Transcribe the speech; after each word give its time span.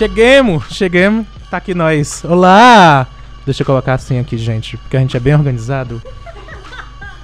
Cheguemos, 0.00 0.64
cheguemos. 0.70 1.26
Tá 1.50 1.58
aqui 1.58 1.74
nós. 1.74 2.24
Olá! 2.24 3.06
Deixa 3.44 3.60
eu 3.60 3.66
colocar 3.66 3.92
assim 3.92 4.18
aqui, 4.18 4.38
gente, 4.38 4.78
porque 4.78 4.96
a 4.96 5.00
gente 5.00 5.14
é 5.14 5.20
bem 5.20 5.34
organizado. 5.34 6.00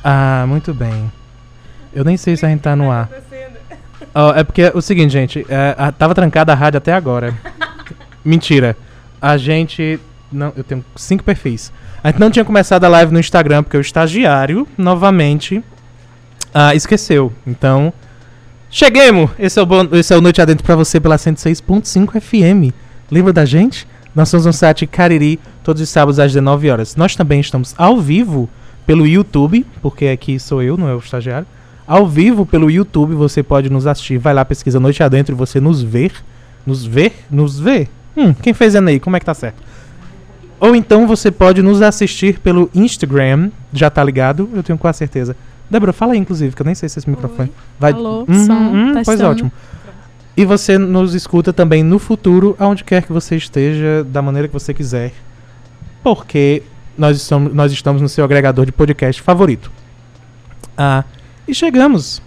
Ah, 0.04 0.44
muito 0.46 0.74
bem. 0.74 1.10
Eu 1.94 2.04
nem 2.04 2.18
sei 2.18 2.36
se 2.36 2.44
a 2.44 2.50
gente 2.50 2.60
tá 2.60 2.76
no 2.76 2.90
ar. 2.92 3.08
Ó, 4.14 4.34
é 4.34 4.44
porque 4.44 4.60
é 4.60 4.72
o 4.74 4.82
seguinte, 4.82 5.10
gente. 5.10 5.46
É, 5.48 5.74
a- 5.78 5.90
tava 5.90 6.14
trancada 6.14 6.52
a 6.52 6.54
rádio 6.54 6.76
até 6.76 6.92
agora. 6.92 7.34
Mentira. 8.22 8.76
A 9.22 9.38
gente. 9.38 9.98
Não, 10.30 10.52
eu 10.54 10.62
tenho 10.62 10.84
cinco 10.96 11.24
perfis. 11.24 11.72
A 12.04 12.10
gente 12.10 12.20
não 12.20 12.30
tinha 12.30 12.44
começado 12.44 12.84
a 12.84 12.88
live 12.88 13.10
no 13.10 13.18
Instagram, 13.18 13.62
porque 13.62 13.78
o 13.78 13.80
estagiário, 13.80 14.68
novamente, 14.76 15.64
ah, 16.52 16.74
esqueceu. 16.74 17.32
Então. 17.46 17.90
Cheguemos! 18.70 19.30
Esse 19.38 19.58
é 19.58 19.62
o, 19.62 19.66
bom, 19.66 19.86
esse 19.92 20.12
é 20.12 20.16
o 20.16 20.20
Noite 20.20 20.42
Adentro 20.42 20.64
pra 20.64 20.76
você 20.76 20.98
pela 20.98 21.16
106.5 21.16 22.20
FM. 22.20 22.74
Lembra 23.10 23.32
da 23.32 23.44
gente? 23.44 23.86
Nós 24.14 24.28
somos 24.28 24.46
no 24.46 24.52
site 24.52 24.86
Cariri, 24.86 25.38
todos 25.62 25.80
os 25.80 25.88
sábados 25.88 26.18
às 26.18 26.32
19 26.32 26.70
horas. 26.70 26.96
Nós 26.96 27.14
também 27.14 27.40
estamos 27.40 27.74
ao 27.78 28.00
vivo 28.00 28.48
pelo 28.86 29.06
YouTube, 29.06 29.64
porque 29.80 30.06
aqui 30.06 30.40
sou 30.40 30.62
eu, 30.62 30.76
não 30.76 30.88
é 30.88 30.94
o 30.94 30.98
estagiário. 30.98 31.46
Ao 31.86 32.06
vivo 32.06 32.44
pelo 32.44 32.70
YouTube, 32.70 33.14
você 33.14 33.42
pode 33.42 33.70
nos 33.70 33.86
assistir. 33.86 34.18
Vai 34.18 34.34
lá, 34.34 34.44
pesquisa 34.44 34.80
Noite 34.80 35.02
Adentro 35.02 35.34
e 35.34 35.36
você 35.36 35.60
nos 35.60 35.82
ver. 35.82 36.12
Nos 36.66 36.84
ver? 36.84 37.12
Nos 37.30 37.60
ver? 37.60 37.88
Hum, 38.16 38.34
quem 38.34 38.52
fez 38.52 38.74
Enem? 38.74 38.98
Como 38.98 39.16
é 39.16 39.20
que 39.20 39.26
tá 39.26 39.34
certo? 39.34 39.62
Ou 40.58 40.74
então 40.74 41.06
você 41.06 41.30
pode 41.30 41.62
nos 41.62 41.82
assistir 41.82 42.40
pelo 42.40 42.68
Instagram. 42.74 43.50
Já 43.72 43.88
tá 43.90 44.02
ligado? 44.02 44.48
Eu 44.54 44.62
tenho 44.62 44.78
quase 44.78 44.98
certeza. 44.98 45.36
Débora, 45.70 45.92
fala 45.92 46.12
aí, 46.12 46.18
inclusive, 46.18 46.54
que 46.54 46.62
eu 46.62 46.66
nem 46.66 46.74
sei 46.74 46.88
se 46.88 46.98
esse 46.98 47.08
microfone 47.10 47.50
vai. 47.78 47.92
Alô, 47.92 48.24
Hum, 48.28 48.46
som, 48.46 48.52
hum, 48.52 48.90
pois 48.94 49.06
testando. 49.06 49.30
ótimo. 49.30 49.52
E 50.36 50.44
você 50.44 50.76
nos 50.78 51.14
escuta 51.14 51.52
também 51.52 51.82
no 51.82 51.98
futuro, 51.98 52.54
aonde 52.58 52.84
quer 52.84 53.02
que 53.02 53.12
você 53.12 53.36
esteja, 53.36 54.04
da 54.04 54.20
maneira 54.22 54.46
que 54.48 54.54
você 54.54 54.72
quiser. 54.74 55.12
Porque 56.02 56.62
nós 56.96 57.16
estamos, 57.16 57.52
nós 57.54 57.72
estamos 57.72 58.00
no 58.02 58.08
seu 58.08 58.24
agregador 58.24 58.64
de 58.66 58.72
podcast 58.72 59.20
favorito. 59.22 59.70
Ah, 60.76 61.04
e 61.48 61.54
chegamos. 61.54 62.22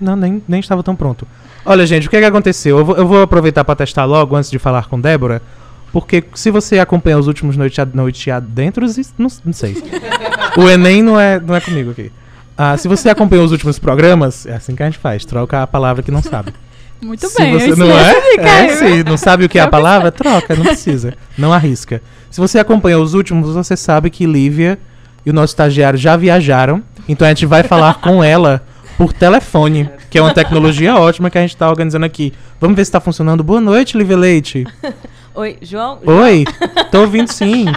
Não, 0.00 0.16
nem, 0.16 0.42
nem 0.48 0.60
estava 0.60 0.82
tão 0.82 0.96
pronto. 0.96 1.26
Olha, 1.64 1.86
gente, 1.86 2.08
o 2.08 2.10
que, 2.10 2.16
é 2.16 2.20
que 2.20 2.26
aconteceu? 2.26 2.78
Eu 2.78 2.84
vou, 2.84 2.96
eu 2.96 3.06
vou 3.06 3.22
aproveitar 3.22 3.64
para 3.64 3.76
testar 3.76 4.04
logo 4.04 4.34
antes 4.34 4.50
de 4.50 4.58
falar 4.58 4.86
com 4.88 5.00
Débora. 5.00 5.40
Porque 5.92 6.24
se 6.34 6.50
você 6.50 6.78
acompanha 6.80 7.18
os 7.18 7.26
últimos 7.28 7.56
noite, 7.56 7.80
a- 7.80 7.86
noite 7.86 8.30
adentros, 8.30 8.98
isso- 8.98 9.14
não, 9.16 9.28
não 9.44 9.52
sei. 9.52 9.76
o 10.56 10.68
Enem 10.68 11.02
não 11.02 11.20
é, 11.20 11.38
não 11.38 11.54
é 11.54 11.60
comigo 11.60 11.92
aqui. 11.92 12.10
Ah, 12.56 12.76
se 12.76 12.88
você 12.88 13.08
acompanhou 13.08 13.44
os 13.44 13.52
últimos 13.52 13.78
programas, 13.78 14.46
é 14.46 14.54
assim 14.54 14.74
que 14.74 14.82
a 14.82 14.86
gente 14.86 14.98
faz, 14.98 15.24
troca 15.24 15.62
a 15.62 15.66
palavra 15.66 16.02
que 16.02 16.10
não 16.10 16.22
sabe. 16.22 16.52
Muito 17.02 17.26
Se 17.26 17.36
bem, 17.36 17.58
você 17.58 17.74
não 17.74 17.90
é? 17.90 18.14
é 18.38 18.76
se 18.76 19.02
não 19.02 19.16
sabe 19.16 19.44
o 19.44 19.48
que 19.48 19.58
é 19.58 19.62
a 19.62 19.66
palavra, 19.66 20.12
troca, 20.12 20.54
não 20.54 20.64
precisa. 20.64 21.14
Não 21.36 21.52
arrisca. 21.52 22.00
Se 22.30 22.40
você 22.40 22.60
acompanhou 22.60 23.02
os 23.02 23.12
últimos, 23.12 23.54
você 23.54 23.76
sabe 23.76 24.08
que 24.08 24.24
Lívia 24.24 24.78
e 25.26 25.30
o 25.30 25.32
nosso 25.32 25.52
estagiário 25.52 25.98
já 25.98 26.16
viajaram. 26.16 26.80
Então 27.08 27.26
a 27.26 27.30
gente 27.30 27.44
vai 27.44 27.64
falar 27.64 27.94
com 27.94 28.22
ela 28.22 28.62
por 28.96 29.12
telefone, 29.12 29.90
que 30.08 30.16
é 30.16 30.22
uma 30.22 30.32
tecnologia 30.32 30.94
ótima 30.94 31.28
que 31.28 31.38
a 31.38 31.40
gente 31.40 31.54
está 31.54 31.68
organizando 31.68 32.06
aqui. 32.06 32.32
Vamos 32.60 32.76
ver 32.76 32.84
se 32.84 32.90
está 32.90 33.00
funcionando. 33.00 33.42
Boa 33.42 33.60
noite, 33.60 33.98
Lívia 33.98 34.16
Leite. 34.16 34.64
Oi, 35.34 35.58
João? 35.60 35.98
Oi, 36.06 36.44
tô 36.92 37.00
ouvindo 37.00 37.32
sim. 37.32 37.64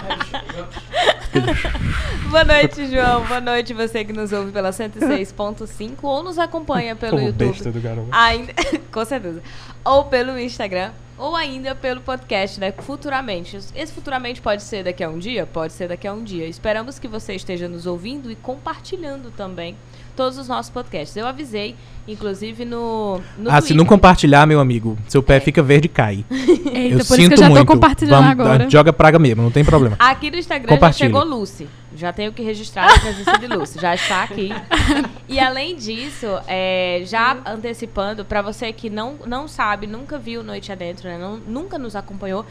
Boa 2.35 2.43
noite, 2.43 2.85
João. 2.87 3.25
Boa 3.25 3.39
noite 3.39 3.73
você 3.73 4.03
que 4.03 4.11
nos 4.11 4.33
ouve 4.33 4.51
pela 4.51 4.71
106.5 4.71 5.99
ou 6.01 6.21
nos 6.21 6.37
acompanha 6.37 6.93
pelo 6.93 7.15
Pô, 7.15 7.23
YouTube. 7.27 7.47
besta 7.47 7.71
do 7.71 7.79
garoto. 7.79 8.09
Ainda, 8.11 8.51
com 8.91 9.05
certeza. 9.05 9.41
Ou 9.85 10.03
pelo 10.03 10.37
Instagram, 10.37 10.91
ou 11.17 11.33
ainda 11.33 11.73
pelo 11.73 12.01
podcast, 12.01 12.59
né? 12.59 12.73
Futuramente. 12.73 13.57
Esse 13.73 13.93
futuramente 13.93 14.41
pode 14.41 14.63
ser 14.63 14.83
daqui 14.83 15.01
a 15.01 15.09
um 15.09 15.17
dia? 15.17 15.45
Pode 15.45 15.71
ser 15.71 15.87
daqui 15.87 16.09
a 16.09 16.11
um 16.11 16.25
dia. 16.25 16.45
Esperamos 16.45 16.99
que 16.99 17.07
você 17.07 17.35
esteja 17.35 17.69
nos 17.69 17.87
ouvindo 17.87 18.29
e 18.29 18.35
compartilhando 18.35 19.31
também 19.31 19.77
todos 20.15 20.37
os 20.37 20.47
nossos 20.47 20.69
podcasts. 20.71 21.15
Eu 21.17 21.27
avisei, 21.27 21.75
inclusive, 22.07 22.65
no, 22.65 23.19
no 23.37 23.49
ah, 23.49 23.55
se 23.55 23.67
Twitter. 23.67 23.77
não 23.77 23.85
compartilhar, 23.85 24.45
meu 24.45 24.59
amigo, 24.59 24.97
seu 25.07 25.21
pé 25.21 25.39
fica 25.39 25.61
verde 25.61 25.85
e 25.85 25.89
cai. 25.89 26.25
Eita, 26.31 26.49
eu 26.49 26.65
por 26.65 26.99
isso 26.99 27.15
sinto 27.15 27.27
que 27.29 27.33
eu 27.33 27.37
já 27.37 27.47
tô 27.47 27.55
muito. 27.55 27.67
compartilhando 27.67 28.23
Vamos- 28.23 28.31
agora. 28.31 28.69
Joga 28.69 28.91
praga 28.93 29.19
mesmo, 29.19 29.43
não 29.43 29.51
tem 29.51 29.63
problema. 29.65 29.95
Aqui 29.99 30.31
no 30.31 30.37
Instagram 30.37 30.77
já 30.79 30.91
chegou 30.91 31.23
Lucy. 31.23 31.67
Já 31.95 32.11
tenho 32.11 32.33
que 32.33 32.41
registrar 32.43 32.93
a 32.93 32.99
presença 32.99 33.37
de 33.37 33.47
Lucy. 33.47 33.79
Já 33.79 33.95
está 33.95 34.23
aqui. 34.23 34.49
E 35.27 35.39
além 35.39 35.75
disso, 35.75 36.27
é, 36.47 37.01
já 37.05 37.37
antecipando, 37.45 38.23
para 38.23 38.41
você 38.41 38.71
que 38.71 38.89
não, 38.89 39.15
não 39.25 39.47
sabe, 39.47 39.87
nunca 39.87 40.19
viu 40.19 40.43
Noite 40.43 40.71
Adentro, 40.71 41.09
né, 41.09 41.17
não- 41.17 41.37
nunca 41.37 41.79
nos 41.79 41.95
acompanhou, 41.95 42.45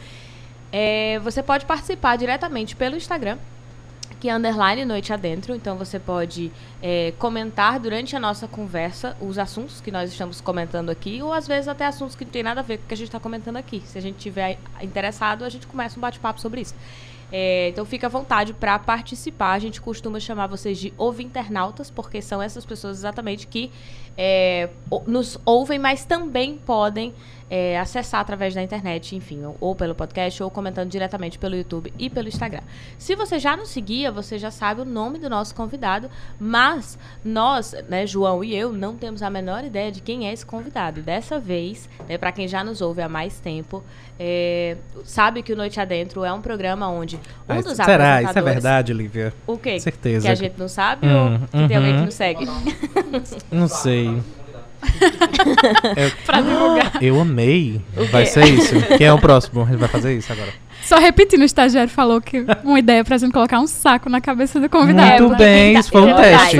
é, 0.71 1.17
você 1.23 1.41
pode 1.41 1.65
participar 1.65 2.17
diretamente 2.17 2.75
pelo 2.75 2.95
Instagram, 2.97 3.37
que 4.19 4.29
é 4.29 4.33
underline 4.33 4.85
Noite 4.85 5.11
Adentro. 5.13 5.55
Então 5.55 5.77
você 5.77 5.99
pode 5.99 6.51
é, 6.81 7.13
comentar 7.17 7.79
durante 7.79 8.15
a 8.15 8.19
nossa 8.19 8.47
conversa 8.47 9.15
os 9.19 9.37
assuntos 9.37 9.81
que 9.81 9.91
nós 9.91 10.11
estamos 10.11 10.41
comentando 10.41 10.89
aqui, 10.89 11.21
ou 11.21 11.33
às 11.33 11.47
vezes 11.47 11.67
até 11.67 11.85
assuntos 11.85 12.15
que 12.15 12.25
não 12.25 12.31
tem 12.31 12.43
nada 12.43 12.61
a 12.61 12.63
ver 12.63 12.77
com 12.77 12.85
o 12.85 12.87
que 12.87 12.93
a 12.93 12.97
gente 12.97 13.07
está 13.07 13.19
comentando 13.19 13.57
aqui. 13.57 13.81
Se 13.85 13.97
a 13.97 14.01
gente 14.01 14.17
tiver 14.17 14.57
interessado, 14.81 15.43
a 15.43 15.49
gente 15.49 15.67
começa 15.67 15.97
um 15.97 16.01
bate-papo 16.01 16.39
sobre 16.39 16.61
isso. 16.61 16.75
É, 17.31 17.69
então 17.69 17.85
fica 17.85 18.07
à 18.07 18.09
vontade 18.09 18.53
para 18.53 18.77
participar. 18.77 19.53
A 19.53 19.59
gente 19.59 19.81
costuma 19.81 20.19
chamar 20.19 20.47
vocês 20.47 20.77
de 20.77 20.93
ouvinternautas, 20.97 21.89
porque 21.89 22.21
são 22.21 22.41
essas 22.41 22.65
pessoas 22.65 22.97
exatamente 22.97 23.47
que 23.47 23.71
é, 24.17 24.69
nos 25.07 25.37
ouvem, 25.45 25.79
mas 25.79 26.05
também 26.05 26.57
podem 26.57 27.13
é, 27.49 27.79
acessar 27.79 28.21
através 28.21 28.53
da 28.53 28.61
internet, 28.61 29.15
enfim, 29.15 29.43
ou, 29.45 29.57
ou 29.59 29.75
pelo 29.75 29.93
podcast, 29.93 30.41
ou 30.41 30.49
comentando 30.49 30.89
diretamente 30.89 31.37
pelo 31.37 31.55
YouTube 31.55 31.93
e 31.97 32.09
pelo 32.09 32.27
Instagram. 32.27 32.61
Se 32.97 33.15
você 33.15 33.37
já 33.37 33.55
nos 33.55 33.69
seguia, 33.69 34.11
você 34.11 34.37
já 34.39 34.49
sabe 34.49 34.81
o 34.81 34.85
nome 34.85 35.19
do 35.19 35.29
nosso 35.29 35.53
convidado, 35.53 36.09
mas 36.39 36.97
nós, 37.23 37.75
né, 37.87 38.07
João 38.07 38.43
e 38.43 38.55
eu, 38.55 38.73
não 38.73 38.95
temos 38.95 39.21
a 39.21 39.29
menor 39.29 39.63
ideia 39.63 39.91
de 39.91 40.01
quem 40.01 40.27
é 40.27 40.33
esse 40.33 40.45
convidado. 40.45 40.99
E 40.99 41.03
dessa 41.03 41.39
vez, 41.39 41.89
né, 42.07 42.17
para 42.17 42.31
quem 42.31 42.47
já 42.47 42.63
nos 42.63 42.81
ouve 42.81 43.01
há 43.01 43.09
mais 43.09 43.39
tempo, 43.39 43.83
é, 44.19 44.77
sabe 45.03 45.43
que 45.43 45.53
o 45.53 45.55
Noite 45.55 45.79
Adentro 45.79 46.23
é 46.23 46.33
um 46.33 46.41
programa 46.41 46.87
onde 46.89 47.17
um 47.17 47.19
Ah, 47.47 47.61
dos 47.61 47.73
será? 47.73 48.21
Isso 48.21 48.39
é 48.39 48.41
verdade, 48.41 48.93
Lívia? 48.93 49.33
O 49.45 49.57
quê? 49.57 49.79
Certeza. 49.79 50.25
Que 50.25 50.31
a 50.31 50.35
gente 50.35 50.57
não 50.57 50.67
sabe 50.67 51.05
Hum, 51.05 51.41
ou 51.41 51.61
que 51.61 51.67
tem 51.67 51.77
alguém 51.77 51.93
que 51.93 51.99
uhum. 51.99 52.05
nos 52.05 52.13
segue? 52.13 52.45
Não 53.51 53.67
sei. 53.67 54.21
Pra 56.25 56.41
divulgar. 56.41 56.91
Eu 57.01 57.19
amei. 57.19 57.81
Vai 58.11 58.25
ser 58.25 58.45
isso. 58.45 58.75
Quem 58.97 59.07
é 59.07 59.13
o 59.13 59.17
próximo? 59.19 59.63
A 59.63 59.65
gente 59.65 59.77
vai 59.77 59.89
fazer 59.89 60.17
isso 60.17 60.31
agora. 60.31 60.49
Só 60.83 60.97
repetindo, 60.99 61.41
o 61.41 61.45
estagiário 61.45 61.89
falou 61.89 62.21
que 62.21 62.45
uma 62.63 62.77
ideia 62.77 63.03
pra 63.03 63.17
gente 63.17 63.31
colocar 63.31 63.59
um 63.59 63.65
saco 63.65 64.07
na 64.09 64.21
cabeça 64.21 64.59
do 64.59 64.69
convidado. 64.69 65.23
Muito 65.23 65.37
bem, 65.37 65.77
isso 65.77 65.89
foi 65.89 66.01
um 66.01 66.09
Eu- 66.09 66.15
teste. 66.15 66.57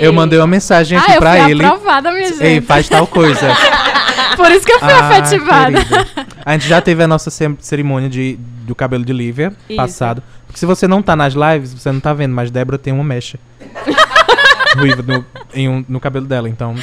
Eu 0.00 0.12
mandei 0.12 0.38
uma 0.40 0.46
mensagem 0.46 0.98
aqui 0.98 1.12
Ah, 1.12 1.14
eu 1.14 1.20
pra 1.20 1.32
fui 1.42 1.50
ele. 1.52 1.64
aprovada, 1.64 2.10
minha 2.10 2.28
gente. 2.28 2.42
Ei, 2.42 2.60
faz 2.60 2.88
tal 2.88 3.06
coisa. 3.06 3.46
Por 4.36 4.50
isso 4.50 4.66
que 4.66 4.72
eu 4.72 4.80
fui 4.80 4.90
Ah, 4.92 5.08
afetivada. 5.08 5.84
querida. 5.84 6.06
A 6.44 6.52
gente 6.54 6.66
já 6.68 6.80
teve 6.80 7.02
a 7.02 7.06
nossa 7.06 7.30
ce- 7.30 7.56
cerimônia 7.60 8.08
de, 8.08 8.36
do 8.62 8.74
cabelo 8.74 9.04
de 9.04 9.12
Lívia 9.12 9.52
Isso. 9.68 9.76
passado. 9.76 10.22
Porque 10.46 10.58
se 10.58 10.66
você 10.66 10.88
não 10.88 11.00
tá 11.00 11.14
nas 11.14 11.34
lives, 11.34 11.72
você 11.72 11.92
não 11.92 12.00
tá 12.00 12.12
vendo, 12.12 12.34
mas 12.34 12.50
Débora 12.50 12.76
tem 12.78 12.92
uma 12.92 13.04
mecha. 13.04 13.38
ruiva 14.76 15.02
no, 15.02 15.24
um- 15.56 15.84
no 15.88 16.00
cabelo 16.00 16.26
dela, 16.26 16.48
então. 16.48 16.74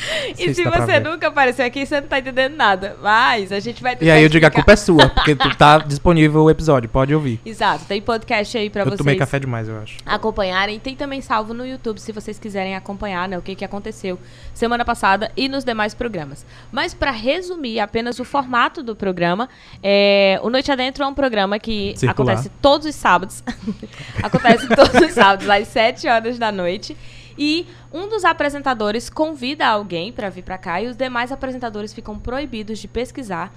E 0.38 0.54
se 0.54 0.64
você 0.64 1.00
nunca 1.00 1.28
apareceu 1.28 1.64
aqui, 1.64 1.84
você 1.84 2.00
não 2.00 2.08
tá 2.08 2.18
entendendo 2.18 2.56
nada. 2.56 2.96
Mas 3.02 3.52
a 3.52 3.60
gente 3.60 3.82
vai 3.82 3.96
E 4.00 4.10
aí 4.10 4.22
eu 4.22 4.28
digo, 4.28 4.44
a 4.44 4.48
explicar. 4.48 4.50
culpa 4.50 4.72
é 4.72 4.76
sua, 4.76 5.08
porque 5.08 5.34
tu 5.34 5.48
tá 5.56 5.78
disponível 5.78 6.42
o 6.42 6.50
episódio, 6.50 6.88
pode 6.88 7.14
ouvir. 7.14 7.40
Exato, 7.44 7.84
tem 7.84 8.00
podcast 8.00 8.56
aí 8.56 8.70
pra 8.70 8.82
eu 8.82 8.86
vocês 8.86 8.98
tomei 8.98 9.16
café 9.16 9.38
demais, 9.38 9.68
eu 9.68 9.78
acho. 9.80 9.96
acompanharem. 10.06 10.78
Tem 10.78 10.96
também 10.96 11.20
salvo 11.20 11.52
no 11.52 11.66
YouTube, 11.66 11.98
se 11.98 12.12
vocês 12.12 12.38
quiserem 12.38 12.74
acompanhar, 12.76 13.28
né, 13.28 13.38
o 13.38 13.42
que, 13.42 13.54
que 13.54 13.64
aconteceu 13.64 14.18
semana 14.54 14.84
passada 14.84 15.30
e 15.36 15.48
nos 15.48 15.64
demais 15.64 15.94
programas. 15.94 16.44
Mas 16.70 16.94
pra 16.94 17.10
resumir 17.10 17.80
apenas 17.80 18.18
o 18.18 18.24
formato 18.24 18.82
do 18.82 18.94
programa, 18.96 19.48
é, 19.82 20.38
o 20.42 20.50
Noite 20.50 20.70
Adentro 20.70 21.04
é 21.04 21.06
um 21.06 21.14
programa 21.14 21.58
que 21.58 21.94
Circular. 21.96 22.32
acontece 22.34 22.50
todos 22.60 22.86
os 22.86 22.94
sábados. 22.94 23.42
acontece 24.22 24.66
todos 24.68 25.00
os 25.00 25.12
sábados, 25.12 25.48
às 25.48 25.68
7 25.68 26.08
horas 26.08 26.38
da 26.38 26.50
noite. 26.52 26.96
E 27.42 27.66
um 27.90 28.06
dos 28.06 28.22
apresentadores 28.22 29.08
convida 29.08 29.66
alguém 29.66 30.12
pra 30.12 30.28
vir 30.28 30.42
pra 30.42 30.58
cá 30.58 30.82
e 30.82 30.88
os 30.88 30.94
demais 30.94 31.32
apresentadores 31.32 31.94
ficam 31.94 32.18
proibidos 32.18 32.78
de 32.78 32.86
pesquisar 32.86 33.50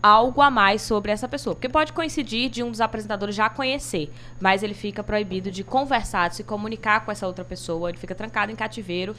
algo 0.00 0.40
a 0.40 0.50
mais 0.50 0.82
sobre 0.82 1.10
essa 1.10 1.26
pessoa. 1.26 1.56
Porque 1.56 1.68
pode 1.68 1.92
coincidir 1.92 2.48
de 2.48 2.62
um 2.62 2.70
dos 2.70 2.80
apresentadores 2.80 3.34
já 3.34 3.48
conhecer, 3.48 4.12
mas 4.38 4.62
ele 4.62 4.74
fica 4.74 5.02
proibido 5.02 5.50
de 5.50 5.64
conversar, 5.64 6.28
de 6.28 6.36
se 6.36 6.44
comunicar 6.44 7.04
com 7.04 7.10
essa 7.10 7.26
outra 7.26 7.44
pessoa, 7.44 7.88
ele 7.88 7.98
fica 7.98 8.14
trancado 8.14 8.52
em 8.52 8.54
cativeiro 8.54 9.16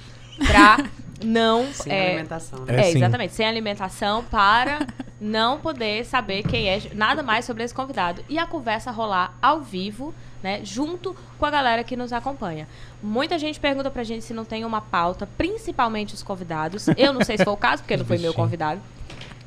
pra 0.47 0.77
não. 1.21 1.73
Sem 1.73 1.91
é, 1.91 2.09
alimentação, 2.11 2.59
né? 2.65 2.75
É, 2.75 2.85
é, 2.85 2.91
exatamente, 2.91 3.33
sem 3.33 3.45
alimentação 3.45 4.23
para 4.23 4.87
não 5.19 5.59
poder 5.59 6.05
saber 6.05 6.43
quem 6.43 6.69
é, 6.69 6.81
nada 6.93 7.21
mais 7.21 7.43
sobre 7.43 7.63
esse 7.63 7.73
convidado. 7.73 8.23
E 8.29 8.37
a 8.37 8.45
conversa 8.45 8.91
rolar 8.91 9.35
ao 9.41 9.61
vivo, 9.61 10.13
né, 10.45 10.59
junto 10.63 11.15
com 11.39 11.45
a 11.47 11.49
galera 11.49 11.83
que 11.83 11.95
nos 11.95 12.13
acompanha. 12.13 12.67
Muita 13.01 13.39
gente 13.39 13.59
pergunta 13.59 13.89
pra 13.89 14.03
gente 14.03 14.23
se 14.23 14.31
não 14.31 14.45
tem 14.45 14.63
uma 14.63 14.79
pauta, 14.79 15.27
principalmente 15.35 16.13
os 16.13 16.21
convidados. 16.21 16.87
Eu 16.95 17.11
não 17.11 17.23
sei 17.23 17.35
se 17.35 17.43
foi 17.43 17.51
o 17.51 17.57
caso, 17.57 17.81
porque 17.81 17.97
não 17.97 18.05
foi 18.05 18.19
meu 18.19 18.31
convidado. 18.31 18.79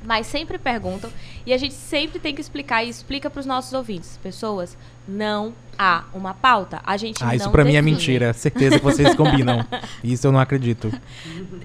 Mas 0.05 0.27
sempre 0.27 0.59
perguntam 0.59 1.11
e 1.45 1.53
a 1.53 1.59
gente 1.59 1.75
sempre 1.75 2.19
tem 2.19 2.35
que 2.35 2.41
explicar 2.41 2.85
e 2.85 2.89
explica 2.89 3.29
para 3.29 3.41
os 3.41 3.47
nossos 3.47 3.73
ouvintes. 3.73 4.19
Pessoas, 4.23 4.77
não 5.09 5.55
há 5.79 6.05
uma 6.12 6.35
pauta. 6.35 6.81
A 6.85 6.97
gente 6.97 7.25
Ah, 7.25 7.35
isso 7.35 7.50
pra 7.50 7.65
mim 7.65 7.77
é 7.77 7.83
mentira. 7.83 8.33
Certeza 8.33 8.79
que 8.79 8.85
vocês 8.85 9.15
combinam. 9.15 9.65
Isso 10.03 10.27
eu 10.27 10.33
não 10.33 10.41
acredito. 10.41 10.93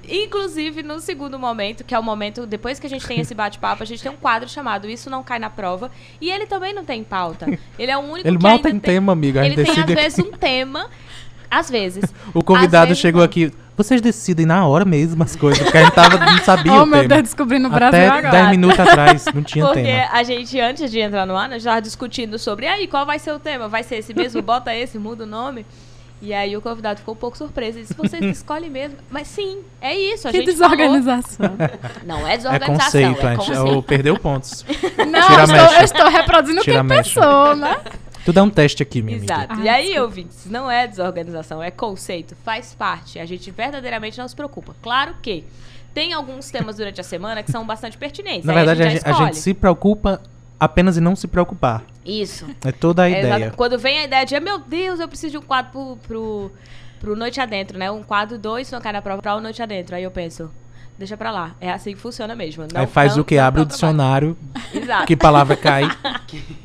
Inclusive, 0.08 0.84
no 0.84 1.00
segundo 1.00 1.38
momento, 1.38 1.84
que 1.84 1.94
é 1.94 2.00
o 2.00 2.04
momento, 2.04 2.46
depois 2.46 2.80
que 2.80 2.88
a 2.88 2.90
gente 2.90 3.06
tem 3.06 3.20
esse 3.20 3.34
bate-papo, 3.34 3.82
a 3.84 3.86
gente 3.86 4.02
tem 4.02 4.12
um 4.12 4.16
quadro 4.16 4.48
chamado 4.48 4.90
Isso 4.90 5.10
Não 5.10 5.24
Cai 5.24 5.40
na 5.40 5.50
Prova. 5.50 5.92
E 6.22 6.30
ele 6.30 6.46
também 6.46 6.74
não 6.74 6.86
tem 6.86 7.04
pauta. 7.04 7.48
Ele 7.78 7.92
é 7.92 7.98
o 7.98 8.02
único 8.02 8.28
Ele 8.28 8.38
que 8.38 8.44
mal 8.44 8.54
ainda 8.54 8.70
tem 8.70 8.80
tema, 8.80 9.12
amiga. 9.12 9.42
A 9.42 9.46
Ele 9.46 9.56
tem, 9.56 9.80
às 9.80 9.86
vezes, 9.86 10.20
um 10.20 10.32
tema. 10.32 10.90
Às 11.58 11.70
vezes. 11.70 12.04
O 12.34 12.44
convidado 12.44 12.88
vezes 12.88 13.00
chegou 13.02 13.20
não. 13.20 13.26
aqui. 13.26 13.52
Vocês 13.76 14.02
decidem 14.02 14.46
na 14.46 14.68
hora 14.68 14.86
mesmo 14.86 15.24
as 15.24 15.36
coisas, 15.36 15.62
porque 15.64 15.78
a 15.78 15.84
gente 15.84 15.94
tava, 15.94 16.18
não 16.18 16.38
sabia 16.40 16.74
Oh, 16.78 16.84
o 16.84 16.86
meu 16.86 17.00
tema. 17.02 17.08
Deus, 17.16 17.24
descobrindo 17.24 17.68
o 17.68 17.72
Brasil 17.72 18.00
Até 18.00 18.08
agora. 18.08 18.30
10 18.32 18.50
minutos 18.50 18.80
atrás 18.80 19.26
não 19.34 19.42
tinha 19.44 19.66
Porque 19.66 19.82
tema. 19.82 20.08
a 20.12 20.24
gente, 20.24 20.60
antes 20.60 20.92
de 20.92 21.00
entrar 21.00 21.26
no 21.26 21.36
ar, 21.36 21.50
nós 21.50 21.62
já 21.64 21.80
discutindo 21.80 22.38
sobre, 22.38 22.68
aí, 22.68 22.88
qual 22.88 23.06
vai 23.06 23.18
ser 23.20 23.32
o 23.34 23.40
tema? 23.40 23.68
Vai 23.68 23.82
ser 23.84 23.96
esse 23.98 24.14
mesmo? 24.14 24.42
Bota 24.44 24.76
esse, 24.76 24.98
muda 25.00 25.24
o 25.24 25.28
nome? 25.28 25.66
E 26.22 26.34
aí 26.34 26.56
o 26.56 26.62
convidado 26.62 27.00
ficou 27.00 27.14
um 27.16 27.18
pouco 27.18 27.38
surpreso. 27.38 27.78
Ele 27.80 27.82
disse, 27.86 27.96
vocês 27.96 28.24
escolhem 28.38 28.70
mesmo. 28.70 28.96
Mas 29.12 29.28
sim, 29.28 29.58
é 29.82 29.94
isso. 29.96 30.28
A 30.28 30.32
Que 30.32 30.38
gente 30.38 30.56
falou. 30.56 30.70
desorganização. 30.78 31.50
Não 32.06 32.28
é 32.28 32.34
É 32.34 32.38
desorganização, 32.38 32.76
conceito, 32.86 33.22
é 33.22 33.28
a 33.28 33.36
gente 33.36 33.38
conceito. 33.48 33.66
ou 33.76 33.84
perdeu 33.84 34.18
pontos. 34.20 34.66
Não, 35.10 35.30
eu 35.38 35.44
estou, 35.44 35.78
eu 35.80 35.84
estou 35.84 36.08
reproduzindo 36.10 36.62
Tira 36.62 36.80
quem 36.80 36.88
pensou, 36.88 37.56
né? 37.56 37.76
Tudo 38.25 38.40
é 38.40 38.44
um 38.44 38.50
teste 38.50 38.81
aqui, 38.84 39.02
minha 39.02 39.18
amiga. 39.18 39.34
Exato. 39.34 39.54
Ah, 39.54 39.64
e 39.64 39.70
aí, 39.70 39.81
desculpa. 39.84 40.04
ouvintes, 40.04 40.46
não 40.50 40.72
é 40.72 40.88
desorganização, 40.88 41.62
é 41.62 41.70
conceito, 41.72 42.36
faz 42.44 42.74
parte. 42.74 43.20
A 43.20 43.25
gente 43.25 43.50
verdadeiramente 43.52 44.18
não 44.18 44.28
se 44.28 44.36
preocupa. 44.36 44.75
Claro 44.81 45.16
que 45.22 45.44
tem 45.94 46.14
alguns 46.14 46.50
temas 46.50 46.78
durante 46.78 47.00
a 47.02 47.04
semana 47.04 47.44
que 47.44 47.52
são 47.52 47.66
bastante 47.66 47.98
pertinentes. 47.98 48.46
Na 48.46 48.54
aí 48.54 48.58
verdade, 48.58 48.81
a 48.81 48.86
a 48.86 48.90
gente, 48.90 49.02
já 49.04 49.10
a 49.10 49.14
gente 49.25 49.38
se 49.38 49.54
preocupa 49.54 50.22
apenas 50.60 50.98
em 50.98 51.02
não 51.02 51.16
se 51.16 51.28
preocupar. 51.28 51.84
Isso. 52.06 52.48
É 52.66 52.72
toda 52.72 53.04
a 53.04 53.10
É, 53.10 53.20
ideia. 53.20 53.36
exato. 53.46 53.58
Quando 53.58 53.78
vem 53.78 54.00
a 54.00 54.04
ideia 54.06 54.25
de, 54.25 54.40
meu 54.40 54.58
Deus, 54.60 55.00
eu 55.00 55.08
preciso 55.08 55.31
de 55.31 55.38
um 55.38 55.42
quadro 55.42 55.72
pro, 55.72 55.98
pro, 56.08 56.52
pro 57.00 57.16
Noite 57.16 57.40
Adentro, 57.42 57.78
né? 57.78 57.92
Um 57.92 58.02
quadro 58.04 58.38
dois, 58.38 58.72
não 58.72 58.80
cai 58.81 58.94
na 58.94 59.02
prova, 59.02 59.22
pra 59.22 59.36
o 59.36 59.42
Noite 59.42 59.62
Adentro. 59.62 59.96
Aí 59.96 60.04
eu 60.04 60.12
penso, 60.12 60.50
deixa 60.98 61.18
pra 61.18 61.31
lá. 61.31 61.56
É 61.60 61.70
assim 61.72 61.94
que 61.94 62.00
funciona 62.00 62.34
mesmo. 62.36 62.66
Não- 62.74 62.81
Aí 62.81 62.88
faz 62.88 63.16
não- 63.16 63.22
o 63.22 63.25
que? 63.25 63.38
Abre 63.38 63.62
o 63.62 63.66
dá 63.66 63.72
dicionário, 63.72 64.38
Exato. 64.74 65.06
que 65.06 65.16
palavra 65.18 65.56
cai. 65.58 65.84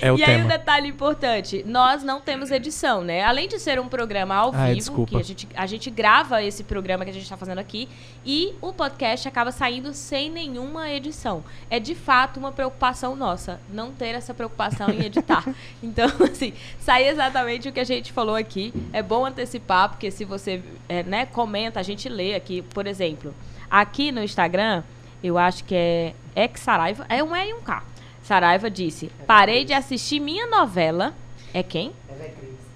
É 0.00 0.10
o 0.10 0.16
e 0.16 0.24
aí 0.24 0.36
um 0.36 0.46
tema. 0.46 0.48
detalhe 0.48 0.88
importante, 0.88 1.62
nós 1.66 2.02
não 2.02 2.20
temos 2.20 2.50
edição, 2.50 3.02
né? 3.02 3.22
Além 3.22 3.48
de 3.48 3.58
ser 3.58 3.78
um 3.78 3.88
programa 3.88 4.34
ao 4.34 4.54
Ai, 4.54 4.68
vivo, 4.68 4.78
desculpa. 4.78 5.10
que 5.10 5.16
a 5.16 5.22
gente, 5.22 5.48
a 5.54 5.66
gente 5.66 5.90
grava 5.90 6.42
esse 6.42 6.64
programa 6.64 7.04
que 7.04 7.10
a 7.10 7.14
gente 7.14 7.24
está 7.24 7.36
fazendo 7.36 7.58
aqui, 7.58 7.88
e 8.24 8.54
o 8.60 8.72
podcast 8.72 9.28
acaba 9.28 9.52
saindo 9.52 9.92
sem 9.92 10.30
nenhuma 10.30 10.90
edição. 10.90 11.44
É 11.68 11.78
de 11.78 11.94
fato 11.94 12.38
uma 12.38 12.52
preocupação 12.52 13.14
nossa, 13.14 13.60
não 13.70 13.92
ter 13.92 14.14
essa 14.14 14.32
preocupação 14.32 14.88
em 14.88 15.04
editar. 15.04 15.44
então, 15.82 16.08
assim, 16.30 16.54
sai 16.80 17.08
exatamente 17.08 17.68
o 17.68 17.72
que 17.72 17.80
a 17.80 17.84
gente 17.84 18.12
falou 18.12 18.36
aqui. 18.36 18.72
É 18.92 19.02
bom 19.02 19.26
antecipar, 19.26 19.90
porque 19.90 20.10
se 20.10 20.24
você 20.24 20.62
é, 20.88 21.02
né, 21.02 21.26
comenta, 21.26 21.80
a 21.80 21.82
gente 21.82 22.08
lê 22.08 22.34
aqui, 22.34 22.62
por 22.62 22.86
exemplo, 22.86 23.34
aqui 23.70 24.10
no 24.10 24.22
Instagram, 24.22 24.82
eu 25.22 25.36
acho 25.36 25.64
que 25.64 25.74
é 25.74 26.14
Ex 26.34 26.60
Saraiva, 26.60 27.04
é 27.08 27.22
um 27.22 27.36
E 27.36 27.50
e 27.50 27.54
um 27.54 27.60
K. 27.60 27.89
Saraiva 28.22 28.70
disse: 28.70 29.10
parei 29.26 29.64
de 29.64 29.72
assistir 29.72 30.20
minha 30.20 30.46
novela. 30.46 31.12
É 31.52 31.62
quem? 31.62 31.92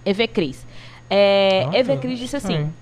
Eve 0.04 0.26
Cris. 0.28 0.66
É, 1.08 1.62
Nossa, 1.66 1.78
Eve 1.78 1.96
Cris 1.98 2.18
disse 2.18 2.36
assim: 2.36 2.52
estranho. 2.52 2.74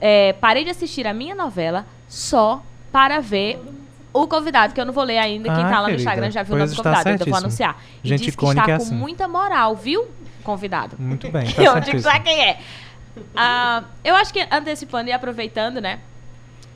é, 0.00 0.32
parei 0.34 0.64
de 0.64 0.70
assistir 0.70 1.06
a 1.06 1.12
minha 1.12 1.34
novela 1.34 1.86
só 2.08 2.62
para 2.92 3.20
ver 3.20 3.60
o 4.12 4.26
convidado, 4.26 4.72
que 4.72 4.80
eu 4.80 4.86
não 4.86 4.92
vou 4.92 5.04
ler 5.04 5.18
ainda. 5.18 5.52
Quem 5.54 5.64
Ah, 5.64 5.68
tá 5.68 5.80
lá 5.80 5.88
no 5.88 5.94
Instagram 5.94 6.30
já 6.30 6.42
viu 6.42 6.56
o 6.56 6.58
está 6.64 6.82
convidado, 6.82 7.10
então 7.10 7.26
eu 7.26 7.30
vou 7.30 7.38
anunciar. 7.38 7.82
E 8.02 8.08
Gente 8.08 8.24
disse 8.24 8.36
que 8.36 8.44
está 8.46 8.62
é 8.62 8.66
com 8.66 8.72
assim. 8.82 8.94
muita 8.94 9.28
moral, 9.28 9.74
viu, 9.76 10.06
convidado? 10.42 10.96
Muito 10.98 11.30
bem, 11.30 11.44
tá 11.52 11.62
eu 11.62 11.80
digo 11.80 11.98
já 11.98 12.18
quem 12.20 12.42
é. 12.48 12.58
Ah, 13.34 13.84
eu 14.04 14.14
acho 14.14 14.32
que 14.32 14.46
antecipando 14.50 15.08
e 15.10 15.12
aproveitando, 15.12 15.80
né? 15.80 16.00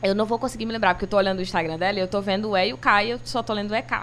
Eu 0.02 0.14
não 0.14 0.24
vou 0.24 0.38
conseguir 0.38 0.64
me 0.66 0.72
lembrar, 0.72 0.94
porque 0.94 1.04
eu 1.04 1.08
tô 1.08 1.16
olhando 1.18 1.38
o 1.38 1.42
Instagram 1.42 1.78
dela 1.78 1.98
e 1.98 2.00
eu 2.00 2.08
tô 2.08 2.20
vendo 2.22 2.50
o 2.50 2.56
E 2.56 2.68
e 2.68 2.72
o 2.72 2.78
K 2.78 3.04
e 3.04 3.10
eu 3.10 3.20
só 3.24 3.42
tô 3.42 3.52
lendo 3.52 3.70
o 3.70 3.74
EK. 3.74 4.00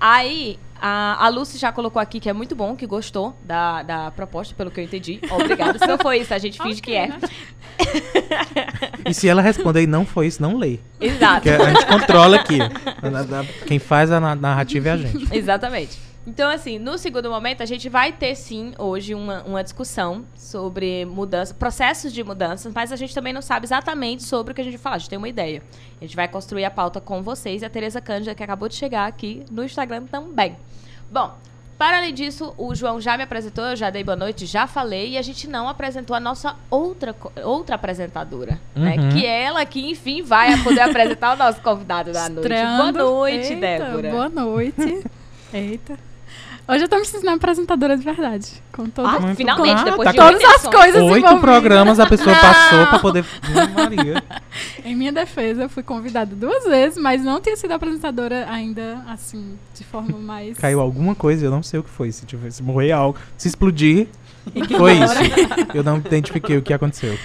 Aí, 0.00 0.58
a, 0.80 1.24
a 1.24 1.28
Lucy 1.28 1.56
já 1.58 1.72
colocou 1.72 2.00
aqui 2.00 2.20
que 2.20 2.28
é 2.28 2.32
muito 2.32 2.54
bom, 2.54 2.76
que 2.76 2.86
gostou 2.86 3.34
da, 3.44 3.82
da 3.82 4.10
proposta, 4.10 4.54
pelo 4.54 4.70
que 4.70 4.80
eu 4.80 4.84
entendi. 4.84 5.20
Obrigada. 5.30 5.78
Se 5.78 5.86
não 5.86 5.96
foi 5.98 6.18
isso, 6.18 6.34
a 6.34 6.38
gente 6.38 6.60
finge 6.62 6.82
que 6.82 6.94
é. 6.94 7.08
né? 7.08 7.18
E 9.06 9.14
se 9.14 9.28
ela 9.28 9.42
responder 9.42 9.82
e 9.82 9.86
não 9.86 10.04
foi 10.04 10.26
isso, 10.26 10.40
não 10.42 10.56
lê. 10.56 10.78
Exato. 11.00 11.42
Porque 11.42 11.50
a 11.50 11.70
gente 11.72 11.86
controla 11.86 12.36
aqui. 12.36 12.58
Quem 13.66 13.78
faz 13.78 14.10
a 14.10 14.20
na- 14.20 14.34
narrativa 14.34 14.88
é 14.88 14.92
a 14.92 14.96
gente. 14.96 15.28
Exatamente. 15.36 15.98
Então, 16.26 16.50
assim, 16.50 16.78
no 16.78 16.96
segundo 16.96 17.28
momento, 17.30 17.62
a 17.62 17.66
gente 17.66 17.86
vai 17.88 18.10
ter 18.10 18.34
sim 18.34 18.72
hoje 18.78 19.14
uma, 19.14 19.42
uma 19.42 19.62
discussão 19.62 20.24
sobre 20.34 21.04
mudança, 21.04 21.52
processos 21.52 22.12
de 22.14 22.24
mudanças, 22.24 22.72
mas 22.74 22.90
a 22.90 22.96
gente 22.96 23.14
também 23.14 23.32
não 23.32 23.42
sabe 23.42 23.66
exatamente 23.66 24.22
sobre 24.22 24.52
o 24.52 24.54
que 24.54 24.60
a 24.62 24.64
gente 24.64 24.74
vai 24.74 24.82
falar. 24.82 24.96
A 24.96 24.98
gente 25.00 25.10
tem 25.10 25.18
uma 25.18 25.28
ideia. 25.28 25.62
A 26.00 26.04
gente 26.04 26.16
vai 26.16 26.26
construir 26.26 26.64
a 26.64 26.70
pauta 26.70 26.98
com 26.98 27.22
vocês 27.22 27.60
e 27.60 27.64
a 27.66 27.68
Tereza 27.70 28.00
Cândida, 28.00 28.34
que 28.34 28.42
acabou 28.42 28.68
de 28.70 28.74
chegar 28.74 29.06
aqui 29.06 29.44
no 29.50 29.62
Instagram 29.62 30.04
também. 30.06 30.56
Bom, 31.10 31.34
para 31.76 31.98
além 31.98 32.14
disso, 32.14 32.54
o 32.56 32.74
João 32.74 32.98
já 33.02 33.18
me 33.18 33.24
apresentou, 33.24 33.64
eu 33.66 33.76
já 33.76 33.90
dei 33.90 34.02
boa 34.02 34.16
noite, 34.16 34.46
já 34.46 34.66
falei, 34.66 35.10
e 35.10 35.18
a 35.18 35.22
gente 35.22 35.46
não 35.46 35.68
apresentou 35.68 36.16
a 36.16 36.20
nossa 36.20 36.56
outra, 36.70 37.12
co- 37.12 37.32
outra 37.42 37.74
apresentadora, 37.74 38.58
né? 38.74 38.94
Uhum. 38.96 39.08
Que 39.10 39.26
é 39.26 39.42
ela 39.42 39.66
que, 39.66 39.90
enfim, 39.90 40.22
vai 40.22 40.56
poder 40.62 40.80
apresentar 40.80 41.34
o 41.34 41.36
nosso 41.36 41.60
convidado 41.60 42.12
da 42.12 42.28
noite. 42.30 42.48
Boa 42.48 42.92
noite, 42.92 43.52
Eita, 43.52 43.60
Débora. 43.60 44.10
Boa 44.10 44.28
noite. 44.30 45.04
Eita. 45.52 45.98
Hoje 46.66 46.84
eu 46.84 46.88
tô 46.88 46.96
me 46.98 47.04
sentindo 47.04 47.28
uma 47.28 47.36
apresentadora 47.36 47.94
de 47.94 48.02
verdade. 48.02 48.62
Com 48.72 48.86
todo 48.88 49.06
Ah, 49.06 49.20
Muito 49.20 49.36
finalmente, 49.36 49.78
bom. 49.80 49.84
depois 49.84 50.08
Ah, 50.08 50.12
de 50.12 50.16
tá 50.16 50.24
Todas 50.26 50.42
oito 50.42 50.54
as 50.56 50.62
coisas 50.66 51.02
Oito 51.02 51.16
envolvidas. 51.18 51.40
programas 51.40 52.00
a 52.00 52.06
pessoa 52.06 52.34
passou 52.36 52.86
pra 52.86 52.98
poder. 53.00 53.24
Maria. 53.76 54.24
Em 54.82 54.94
minha 54.96 55.12
defesa, 55.12 55.64
eu 55.64 55.68
fui 55.68 55.82
convidada 55.82 56.34
duas 56.34 56.64
vezes, 56.64 56.96
mas 56.96 57.22
não 57.22 57.38
tinha 57.38 57.54
sido 57.56 57.72
apresentadora 57.72 58.46
ainda, 58.50 59.04
assim, 59.08 59.58
de 59.74 59.84
forma 59.84 60.16
mais... 60.16 60.56
Caiu 60.56 60.80
alguma 60.80 61.14
coisa, 61.14 61.44
eu 61.44 61.50
não 61.50 61.62
sei 61.62 61.80
o 61.80 61.82
que 61.82 61.90
foi. 61.90 62.10
Se, 62.10 62.24
tiver, 62.24 62.50
se 62.50 62.62
morrer 62.62 62.92
algo, 62.92 63.18
se 63.36 63.46
explodir, 63.46 64.06
foi 64.78 64.94
isso. 64.94 65.14
Eu 65.74 65.84
não 65.84 65.98
identifiquei 65.98 66.56
o 66.56 66.62
que 66.62 66.72
aconteceu. 66.72 67.18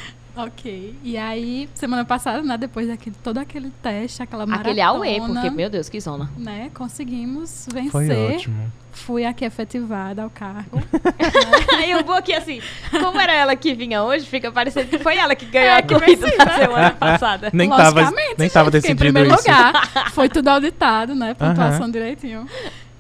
Ok. 0.46 0.96
E 1.04 1.18
aí, 1.18 1.70
semana 1.74 2.06
passada, 2.06 2.42
né, 2.42 2.58
depois 2.58 2.88
daquele, 2.88 3.16
todo 3.24 3.38
aquele 3.40 3.70
teste, 3.82 4.24
aquela 4.24 4.46
maratona... 4.46 4.70
Aquele 4.70 4.82
AUE, 4.82 5.20
porque, 5.22 5.50
meu 5.50 5.70
Deus, 5.70 5.90
que 5.90 6.00
zona. 6.00 6.30
Né, 6.38 6.72
conseguimos 6.74 7.68
vencer. 7.74 7.92
Foi 7.92 8.36
ótimo. 8.36 8.72
Fui 8.92 9.26
aqui 9.26 9.46
efetivada 9.46 10.24
ao 10.24 10.30
cargo. 10.30 10.82
Aí 11.78 11.92
eu 11.92 12.04
vou 12.04 12.16
aqui 12.16 12.34
assim, 12.34 12.62
como 12.92 13.20
era 13.20 13.34
ela 13.34 13.56
que 13.56 13.74
vinha 13.74 14.04
hoje, 14.04 14.26
fica 14.26 14.52
parecendo 14.52 14.88
que 14.88 15.00
foi 15.00 15.16
ela 15.18 15.36
que 15.36 15.46
ganhou 15.46 15.70
É, 15.70 15.78
a 15.78 15.84
corrida 15.84 16.26
venci, 16.26 16.38
da 16.38 16.46
né? 16.46 16.58
semana 16.58 16.92
passada. 16.92 17.50
Nem 17.54 17.70
tava, 17.70 18.12
nem 18.38 18.50
tava 18.50 18.66
gente, 18.72 18.78
em 18.78 18.82
decidido 18.82 19.00
primeiro 19.00 19.30
isso. 19.34 19.40
lugar, 19.40 20.12
foi 20.12 20.28
tudo 20.28 20.48
auditado, 20.50 21.16
né? 21.16 21.34
Pontuação 21.34 21.84
Aham. 21.84 21.92
direitinho. 21.92 22.48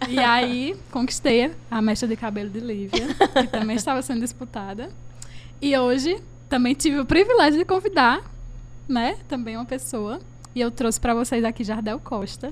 E 0.07 0.17
aí, 0.19 0.75
conquistei 0.91 1.51
a 1.69 1.81
mecha 1.81 2.07
de 2.07 2.15
cabelo 2.15 2.49
de 2.49 2.59
Lívia, 2.59 3.07
que 3.33 3.47
também 3.47 3.75
estava 3.75 4.01
sendo 4.01 4.21
disputada. 4.21 4.89
E 5.61 5.77
hoje, 5.77 6.17
também 6.49 6.73
tive 6.73 6.99
o 6.99 7.05
privilégio 7.05 7.59
de 7.59 7.65
convidar, 7.65 8.21
né? 8.87 9.17
Também 9.27 9.55
uma 9.55 9.65
pessoa. 9.65 10.19
E 10.55 10.61
eu 10.61 10.71
trouxe 10.71 10.99
pra 10.99 11.13
vocês 11.13 11.43
aqui 11.43 11.63
Jardel 11.63 11.99
Costa, 11.99 12.51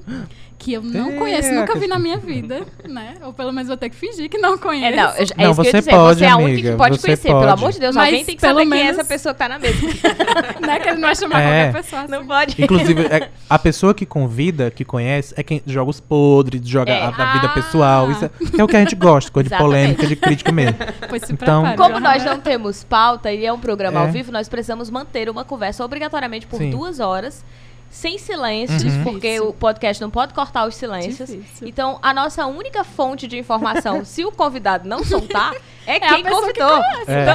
que 0.55 0.71
eu 0.71 0.83
não 0.83 1.09
É, 1.09 1.15
conheço, 1.15 1.51
nunca 1.51 1.75
vi 1.79 1.87
na 1.87 1.97
minha 1.97 2.17
vida, 2.19 2.61
né? 2.87 3.15
Ou 3.23 3.33
pelo 3.33 3.51
menos 3.51 3.67
vou 3.67 3.75
ter 3.75 3.89
que 3.89 3.95
fingir 3.95 4.29
que 4.29 4.37
não 4.37 4.53
É, 4.53 4.57
conheço. 4.59 4.95
não, 4.95 5.03
eu- 5.03 5.09
é 5.15 5.23
isso 5.23 5.33
Não, 5.33 5.35
que 5.35 5.41
eu 5.41 5.47
ia 5.47 5.53
você 5.55 5.71
dizer. 5.79 5.91
pode, 5.91 6.19
você 6.19 6.25
é 6.25 6.29
a 6.29 6.37
única 6.37 6.51
amiga, 6.51 6.71
que 6.71 6.77
pode 6.77 6.95
você 6.97 7.07
conhecer. 7.07 7.27
Pelo 7.29 7.39
pode. 7.39 7.51
amor 7.53 7.71
de 7.71 7.79
Deus, 7.79 7.95
Mas 7.95 8.05
alguém 8.05 8.23
tem 8.25 8.35
que 8.35 8.41
pelo 8.41 8.59
saber 8.59 8.69
quem 8.69 8.79
é 8.79 8.83
menos- 8.83 8.99
essa 8.99 9.07
pessoa 9.07 9.33
que 9.33 9.39
tá 9.39 9.49
na 9.49 9.57
mesa. 9.57 9.77
né? 10.61 10.79
Que 10.79 10.89
ele 10.89 10.95
não 10.99 11.07
vai 11.07 11.15
chamar 11.15 11.41
É. 11.41 11.63
qualquer 11.63 11.81
pessoa 11.83 12.01
assim. 12.03 12.11
Não 12.11 12.27
pode. 12.27 12.61
Inclusive, 12.61 13.01
é, 13.07 13.29
a 13.49 13.59
pessoa 13.59 13.93
que 13.95 14.05
convida, 14.05 14.69
que 14.69 14.85
conhece, 14.85 15.33
é 15.35 15.41
quem 15.41 15.63
joga 15.65 15.89
os 15.89 15.99
podres, 15.99 16.61
joga 16.67 16.91
É. 16.91 17.01
a, 17.01 17.07
a 17.07 17.33
vida 17.33 17.47
Ah. 17.47 17.53
pessoal. 17.55 18.11
Isso 18.11 18.25
é, 18.25 18.29
é 18.59 18.63
o 18.63 18.67
que 18.67 18.75
a 18.75 18.79
gente 18.79 18.95
gosta, 18.95 19.31
coisa 19.31 19.49
de 19.49 19.57
polêmica, 19.57 20.05
de 20.05 20.15
crítica 20.15 20.51
mesmo. 20.51 20.77
Pois 21.09 21.23
se 21.23 21.33
Então- 21.33 21.63
prepare, 21.63 21.77
Como 21.91 21.99
nós 21.99 22.23
não 22.23 22.39
temos 22.39 22.83
pauta 22.83 23.33
e 23.33 23.43
é 23.43 23.51
um 23.51 23.59
programa 23.59 24.01
É. 24.01 24.05
ao 24.05 24.11
vivo, 24.11 24.31
nós 24.31 24.47
precisamos 24.47 24.89
manter 24.91 25.29
uma 25.31 25.43
conversa 25.43 25.83
obrigatoriamente 25.83 26.45
por 26.45 26.57
Sim. 26.59 26.69
duas 26.69 26.99
horas, 26.99 27.43
sem 27.89 28.17
silêncios, 28.17 28.83
Uhum. 28.83 29.03
porque 29.03 29.27
Difícil. 29.33 29.49
o 29.49 29.53
podcast 29.53 30.01
não 30.01 30.09
pode 30.09 30.33
cortar 30.33 30.67
os 30.67 30.75
silêncios. 30.75 31.29
Difícil. 31.29 31.67
Então, 31.67 31.97
a 32.01 32.13
nossa 32.13 32.45
única 32.45 32.83
fonte 32.83 33.27
de 33.27 33.37
informação, 33.37 34.03
se 34.05 34.23
o 34.25 34.31
convidado 34.31 34.87
não 34.87 35.03
soltar, 35.03 35.53
é, 35.85 35.95
a 35.97 36.13
quem 36.15 36.23
pessoa 36.23 36.51
que 36.53 36.59
convidou. 36.59 36.83
É. 37.07 37.25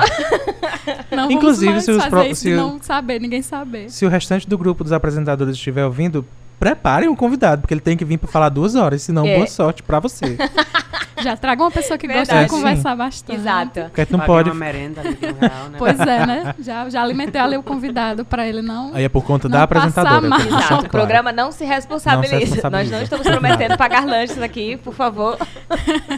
Não 1.17 1.31
Inclusive, 1.31 1.73
vamos 1.73 1.75
mais 1.75 1.85
se 1.85 1.91
os 1.91 1.97
fazer 2.05 2.11
pro- 2.11 2.27
isso 2.27 2.41
se 2.43 2.55
não 2.55 2.81
saber, 2.83 3.21
ninguém 3.21 3.43
saber. 3.43 3.91
Se 3.91 4.05
o 4.05 4.09
restante 4.09 4.49
do 4.49 4.57
grupo 4.59 4.83
dos 4.85 4.93
apresentadores 4.93 5.55
estiver 5.57 5.85
ouvindo, 5.85 6.25
preparem 6.63 7.09
o 7.09 7.17
convidado, 7.17 7.63
porque 7.63 7.75
ele 7.75 7.81
tem 7.81 7.97
que 7.97 8.05
vir 8.05 8.19
pra 8.19 8.29
falar 8.31 8.49
duas 8.49 8.77
horas, 8.77 9.03
senão 9.03 9.27
É. 9.27 9.35
boa 9.35 9.49
sorte 9.49 9.83
pra 9.83 9.99
você. 9.99 10.39
Já 11.21 11.37
traga 11.37 11.61
uma 11.61 11.71
pessoa 11.73 11.99
que 11.99 12.07
gosta 12.07 12.21
Verdade. 12.35 12.45
de 12.45 12.51
conversar 12.51 12.97
bastante. 12.97 13.39
Exato. 13.41 13.81
Porque 13.83 14.01
gente 14.03 14.13
não 14.13 14.21
pode. 14.21 14.49
uma 14.49 14.55
merenda 14.55 15.01
ali 15.01 15.19
real, 15.21 15.69
né? 15.71 15.79
Pois 15.79 15.99
é, 15.99 16.27
né? 16.27 16.55
Já, 16.61 16.89
já 16.89 17.03
alimentei 17.03 17.41
ali 17.41 17.57
o 17.57 17.63
convidado 17.65 18.25
pra 18.25 18.47
ele 18.47 18.63
não. 18.63 18.93
Aí 18.95 19.03
é 19.05 19.09
por 19.09 19.25
conta 19.25 19.49
da 19.49 19.67
passar 19.67 19.81
apresentadora. 19.81 20.29
mal. 20.29 20.39
deixo 20.39 20.55
Exato. 20.57 20.73
muito 20.75 20.87
O 20.87 20.89
claro. 20.89 21.07
programa 21.07 21.33
não 21.33 21.51
se 21.51 21.65
responsabiliza. 21.65 22.35
Não 22.35 22.41
se 22.47 22.47
responsabiliza. 22.55 22.91
Nós 22.91 22.91
não 22.91 23.03
estamos 23.03 23.27
prometendo 23.27 23.77
pagar 23.77 24.07
lanches 24.07 24.41
aqui, 24.41 24.77
por 24.77 24.95
favor. 24.95 25.37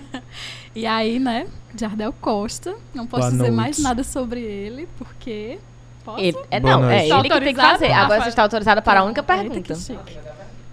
E 0.74 0.86
aí, 0.86 1.18
né? 1.20 1.46
Jardel 1.78 2.12
Costa. 2.20 2.74
Não 2.92 3.06
posso 3.06 3.20
Boa 3.22 3.30
dizer 3.30 3.42
noite. 3.44 3.56
mais 3.56 3.78
nada 3.78 4.02
sobre 4.02 4.40
ele, 4.40 4.88
porque. 4.98 5.58
Posso? 6.04 6.20
Ele, 6.20 6.36
é, 6.50 6.60
Boa 6.60 6.72
não, 6.74 6.80
noite. 6.82 6.94
é 7.06 7.08
Tá 7.08 7.14
ele 7.14 7.14
que 7.14 7.20
tem 7.20 7.22
que 7.28 7.32
autorizado, 7.32 7.78
fazer. 7.78 7.92
Agora 7.92 8.22
você 8.22 8.28
está 8.28 8.42
autorizada 8.42 8.82
para 8.82 9.00
a 9.00 9.04
única 9.04 9.20
Eita, 9.20 9.34
pergunta. 9.34 9.74
que 9.74 9.80
chique. 9.80 10.18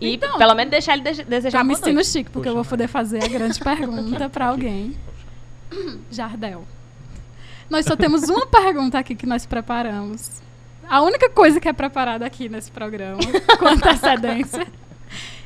E 0.01 0.15
Então, 0.15 0.37
pelo 0.37 0.55
menos 0.55 0.71
deixar 0.71 0.93
ele 0.97 1.03
de- 1.11 1.23
desejar 1.23 1.59
Já 1.59 1.63
me 1.63 1.75
boa 1.75 1.93
noite. 1.93 2.09
chique, 2.09 2.29
porque 2.31 2.49
eu 2.49 2.55
vou 2.55 2.65
poder 2.65 2.87
fazer 2.87 3.23
a 3.23 3.27
grande 3.27 3.59
pergunta 3.63 4.29
pra 4.29 4.47
alguém. 4.47 4.95
Jardel. 6.09 6.63
Nós 7.69 7.85
só 7.85 7.95
temos 7.95 8.23
uma 8.29 8.45
pergunta 8.45 8.99
aqui 8.99 9.15
que 9.15 9.25
nós 9.25 9.45
preparamos. 9.45 10.41
A 10.89 11.01
única 11.01 11.29
coisa 11.29 11.59
que 11.61 11.69
é 11.69 11.73
preparada 11.73 12.25
aqui 12.25 12.49
nesse 12.49 12.69
programa, 12.69 13.19
com 13.57 13.67
antecedência. 13.67 14.67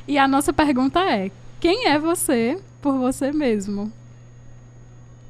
E 0.08 0.18
a 0.18 0.26
nossa 0.26 0.52
pergunta 0.52 0.98
é: 1.00 1.30
quem 1.60 1.86
é 1.88 1.98
você 1.98 2.58
por 2.82 2.96
você 2.98 3.30
mesmo? 3.30 3.92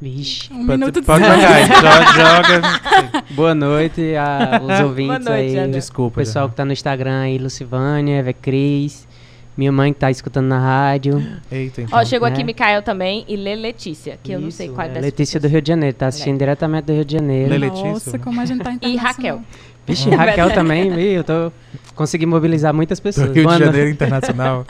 Vixe. 0.01 0.53
Um 0.53 0.67
Pode, 0.67 0.79
minuto 0.79 1.01
de 1.01 1.07
pode 1.07 1.25
jogar, 1.25 1.67
jo- 1.69 2.13
joga. 2.13 3.23
Boa 3.33 3.55
noite 3.55 4.13
aos 4.15 4.81
ouvintes 4.81 5.25
Boa 5.25 5.37
noite, 5.37 5.59
aí. 5.59 5.67
O 5.69 5.71
Desculpa. 5.73 6.21
pessoal 6.21 6.51
que 6.51 6.55
tá 6.55 6.67
no 6.67 6.73
Instagram 6.73 7.21
aí, 7.23 7.39
Lucivânia, 7.39 8.17
Eva 8.19 8.33
Cris, 8.35 9.09
minha 9.57 9.73
mãe 9.73 9.95
que 9.95 9.99
tá 9.99 10.11
escutando 10.11 10.49
na 10.49 10.59
rádio. 10.59 11.25
Eita, 11.51 11.81
então. 11.81 11.99
Ó, 11.99 12.05
chegou 12.05 12.29
né? 12.29 12.35
aqui 12.35 12.45
Mikael 12.45 12.83
também 12.83 13.25
e 13.27 13.37
Lê 13.37 13.55
Letícia, 13.55 14.19
que 14.23 14.33
eu 14.33 14.39
não 14.41 14.51
sei 14.51 14.67
Isso, 14.67 14.75
qual 14.75 14.87
é 14.87 14.91
é 14.91 14.93
dessas 14.93 15.05
Letícia 15.07 15.41
do. 15.41 15.49
Rio 15.49 15.63
de 15.63 15.69
Janeiro, 15.69 15.97
tá 15.97 16.09
assistindo 16.09 16.39
diretamente 16.39 16.85
do 16.85 16.93
Rio 16.93 17.05
de 17.05 17.15
Janeiro. 17.15 17.49
Lê 17.49 17.57
Letícia. 17.59 17.89
Nossa, 17.89 18.19
como 18.19 18.39
a 18.39 18.45
gente 18.45 18.63
tá 18.63 18.75
E. 18.83 18.97
Raquel. 18.97 19.41
Vixe, 19.87 20.11
Raquel 20.11 20.51
também, 20.53 20.91
viu? 20.91 20.99
Eu 21.01 21.25
tô... 21.25 21.53
consegui 21.95 22.27
mobilizar 22.27 22.75
muitas 22.75 22.99
Do 22.99 23.03
pessoas. 23.03 23.31
Rio 23.33 23.45
Boa 23.45 23.55
de 23.55 23.61
noite. 23.63 23.65
Janeiro 23.67 23.91
Internacional. 23.91 24.67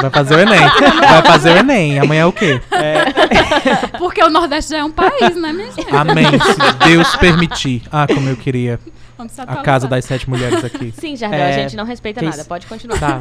Vai 0.00 0.10
fazer 0.10 0.34
o 0.36 0.38
Enem. 0.38 0.60
Vai 0.60 1.22
fazer 1.26 1.50
o 1.50 1.58
Enem. 1.58 1.98
Amanhã 1.98 2.22
é 2.22 2.26
o 2.26 2.32
quê? 2.32 2.60
Porque 3.98 4.22
o 4.22 4.30
Nordeste 4.30 4.70
já 4.72 4.78
é 4.78 4.84
um 4.84 4.90
país, 4.90 5.36
né, 5.40 5.52
minha 5.52 5.70
gente? 5.72 5.94
Amém. 5.94 6.24
Se 6.26 6.86
Deus 6.88 7.16
permitir. 7.16 7.82
Ah, 7.90 8.06
como 8.06 8.28
eu 8.28 8.36
queria. 8.36 8.78
A 9.46 9.56
casa 9.56 9.86
das 9.86 10.04
sete 10.04 10.28
mulheres 10.28 10.64
aqui. 10.64 10.92
Sim, 10.98 11.14
Jardel, 11.16 11.40
a 11.40 11.44
É, 11.48 11.52
gente 11.62 11.76
não 11.76 11.84
respeita 11.84 12.20
nada. 12.22 12.36
s- 12.40 12.48
Pode 12.48 12.66
continuar. 12.66 12.98
Tá. 12.98 13.20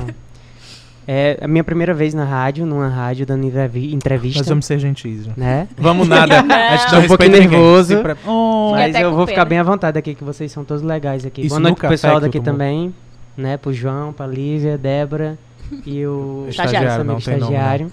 É 1.07 1.37
a 1.41 1.47
minha 1.47 1.63
primeira 1.63 1.93
vez 1.93 2.13
na 2.13 2.23
rádio, 2.23 2.65
numa 2.65 2.87
rádio, 2.87 3.25
dando 3.25 3.45
entrevi- 3.45 3.93
entrevista. 3.93 4.39
Nós 4.39 4.47
vamos 4.47 4.65
ser 4.65 4.79
gentis. 4.79 5.27
né? 5.35 5.67
Vamos 5.77 6.07
nada. 6.07 6.39
A 6.45 6.77
gente 6.77 6.89
Tô 6.89 6.95
não 6.97 7.03
um 7.03 7.07
pouquinho 7.07 7.31
nervoso. 7.31 7.97
Pre- 8.01 8.15
Oh, 8.25 8.71
Mas 8.71 8.95
eu 8.95 9.09
vou 9.09 9.25
pena. 9.25 9.27
ficar 9.27 9.45
bem 9.45 9.57
à 9.59 9.63
vontade 9.63 9.97
aqui, 9.97 10.13
que 10.15 10.23
vocês 10.23 10.51
são 10.51 10.63
todos 10.63 10.81
legais 10.83 11.25
aqui. 11.25 11.41
Isso 11.41 11.49
Boa 11.49 11.59
no 11.59 11.63
noite 11.63 11.79
pro 11.79 11.89
pessoal 11.89 12.15
que 12.15 12.21
daqui 12.21 12.39
também, 12.39 12.93
né? 13.35 13.57
Pro 13.57 13.73
João, 13.73 14.13
pra 14.13 14.27
Lívia, 14.27 14.77
Débora 14.77 15.37
e 15.85 16.05
o 16.05 16.45
Estagiário, 16.49 17.03
nosso 17.03 17.03
não 17.03 17.19
tem 17.19 17.37
nome, 17.37 17.53
estagiário. 17.55 17.91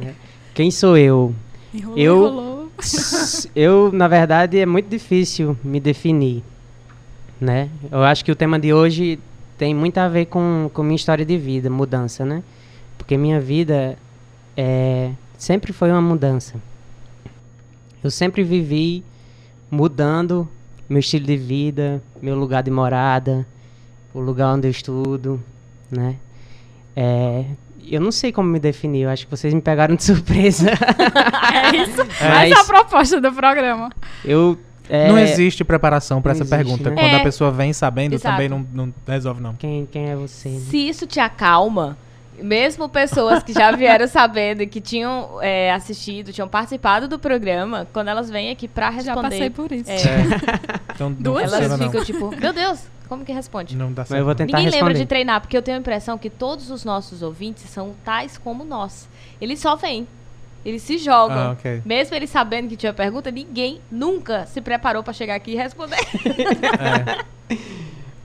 Né? 0.00 0.14
Quem 0.54 0.70
sou 0.70 0.96
eu? 0.96 1.34
Enrolou, 1.74 1.98
Eu- 1.98 2.16
enrolou. 2.26 2.72
eu, 3.54 3.90
na 3.92 4.08
verdade, 4.08 4.58
é 4.58 4.66
muito 4.66 4.88
difícil 4.88 5.56
me 5.64 5.80
definir, 5.80 6.42
né? 7.40 7.68
Eu 7.90 8.02
acho 8.02 8.24
que 8.24 8.32
o 8.32 8.36
tema 8.36 8.58
de 8.58 8.72
hoje 8.72 9.18
tem 9.56 9.74
muito 9.74 9.98
a 9.98 10.08
ver 10.08 10.26
com, 10.26 10.70
com 10.72 10.82
minha 10.82 10.96
história 10.96 11.24
de 11.24 11.38
vida, 11.38 11.70
mudança, 11.70 12.24
né? 12.24 12.42
Porque 12.98 13.16
minha 13.16 13.40
vida 13.40 13.96
é, 14.56 15.12
sempre 15.38 15.72
foi 15.72 15.90
uma 15.90 16.02
mudança. 16.02 16.54
Eu 18.02 18.10
sempre 18.10 18.42
vivi 18.42 19.04
mudando 19.70 20.48
meu 20.88 20.98
estilo 20.98 21.24
de 21.24 21.36
vida, 21.36 22.02
meu 22.20 22.34
lugar 22.36 22.62
de 22.62 22.70
morada, 22.70 23.46
o 24.12 24.20
lugar 24.20 24.52
onde 24.54 24.66
eu 24.66 24.70
estudo, 24.70 25.40
né? 25.90 26.16
É, 26.94 27.44
eu 27.90 28.00
não 28.00 28.12
sei 28.12 28.32
como 28.32 28.48
me 28.48 28.58
definir, 28.60 29.02
eu 29.02 29.10
acho 29.10 29.24
que 29.26 29.30
vocês 29.30 29.52
me 29.54 29.60
pegaram 29.60 29.94
de 29.94 30.02
surpresa. 30.04 30.70
É 30.70 31.76
isso. 31.76 31.96
Mas- 31.98 32.20
Essa 32.52 32.58
é 32.58 32.60
a 32.60 32.64
proposta 32.64 33.20
do 33.20 33.32
programa. 33.32 33.90
Eu 34.24 34.58
é, 34.88 35.08
Não 35.08 35.18
existe 35.18 35.64
preparação 35.64 36.20
pra 36.20 36.34
não 36.34 36.40
essa 36.42 36.54
existe, 36.54 36.56
pergunta. 36.78 36.90
né? 36.90 36.96
Quando 36.96 37.14
É. 37.14 37.20
a 37.20 37.22
pessoa 37.22 37.50
vem 37.50 37.72
sabendo, 37.72 38.14
Exato. 38.14 38.34
também 38.34 38.48
não, 38.48 38.66
não 38.74 38.92
resolve, 39.06 39.40
não. 39.40 39.54
Quem, 39.54 39.86
quem 39.90 40.10
é 40.10 40.16
você? 40.16 40.48
né? 40.50 40.60
Se 40.70 40.76
isso 40.88 41.06
te 41.06 41.18
acalma, 41.20 41.96
mesmo 42.42 42.88
pessoas 42.88 43.42
que 43.42 43.52
já 43.52 43.70
vieram 43.72 44.06
sabendo 44.08 44.62
e 44.62 44.66
que 44.66 44.80
tinham 44.80 45.38
é, 45.40 45.72
assistido, 45.72 46.32
tinham 46.32 46.48
participado 46.48 47.06
do 47.08 47.18
programa, 47.18 47.86
quando 47.92 48.08
elas 48.08 48.28
vêm 48.30 48.50
aqui 48.50 48.66
pra 48.68 48.90
Já 49.00 49.14
passei 49.14 49.40
responder, 49.40 49.50
por 49.50 49.72
isso. 49.72 49.90
É. 49.90 50.02
Então 50.94 51.08
não 51.08 51.16
Duas 51.32 51.44
elas 51.52 51.70
funciona, 51.70 51.84
ficam 51.90 52.04
tipo, 52.04 52.36
meu 52.36 52.52
Deus, 52.52 52.80
como 53.08 53.24
que 53.24 53.32
responde? 53.32 53.74
não. 53.74 53.86
Não 53.86 53.92
dá 53.92 54.02
Mas 54.02 54.08
certo. 54.08 54.20
eu 54.20 54.24
vou 54.26 54.34
tentar 54.34 54.58
Ninguém 54.58 54.70
lembra 54.70 54.88
responder. 54.88 54.98
de 54.98 55.06
treinar, 55.06 55.40
porque 55.40 55.56
eu 55.56 55.62
tenho 55.62 55.78
a 55.78 55.80
impressão 55.80 56.18
que 56.18 56.28
todos 56.28 56.70
os 56.70 56.84
nossos 56.84 57.22
ouvintes 57.22 57.64
são 57.70 57.94
tais 58.04 58.36
como 58.36 58.62
nós. 58.62 59.08
Eles 59.40 59.58
só 59.58 59.74
vêm. 59.74 60.06
Eles 60.64 60.82
se 60.82 60.98
jogam. 60.98 61.36
Ah, 61.36 61.50
ok. 61.52 61.82
Mesmo 61.84 62.14
eles 62.14 62.30
sabendo 62.30 62.68
que 62.68 62.76
tinha 62.76 62.92
pergunta, 62.92 63.30
ninguém 63.30 63.80
nunca 63.90 64.46
se 64.46 64.60
preparou 64.60 65.02
pra 65.02 65.12
chegar 65.12 65.34
aqui 65.34 65.52
e 65.52 65.56
responder. 65.56 65.96
É. 66.78 67.24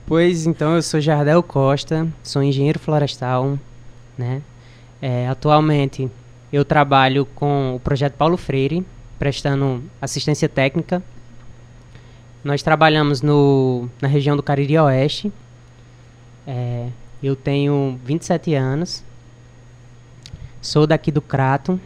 Pois 0.06 0.46
então, 0.46 0.74
eu 0.76 0.82
sou 0.82 1.00
Jardel 1.00 1.42
Costa, 1.42 2.08
sou 2.22 2.42
engenheiro 2.42 2.78
florestal, 2.78 3.58
né? 4.18 4.42
É, 5.00 5.28
atualmente 5.28 6.10
eu 6.52 6.64
trabalho 6.64 7.24
com 7.24 7.76
o 7.76 7.80
projeto 7.80 8.14
Paulo 8.14 8.36
Freire, 8.36 8.84
prestando 9.18 9.82
assistência 10.00 10.48
técnica. 10.48 11.02
Nós 12.42 12.62
trabalhamos 12.62 13.22
no, 13.22 13.88
na 14.00 14.08
região 14.08 14.36
do 14.36 14.42
Cariri 14.42 14.78
Oeste. 14.78 15.32
É, 16.46 16.88
eu 17.22 17.36
tenho 17.36 17.98
27 18.04 18.54
anos. 18.54 19.04
Sou 20.60 20.86
daqui 20.86 21.12
do 21.12 21.20
Crato. 21.20 21.78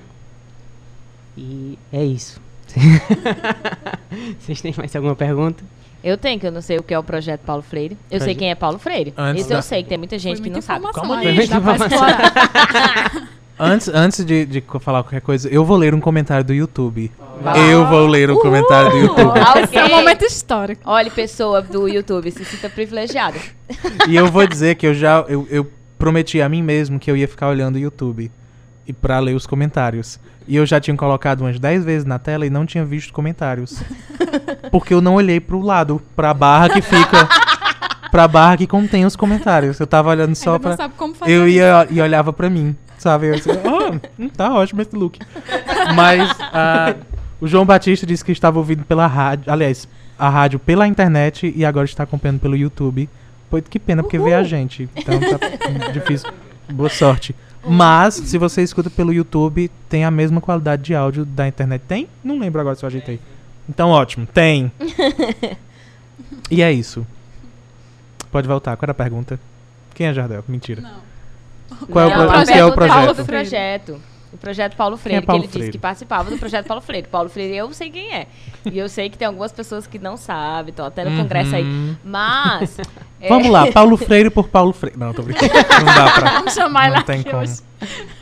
E 1.36 1.78
é 1.92 2.04
isso. 2.04 2.40
Vocês 4.38 4.60
têm 4.60 4.74
mais 4.76 4.94
alguma 4.94 5.16
pergunta? 5.16 5.64
Eu 6.02 6.16
tenho, 6.18 6.38
que 6.40 6.46
eu 6.46 6.52
não 6.52 6.60
sei 6.60 6.78
o 6.78 6.82
que 6.82 6.92
é 6.92 6.98
o 6.98 7.02
projeto 7.02 7.40
Paulo 7.42 7.62
Freire. 7.62 7.96
Eu 8.10 8.20
sei 8.20 8.34
quem 8.34 8.50
é 8.50 8.54
Paulo 8.54 8.78
Freire. 8.78 9.14
Antes 9.16 9.42
Isso 9.42 9.50
da- 9.50 9.56
eu 9.56 9.62
sei, 9.62 9.82
que 9.82 9.88
tem 9.88 9.98
muita 9.98 10.18
gente 10.18 10.38
Foi 10.38 10.44
que 10.44 10.50
não 10.50 10.60
sabe. 10.60 10.84
Calma 10.92 11.18
aí, 11.18 11.28
aí. 11.28 11.46
dá 11.46 11.60
pra 11.60 11.76
explorar. 11.76 13.28
Antes, 13.64 13.86
antes 13.88 14.24
de, 14.24 14.44
de 14.44 14.60
falar 14.80 15.04
qualquer 15.04 15.20
coisa, 15.20 15.48
eu 15.48 15.64
vou 15.64 15.76
ler 15.76 15.94
um 15.94 16.00
comentário 16.00 16.44
do 16.44 16.52
YouTube. 16.52 17.12
Vai. 17.40 17.72
Eu 17.72 17.86
vou 17.86 18.06
ler 18.08 18.28
um 18.28 18.36
comentário 18.36 18.90
do 18.90 18.96
YouTube. 18.98 19.38
Esse 19.62 19.76
é 19.78 19.84
um 19.84 19.90
momento 19.90 20.24
histórico. 20.24 20.82
Olha, 20.84 21.08
pessoa 21.10 21.62
do 21.62 21.86
YouTube, 21.86 22.28
se 22.32 22.44
sinta 22.44 22.68
privilegiada. 22.68 23.38
E 24.08 24.16
eu 24.16 24.26
vou 24.26 24.46
dizer 24.48 24.74
que 24.74 24.86
eu 24.86 24.92
já 24.92 25.24
eu, 25.28 25.46
eu 25.48 25.70
prometi 25.96 26.42
a 26.42 26.48
mim 26.48 26.60
mesmo 26.60 26.98
que 26.98 27.08
eu 27.10 27.16
ia 27.16 27.28
ficar 27.28 27.48
olhando 27.48 27.76
o 27.76 27.78
YouTube 27.78 28.30
e 28.86 28.92
pra 28.92 29.20
ler 29.20 29.34
os 29.36 29.46
comentários. 29.46 30.18
E 30.46 30.56
eu 30.56 30.66
já 30.66 30.80
tinha 30.80 30.96
colocado 30.96 31.42
umas 31.42 31.58
10 31.58 31.84
vezes 31.84 32.04
na 32.04 32.18
tela 32.18 32.44
e 32.46 32.50
não 32.50 32.66
tinha 32.66 32.84
visto 32.84 33.12
comentários. 33.12 33.82
Porque 34.70 34.92
eu 34.94 35.00
não 35.00 35.14
olhei 35.14 35.40
pro 35.40 35.60
lado, 35.60 36.00
pra 36.16 36.32
barra 36.34 36.68
que 36.68 36.80
fica 36.82 37.28
pra 38.10 38.28
barra 38.28 38.56
que 38.56 38.66
contém 38.66 39.04
os 39.06 39.16
comentários. 39.16 39.78
Eu 39.80 39.86
tava 39.86 40.10
olhando 40.10 40.34
só 40.34 40.52
Ainda 40.54 40.60
pra 40.60 40.76
sabe 40.76 40.94
como 40.96 41.14
fazer 41.14 41.32
eu 41.32 41.46
isso. 41.48 41.56
ia 41.58 41.86
e 41.90 42.00
olhava 42.00 42.32
pra 42.32 42.50
mim, 42.50 42.76
sabe? 42.98 43.28
Eu 43.28 43.34
disse, 43.36 43.50
"Ah, 43.50 43.98
hum, 44.18 44.28
tá 44.28 44.52
ótimo 44.54 44.82
esse 44.82 44.94
look. 44.94 45.18
Mas 45.94 46.30
ah, 46.52 46.94
o 47.40 47.46
João 47.48 47.64
Batista 47.64 48.04
disse 48.06 48.24
que 48.24 48.32
estava 48.32 48.58
ouvindo 48.58 48.84
pela 48.84 49.06
rádio, 49.06 49.50
aliás, 49.50 49.88
a 50.18 50.28
rádio 50.28 50.58
pela 50.58 50.86
internet 50.86 51.52
e 51.56 51.64
agora 51.64 51.84
está 51.86 52.02
acompanhando 52.02 52.40
pelo 52.40 52.56
YouTube. 52.56 53.08
Pô, 53.50 53.60
que 53.60 53.78
pena, 53.78 54.02
porque 54.02 54.18
vê 54.18 54.34
a 54.34 54.42
gente. 54.42 54.88
Então 54.96 55.18
tá 55.20 55.88
difícil. 55.92 56.30
Boa 56.72 56.88
sorte. 56.88 57.34
Mas, 57.64 58.14
se 58.14 58.38
você 58.38 58.62
escuta 58.62 58.90
pelo 58.90 59.12
YouTube, 59.12 59.70
tem 59.88 60.04
a 60.04 60.10
mesma 60.10 60.40
qualidade 60.40 60.82
de 60.82 60.94
áudio 60.94 61.24
da 61.24 61.46
internet. 61.46 61.82
Tem? 61.86 62.08
Não 62.22 62.38
lembro 62.38 62.60
agora 62.60 62.74
se 62.74 62.84
eu 62.84 62.88
ajeitei. 62.88 63.20
Então, 63.68 63.90
ótimo. 63.90 64.26
Tem. 64.26 64.70
e 66.50 66.60
é 66.62 66.72
isso. 66.72 67.06
Pode 68.30 68.48
voltar. 68.48 68.76
Qual 68.76 68.84
era 68.86 68.92
a 68.92 68.94
pergunta? 68.94 69.38
Quem 69.94 70.06
é 70.06 70.14
Jardel? 70.14 70.44
Mentira. 70.48 70.80
Não. 70.80 71.12
Qual 71.86 72.04
é 72.04 72.08
o 72.08 72.28
pro- 72.28 72.44
que 72.46 72.52
é 72.52 72.64
o 72.64 72.72
projeto? 72.72 73.16
do 73.16 73.24
projeto. 73.24 74.00
O 74.32 74.36
projeto 74.38 74.74
Paulo 74.76 74.94
é 74.94 74.98
Freire, 74.98 75.26
Paulo 75.26 75.42
que 75.42 75.46
ele 75.46 75.52
Freire? 75.52 75.66
disse 75.68 75.78
que 75.78 75.82
participava 75.82 76.30
do 76.30 76.38
projeto 76.38 76.66
Paulo 76.66 76.80
Freire. 76.80 77.06
Paulo 77.06 77.28
Freire, 77.28 77.54
eu 77.54 77.72
sei 77.74 77.90
quem 77.90 78.14
é. 78.14 78.26
E 78.64 78.78
eu 78.78 78.88
sei 78.88 79.10
que 79.10 79.18
tem 79.18 79.26
algumas 79.28 79.52
pessoas 79.52 79.86
que 79.86 79.98
não 79.98 80.16
sabem, 80.16 80.70
estão 80.70 80.86
até 80.86 81.04
no 81.04 81.16
congresso 81.22 81.54
aí. 81.54 81.64
Uhum. 81.64 81.94
Mas. 82.02 82.78
é, 83.20 83.28
Vamos 83.28 83.50
lá, 83.50 83.70
Paulo 83.70 83.96
Freire 83.98 84.30
por 84.30 84.48
Paulo 84.48 84.72
Freire. 84.72 84.98
Não, 84.98 85.12
tô 85.12 85.22
brincando. 85.22 85.52
Não 85.52 85.94
dá 85.94 86.10
pra. 86.12 86.30
Vamos 86.30 86.54
chamar 86.54 86.86
ele 86.86 86.96
Não 86.96 87.02
tem 87.02 87.20
aqui 87.20 87.30
como. 87.30 87.42
hoje. 87.42 87.60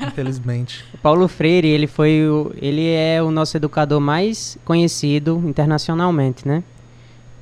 Infelizmente. 0.00 0.84
O 0.92 0.98
Paulo 0.98 1.28
Freire, 1.28 1.68
ele 1.68 1.86
foi 1.86 2.26
o, 2.28 2.52
ele 2.60 2.90
é 2.90 3.22
o 3.22 3.30
nosso 3.30 3.56
educador 3.56 4.00
mais 4.00 4.58
conhecido 4.64 5.40
internacionalmente, 5.46 6.46
né? 6.46 6.64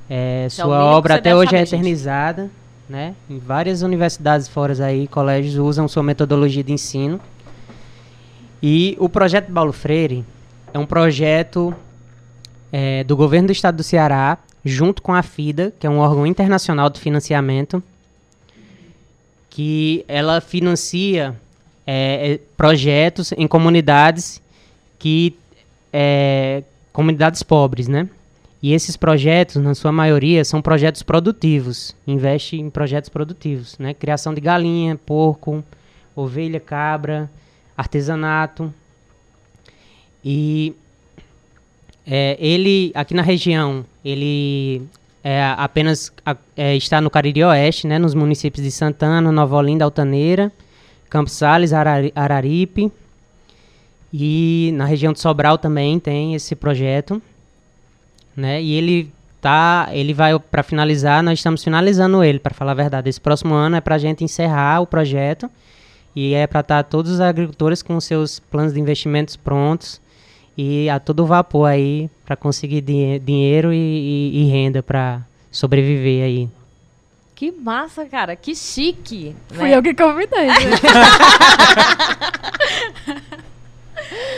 É, 0.07 0.43
é 0.43 0.47
o 0.47 0.51
sua 0.51 0.85
obra 0.85 1.15
até 1.15 1.35
hoje 1.35 1.47
é 1.47 1.49
saber, 1.49 1.65
gente. 1.65 1.75
eternizada, 1.75 2.51
né? 2.87 3.15
Em 3.27 3.39
várias 3.39 3.81
universidades 3.81 4.47
fora 4.47 4.73
aí, 4.85 5.07
colégios 5.07 5.55
usam 5.55 5.87
sua 5.87 6.03
metodologia 6.03 6.63
de 6.63 6.73
ensino. 6.73 7.19
E 8.61 8.95
o 8.99 9.07
projeto 9.07 9.51
Paulo 9.51 9.71
Freire 9.71 10.25
é 10.73 10.79
um 10.79 10.85
projeto 10.85 11.73
é, 12.71 13.03
do 13.03 13.15
governo 13.15 13.47
do 13.47 13.51
estado 13.51 13.77
do 13.77 13.83
Ceará, 13.83 14.37
junto 14.63 15.01
com 15.01 15.13
a 15.13 15.23
FIDA, 15.23 15.73
que 15.79 15.87
é 15.87 15.89
um 15.89 15.99
órgão 15.99 16.25
internacional 16.27 16.89
de 16.89 16.99
financiamento, 16.99 17.81
que 19.49 20.03
ela 20.07 20.41
financia 20.41 21.35
é, 21.87 22.33
é 22.33 22.39
projetos 22.55 23.31
em 23.31 23.47
comunidades 23.47 24.41
que 24.99 25.35
é, 25.91 26.63
comunidades 26.91 27.41
pobres, 27.41 27.87
né? 27.87 28.07
E 28.61 28.73
esses 28.73 28.97
projetos, 28.97 29.55
na 29.55 29.73
sua 29.73 29.91
maioria, 29.91 30.43
são 30.43 30.61
projetos 30.61 31.01
produtivos. 31.01 31.95
Investe 32.05 32.57
em 32.57 32.69
projetos 32.69 33.09
produtivos, 33.09 33.77
né? 33.79 33.93
Criação 33.93 34.33
de 34.33 34.41
galinha, 34.41 34.97
porco, 34.97 35.63
ovelha, 36.13 36.59
cabra, 36.59 37.29
artesanato. 37.79 38.73
E 40.23 40.73
é, 42.05 42.37
ele, 42.39 42.91
aqui 42.93 43.13
na 43.13 43.21
região, 43.21 43.85
ele 44.03 44.81
é, 45.23 45.43
apenas 45.57 46.11
é, 46.57 46.75
está 46.75 46.99
no 46.99 47.09
Cariri 47.09 47.43
Oeste, 47.43 47.87
né? 47.87 47.97
Nos 47.97 48.13
municípios 48.13 48.63
de 48.63 48.71
Santana, 48.71 49.31
Nova 49.31 49.55
Olinda, 49.55 49.85
Altaneira, 49.85 50.51
Campos 51.09 51.33
Sales, 51.33 51.73
Arari, 51.73 52.11
Araripe. 52.15 52.91
E 54.11 54.71
na 54.75 54.85
região 54.85 55.13
de 55.13 55.19
Sobral 55.19 55.57
também 55.57 55.99
tem 55.99 56.33
esse 56.33 56.55
projeto 56.55 57.21
né? 58.39 58.61
E 58.61 58.73
ele 58.73 59.11
tá, 59.41 59.89
ele 59.91 60.13
vai 60.13 60.37
para 60.39 60.63
finalizar, 60.63 61.21
nós 61.21 61.39
estamos 61.39 61.63
finalizando 61.63 62.23
ele, 62.23 62.39
para 62.39 62.53
falar 62.53 62.71
a 62.71 62.75
verdade. 62.75 63.09
Esse 63.09 63.21
próximo 63.21 63.53
ano 63.53 63.75
é 63.75 63.81
para 63.81 63.95
a 63.95 63.99
gente 63.99 64.23
encerrar 64.23 64.81
o 64.81 64.87
projeto 64.87 65.49
e 66.15 66.33
é 66.33 66.47
para 66.47 66.61
estar 66.61 66.83
tá 66.83 66.89
todos 66.89 67.11
os 67.11 67.21
agricultores 67.21 67.81
com 67.81 67.99
seus 67.99 68.39
planos 68.39 68.73
de 68.73 68.79
investimentos 68.79 69.35
prontos 69.35 70.01
e 70.57 70.89
a 70.89 70.99
todo 70.99 71.25
vapor 71.25 71.65
aí 71.65 72.09
para 72.25 72.35
conseguir 72.35 72.81
dinhe 72.81 73.19
dinheiro 73.19 73.71
e, 73.73 73.77
e, 73.77 74.41
e 74.41 74.49
renda 74.49 74.83
para 74.83 75.21
sobreviver 75.51 76.23
aí. 76.23 76.49
Que 77.35 77.51
massa, 77.51 78.05
cara, 78.05 78.35
que 78.35 78.53
chique. 78.53 79.33
Fui 79.47 79.69
né? 79.69 79.77
eu 79.77 79.81
que 79.81 79.93
convidei. 79.93 80.49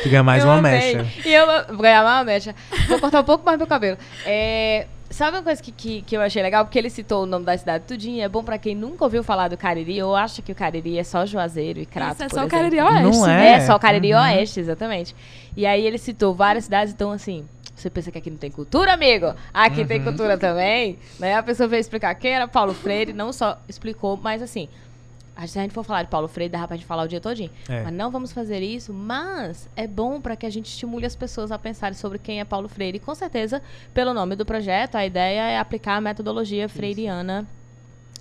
Tu 0.03 0.09
ganha 0.09 0.23
mais 0.23 0.43
eu 0.43 0.49
uma 0.49 0.59
amei. 0.59 0.95
mecha. 0.95 1.07
E 1.25 1.33
eu 1.33 1.45
vou 1.67 1.77
ganhar 1.77 2.03
mais 2.03 2.17
uma 2.17 2.23
mecha. 2.23 2.55
Vou 2.87 2.99
cortar 2.99 3.21
um 3.21 3.23
pouco 3.23 3.45
mais 3.45 3.57
meu 3.57 3.65
cabelo. 3.67 3.97
É, 4.25 4.85
sabe 5.11 5.37
uma 5.37 5.43
coisa 5.43 5.61
que, 5.61 5.71
que, 5.71 6.01
que, 6.01 6.17
eu 6.17 6.21
achei 6.21 6.41
legal? 6.41 6.65
Porque 6.65 6.79
ele 6.79 6.89
citou 6.89 7.23
o 7.23 7.25
nome 7.25 7.45
da 7.45 7.57
cidade 7.57 7.83
tudinho. 7.85 8.23
É 8.23 8.29
bom 8.29 8.43
pra 8.43 8.57
quem 8.57 8.75
nunca 8.75 9.03
ouviu 9.03 9.23
falar 9.23 9.47
do 9.47 9.57
Cariri 9.57 10.01
ou 10.01 10.15
acha 10.15 10.41
que 10.41 10.51
o 10.51 10.55
Cariri 10.55 10.97
é 10.97 11.03
só 11.03 11.25
Juazeiro 11.25 11.79
e 11.79 11.85
Crato, 11.85 12.13
Isso 12.15 12.23
é 12.23 12.29
só 12.29 12.41
exemplo. 12.41 12.47
o 12.47 12.49
Cariri 12.49 12.79
Oeste. 12.81 13.19
Não 13.19 13.29
é? 13.29 13.53
É 13.53 13.59
só 13.61 13.75
o 13.75 13.79
Cariri 13.79 14.13
uhum. 14.13 14.19
Oeste, 14.19 14.59
exatamente. 14.59 15.15
E 15.55 15.65
aí 15.65 15.85
ele 15.85 15.97
citou 15.97 16.33
várias 16.33 16.65
cidades, 16.65 16.93
então 16.93 17.11
assim... 17.11 17.45
Você 17.75 17.89
pensa 17.89 18.11
que 18.11 18.17
aqui 18.19 18.29
não 18.29 18.37
tem 18.37 18.51
cultura, 18.51 18.93
amigo? 18.93 19.33
Aqui 19.51 19.81
uhum. 19.81 19.87
tem 19.87 20.03
cultura 20.03 20.37
também. 20.37 20.99
Né? 21.19 21.33
A 21.35 21.41
pessoa 21.41 21.67
veio 21.67 21.79
explicar 21.79 22.13
quem 22.13 22.31
era 22.31 22.47
Paulo 22.47 22.75
Freire, 22.75 23.11
não 23.11 23.33
só 23.33 23.57
explicou, 23.67 24.19
mas 24.21 24.39
assim, 24.43 24.69
se 25.47 25.57
a 25.57 25.61
gente 25.61 25.73
for 25.73 25.83
falar 25.83 26.03
de 26.03 26.09
Paulo 26.09 26.27
Freire, 26.27 26.51
dá 26.51 26.67
pra 26.67 26.75
gente 26.75 26.85
falar 26.85 27.03
o 27.03 27.07
dia 27.07 27.19
todinho. 27.19 27.49
É. 27.67 27.83
Mas 27.83 27.93
não 27.93 28.11
vamos 28.11 28.31
fazer 28.31 28.61
isso, 28.61 28.93
mas 28.93 29.69
é 29.75 29.87
bom 29.87 30.21
para 30.21 30.35
que 30.35 30.45
a 30.45 30.49
gente 30.49 30.67
estimule 30.67 31.05
as 31.05 31.15
pessoas 31.15 31.51
a 31.51 31.57
pensarem 31.57 31.97
sobre 31.97 32.19
quem 32.19 32.39
é 32.39 32.45
Paulo 32.45 32.67
Freire. 32.67 32.97
E 32.97 32.99
com 32.99 33.15
certeza, 33.15 33.61
pelo 33.93 34.13
nome 34.13 34.35
do 34.35 34.45
projeto, 34.45 34.95
a 34.95 35.05
ideia 35.05 35.41
é 35.41 35.57
aplicar 35.57 35.95
a 35.95 36.01
metodologia 36.01 36.69
freiriana 36.69 37.47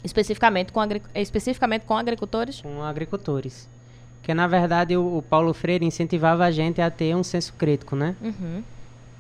especificamente 0.03 0.73
com, 0.73 0.81
especificamente 1.15 1.85
com 1.85 1.97
agricultores? 1.97 2.61
Com 2.61 2.83
agricultores. 2.83 3.69
Porque, 4.19 4.35
na 4.35 4.47
verdade, 4.47 4.97
o, 4.97 5.19
o, 5.19 5.23
Paulo 5.23 5.53
Freire 5.55 5.85
incentivava 5.85 6.45
a 6.45 6.51
gente 6.51 6.81
a 6.81 6.91
ter 6.91 7.15
um 7.17 7.23
senso 7.23 7.53
crítico, 7.55 7.97
né? 7.97 8.15
Uhum. 8.21 8.63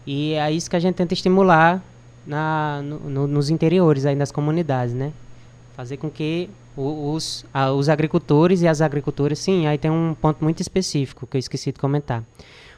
E 0.06 0.34
é 0.34 0.50
isso 0.50 0.68
que 0.68 0.76
a 0.76 0.80
gente 0.80 0.94
tenta 0.96 1.14
estimular 1.14 1.82
na, 2.26 2.80
no, 2.82 2.98
no, 2.98 3.26
nos 3.26 3.50
interiores 3.50 4.06
aí 4.06 4.14
das 4.16 4.30
comunidades, 4.30 4.94
né? 4.94 5.12
Fazer 5.74 5.96
com 5.96 6.10
que 6.10 6.50
os, 6.76 7.44
a, 7.52 7.72
os 7.72 7.88
agricultores 7.88 8.62
e 8.62 8.68
as 8.68 8.80
agricultoras, 8.80 9.38
sim, 9.38 9.66
aí 9.66 9.76
tem 9.76 9.90
um 9.90 10.14
ponto 10.14 10.42
muito 10.42 10.60
específico 10.60 11.26
que 11.26 11.36
eu 11.36 11.38
esqueci 11.38 11.72
de 11.72 11.78
comentar. 11.78 12.24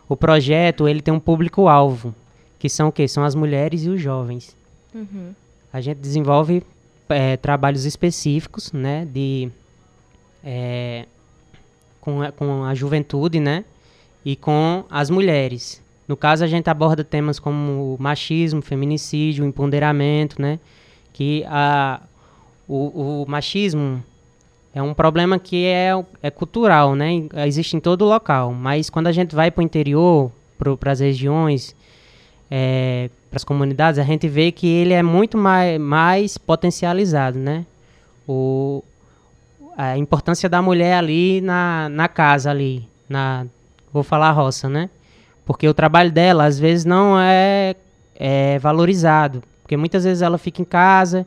O 0.09 0.17
projeto, 0.17 0.89
ele 0.89 1.01
tem 1.01 1.13
um 1.13 1.21
público-alvo, 1.21 2.15
que 2.59 2.69
são 2.69 2.89
o 2.89 2.93
quê? 2.93 3.07
São 3.07 3.25
as 3.25 3.35
mulheres 3.35 3.85
e 3.85 3.89
os 3.89 4.01
jovens. 4.01 4.57
Uhum. 4.95 5.33
A 5.73 5.81
gente 5.81 5.99
desenvolve 5.99 6.63
é, 7.09 7.37
trabalhos 7.37 7.85
específicos, 7.85 8.73
né, 8.73 9.07
de... 9.07 9.51
É, 10.45 11.07
com, 12.01 12.21
a, 12.21 12.33
com 12.33 12.65
a 12.65 12.75
juventude, 12.75 13.39
né, 13.39 13.65
e 14.25 14.35
com 14.35 14.85
as 14.91 15.09
mulheres. 15.09 15.81
No 16.09 16.17
caso, 16.17 16.43
a 16.43 16.49
gente 16.49 16.69
aborda 16.69 17.05
temas 17.05 17.39
como 17.39 17.97
machismo, 17.99 18.61
feminicídio, 18.61 19.45
empoderamento, 19.45 20.43
né, 20.43 20.59
que 21.13 21.45
a 21.47 22.01
o, 22.73 23.23
o 23.23 23.27
machismo 23.29 24.03
é 24.75 24.83
um 24.83 24.95
problema 24.95 25.39
que 25.39 25.67
é, 25.67 25.91
é 26.23 26.31
cultural, 26.31 26.95
né? 26.95 27.29
Existe 27.47 27.77
em 27.77 27.81
todo 27.81 28.07
local. 28.07 28.55
Mas 28.55 28.89
quando 28.89 29.09
a 29.09 29.13
gente 29.13 29.35
vai 29.35 29.51
para 29.51 29.61
o 29.61 29.65
interior, 29.65 30.33
para 30.81 30.93
as 30.93 31.01
regiões, 31.01 31.77
é, 32.51 33.11
para 33.29 33.37
as 33.37 33.45
comunidades, 33.45 33.99
a 33.99 34.05
gente 34.05 34.27
vê 34.27 34.51
que 34.51 34.67
ele 34.67 34.95
é 34.95 35.03
muito 35.03 35.37
mais, 35.37 35.79
mais 35.79 36.39
potencializado, 36.39 37.39
né? 37.39 37.67
O, 38.27 38.83
a 39.77 39.99
importância 39.99 40.49
da 40.49 40.63
mulher 40.63 40.95
ali 40.95 41.43
na, 41.43 41.91
na 41.91 42.09
casa 42.09 42.51
ali, 42.51 42.89
na 43.07 43.47
vou 43.93 44.03
falar 44.03 44.31
roça, 44.31 44.71
né? 44.71 44.89
Porque 45.45 45.69
o 45.69 45.75
trabalho 45.75 46.11
dela 46.11 46.47
às 46.47 46.59
vezes 46.59 46.87
não 46.87 47.21
é, 47.21 47.77
é 48.17 48.59
valorizado, 48.59 49.43
porque 49.63 49.77
muitas 49.77 50.05
vezes 50.05 50.23
ela 50.23 50.39
fica 50.39 50.63
em 50.63 50.65
casa 50.65 51.27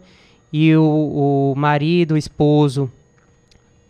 e 0.52 0.76
o, 0.76 1.54
o 1.54 1.54
marido, 1.58 2.14
o 2.14 2.18
esposo, 2.18 2.90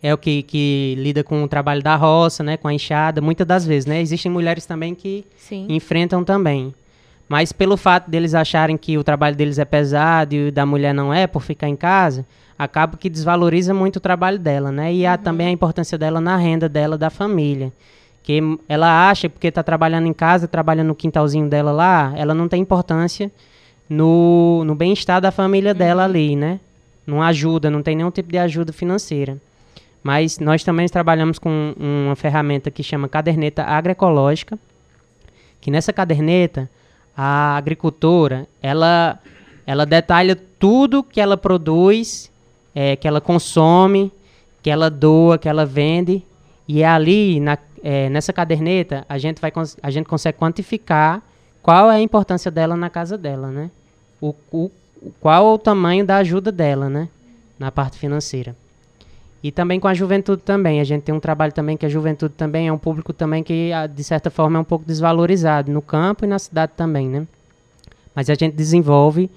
é 0.02 0.12
o 0.12 0.18
que, 0.18 0.42
que 0.42 0.94
lida 0.98 1.24
com 1.24 1.42
o 1.42 1.48
trabalho 1.48 1.82
da 1.82 1.96
roça, 1.96 2.42
né, 2.42 2.56
com 2.56 2.68
a 2.68 2.74
enxada, 2.74 3.20
muitas 3.20 3.46
das 3.46 3.66
vezes, 3.66 3.86
né? 3.86 4.00
Existem 4.00 4.30
mulheres 4.30 4.66
também 4.66 4.94
que 4.94 5.24
Sim. 5.36 5.66
enfrentam 5.68 6.22
também. 6.22 6.74
Mas 7.28 7.52
pelo 7.52 7.76
fato 7.76 8.08
deles 8.08 8.34
acharem 8.34 8.76
que 8.76 8.96
o 8.96 9.02
trabalho 9.02 9.34
deles 9.34 9.58
é 9.58 9.64
pesado 9.64 10.34
e 10.34 10.48
o 10.48 10.52
da 10.52 10.64
mulher 10.64 10.94
não 10.94 11.12
é, 11.12 11.26
por 11.26 11.42
ficar 11.42 11.68
em 11.68 11.74
casa, 11.74 12.24
acaba 12.58 12.96
que 12.96 13.10
desvaloriza 13.10 13.74
muito 13.74 13.96
o 13.96 14.00
trabalho 14.00 14.38
dela, 14.38 14.70
né? 14.70 14.92
E 14.94 15.04
há 15.04 15.12
uhum. 15.12 15.18
também 15.18 15.46
a 15.48 15.50
importância 15.50 15.98
dela 15.98 16.20
na 16.20 16.36
renda 16.36 16.68
dela, 16.68 16.96
da 16.96 17.10
família. 17.10 17.72
Que 18.22 18.40
ela 18.68 19.08
acha, 19.08 19.28
porque 19.28 19.48
está 19.48 19.62
trabalhando 19.62 20.06
em 20.06 20.12
casa, 20.12 20.48
trabalha 20.48 20.82
no 20.84 20.94
quintalzinho 20.94 21.48
dela 21.48 21.72
lá, 21.72 22.12
ela 22.16 22.34
não 22.34 22.48
tem 22.48 22.62
importância 22.62 23.30
no, 23.88 24.64
no 24.64 24.74
bem-estar 24.74 25.20
da 25.20 25.30
família 25.30 25.72
uhum. 25.72 25.78
dela 25.78 26.04
ali, 26.04 26.36
né? 26.36 26.60
Não 27.06 27.22
ajuda, 27.22 27.70
não 27.70 27.82
tem 27.82 27.94
nenhum 27.94 28.10
tipo 28.10 28.30
de 28.30 28.38
ajuda 28.38 28.72
financeira. 28.72 29.38
Mas 30.02 30.38
nós 30.38 30.62
também 30.62 30.86
trabalhamos 30.88 31.38
com 31.38 31.74
uma 31.78 32.14
ferramenta 32.14 32.70
que 32.70 32.82
chama 32.82 33.08
caderneta 33.08 33.64
agroecológica, 33.64 34.58
que 35.60 35.70
nessa 35.70 35.92
caderneta 35.92 36.68
a 37.16 37.56
agricultora 37.56 38.46
ela 38.62 39.18
ela 39.66 39.84
detalha 39.84 40.38
tudo 40.60 41.02
que 41.02 41.20
ela 41.20 41.36
produz, 41.36 42.30
é, 42.72 42.94
que 42.94 43.08
ela 43.08 43.20
consome, 43.20 44.12
que 44.62 44.70
ela 44.70 44.88
doa, 44.88 45.38
que 45.38 45.48
ela 45.48 45.66
vende 45.66 46.22
e 46.68 46.82
é 46.82 46.86
ali 46.86 47.40
na, 47.40 47.58
é, 47.82 48.08
nessa 48.08 48.32
caderneta 48.32 49.04
a 49.08 49.18
gente 49.18 49.40
vai 49.40 49.52
a 49.82 49.90
gente 49.90 50.06
consegue 50.06 50.38
quantificar 50.38 51.22
qual 51.66 51.90
é 51.90 51.96
a 51.96 52.00
importância 52.00 52.48
dela 52.48 52.76
na 52.76 52.88
casa 52.88 53.18
dela, 53.18 53.50
né? 53.50 53.72
O, 54.20 54.32
o, 54.52 54.70
qual 55.20 55.54
o 55.54 55.58
tamanho 55.58 56.06
da 56.06 56.18
ajuda 56.18 56.52
dela, 56.52 56.88
né? 56.88 57.08
Na 57.58 57.72
parte 57.72 57.98
financeira. 57.98 58.54
E 59.42 59.50
também 59.50 59.80
com 59.80 59.88
a 59.88 59.92
juventude 59.92 60.42
também. 60.42 60.80
A 60.80 60.84
gente 60.84 61.02
tem 61.02 61.12
um 61.12 61.18
trabalho 61.18 61.52
também 61.52 61.76
que 61.76 61.84
a 61.84 61.88
juventude 61.88 62.34
também 62.34 62.68
é 62.68 62.72
um 62.72 62.78
público 62.78 63.12
também 63.12 63.42
que, 63.42 63.72
ah, 63.72 63.88
de 63.88 64.04
certa 64.04 64.30
forma, 64.30 64.58
é 64.58 64.60
um 64.60 64.64
pouco 64.64 64.84
desvalorizado 64.84 65.72
no 65.72 65.82
campo 65.82 66.24
e 66.24 66.28
na 66.28 66.38
cidade 66.38 66.70
também, 66.76 67.08
né? 67.08 67.26
Mas 68.14 68.30
a 68.30 68.34
gente 68.34 68.54
desenvolve 68.54 69.28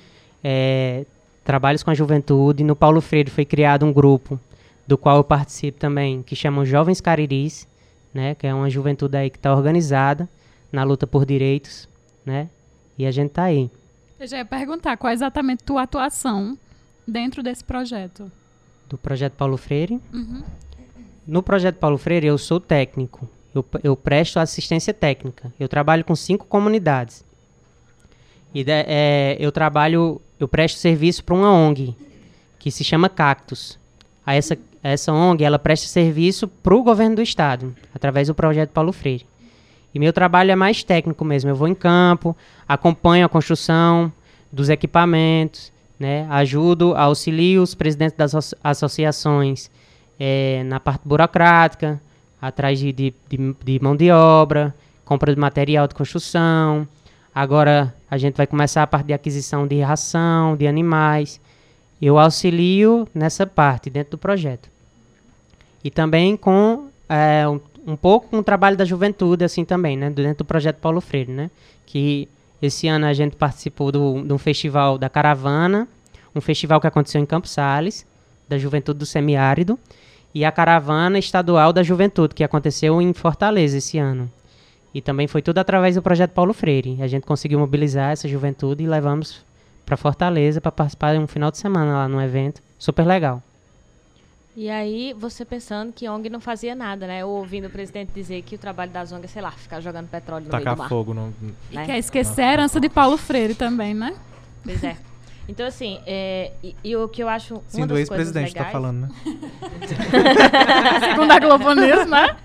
é, 0.43 1.05
trabalhos 1.43 1.81
com 1.81 1.89
a 1.89 1.95
juventude. 1.95 2.63
No 2.63 2.75
Paulo 2.75 3.01
Freire 3.01 3.31
foi 3.31 3.43
criado 3.43 3.87
um 3.87 3.91
grupo 3.91 4.39
do 4.85 4.99
qual 4.99 5.17
eu 5.17 5.23
participo 5.23 5.79
também, 5.79 6.21
que 6.21 6.35
chama 6.35 6.63
Jovens 6.63 7.01
Cariris, 7.01 7.67
né? 8.13 8.35
Que 8.35 8.45
é 8.45 8.53
uma 8.53 8.69
juventude 8.69 9.17
aí 9.17 9.31
que 9.31 9.37
está 9.37 9.51
organizada 9.51 10.29
na 10.71 10.83
luta 10.83 11.07
por 11.07 11.25
direitos 11.25 11.88
né? 12.29 12.49
E 12.97 13.05
a 13.05 13.11
gente 13.11 13.31
tá 13.31 13.43
aí. 13.43 13.69
Eu 14.19 14.27
já 14.27 14.37
ia 14.37 14.45
perguntar 14.45 14.97
qual 14.97 15.09
é 15.09 15.13
exatamente 15.13 15.63
tua 15.63 15.83
atuação 15.83 16.57
dentro 17.07 17.41
desse 17.41 17.63
projeto. 17.63 18.31
Do 18.87 18.97
projeto 18.97 19.33
Paulo 19.33 19.57
Freire? 19.57 19.99
Uhum. 20.13 20.43
No 21.25 21.43
projeto 21.43 21.75
Paulo 21.75 21.97
Freire, 21.97 22.27
eu 22.27 22.37
sou 22.37 22.59
técnico. 22.59 23.27
Eu, 23.53 23.65
eu 23.83 23.95
presto 23.95 24.39
assistência 24.39 24.93
técnica. 24.93 25.51
Eu 25.59 25.67
trabalho 25.67 26.03
com 26.03 26.15
cinco 26.15 26.45
comunidades. 26.45 27.25
E 28.53 28.63
de, 28.63 28.71
é, 28.71 29.37
eu 29.39 29.51
trabalho, 29.51 30.21
eu 30.39 30.47
presto 30.47 30.77
serviço 30.77 31.23
para 31.23 31.35
uma 31.35 31.51
ONG 31.51 31.95
que 32.57 32.71
se 32.71 32.83
chama 32.83 33.09
Cactus. 33.09 33.79
A 34.25 34.35
essa, 34.35 34.57
essa 34.83 35.13
ONG 35.13 35.43
ela 35.43 35.57
presta 35.57 35.87
serviço 35.87 36.47
para 36.47 36.75
o 36.75 36.83
governo 36.83 37.17
do 37.17 37.21
estado 37.21 37.75
através 37.93 38.27
do 38.27 38.35
projeto 38.35 38.71
Paulo 38.71 38.91
Freire. 38.91 39.25
E 39.93 39.99
meu 39.99 40.13
trabalho 40.13 40.51
é 40.51 40.55
mais 40.55 40.83
técnico 40.83 41.25
mesmo. 41.25 41.49
Eu 41.49 41.55
vou 41.55 41.67
em 41.67 41.75
campo, 41.75 42.35
acompanho 42.67 43.25
a 43.25 43.29
construção 43.29 44.11
dos 44.51 44.69
equipamentos, 44.69 45.71
né? 45.99 46.27
ajudo, 46.29 46.95
auxilio 46.95 47.61
os 47.61 47.75
presidentes 47.75 48.17
das 48.17 48.33
asso 48.33 48.55
associações 48.63 49.69
é, 50.19 50.63
na 50.65 50.79
parte 50.79 51.01
burocrática, 51.05 51.99
atrás 52.41 52.79
de, 52.79 52.91
de, 52.91 53.13
de, 53.29 53.55
de 53.63 53.79
mão 53.81 53.95
de 53.95 54.11
obra, 54.11 54.73
compra 55.03 55.33
de 55.33 55.39
material 55.39 55.87
de 55.87 55.95
construção. 55.95 56.87
Agora 57.33 57.93
a 58.09 58.17
gente 58.17 58.35
vai 58.35 58.47
começar 58.47 58.83
a 58.83 58.87
parte 58.87 59.07
de 59.07 59.13
aquisição 59.13 59.67
de 59.67 59.79
ração, 59.81 60.55
de 60.55 60.67
animais. 60.67 61.39
Eu 62.01 62.17
auxilio 62.17 63.07
nessa 63.13 63.45
parte 63.45 63.89
dentro 63.89 64.11
do 64.11 64.17
projeto. 64.17 64.69
E 65.83 65.89
também 65.89 66.35
com 66.35 66.87
é, 67.07 67.47
um, 67.47 67.59
um, 67.91 67.95
pouco 67.95 68.27
com 68.27 68.39
o 68.39 68.43
trabalho 68.43 68.77
da 68.77 68.85
juventude, 68.85 69.43
assim 69.43 69.65
também, 69.65 69.97
né? 69.97 70.09
Dentro 70.09 70.39
do 70.39 70.45
projeto 70.45 70.77
Paulo 70.77 71.01
Freire, 71.01 71.31
né? 71.31 71.49
Que 71.85 72.27
esse 72.61 72.87
ano 72.87 73.05
a 73.05 73.13
gente 73.13 73.35
participou 73.35 73.91
do, 73.91 74.21
de 74.23 74.33
um 74.33 74.37
festival 74.37 74.97
da 74.97 75.09
Caravana, 75.09 75.87
um 76.35 76.41
festival 76.41 76.79
que 76.79 76.87
aconteceu 76.87 77.21
em 77.21 77.25
Campos 77.25 77.51
Sales, 77.51 78.05
da 78.47 78.57
Juventude 78.57 78.99
do 78.99 79.05
Semiárido, 79.05 79.79
e 80.33 80.45
a 80.45 80.51
Caravana 80.51 81.17
Estadual 81.17 81.73
da 81.73 81.81
Juventude, 81.81 82.35
que 82.35 82.43
aconteceu 82.43 83.01
em 83.01 83.13
Fortaleza 83.13 83.77
esse 83.77 83.97
ano. 83.97 84.29
E 84.93 85.01
também 85.01 85.27
foi 85.27 85.41
tudo 85.41 85.59
através 85.59 85.95
do 85.95 86.01
projeto 86.01 86.31
Paulo 86.31 86.53
Freire. 86.53 86.97
A 87.01 87.07
gente 87.07 87.25
conseguiu 87.25 87.59
mobilizar 87.59 88.11
essa 88.11 88.27
juventude 88.27 88.83
e 88.83 88.87
levamos 88.87 89.43
para 89.85 89.97
Fortaleza 89.97 90.59
para 90.61 90.71
participar 90.71 91.13
de 91.13 91.19
um 91.19 91.27
final 91.27 91.51
de 91.51 91.57
semana 91.57 91.93
lá 91.93 92.07
no 92.07 92.21
evento. 92.21 92.61
Super 92.77 93.05
legal. 93.05 93.41
E 94.59 94.69
aí, 94.69 95.13
você 95.17 95.45
pensando 95.45 95.93
que 95.93 96.09
ONG 96.09 96.29
não 96.29 96.41
fazia 96.41 96.75
nada, 96.75 97.07
né? 97.07 97.23
Ou 97.23 97.37
ouvindo 97.37 97.67
o 97.67 97.69
presidente 97.69 98.11
dizer 98.13 98.41
que 98.41 98.55
o 98.55 98.57
trabalho 98.57 98.91
das 98.91 99.09
ONG 99.09 99.25
sei 99.25 99.41
lá, 99.41 99.51
ficar 99.51 99.79
jogando 99.79 100.09
petróleo 100.09 100.43
no 100.43 100.49
Tacar 100.49 100.65
meio 100.65 100.75
do 100.75 100.79
mar. 100.79 100.89
fogo 100.89 101.13
no... 101.13 101.27
Né? 101.27 101.53
E 101.71 101.85
quer 101.85 101.97
esquecer 101.97 102.41
a 102.41 102.51
herança 102.51 102.77
de 102.77 102.89
Paulo 102.89 103.15
Freire 103.15 103.55
também, 103.55 103.93
né? 103.93 104.13
Pois 104.61 104.83
é. 104.83 104.97
Então, 105.47 105.65
assim, 105.65 106.01
é, 106.05 106.51
e, 106.61 106.75
e, 106.83 106.93
o 106.93 107.07
que 107.07 107.23
eu 107.23 107.29
acho. 107.29 107.63
Sim, 107.69 107.87
do 107.87 107.97
ex-presidente 107.97 108.53
tá 108.53 108.65
falando, 108.65 109.03
né? 109.03 109.09
Segundo 111.07 111.31
a 111.31 111.39
Globo 111.39 111.73
News, 111.75 112.05
né? 112.05 112.35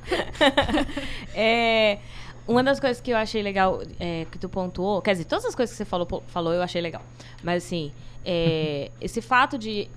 é, 1.35 1.99
uma 2.47 2.63
das 2.63 2.79
coisas 2.79 3.01
que 3.01 3.11
eu 3.11 3.17
achei 3.17 3.43
legal 3.43 3.83
é, 3.99 4.25
que 4.31 4.39
tu 4.39 4.49
pontuou, 4.49 5.03
quer 5.03 5.15
dizer, 5.15 5.25
todas 5.25 5.47
as 5.47 5.55
coisas 5.57 5.75
que 5.75 5.79
você 5.79 5.85
falou, 5.85 6.23
falou 6.29 6.53
eu 6.53 6.63
achei 6.63 6.81
legal. 6.81 7.03
Mas 7.43 7.65
assim, 7.65 7.91
é, 8.25 8.93
esse 9.03 9.21
fato 9.21 9.59
de 9.59 9.91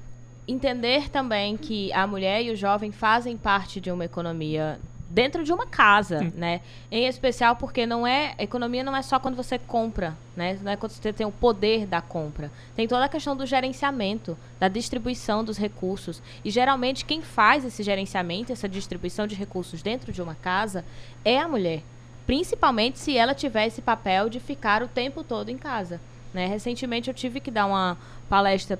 entender 0.48 1.10
também 1.10 1.58
que 1.58 1.92
a 1.94 2.08
mulher 2.08 2.44
e 2.44 2.52
o 2.52 2.56
jovem 2.56 2.92
fazem 2.92 3.36
parte 3.36 3.82
de 3.82 3.92
uma 3.92 4.06
economia 4.06 4.80
dentro 5.10 5.44
de 5.44 5.54
uma 5.54 5.66
casa, 5.66 6.20
Sim. 6.20 6.34
né? 6.36 6.62
Em 6.92 7.06
especial 7.06 7.56
porque 7.56 7.86
não 7.86 8.06
é 8.06 8.36
economia 8.38 8.84
não 8.84 8.96
é 8.96 9.02
só 9.02 9.20
quando 9.20 9.36
você 9.36 9.58
compra, 9.58 10.16
né? 10.36 10.60
Não 10.62 10.72
é 10.72 10.76
quando 10.76 10.92
você 10.92 11.14
tem 11.14 11.26
o 11.26 11.32
poder 11.32 11.86
da 11.86 12.02
compra. 12.02 12.52
Tem 12.76 12.88
toda 12.88 13.06
a 13.06 13.10
questão 13.10 13.36
do 13.36 13.46
gerenciamento, 13.46 14.38
da 14.60 14.68
distribuição 14.68 15.44
dos 15.44 15.58
recursos. 15.58 16.22
E 16.44 16.50
geralmente 16.50 17.06
quem 17.06 17.22
faz 17.22 17.64
esse 17.64 17.84
gerenciamento, 17.84 18.52
essa 18.52 18.68
distribuição 18.68 19.26
de 19.28 19.36
recursos 19.36 19.82
dentro 19.82 20.12
de 20.12 20.22
uma 20.22 20.36
casa 20.36 20.84
é 21.24 21.40
a 21.40 21.48
mulher 21.48 21.82
principalmente 22.28 23.00
se 23.00 23.18
ela 23.18 23.34
tiver 23.34 23.66
esse 23.66 23.82
papel 23.82 24.30
de 24.30 24.38
ficar 24.42 24.84
o 24.84 24.88
tempo 24.88 25.24
todo 25.24 25.50
em 25.50 25.58
casa. 25.58 26.00
Né? 26.34 26.46
Recentemente 26.46 27.10
eu 27.10 27.14
tive 27.14 27.40
que 27.40 27.50
dar 27.50 27.66
uma 27.66 27.98
palestra 28.30 28.78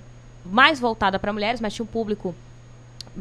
mais 0.52 0.80
voltada 0.80 1.20
para 1.20 1.32
mulheres, 1.34 1.62
mas 1.62 1.74
tinha 1.74 1.84
um 1.84 1.88
público 1.88 2.34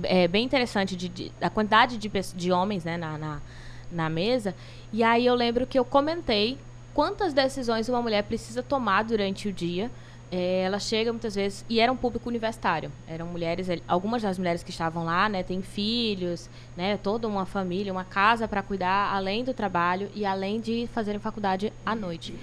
é, 0.03 0.29
bem 0.29 0.45
interessante 0.45 0.97
de, 0.97 1.09
de, 1.09 1.33
da 1.41 1.51
quantidade 1.51 1.97
de, 1.97 2.11
de 2.35 2.53
homens 2.53 2.85
né, 2.85 2.97
na, 2.97 3.19
na, 3.19 3.41
na 3.91 4.11
mesa. 4.11 4.55
E 4.93 5.03
aí 5.03 5.27
eu 5.27 5.35
lembro 5.35 5.67
que 5.67 5.79
eu 5.79 5.85
comentei 5.85 6.59
quantas 6.95 7.33
decisões 7.33 7.89
uma 7.89 8.03
mulher 8.03 8.23
precisa 8.25 8.63
tomar 8.63 9.05
durante 9.05 9.49
o 9.49 9.53
dia. 9.53 9.91
É, 10.31 10.63
ela 10.63 10.81
chega 10.81 11.13
muitas 11.13 11.37
vezes 11.37 11.65
e 11.69 11.79
era 11.79 11.93
um 11.93 11.97
público 11.97 12.29
universitário. 12.29 12.91
Eram 13.07 13.27
mulheres 13.27 13.69
algumas 13.87 14.23
das 14.23 14.39
mulheres 14.39 14.63
que 14.63 14.71
estavam 14.71 15.05
lá 15.05 15.29
né 15.29 15.45
têm 15.45 15.63
filhos 15.63 16.51
né 16.77 16.97
toda 16.97 17.29
uma 17.29 17.47
família 17.47 17.93
uma 17.93 18.03
casa 18.03 18.49
para 18.49 18.61
cuidar 18.61 19.15
além 19.15 19.45
do 19.45 19.55
trabalho 19.55 20.11
e 20.17 20.27
além 20.27 20.61
de 20.61 20.89
fazerem 20.93 21.21
faculdade 21.21 21.73
à 21.85 21.95
noite 21.95 22.35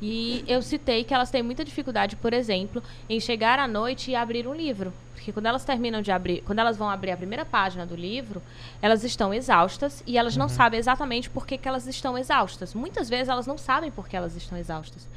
e 0.00 0.44
eu 0.46 0.62
citei 0.62 1.04
que 1.04 1.12
elas 1.12 1.30
têm 1.30 1.42
muita 1.42 1.64
dificuldade 1.64 2.16
por 2.16 2.32
exemplo 2.32 2.82
em 3.08 3.18
chegar 3.18 3.58
à 3.58 3.66
noite 3.66 4.10
e 4.10 4.14
abrir 4.14 4.46
um 4.46 4.54
livro 4.54 4.92
porque 5.14 5.32
quando 5.32 5.46
elas 5.46 5.64
terminam 5.64 6.00
de 6.00 6.12
abrir 6.12 6.42
quando 6.42 6.60
elas 6.60 6.76
vão 6.76 6.88
abrir 6.88 7.10
a 7.10 7.16
primeira 7.16 7.44
página 7.44 7.84
do 7.84 7.96
livro 7.96 8.42
elas 8.80 9.02
estão 9.02 9.34
exaustas 9.34 10.02
e 10.06 10.16
elas 10.16 10.36
não 10.36 10.46
uhum. 10.46 10.50
sabem 10.50 10.78
exatamente 10.78 11.28
por 11.28 11.46
que, 11.46 11.58
que 11.58 11.68
elas 11.68 11.86
estão 11.86 12.16
exaustas 12.16 12.74
muitas 12.74 13.08
vezes 13.08 13.28
elas 13.28 13.46
não 13.46 13.58
sabem 13.58 13.90
por 13.90 14.08
que 14.08 14.16
elas 14.16 14.36
estão 14.36 14.56
exaustas 14.56 15.08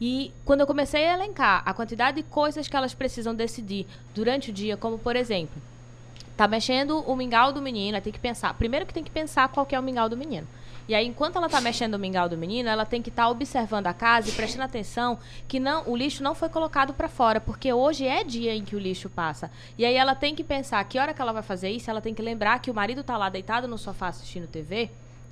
e 0.00 0.32
quando 0.44 0.60
eu 0.60 0.66
comecei 0.66 1.04
a 1.06 1.14
elencar 1.14 1.62
a 1.66 1.74
quantidade 1.74 2.18
de 2.18 2.22
coisas 2.22 2.68
que 2.68 2.76
elas 2.76 2.94
precisam 2.94 3.34
decidir 3.34 3.86
durante 4.14 4.50
o 4.50 4.52
dia, 4.52 4.76
como 4.76 4.98
por 4.98 5.16
exemplo, 5.16 5.60
tá 6.36 6.46
mexendo 6.46 7.00
o 7.00 7.16
mingau 7.16 7.52
do 7.52 7.60
menino, 7.60 8.00
tem 8.00 8.12
que 8.12 8.18
pensar. 8.18 8.54
Primeiro 8.54 8.86
que 8.86 8.94
tem 8.94 9.02
que 9.02 9.10
pensar 9.10 9.48
qual 9.48 9.66
que 9.66 9.74
é 9.74 9.80
o 9.80 9.82
mingau 9.82 10.08
do 10.08 10.16
menino. 10.16 10.46
E 10.88 10.94
aí, 10.94 11.06
enquanto 11.06 11.36
ela 11.36 11.50
tá 11.50 11.60
mexendo 11.60 11.94
o 11.94 11.98
mingau 11.98 12.28
do 12.28 12.36
menino, 12.36 12.68
ela 12.68 12.86
tem 12.86 13.02
que 13.02 13.10
estar 13.10 13.24
tá 13.24 13.28
observando 13.28 13.86
a 13.86 13.92
casa 13.92 14.30
e 14.30 14.32
prestando 14.32 14.64
atenção 14.64 15.18
que 15.46 15.60
não, 15.60 15.86
o 15.86 15.94
lixo 15.94 16.22
não 16.22 16.34
foi 16.34 16.48
colocado 16.48 16.94
para 16.94 17.08
fora, 17.08 17.40
porque 17.40 17.70
hoje 17.70 18.06
é 18.06 18.24
dia 18.24 18.54
em 18.54 18.64
que 18.64 18.74
o 18.74 18.78
lixo 18.78 19.10
passa. 19.10 19.50
E 19.76 19.84
aí 19.84 19.94
ela 19.94 20.14
tem 20.14 20.34
que 20.34 20.42
pensar 20.42 20.82
que 20.84 20.98
hora 20.98 21.12
que 21.12 21.20
ela 21.20 21.32
vai 21.32 21.42
fazer 21.42 21.68
isso, 21.68 21.90
ela 21.90 22.00
tem 22.00 22.14
que 22.14 22.22
lembrar 22.22 22.58
que 22.60 22.70
o 22.70 22.74
marido 22.74 23.04
tá 23.04 23.18
lá 23.18 23.28
deitado 23.28 23.68
no 23.68 23.76
sofá 23.76 24.08
assistindo 24.08 24.46
TV 24.46 24.90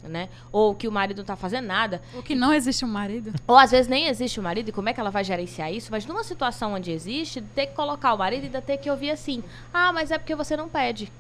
né? 0.09 0.29
Ou 0.53 0.75
que 0.75 0.87
o 0.87 0.93
marido 0.93 1.19
não 1.19 1.25
tá 1.25 1.37
fazendo 1.37 1.67
nada. 1.67 2.01
Ou 2.15 2.23
que 2.23 2.35
não 2.35 2.53
existe 2.53 2.85
um 2.85 2.89
marido. 2.89 3.33
Ou 3.47 3.57
às 3.57 3.71
vezes 3.71 3.89
nem 3.89 4.07
existe 4.07 4.39
um 4.39 4.43
marido, 4.43 4.69
e 4.69 4.73
como 4.73 4.89
é 4.89 4.93
que 4.93 5.01
ela 5.01 5.11
vai 5.11 5.25
gerenciar 5.25 5.73
isso? 5.73 5.89
Mas 5.91 6.07
numa 6.07 6.25
situação 6.25 6.75
onde 6.75 6.91
existe, 6.91 7.41
ter 7.41 7.67
que 7.67 7.75
colocar 7.75 8.15
o 8.15 8.19
marido 8.19 8.45
e 8.45 8.47
ainda 8.47 8.63
ter 8.63 8.77
que 8.79 8.91
ouvir 8.91 9.11
assim: 9.11 9.43
ah, 9.73 9.93
mas 9.93 10.11
é 10.11 10.19
porque 10.19 10.35
você 10.35 10.57
não 10.57 10.69
pede. 10.69 11.11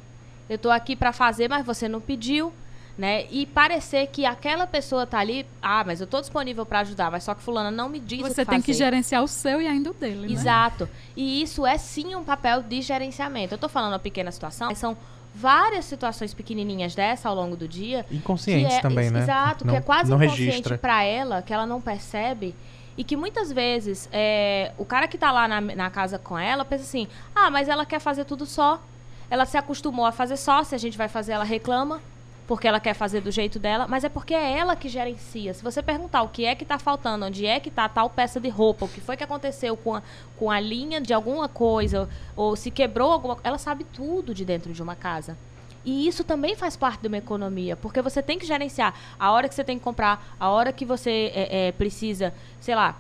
Eu 0.49 0.59
tô 0.59 0.70
aqui 0.70 0.94
para 0.94 1.12
fazer, 1.12 1.49
mas 1.49 1.66
você 1.66 1.88
não 1.88 2.01
pediu. 2.01 2.53
Né? 2.97 3.27
E 3.31 3.45
parecer 3.45 4.07
que 4.07 4.25
aquela 4.25 4.67
pessoa 4.67 5.07
tá 5.07 5.19
ali, 5.19 5.45
ah, 5.61 5.85
mas 5.85 6.01
eu 6.01 6.07
tô 6.07 6.19
disponível 6.19 6.65
para 6.65 6.81
ajudar, 6.81 7.11
mas 7.11 7.25
só 7.25 7.35
que 7.35 7.43
fulana 7.43 7.71
não 7.71 7.91
me 7.91 8.01
diz 8.01 8.21
Você 8.21 8.41
o 8.41 8.45
que 8.47 8.51
tem 8.51 8.63
que 8.63 8.73
gerenciar 8.73 9.23
o 9.23 9.29
seu 9.29 9.61
e 9.61 9.67
ainda 9.67 9.91
o 9.91 9.95
dele, 9.95 10.29
né? 10.29 10.33
Exato. 10.33 10.89
E 11.15 11.43
isso 11.43 11.67
é 11.67 11.77
sim 11.77 12.15
um 12.15 12.25
papel 12.25 12.63
de 12.63 12.81
gerenciamento. 12.81 13.53
Eu 13.53 13.59
tô 13.59 13.69
falando 13.69 13.93
uma 13.93 13.99
pequena 13.99 14.33
situação, 14.33 14.69
mas 14.69 14.79
são 14.79 14.97
várias 15.35 15.85
situações 15.85 16.33
pequenininhas 16.33 16.95
dessa 16.95 17.29
ao 17.29 17.35
longo 17.35 17.55
do 17.55 17.69
dia. 17.69 18.07
Inconscientes 18.11 18.77
é, 18.77 18.81
também, 18.81 19.11
né? 19.11 19.21
Exato, 19.21 19.67
não, 19.67 19.75
que 19.75 19.79
é 19.79 19.83
quase 19.83 20.11
inconsciente 20.11 20.79
para 20.79 21.05
ela, 21.05 21.43
que 21.43 21.53
ela 21.53 21.67
não 21.67 21.83
percebe. 21.83 22.55
E 22.97 23.05
que 23.05 23.15
muitas 23.15 23.53
vezes 23.53 24.09
é, 24.11 24.73
o 24.79 24.87
cara 24.87 25.07
que 25.07 25.19
tá 25.19 25.31
lá 25.31 25.47
na, 25.47 25.61
na 25.61 25.91
casa 25.91 26.19
com 26.19 26.39
ela 26.39 26.65
pensa 26.65 26.85
assim: 26.85 27.07
ah, 27.35 27.51
mas 27.51 27.69
ela 27.69 27.85
quer 27.85 28.01
fazer 28.01 28.25
tudo 28.25 28.47
só. 28.47 28.81
Ela 29.29 29.45
se 29.45 29.59
acostumou 29.59 30.07
a 30.07 30.13
fazer 30.13 30.39
só, 30.39 30.63
se 30.63 30.75
a 30.75 30.79
gente 30.79 30.97
vai 30.97 31.09
fazer, 31.09 31.33
ela 31.33 31.45
reclama 31.45 32.01
porque 32.47 32.69
ela 32.69 32.79
quer 32.79 32.95
fazer 32.95 33.21
do 33.21 33.31
jeito 33.31 33.59
dela, 33.59 33.87
mas 33.89 34.05
é 34.05 34.09
porque 34.09 34.35
é 34.35 34.59
ela 34.59 34.77
que 34.77 34.89
gerencia. 34.89 35.53
Se 35.53 35.63
você 35.63 35.83
perguntar 35.83 36.23
o 36.23 36.29
que 36.29 36.45
é 36.45 36.55
que 36.55 36.63
está 36.63 36.79
faltando, 36.79 37.27
onde 37.27 37.45
é 37.45 37.59
que 37.59 37.69
está 37.69 37.89
tal 37.89 38.09
peça 38.09 38.39
de 38.39 38.49
roupa, 38.49 38.85
o 38.85 38.89
que 38.89 39.01
foi 39.01 39.17
que 39.17 39.25
aconteceu 39.25 39.77
com 39.77 39.95
a, 39.95 40.03
com 40.39 40.51
a 40.51 40.61
linha 40.61 41.01
de 41.01 41.13
alguma 41.13 41.49
coisa, 41.49 42.09
ou 42.37 42.55
se 42.55 42.71
quebrou 42.71 43.11
alguma 43.11 43.37
ela 43.43 43.59
sabe 43.59 43.85
tudo 43.85 44.33
de 44.33 44.45
dentro 44.45 44.73
de 44.73 44.83
uma 44.83 44.95
casa. 44.95 45.37
E 45.85 46.09
isso 46.09 46.25
também 46.25 46.57
faz 46.57 46.77
parte 46.77 47.01
de 47.01 47.07
uma 47.07 47.19
economia, 47.19 47.77
porque 47.77 48.03
você 48.03 48.21
tem 48.21 48.39
que 48.39 48.45
gerenciar 48.45 48.93
a 49.19 49.31
hora 49.31 49.49
que 49.49 49.55
você 49.55 49.63
tem 49.63 49.79
que 49.79 49.85
comprar, 49.85 50.35
a 50.39 50.51
hora 50.51 50.73
que 50.73 50.85
você 50.85 51.31
é, 51.33 51.69
é, 51.69 51.73
precisa, 51.73 52.35
sei 52.61 52.75
lá, 52.75 52.97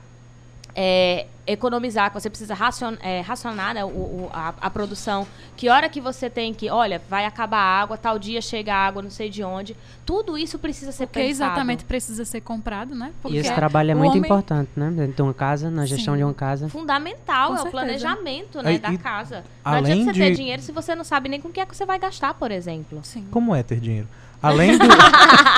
é, 0.78 1.24
economizar, 1.46 2.10
que 2.10 2.20
você 2.20 2.28
precisa 2.28 2.52
racion, 2.52 2.96
é, 3.00 3.22
racionar 3.22 3.72
né, 3.72 3.82
o, 3.82 3.88
o, 3.88 4.30
a, 4.30 4.52
a, 4.60 4.68
produção. 4.68 5.26
Que 5.56 5.70
hora 5.70 5.88
que 5.88 6.02
você 6.02 6.28
tem 6.28 6.52
que, 6.52 6.68
olha, 6.68 7.00
vai 7.08 7.24
acabar 7.24 7.56
a 7.56 7.80
água, 7.80 7.96
tal 7.96 8.18
dia 8.18 8.42
chega 8.42 8.74
a 8.74 8.76
água, 8.76 9.00
não 9.00 9.08
sei 9.08 9.30
de 9.30 9.42
onde. 9.42 9.74
Tudo 10.04 10.36
isso 10.36 10.58
precisa 10.58 10.92
ser 10.92 11.06
Porque 11.06 11.20
pensado. 11.20 11.50
exatamente 11.50 11.84
precisa 11.84 12.26
ser 12.26 12.42
comprado, 12.42 12.94
né? 12.94 13.10
Porque 13.22 13.38
e 13.38 13.40
esse 13.40 13.54
trabalho 13.54 13.92
é 13.92 13.94
muito 13.94 14.10
homem... 14.10 14.24
importante, 14.24 14.70
né? 14.76 14.90
Dentro 14.90 15.14
de 15.14 15.22
uma 15.22 15.32
casa, 15.32 15.70
na 15.70 15.86
gestão 15.86 16.12
Sim. 16.12 16.18
de 16.18 16.24
uma 16.24 16.34
casa. 16.34 16.68
Fundamental, 16.68 17.48
com 17.48 17.54
é 17.54 17.56
certeza. 17.56 17.68
o 17.68 17.70
planejamento 17.70 18.62
né, 18.62 18.78
da 18.78 18.98
casa. 18.98 19.44
Não 19.64 19.72
adianta 19.72 20.04
você 20.04 20.12
de... 20.12 20.20
ter 20.20 20.34
dinheiro 20.34 20.60
se 20.60 20.72
você 20.72 20.94
não 20.94 21.04
sabe 21.04 21.30
nem 21.30 21.40
com 21.40 21.48
o 21.48 21.52
que 21.52 21.60
é 21.60 21.64
que 21.64 21.74
você 21.74 21.86
vai 21.86 21.98
gastar, 21.98 22.34
por 22.34 22.50
exemplo. 22.50 23.00
Sim. 23.02 23.26
Como 23.30 23.54
é 23.54 23.62
ter 23.62 23.80
dinheiro? 23.80 24.08
Além 24.42 24.76
do. 24.76 24.86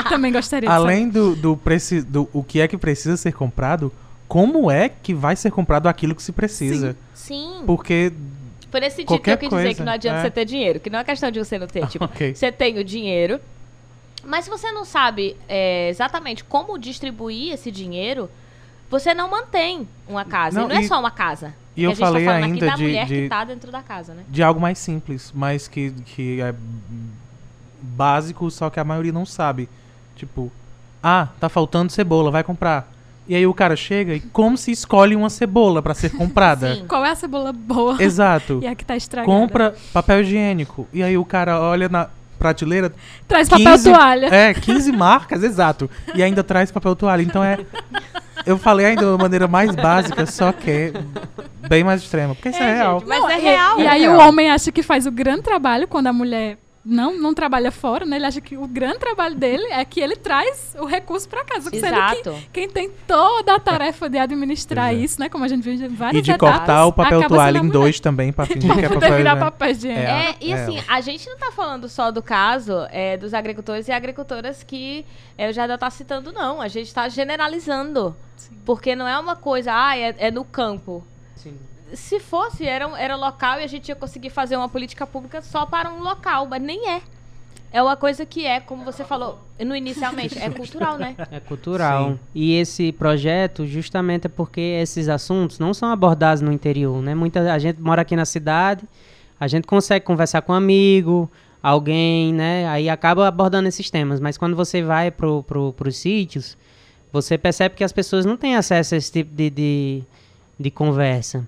Também 0.09 0.33
gostaria 0.33 0.71
Além 0.71 1.09
do, 1.09 1.35
do, 1.35 1.57
preci... 1.57 2.01
do 2.03 2.29
o 2.33 2.45
que 2.45 2.61
é 2.61 2.69
que 2.69 2.77
precisa 2.79 3.17
ser 3.17 3.33
comprado, 3.33 3.93
como 4.29 4.71
é 4.71 4.89
que 4.91 5.15
vai 5.15 5.35
ser 5.35 5.51
comprado 5.51 5.89
aquilo 5.89 6.15
que 6.15 6.23
se 6.23 6.33
precisa. 6.33 6.93
Sim. 7.15 7.59
Sim. 7.59 7.63
Porque. 7.67 8.13
Por 8.71 8.83
esse 8.83 8.97
sentido 8.97 9.19
que 9.19 9.31
eu 9.31 9.39
quis 9.39 9.49
dizer 9.49 9.75
que 9.75 9.83
não 9.83 9.93
adianta 9.93 10.19
é. 10.19 10.23
você 10.23 10.31
ter 10.31 10.45
dinheiro, 10.45 10.79
que 10.79 10.91
não 10.91 10.99
é 10.99 11.05
questão 11.05 11.31
de 11.31 11.39
você 11.39 11.59
não 11.59 11.67
ter. 11.67 11.87
Tipo, 11.89 12.05
okay. 12.05 12.35
você 12.35 12.53
tem 12.53 12.79
o 12.79 12.85
dinheiro, 12.85 13.41
mas 14.23 14.45
se 14.45 14.51
você 14.51 14.71
não 14.71 14.85
sabe 14.85 15.37
é, 15.49 15.89
exatamente 15.89 16.45
como 16.45 16.79
distribuir 16.79 17.55
esse 17.55 17.71
dinheiro, 17.71 18.31
você 18.91 19.15
não 19.15 19.31
mantém 19.31 19.89
uma 20.07 20.25
casa. 20.25 20.61
Não, 20.61 20.71
e 20.71 20.75
não 20.75 20.81
é 20.81 20.83
só 20.83 21.01
uma 21.01 21.11
casa. 21.11 21.55
E 21.75 21.85
eu 21.85 21.93
tá 21.93 21.97
falei 21.97 22.27
tá 22.27 22.35
ainda 22.35 22.67
da 22.67 22.75
de, 22.75 22.83
mulher 22.83 23.07
de, 23.07 23.15
que 23.15 23.29
tá 23.29 23.45
dentro 23.45 23.73
da 23.73 23.83
casa, 23.83 24.13
né? 24.13 24.25
De 24.29 24.43
algo 24.43 24.61
mais 24.61 24.79
simples, 24.79 25.33
mas 25.35 25.67
que, 25.67 25.91
que 26.05 26.41
é 26.41 26.55
básico, 27.81 28.51
só 28.51 28.69
que 28.69 28.79
a 28.79 28.85
maioria 28.85 29.13
não 29.13 29.25
sabe. 29.25 29.69
Tipo, 30.15 30.53
Ah, 31.03 31.29
tá 31.41 31.49
faltando 31.49 31.91
cebola, 31.91 32.31
vai 32.31 32.45
comprar. 32.45 32.98
E 33.29 33.37
aí 33.37 33.47
o 33.47 33.53
cara 33.53 33.77
chega 33.77 34.15
e 34.15 34.21
como 34.21 34.57
se 34.57 34.71
escolhe 34.73 35.15
uma 35.15 35.29
cebola 35.29 35.83
pra 35.83 35.93
ser 35.95 36.11
comprada? 36.11 36.75
Sim. 36.77 36.85
Qual 36.89 37.05
é 37.05 37.11
a 37.11 37.15
cebola 37.15 37.53
boa 37.53 38.03
Exato. 38.03 38.61
e 38.65 38.67
a 38.67 38.75
que 38.75 38.85
tá 38.85 38.97
estragada? 38.97 39.31
Compra 39.31 39.75
papel 39.93 40.21
higiênico. 40.23 40.89
E 40.93 41.03
aí 41.03 41.19
o 41.19 41.25
cara 41.25 41.61
olha 41.61 41.89
na 41.89 42.09
prateleira. 42.39 42.93
Traz 43.27 43.49
papel 43.49 43.73
15 43.73 43.91
toalha. 43.93 44.27
É, 44.35 44.55
15 44.55 44.93
marcas, 44.93 45.43
exato. 45.43 45.91
E 46.15 46.23
ainda 46.23 46.43
traz 46.43 46.71
papel 46.71 46.97
toalha. 46.97 47.21
Então 47.23 47.45
é. 47.45 47.59
Eu 48.47 48.57
falei 48.57 48.87
ainda 48.87 49.03
de 49.03 49.09
uma 49.09 49.19
maneira 49.19 49.47
mais 49.47 49.75
básica, 49.75 50.25
só 50.25 50.53
que 50.53 50.71
é 50.71 51.69
bem 51.69 51.85
mais 51.85 52.01
extrema. 52.03 52.35
Porque 52.35 52.49
isso 52.49 52.63
é, 52.63 52.71
É, 52.71 52.75
real. 52.77 53.01
gente, 53.01 53.09
mas 53.09 53.21
Não, 53.21 53.29
é 53.29 53.39
e- 53.39 53.43
real. 53.43 53.79
E, 53.81 53.83
é 53.83 53.89
aí 53.89 54.01
real. 54.03 54.17
o 54.17 54.21
homem 54.29 54.51
acha 54.51 54.73
que 54.73 54.83
faz 54.83 55.05
o 55.07 55.11
grande 55.11 55.43
trabalho 55.43 55.87
quando 55.87 56.07
a 56.07 56.13
mulher 56.13 56.57
não, 56.89 57.19
não 57.19 57.35
trabalha 57.35 57.71
fora, 57.71 58.07
né? 58.07 58.17
Ele 58.17 58.25
acha 58.27 58.41
que 58.41 58.57
o 58.57 58.67
grande 58.67 58.99
trabalho 58.99 59.35
dele 59.35 59.65
é 59.71 59.85
que 59.85 60.01
ele 60.01 60.17
traz 60.17 60.75
o 60.79 60.87
recurso 60.87 61.29
pra 61.29 61.45
casa. 61.45 61.69
Sendo 61.69 61.81
que 61.81 61.87
Exato. 61.87 62.35
quem 62.53 62.69
tem 62.69 62.91
toda 63.07 63.55
a 63.57 63.61
tarefa 63.61 64.09
de 64.09 64.17
administrar 64.17 64.89
Pois 64.89 64.99
é. 64.99 65.05
isso, 65.05 65.21
né? 65.21 65.29
Como 65.29 65.45
a 65.45 65.49
gente 65.49 65.63
viu 65.63 65.75
em 65.75 65.85
E 65.85 65.89
várias 65.89 66.23
de 66.23 66.31
etapas, 66.31 66.57
cortar 66.59 66.87
o 66.87 66.93
papel 66.93 67.29
toalha 67.29 67.59
em 67.59 67.69
dois 67.69 68.01
também 68.01 68.33
pra 68.33 68.47
fingir 68.47 68.73
que 68.75 68.85
é 68.85 68.89
papel 68.89 69.01
virar 69.01 69.19
higiênico. 69.35 69.39
papel 69.45 69.71
higiênico. 69.71 70.01
É. 70.01 70.31
É, 70.31 70.37
e 70.41 70.53
É. 70.53 70.55
assim, 70.55 70.79
a 70.89 71.01
gente 71.03 71.29
não 71.29 71.37
tá 71.37 71.53
falando 71.53 71.89
só 71.89 72.11
do 72.11 72.23
caso 72.23 72.73
é, 72.91 73.17
dos 73.17 73.35
agricultores 73.35 73.87
e 73.89 73.93
agricultoras 73.93 74.63
que 74.63 75.05
é, 75.37 75.51
o 75.51 75.53
Jardel 75.53 75.77
tá 75.79 75.91
citando, 75.91 76.33
não. 76.33 76.61
A 76.61 76.69
gente 76.69 76.93
tá 76.95 77.09
generalizando. 77.09 78.17
Porque 78.65 78.95
não 78.97 79.07
é 79.07 79.19
uma 79.19 79.37
coisa, 79.37 79.73
ah, 79.75 79.97
é, 79.99 80.15
é 80.19 80.31
no 80.31 80.45
campo. 80.45 81.05
Se 81.95 82.21
fosse, 82.21 82.67
era, 82.67 82.85
era 82.99 83.17
local 83.17 83.61
e 83.61 83.65
a 83.65 83.67
gente 83.67 83.89
ia 83.89 83.97
conseguir 83.97 84.31
fazer 84.31 84.57
uma 84.57 84.69
política 84.69 85.07
pública 85.07 85.41
só 85.43 85.67
para 85.67 85.91
um 85.91 86.01
local, 86.01 86.47
mas 86.47 86.63
nem 86.63 86.89
é. 86.89 87.03
É 87.71 87.83
uma 87.83 87.97
coisa 87.97 88.25
que 88.25 88.47
é, 88.47 88.61
como 88.61 88.83
você 88.83 89.05
falou 89.05 89.39
no 89.61 89.77
inicialmente, 89.77 90.39
é 90.39 90.49
cultural, 90.49 90.97
né? 90.97 91.15
É 91.31 91.39
cultural. 91.39 92.13
Sim. 92.13 92.19
E 92.35 92.55
esse 92.55 92.93
projeto, 92.93 93.67
justamente 93.67 94.27
é 94.27 94.29
porque 94.29 94.61
esses 94.61 95.09
assuntos 95.09 95.59
não 95.59 95.75
são 95.75 95.91
abordados 95.91 96.41
no 96.41 96.51
interior, 96.51 97.03
né? 97.03 97.15
Muita 97.15 97.53
a 97.53 97.59
gente 97.59 97.81
mora 97.81 98.03
aqui 98.03 98.17
na 98.17 98.25
cidade, 98.25 98.85
a 99.39 99.47
gente 99.47 99.67
consegue 99.67 100.05
conversar 100.05 100.41
com 100.41 100.53
um 100.53 100.57
amigo, 100.57 101.31
alguém, 101.63 102.33
né? 102.33 102.67
Aí 102.69 102.89
acaba 102.89 103.29
abordando 103.29 103.69
esses 103.69 103.91
temas. 103.91 104.19
Mas 104.19 104.39
quando 104.39 104.57
você 104.57 104.83
vai 104.83 105.11
pro, 105.11 105.43
pro, 105.43 105.73
pros 105.75 105.97
sítios, 105.99 106.57
você 107.13 107.37
percebe 107.37 107.75
que 107.75 107.85
as 107.85 107.93
pessoas 107.93 108.25
não 108.25 108.37
têm 108.37 108.57
acesso 108.57 108.95
a 108.95 108.99
esse 108.99 109.13
tipo 109.13 109.35
de, 109.35 109.51
de, 109.51 110.03
de 110.59 110.71
conversa. 110.71 111.47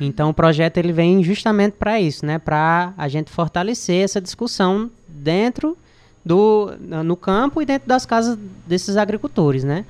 Então 0.00 0.30
o 0.30 0.34
projeto 0.34 0.78
ele 0.78 0.92
vem 0.92 1.22
justamente 1.22 1.74
para 1.78 2.00
isso, 2.00 2.24
né? 2.24 2.38
Para 2.38 2.92
a 2.96 3.06
gente 3.08 3.30
fortalecer 3.30 4.02
essa 4.04 4.20
discussão 4.20 4.90
dentro 5.06 5.76
do 6.24 6.72
no 7.04 7.16
campo 7.16 7.60
e 7.62 7.66
dentro 7.66 7.88
das 7.88 8.06
casas 8.06 8.38
desses 8.66 8.96
agricultores, 8.96 9.64
né? 9.64 9.84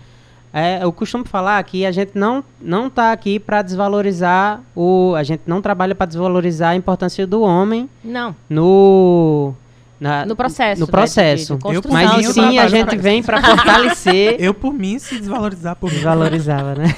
É, 0.53 0.83
eu 0.83 0.93
costumo 0.93 1.25
falar 1.25 1.63
que 1.63 1.87
a 1.87 1.93
gente 1.93 2.13
não 2.19 2.43
não 2.61 2.89
está 2.89 3.13
aqui 3.13 3.39
para 3.39 3.63
desvalorizar 3.63 4.61
o, 4.75 5.15
a 5.17 5.23
gente 5.23 5.43
não 5.47 5.63
trabalha 5.63 5.95
para 5.95 6.07
desvalorizar 6.07 6.71
a 6.71 6.77
importância 6.77 7.25
do 7.25 7.43
homem 7.43 7.89
Não, 8.03 8.35
no 8.49 9.55
na- 10.01 10.25
no 10.25 10.35
processo. 10.35 10.81
no 10.81 10.87
né, 10.87 10.91
processo. 10.91 11.59
de- 11.59 11.81
de 11.83 11.89
mas 11.93 12.27
sim 12.29 12.59
a 12.59 12.67
gente 12.69 12.87
pra 12.89 12.97
vem 12.97 13.23
para 13.23 13.41
fortalecer 13.45 14.37
Eu, 14.39 14.55
por 14.55 14.73
mim, 14.73 14.99
se 14.99 15.19
desvalorizar 15.19 15.77
por 15.77 15.89
mim. 15.91 15.97
desvalorizava, 15.97 16.75
né? 16.75 16.85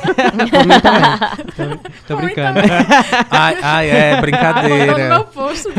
Por 0.51 0.67
mim 0.67 0.81
também. 0.81 1.79
Tô, 2.07 2.15
tô 2.15 2.17
brincando. 2.17 2.61
Ai, 3.31 3.57
ai, 3.62 3.91
é, 3.91 4.21
brincadeira. 4.21 5.09
meu 5.09 5.25
posto 5.25 5.71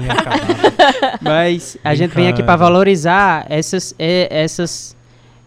mim, 0.00 0.08
acabar. 0.10 1.18
Mas 1.20 1.76
a 1.82 1.94
gente 1.94 2.14
vem 2.14 2.28
aqui 2.28 2.42
para 2.42 2.56
valorizar 2.56 3.46
essas, 3.48 3.94
é, 3.98 4.28
essas, 4.30 4.96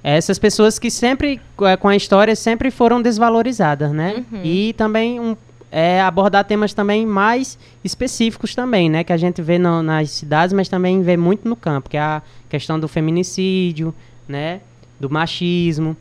essas 0.03 0.39
pessoas 0.39 0.79
que 0.79 0.89
sempre, 0.89 1.39
é, 1.63 1.77
com 1.77 1.87
a 1.87 1.95
história, 1.95 2.35
sempre 2.35 2.71
foram 2.71 3.01
desvalorizadas, 3.01 3.91
né? 3.91 4.23
Uhum. 4.31 4.41
E 4.43 4.73
também 4.73 5.19
um, 5.19 5.35
é, 5.71 6.01
abordar 6.01 6.43
temas 6.45 6.73
também 6.73 7.05
mais 7.05 7.57
específicos 7.83 8.55
também, 8.55 8.89
né? 8.89 9.03
Que 9.03 9.13
a 9.13 9.17
gente 9.17 9.41
vê 9.41 9.57
no- 9.59 9.83
nas 9.83 10.09
cidades, 10.11 10.53
mas 10.53 10.67
também 10.67 11.01
vê 11.01 11.15
muito 11.15 11.47
no 11.47 11.55
campo, 11.55 11.89
que 11.89 11.97
é 11.97 12.01
a 12.01 12.21
questão 12.49 12.79
do 12.79 12.87
feminicídio, 12.87 13.93
né? 14.27 14.61
Do 14.99 15.09
machismo. 15.09 15.95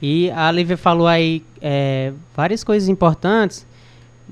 E 0.00 0.30
a 0.32 0.50
Lívia 0.50 0.76
falou 0.76 1.06
aí 1.06 1.42
é, 1.60 2.12
várias 2.36 2.64
coisas 2.64 2.88
importantes, 2.88 3.64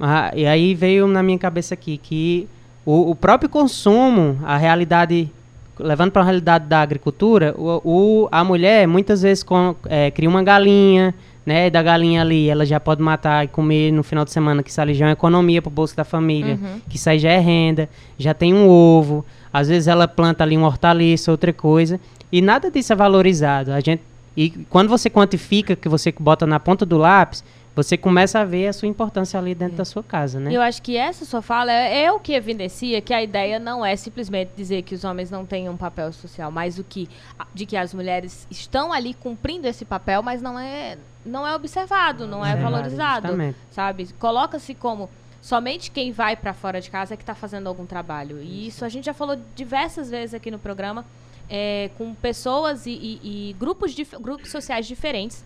ah, 0.00 0.32
e 0.34 0.46
aí 0.46 0.74
veio 0.74 1.06
na 1.06 1.22
minha 1.22 1.38
cabeça 1.38 1.74
aqui 1.74 1.96
que 1.96 2.48
o, 2.84 3.10
o 3.10 3.14
próprio 3.14 3.48
consumo, 3.48 4.38
a 4.44 4.56
realidade, 4.56 5.30
levando 5.78 6.10
para 6.10 6.22
a 6.22 6.24
realidade 6.24 6.66
da 6.66 6.80
agricultura, 6.80 7.54
o, 7.56 7.80
o- 8.24 8.28
a 8.32 8.42
mulher 8.42 8.88
muitas 8.88 9.22
vezes 9.22 9.44
com- 9.44 9.76
é, 9.86 10.10
cria 10.10 10.28
uma 10.28 10.42
galinha, 10.42 11.14
né? 11.44 11.70
Da 11.70 11.82
galinha 11.82 12.20
ali, 12.20 12.48
ela 12.48 12.64
já 12.66 12.78
pode 12.78 13.02
matar 13.02 13.44
e 13.44 13.48
comer 13.48 13.90
no 13.92 14.02
final 14.02 14.24
de 14.24 14.30
semana, 14.30 14.62
que 14.62 14.70
isso 14.70 14.80
ali 14.80 14.94
já 14.94 15.06
é 15.06 15.08
uma 15.08 15.12
economia 15.12 15.60
para 15.62 15.68
o 15.68 15.72
bolso 15.72 15.96
da 15.96 16.04
família, 16.04 16.58
Uhum. 16.60 16.80
que 16.88 16.96
isso 16.96 17.08
aí 17.08 17.18
já 17.18 17.30
é 17.30 17.38
renda, 17.38 17.88
já 18.18 18.32
tem 18.34 18.52
um 18.54 18.68
ovo, 18.68 19.24
às 19.52 19.68
vezes 19.68 19.88
ela 19.88 20.06
planta 20.06 20.44
ali 20.44 20.56
uma 20.56 20.66
hortaliça, 20.66 21.30
outra 21.30 21.52
coisa, 21.52 21.98
e 22.30 22.40
nada 22.40 22.70
disso 22.70 22.92
é 22.92 22.96
valorizado. 22.96 23.72
A 23.72 23.80
gente, 23.80 24.02
e 24.36 24.50
quando 24.68 24.88
você 24.88 25.10
quantifica, 25.10 25.74
que 25.74 25.88
você 25.88 26.14
bota 26.18 26.46
na 26.46 26.60
ponta 26.60 26.86
do 26.86 26.96
lápis, 26.98 27.42
você 27.82 27.96
começa 27.96 28.38
a 28.40 28.44
ver 28.44 28.68
a 28.68 28.72
sua 28.72 28.88
importância 28.88 29.38
ali 29.38 29.54
dentro 29.54 29.76
da 29.76 29.84
sua 29.84 30.02
casa, 30.02 30.38
né? 30.40 30.50
Eu 30.52 30.60
acho 30.62 30.80
que 30.82 30.96
essa 30.96 31.24
sua 31.24 31.40
fala 31.42 31.72
é, 31.72 32.04
é 32.04 32.12
o 32.12 32.18
que 32.20 32.32
evidencia 32.32 33.00
que 33.00 33.12
a 33.14 33.22
ideia 33.22 33.58
não 33.58 33.84
é 33.84 33.94
simplesmente 33.96 34.50
dizer 34.56 34.82
que 34.82 34.94
os 34.94 35.04
homens 35.04 35.30
não 35.30 35.44
têm 35.46 35.68
um 35.68 35.76
papel 35.76 36.12
social, 36.12 36.50
mas 36.50 36.78
o 36.78 36.84
que 36.84 37.08
de 37.54 37.66
que 37.66 37.76
as 37.76 37.92
mulheres 37.94 38.46
estão 38.50 38.92
ali 38.92 39.14
cumprindo 39.14 39.66
esse 39.66 39.84
papel, 39.84 40.22
mas 40.22 40.40
não 40.42 40.58
é 40.58 40.96
não 41.24 41.46
é 41.46 41.54
observado, 41.54 42.26
não 42.26 42.38
é, 42.44 42.52
Observado, 42.52 42.72
valorizado, 42.74 43.26
justamente. 43.28 43.56
sabe? 43.70 44.08
Coloca-se 44.18 44.74
como 44.74 45.08
somente 45.42 45.90
quem 45.90 46.12
vai 46.12 46.34
para 46.36 46.52
fora 46.54 46.80
de 46.80 46.90
casa 46.90 47.14
é 47.14 47.16
que 47.16 47.22
está 47.22 47.34
fazendo 47.34 47.66
algum 47.66 47.84
trabalho. 47.86 48.40
E 48.42 48.66
isso 48.66 48.84
a 48.84 48.88
gente 48.88 49.04
já 49.04 49.14
falou 49.14 49.36
diversas 49.54 50.10
vezes 50.10 50.34
aqui 50.34 50.50
no 50.50 50.58
programa 50.58 51.04
é, 51.48 51.90
com 51.98 52.14
pessoas 52.14 52.86
e, 52.86 52.90
e- 52.90 53.50
e 53.50 53.56
grupos, 53.58 53.94
grupos 54.20 54.50
sociais 54.50 54.86
diferentes, 54.86 55.44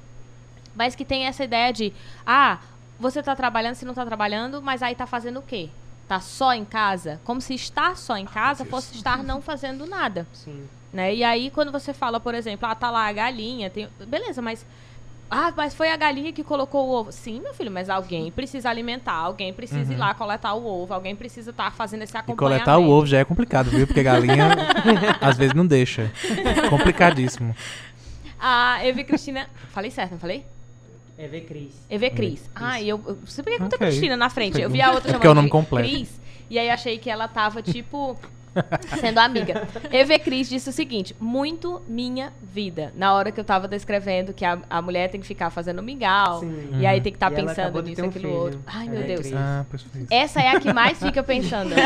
mas 0.75 0.95
que 0.95 1.05
tem 1.05 1.27
essa 1.27 1.45
ideia 1.45 1.73
de 1.73 1.93
ah, 2.27 2.59
você 2.99 3.23
tá 3.23 3.35
trabalhando, 3.35 3.75
se 3.75 3.85
não 3.85 3.95
tá 3.95 4.05
trabalhando, 4.05 4.63
mas 4.63 4.83
aí 4.83 4.95
tá 4.95 5.07
fazendo 5.07 5.39
o 5.41 5.43
quê? 5.43 5.69
Tá 6.09 6.21
só 6.21 6.53
em 6.53 6.65
casa? 6.65 7.21
Como 7.25 7.41
se 7.41 7.55
estar 7.55 7.97
só 7.97 8.17
em 8.17 8.27
casa 8.27 8.65
fosse 8.65 8.95
estar 8.95 9.23
não 9.23 9.41
fazendo 9.41 9.87
nada, 9.87 10.27
Sim. 10.33 10.69
né? 10.93 11.15
E 11.15 11.25
aí 11.25 11.51
quando 11.51 11.73
você 11.73 11.93
fala, 11.93 12.21
por 12.21 12.35
exemplo, 12.35 12.69
ah, 12.69 12.75
tá 12.75 12.91
lá 12.91 13.07
a 13.07 13.13
galinha, 13.13 13.71
tem... 13.71 13.89
beleza, 14.07 14.43
mas 14.43 14.65
ah, 15.31 15.53
mas 15.57 15.75
foi 15.75 15.91
a 15.91 15.97
galinha 15.97 16.33
que 16.33 16.45
colocou 16.45 16.87
o 16.87 16.93
ovo. 16.93 17.11
Sim, 17.11 17.41
meu 17.41 17.55
filho, 17.55 17.71
mas 17.71 17.89
alguém 17.89 18.31
precisa 18.31 18.69
alimentar, 18.69 19.15
alguém 19.15 19.53
precisa 19.53 19.93
ir 19.93 19.97
lá 19.97 20.15
coletar 20.15 20.55
o 20.55 20.65
ovo, 20.65 20.93
alguém 20.93 21.17
precisa 21.17 21.51
estar 21.51 21.73
fazendo 21.73 22.03
esse 22.03 22.15
E 22.15 22.19
acompanhamento. 22.19 22.65
coletar 22.65 22.79
o 22.79 22.89
ovo 22.89 23.07
já 23.07 23.19
é 23.19 23.25
complicado, 23.25 23.71
viu? 23.71 23.87
Porque 23.87 24.03
galinha 24.03 24.51
às 25.21 25.37
vezes 25.37 25.55
não 25.55 25.67
deixa. 25.67 26.13
Complicadíssimo. 26.71 27.57
A 28.39 28.85
Eve 28.87 29.03
Cristina, 29.05 29.49
falei 29.73 29.91
certo, 29.91 30.13
não 30.13 30.19
falei? 30.19 30.45
É 31.17 31.29
ver 31.29 31.43
Cris. 31.43 31.87
EV 31.89 32.11
Cris. 32.11 32.51
Ah, 32.55 32.81
e 32.81 32.89
eu, 32.89 33.01
eu 33.07 33.15
não 33.17 33.27
sei 33.27 33.45
por 33.45 33.51
que 33.51 33.57
que 33.57 33.63
não 33.63 33.69
tem 33.69 33.77
Ok. 33.77 33.87
Cristina 33.89 34.17
na 34.17 34.29
frente. 34.29 34.61
Eu 34.61 34.69
vi 34.69 34.81
a 34.83 34.91
outra 34.93 35.11
É 35.11 35.13
chamando 35.13 35.15
porque 35.19 35.27
é 35.27 35.31
o 35.31 35.35
nome 35.35 35.49
completo. 35.49 35.89
Cris. 35.89 36.21
E 36.51 36.59
aí 36.59 36.69
achei 36.69 36.99
que 36.99 37.09
ela 37.09 37.29
tava, 37.29 37.63
tipo, 37.63 38.19
sendo 39.01 39.19
amiga. 39.19 39.67
EV 39.91 40.19
Cris 40.19 40.49
disse 40.49 40.69
o 40.69 40.73
seguinte: 40.73 41.15
muito 41.21 41.83
minha 41.89 42.33
vida. 42.43 42.93
Na 42.97 43.15
hora 43.15 43.31
que 43.33 43.41
eu 43.41 43.45
tava 43.45 43.67
descrevendo 43.69 44.33
que 44.33 44.45
a, 44.45 44.59
a 44.69 44.81
mulher 44.83 45.09
tem 45.11 45.21
que 45.21 45.27
ficar 45.27 45.51
fazendo 45.51 45.83
mingau. 45.83 46.41
Sim. 46.41 46.71
E 46.79 46.87
aí 46.87 47.01
tem 47.01 47.13
que 47.13 47.17
estar 47.17 47.27
ela 47.33 47.37
pensando 47.37 47.83
nisso, 47.83 48.03
um 48.05 48.09
aquilo 48.09 48.25
filho. 48.29 48.37
outro. 48.41 48.61
Ai, 48.67 48.89
meu 48.89 49.01
EV 49.01 49.07
Deus. 49.07 49.33
Ah. 49.35 49.65
Essa 50.11 50.41
é 50.41 50.49
a 50.51 50.61
que 50.61 50.73
mais 50.73 50.99
fica 50.99 51.23
pensando. 51.23 51.75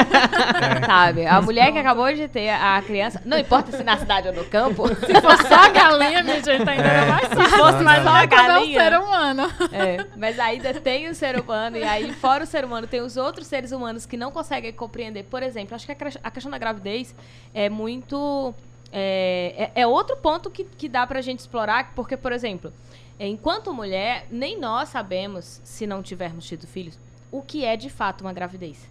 É. 0.59 0.87
Sabe? 0.87 1.27
A 1.27 1.41
mulher 1.41 1.73
que 1.73 1.79
acabou 1.79 2.13
de 2.13 2.27
ter 2.29 2.49
a 2.51 2.81
criança. 2.83 3.21
Não 3.25 3.39
importa 3.39 3.77
se 3.77 3.83
na 3.85 3.97
cidade 3.97 4.29
ou 4.29 4.35
no 4.35 4.45
campo. 4.45 4.89
Se 4.89 5.21
fosse 5.21 5.49
só 5.49 5.55
a 5.55 5.69
galinha, 5.69 6.23
minha 6.23 6.37
gente, 6.43 6.51
ainda 6.51 6.73
era 6.73 7.03
É. 7.05 7.09
mais 7.11 7.29
Se 7.29 7.35
fácil. 7.35 7.57
fosse 7.59 7.85
mais 7.85 8.03
só 8.03 8.09
a 8.11 8.29
Como 8.29 8.41
é 8.41 8.45
um 8.45 8.49
galinha. 8.49 8.81
ser 8.81 8.99
humano. 8.99 9.43
É, 9.73 10.07
mas 10.17 10.39
ainda 10.39 10.75
tem 10.75 11.09
o 11.09 11.15
ser 11.15 11.39
humano, 11.39 11.77
e 11.77 11.85
aí, 11.85 12.13
fora 12.15 12.45
o 12.45 12.47
ser 12.47 12.65
humano, 12.65 12.87
tem 12.87 13.01
os 13.01 13.17
outros 13.17 13.47
seres 13.47 13.73
humanos 13.73 14.07
que 14.07 14.17
não 14.17 14.31
conseguem 14.31 14.73
compreender. 14.73 15.25
Por 15.25 15.43
exemplo, 15.43 15.75
acho 15.75 15.87
que 15.87 15.93
a 15.93 16.31
questão 16.31 16.51
da 16.51 16.58
gravidez 16.59 17.15
é 17.55 17.69
muito. 17.71 18.55
É, 18.93 19.71
é- 19.75 19.83
é 19.83 19.87
outro 19.87 20.17
ponto 20.17 20.51
que, 20.51 20.65
que 20.65 20.89
dá 20.89 21.07
pra 21.07 21.21
gente 21.21 21.41
explorar, 21.41 21.93
porque, 21.95 22.17
por 22.17 22.33
exemplo, 22.33 22.73
enquanto 23.21 23.73
mulher, 23.73 24.27
nem 24.31 24.59
nós 24.59 24.89
sabemos, 24.89 25.61
se 25.65 25.87
não 25.87 26.03
tivermos 26.03 26.47
tido 26.47 26.67
filhos, 26.67 26.99
o 27.31 27.43
que 27.43 27.65
é 27.65 27.77
de 27.77 27.91
fato 27.91 28.23
uma 28.23 28.33
gravidez. 28.33 28.89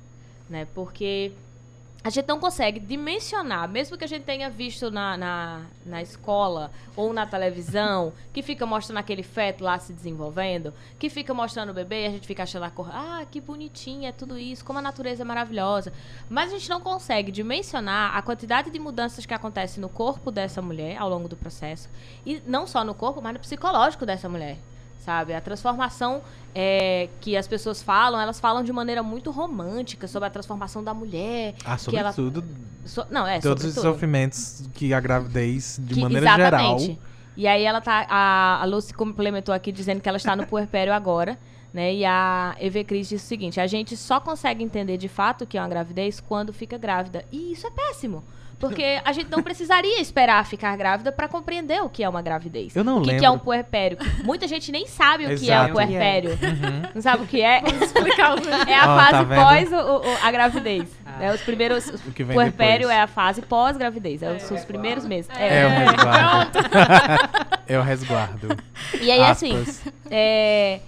Né? 0.50 0.68
Porque 0.74 1.32
a 2.08 2.10
gente 2.10 2.26
não 2.26 2.40
consegue 2.40 2.80
dimensionar, 2.80 3.68
mesmo 3.68 3.98
que 3.98 4.06
a 4.06 4.08
gente 4.08 4.24
tenha 4.24 4.50
visto 4.50 4.90
na, 4.90 5.18
na, 5.18 5.66
na, 5.86 6.02
escola 6.02 6.72
ou 6.96 7.12
na 7.12 7.28
televisão, 7.28 8.14
que 8.32 8.42
fica 8.42 8.66
mostrando 8.66 9.00
aquele 9.00 9.24
feto 9.24 9.62
lá 9.66 9.78
se 9.78 9.92
desenvolvendo, 9.92 10.74
que 10.98 11.10
fica 11.10 11.34
mostrando 11.34 11.72
o 11.72 11.74
bebê 11.74 12.04
e 12.04 12.08
a 12.08 12.10
gente 12.12 12.26
fica 12.26 12.44
achando 12.44 12.64
a 12.64 12.70
cor, 12.70 12.90
ah, 12.94 13.26
que 13.30 13.42
bonitinha, 13.42 14.08
é 14.08 14.12
tudo 14.14 14.40
isso, 14.40 14.64
como 14.64 14.80
a 14.80 14.82
natureza 14.82 15.24
é 15.24 15.26
maravilhosa. 15.26 15.92
Mas 16.30 16.54
a 16.54 16.58
gente 16.58 16.70
não 16.70 16.80
consegue 16.80 17.30
dimensionar 17.30 18.16
a 18.16 18.22
quantidade 18.22 18.72
de 18.72 18.80
mudanças 18.80 19.26
que 19.26 19.34
acontecem 19.34 19.82
no 19.82 19.90
corpo 19.90 20.32
dessa 20.32 20.62
mulher 20.62 20.96
ao 20.96 21.10
longo 21.10 21.28
do 21.28 21.36
processo. 21.36 21.90
E 22.26 22.42
não 22.48 22.66
só 22.66 22.86
no 22.86 22.94
corpo, 22.94 23.22
mas 23.22 23.34
no 23.34 23.40
psicológico 23.42 24.06
dessa 24.06 24.30
mulher 24.30 24.58
sabe? 25.00 25.34
A 25.34 25.42
transformação 25.42 26.22
é, 26.54 27.10
que 27.22 27.38
as 27.38 27.48
pessoas 27.48 27.82
falam, 27.82 28.20
elas 28.20 28.40
falam 28.40 28.64
de 28.64 28.74
maneira 28.74 29.04
muito 29.04 29.32
romântica 29.32 30.08
sobre 30.08 30.28
a 30.28 30.30
transformação 30.30 30.84
da 30.84 30.94
mulher. 30.94 31.56
Ah, 31.64 31.78
sobretudo. 31.78 32.40
Ela... 32.40 32.88
So, 32.88 33.06
não, 33.10 33.28
é, 33.28 33.40
Todos 33.40 33.64
os 33.66 33.76
sofrimentos 33.76 34.68
que 34.74 34.94
a 34.94 35.00
gravidez, 35.00 35.80
de 35.82 35.94
que, 35.94 36.02
maneira 36.02 36.26
exatamente. 36.26 36.82
geral. 36.82 36.98
E 37.36 37.48
aí 37.48 37.64
ela 37.64 37.80
tá. 37.80 38.08
A, 38.10 38.62
a 38.62 38.66
Lucy 38.66 38.94
complementou 38.94 39.54
aqui 39.54 39.72
dizendo 39.72 40.02
que 40.02 40.10
ela 40.10 40.18
está 40.18 40.36
no 40.36 40.46
puerpério 40.48 40.92
agora. 40.92 41.38
Né? 41.72 41.94
E 41.94 42.06
a 42.06 42.56
Eve 42.60 42.84
Cris 42.84 43.08
disse 43.08 43.26
o 43.26 43.28
seguinte: 43.28 43.60
a 43.60 43.68
gente 43.68 43.96
só 43.96 44.20
consegue 44.20 44.64
entender 44.64 44.98
de 44.98 45.08
fato 45.08 45.46
que 45.46 45.58
é 45.58 45.62
uma 45.62 45.70
gravidez 45.70 46.20
quando 46.20 46.52
fica 46.52 46.78
grávida. 46.78 47.24
E 47.32 47.52
isso 47.52 47.68
é 47.68 47.70
péssimo. 47.70 48.24
Porque 48.60 49.00
a 49.06 49.12
gente 49.14 49.30
não 49.30 49.44
precisaria 49.44 50.02
esperar 50.02 50.44
ficar 50.46 50.76
grávida 50.76 51.12
para 51.12 51.28
compreender 51.28 51.82
o 51.84 51.90
que 51.90 52.04
é 52.04 52.10
uma 52.10 52.22
gravidez. 52.24 52.76
Eu 52.76 52.84
não 52.84 52.98
o 52.98 53.02
que 53.02 53.08
lembro. 53.08 53.20
que 53.22 53.26
é 53.26 53.30
um 53.30 53.38
puerpério. 53.38 53.98
Muita 54.24 54.48
gente 54.48 54.72
nem 54.72 54.88
sabe 54.88 55.26
o 55.26 55.38
que 55.38 55.52
é 55.52 55.62
o 55.62 55.72
puerpério. 55.72 56.32
Uhum. 56.32 56.90
Não 56.96 57.02
sabe 57.02 57.24
o 57.24 57.28
que 57.28 57.40
é? 57.42 57.62
Vamos 57.62 57.82
explicar 57.84 58.36
o 58.36 58.50
É 58.70 58.74
a 58.76 58.82
tá 58.88 58.98
fase 59.12 59.26
vendo? 59.26 59.42
pós 59.42 59.72
o, 59.72 59.76
o- 60.00 60.18
a 60.26 60.32
gravidez. 60.32 60.90
né? 61.20 61.32
Os 61.34 61.42
primeiros. 61.42 61.88
O 61.88 62.12
que 62.12 62.24
vem 62.24 62.34
puerpério 62.34 62.88
depois. 62.88 62.98
é 62.98 63.02
a 63.02 63.08
fase 63.08 63.42
pós-gravidez. 63.44 64.24
É 64.24 64.32
os, 64.32 64.50
os 64.50 64.66
primeiros 64.66 65.06
meses. 65.06 65.30
É 65.38 65.66
o 65.66 65.70
É. 65.70 65.86
resguardo. 65.86 66.60
é 67.68 67.80
o 67.80 67.82
resguardo. 67.84 68.58
E 69.00 69.12
aí, 69.12 69.22
assim, 69.22 69.64
é, 70.10 70.80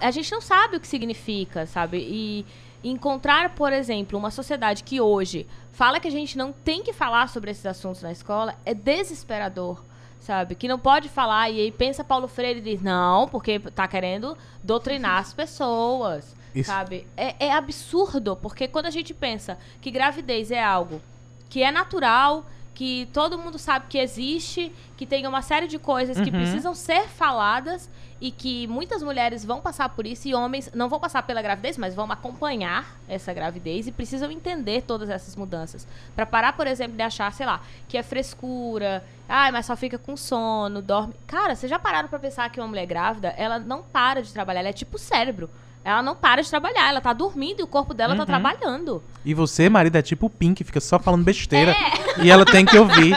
a 0.00 0.10
gente 0.10 0.30
não 0.32 0.40
sabe 0.40 0.76
o 0.76 0.80
que 0.80 0.88
significa, 0.88 1.66
sabe? 1.66 1.98
E 1.98 2.46
encontrar, 2.82 3.54
por 3.54 3.72
exemplo, 3.72 4.18
uma 4.18 4.30
sociedade 4.30 4.82
que 4.84 5.00
hoje 5.00 5.46
fala 5.72 6.00
que 6.00 6.08
a 6.08 6.10
gente 6.10 6.36
não 6.36 6.52
tem 6.52 6.82
que 6.82 6.92
falar 6.92 7.28
sobre 7.28 7.50
esses 7.50 7.66
assuntos 7.66 8.02
na 8.02 8.12
escola 8.12 8.54
é 8.64 8.74
desesperador. 8.74 9.82
Sabe? 10.18 10.54
Que 10.54 10.68
não 10.68 10.78
pode 10.78 11.08
falar, 11.08 11.48
e 11.48 11.58
aí 11.60 11.72
pensa 11.72 12.04
Paulo 12.04 12.28
Freire 12.28 12.58
e 12.58 12.62
diz, 12.62 12.82
não, 12.82 13.26
porque 13.26 13.58
tá 13.58 13.88
querendo 13.88 14.36
doutrinar 14.62 15.18
as 15.18 15.32
pessoas. 15.32 16.36
Isso. 16.54 16.70
Sabe? 16.70 17.06
É, 17.16 17.46
é 17.46 17.52
absurdo, 17.52 18.36
porque 18.36 18.68
quando 18.68 18.84
a 18.86 18.90
gente 18.90 19.14
pensa 19.14 19.56
que 19.80 19.90
gravidez 19.90 20.50
é 20.50 20.62
algo 20.62 21.00
que 21.48 21.62
é 21.62 21.70
natural, 21.70 22.44
que 22.74 23.08
todo 23.14 23.38
mundo 23.38 23.58
sabe 23.58 23.86
que 23.88 23.96
existe, 23.98 24.70
que 24.96 25.06
tem 25.06 25.26
uma 25.26 25.40
série 25.40 25.66
de 25.66 25.78
coisas 25.78 26.18
que 26.20 26.24
Uhum. 26.30 26.36
precisam 26.38 26.74
ser 26.74 27.08
faladas 27.08 27.88
e 28.20 28.30
que 28.30 28.66
muitas 28.66 29.02
mulheres 29.02 29.44
vão 29.44 29.60
passar 29.60 29.88
por 29.88 30.06
isso 30.06 30.28
e 30.28 30.34
homens 30.34 30.70
não 30.74 30.88
vão 30.88 31.00
passar 31.00 31.22
pela 31.22 31.40
gravidez, 31.40 31.78
mas 31.78 31.94
vão 31.94 32.10
acompanhar 32.12 32.98
essa 33.08 33.32
gravidez 33.32 33.86
e 33.86 33.92
precisam 33.92 34.30
entender 34.30 34.82
todas 34.82 35.08
essas 35.08 35.34
mudanças. 35.34 35.86
Pra 36.14 36.26
parar, 36.26 36.52
por 36.52 36.66
exemplo, 36.66 36.96
de 36.96 37.02
achar, 37.02 37.32
sei 37.32 37.46
lá, 37.46 37.60
que 37.88 37.96
é 37.96 38.02
frescura, 38.02 39.02
ai, 39.28 39.50
mas 39.50 39.66
só 39.66 39.74
fica 39.74 39.96
com 39.96 40.16
sono, 40.16 40.82
dorme. 40.82 41.14
Cara, 41.26 41.54
vocês 41.54 41.70
já 41.70 41.78
pararam 41.78 42.08
pra 42.08 42.18
pensar 42.18 42.50
que 42.50 42.60
uma 42.60 42.68
mulher 42.68 42.86
grávida, 42.86 43.28
ela 43.36 43.58
não 43.58 43.82
para 43.82 44.22
de 44.22 44.32
trabalhar, 44.32 44.60
ela 44.60 44.68
é 44.68 44.74
tipo 44.74 44.98
cérebro. 44.98 45.48
Ela 45.82 46.02
não 46.02 46.14
para 46.14 46.42
de 46.42 46.50
trabalhar, 46.50 46.90
ela 46.90 47.00
tá 47.00 47.12
dormindo 47.14 47.60
e 47.60 47.62
o 47.62 47.66
corpo 47.66 47.94
dela 47.94 48.14
tá 48.14 48.20
Uhum. 48.20 48.26
trabalhando. 48.26 49.02
E 49.24 49.32
você, 49.32 49.70
marido, 49.70 49.96
é 49.96 50.02
tipo 50.02 50.26
o 50.26 50.30
Pink, 50.30 50.62
fica 50.62 50.78
só 50.80 50.98
falando 50.98 51.24
besteira. 51.24 51.74
E 52.22 52.30
ela 52.30 52.44
tem 52.44 52.66
que 52.66 52.76
ouvir, 52.78 53.16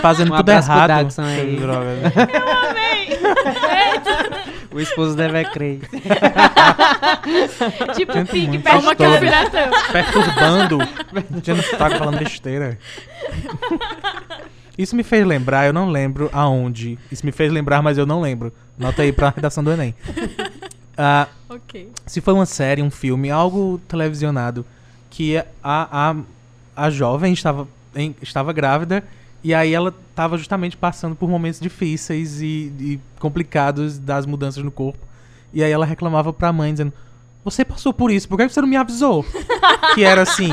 fazendo 0.00 0.34
Um 0.34 0.36
tudo 0.36 0.48
errado. 0.50 0.90
Aí. 1.18 1.56
Droga. 1.56 2.12
O 4.72 4.80
esposo 4.80 5.16
deve 5.16 5.38
é 5.38 5.44
crer. 5.44 5.80
tipo 7.94 8.18
o 8.18 8.26
Pink 8.26 8.58
perde 8.58 8.88
é 8.88 8.94
Todo. 8.96 9.20
piratão. 9.20 9.70
Perturbando. 9.92 10.78
Tirando 11.42 11.62
sotaque 11.62 11.96
falando 11.98 12.18
besteira. 12.18 12.76
Isso 14.76 14.96
me 14.96 15.04
fez 15.04 15.24
lembrar, 15.24 15.66
eu 15.66 15.72
não 15.72 15.88
lembro 15.88 16.28
aonde. 16.32 16.98
Isso 17.10 17.24
me 17.24 17.30
fez 17.30 17.52
lembrar, 17.52 17.80
mas 17.82 17.96
eu 17.96 18.04
não 18.04 18.20
lembro. 18.20 18.52
Nota 18.76 19.02
aí 19.02 19.12
pra 19.12 19.30
redação 19.30 19.62
do 19.62 19.70
Enem. 19.70 19.94
Ah, 20.96 21.28
se 22.06 22.20
foi 22.20 22.34
uma 22.34 22.46
série, 22.46 22.82
um 22.82 22.90
filme, 22.90 23.30
algo 23.30 23.80
televisionado, 23.88 24.64
que 25.10 25.36
a, 25.36 25.44
a, 25.62 26.16
a 26.76 26.90
jovem 26.90 27.32
estava, 27.32 27.66
em- 27.94 28.14
estava 28.22 28.52
grávida 28.52 29.02
e 29.42 29.52
aí 29.52 29.74
ela 29.74 29.92
estava 30.10 30.38
justamente 30.38 30.76
passando 30.76 31.14
por 31.14 31.28
momentos 31.28 31.60
difíceis 31.60 32.40
e, 32.40 32.72
e 32.80 33.00
complicados 33.18 33.98
das 33.98 34.24
mudanças 34.26 34.62
no 34.62 34.70
corpo. 34.70 34.98
E 35.52 35.62
aí 35.62 35.70
ela 35.70 35.84
reclamava 35.86 36.32
pra 36.32 36.52
mãe, 36.52 36.72
dizendo: 36.72 36.92
Você 37.44 37.64
passou 37.64 37.92
por 37.92 38.10
isso, 38.10 38.28
por 38.28 38.36
que 38.38 38.48
você 38.48 38.60
não 38.60 38.68
me 38.68 38.76
avisou? 38.76 39.24
que 39.94 40.02
era 40.02 40.22
assim: 40.22 40.48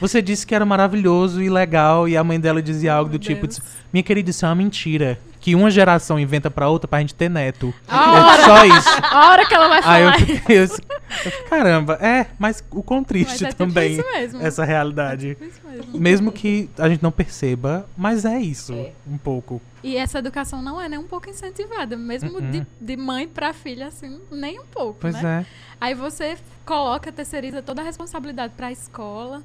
Você 0.00 0.22
disse 0.22 0.46
que 0.46 0.54
era 0.54 0.64
maravilhoso 0.64 1.42
e 1.42 1.50
legal, 1.50 2.08
e 2.08 2.16
a 2.16 2.22
mãe 2.24 2.38
dela 2.38 2.62
dizia 2.62 2.94
algo 2.94 3.10
do 3.10 3.14
Meu 3.14 3.18
tipo: 3.20 3.46
Deus. 3.46 3.60
Minha 3.92 4.02
querida, 4.02 4.30
isso 4.30 4.44
é 4.46 4.48
uma 4.48 4.54
mentira. 4.54 5.18
Que 5.40 5.54
uma 5.54 5.70
geração 5.70 6.18
inventa 6.18 6.50
pra 6.50 6.68
outra 6.68 6.88
pra 6.88 6.98
gente 7.00 7.14
ter 7.14 7.28
neto. 7.30 7.72
A 7.86 8.34
É 8.38 8.44
só 8.44 8.64
isso. 8.64 8.88
A 9.10 9.28
hora 9.30 9.46
que 9.46 9.54
ela 9.54 9.68
vai 9.68 9.80
Aí 9.84 10.02
eu 10.02 10.08
falar. 10.12 10.18
fiquei, 10.18 10.34
eu 10.62 10.68
fiquei- 10.68 10.96
eu 10.98 11.30
fiquei, 11.32 11.42
caramba, 11.48 11.94
é, 12.02 12.26
mas 12.38 12.62
o 12.70 12.82
quão 12.82 13.02
triste 13.04 13.42
Mas 13.44 13.54
é 13.54 13.56
também 13.56 13.92
isso 13.92 14.04
mesmo. 14.12 14.42
essa 14.42 14.64
realidade. 14.64 15.36
Isso 15.40 15.60
mesmo. 15.64 15.98
Mesmo 15.98 16.32
que 16.32 16.68
a 16.78 16.88
gente 16.88 17.02
não 17.02 17.10
perceba, 17.12 17.86
mas 17.96 18.24
é 18.24 18.38
isso, 18.40 18.72
É. 18.74 18.92
um 19.06 19.16
pouco. 19.16 19.60
E 19.82 19.96
essa 19.96 20.18
educação 20.18 20.60
não 20.60 20.80
é 20.80 20.88
nem 20.88 20.98
um 20.98 21.06
pouco 21.06 21.30
incentivada, 21.30 21.96
mesmo 21.96 22.30
Uh-uh. 22.32 22.42
de, 22.50 22.66
de 22.80 22.96
mãe 22.96 23.26
pra 23.28 23.52
filha, 23.54 23.86
assim, 23.86 24.20
nem 24.30 24.58
um 24.58 24.66
pouco, 24.66 24.98
Pois 25.00 25.14
né? 25.22 25.46
é. 25.48 25.68
Aí 25.80 25.94
você 25.94 26.36
coloca, 26.66 27.10
terceiriza 27.12 27.62
toda 27.62 27.80
a 27.80 27.84
responsabilidade 27.84 28.52
pra 28.56 28.70
escola 28.72 29.42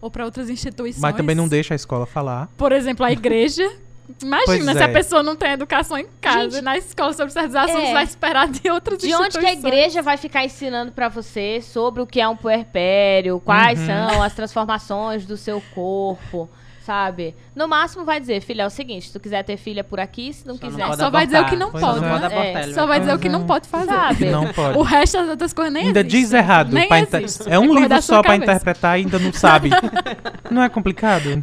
ou 0.00 0.10
pra 0.10 0.24
outras 0.24 0.50
instituições. 0.50 1.00
Mas 1.00 1.14
também 1.16 1.36
não 1.36 1.46
deixa 1.48 1.72
a 1.72 1.76
escola 1.76 2.04
falar. 2.04 2.48
Por 2.58 2.72
exemplo, 2.72 3.06
a 3.06 3.12
igreja. 3.12 3.62
Imagina 4.22 4.44
Pois 4.72 4.76
se 4.76 4.82
é. 4.82 4.84
a 4.84 4.88
pessoa 4.88 5.22
não 5.22 5.34
tem 5.36 5.52
educação 5.52 5.98
em 5.98 6.06
casa 6.20 6.50
Gente, 6.56 6.62
na 6.62 6.76
escola 6.78 7.12
sobre 7.12 7.32
certos 7.32 7.54
assuntos, 7.54 7.88
é. 7.88 7.92
vai 7.92 8.04
esperar 8.04 8.48
de 8.48 8.70
outras 8.70 8.98
De 8.98 9.14
onde 9.14 9.38
que 9.38 9.46
a 9.46 9.52
igreja 9.52 10.02
vai 10.02 10.16
ficar 10.16 10.44
ensinando 10.44 10.92
pra 10.92 11.08
você 11.08 11.60
sobre 11.60 12.00
o 12.02 12.06
que 12.06 12.20
é 12.20 12.28
um 12.28 12.36
puerpério, 12.36 13.40
quais 13.40 13.78
Uhum. 13.80 13.86
são 13.86 14.22
as 14.22 14.32
transformações 14.34 15.26
do 15.26 15.36
seu 15.36 15.60
corpo, 15.74 16.48
sabe? 16.84 17.34
No 17.56 17.66
máximo 17.66 18.04
vai 18.04 18.20
dizer, 18.20 18.40
filha, 18.42 18.62
é 18.62 18.66
o 18.66 18.70
seguinte, 18.70 19.06
se 19.06 19.12
tu 19.14 19.18
quiser 19.18 19.42
ter 19.42 19.56
filha 19.56 19.82
por 19.82 19.98
aqui, 19.98 20.30
se 20.32 20.46
não 20.46 20.56
Só 20.56 20.64
não 20.66 20.70
quiser, 20.70 20.86
pode 20.86 20.98
Só 20.98 21.10
vai 21.10 21.24
dizer 21.26 21.40
o 21.40 21.46
que 21.46 21.56
não 21.56 21.70
Pois 21.70 21.82
pode, 21.84 21.98
é. 21.98 22.00
né? 22.02 22.08
Não 22.12 22.20
pode 22.20 22.34
É, 22.34 22.72
Só 22.74 22.86
vai 22.86 23.00
dizer 23.00 23.14
o 23.14 23.18
que 23.18 23.28
não 23.30 23.46
pode 23.46 23.68
fazer. 23.68 23.86
Sabe? 23.86 24.26
Não 24.26 24.52
pode. 24.52 24.78
O 24.78 24.82
resto 24.82 25.16
das 25.16 25.28
outras 25.30 25.52
coisas 25.54 25.72
nem 25.72 25.86
ainda 25.86 26.00
existe. 26.00 26.18
diz 26.20 26.32
errado. 26.34 26.70
Nem 26.72 26.84
inter-. 26.84 27.24
É 27.46 27.58
um 27.58 27.74
livro 27.74 28.02
só 28.02 28.20
pra 28.22 28.32
cabeça. 28.32 28.52
interpretar 28.52 28.98
e 28.98 29.02
ainda 29.04 29.18
não 29.18 29.32
sabe. 29.32 29.70
não 30.50 30.62
é 30.62 30.68
complicado? 30.68 31.42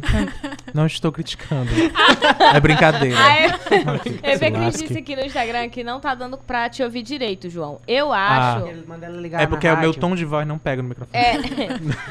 Não 0.74 0.86
estou 0.86 1.12
criticando. 1.12 1.70
É 2.52 2.58
brincadeira. 2.58 3.16
Ah, 3.16 3.36
é? 3.38 3.46
Eu 3.46 4.38
se 4.38 4.44
vi 4.44 4.50
que 4.50 4.58
lasque. 4.58 4.82
disse 4.88 4.98
aqui 4.98 5.14
no 5.14 5.22
Instagram 5.22 5.68
que 5.68 5.84
não 5.84 6.00
tá 6.00 6.16
dando 6.16 6.36
pra 6.36 6.68
te 6.68 6.82
ouvir 6.82 7.02
direito, 7.02 7.48
João. 7.48 7.80
Eu 7.86 8.12
Ah. 8.12 8.56
acho. 8.56 8.66
Ligar 9.20 9.40
É 9.42 9.46
porque 9.46 9.68
o 9.68 9.76
meu 9.78 9.94
tom 9.94 10.16
de 10.16 10.24
voz 10.24 10.44
não 10.44 10.58
pega 10.58 10.82
no 10.82 10.88
microfone. 10.88 11.16
É, 11.16 11.36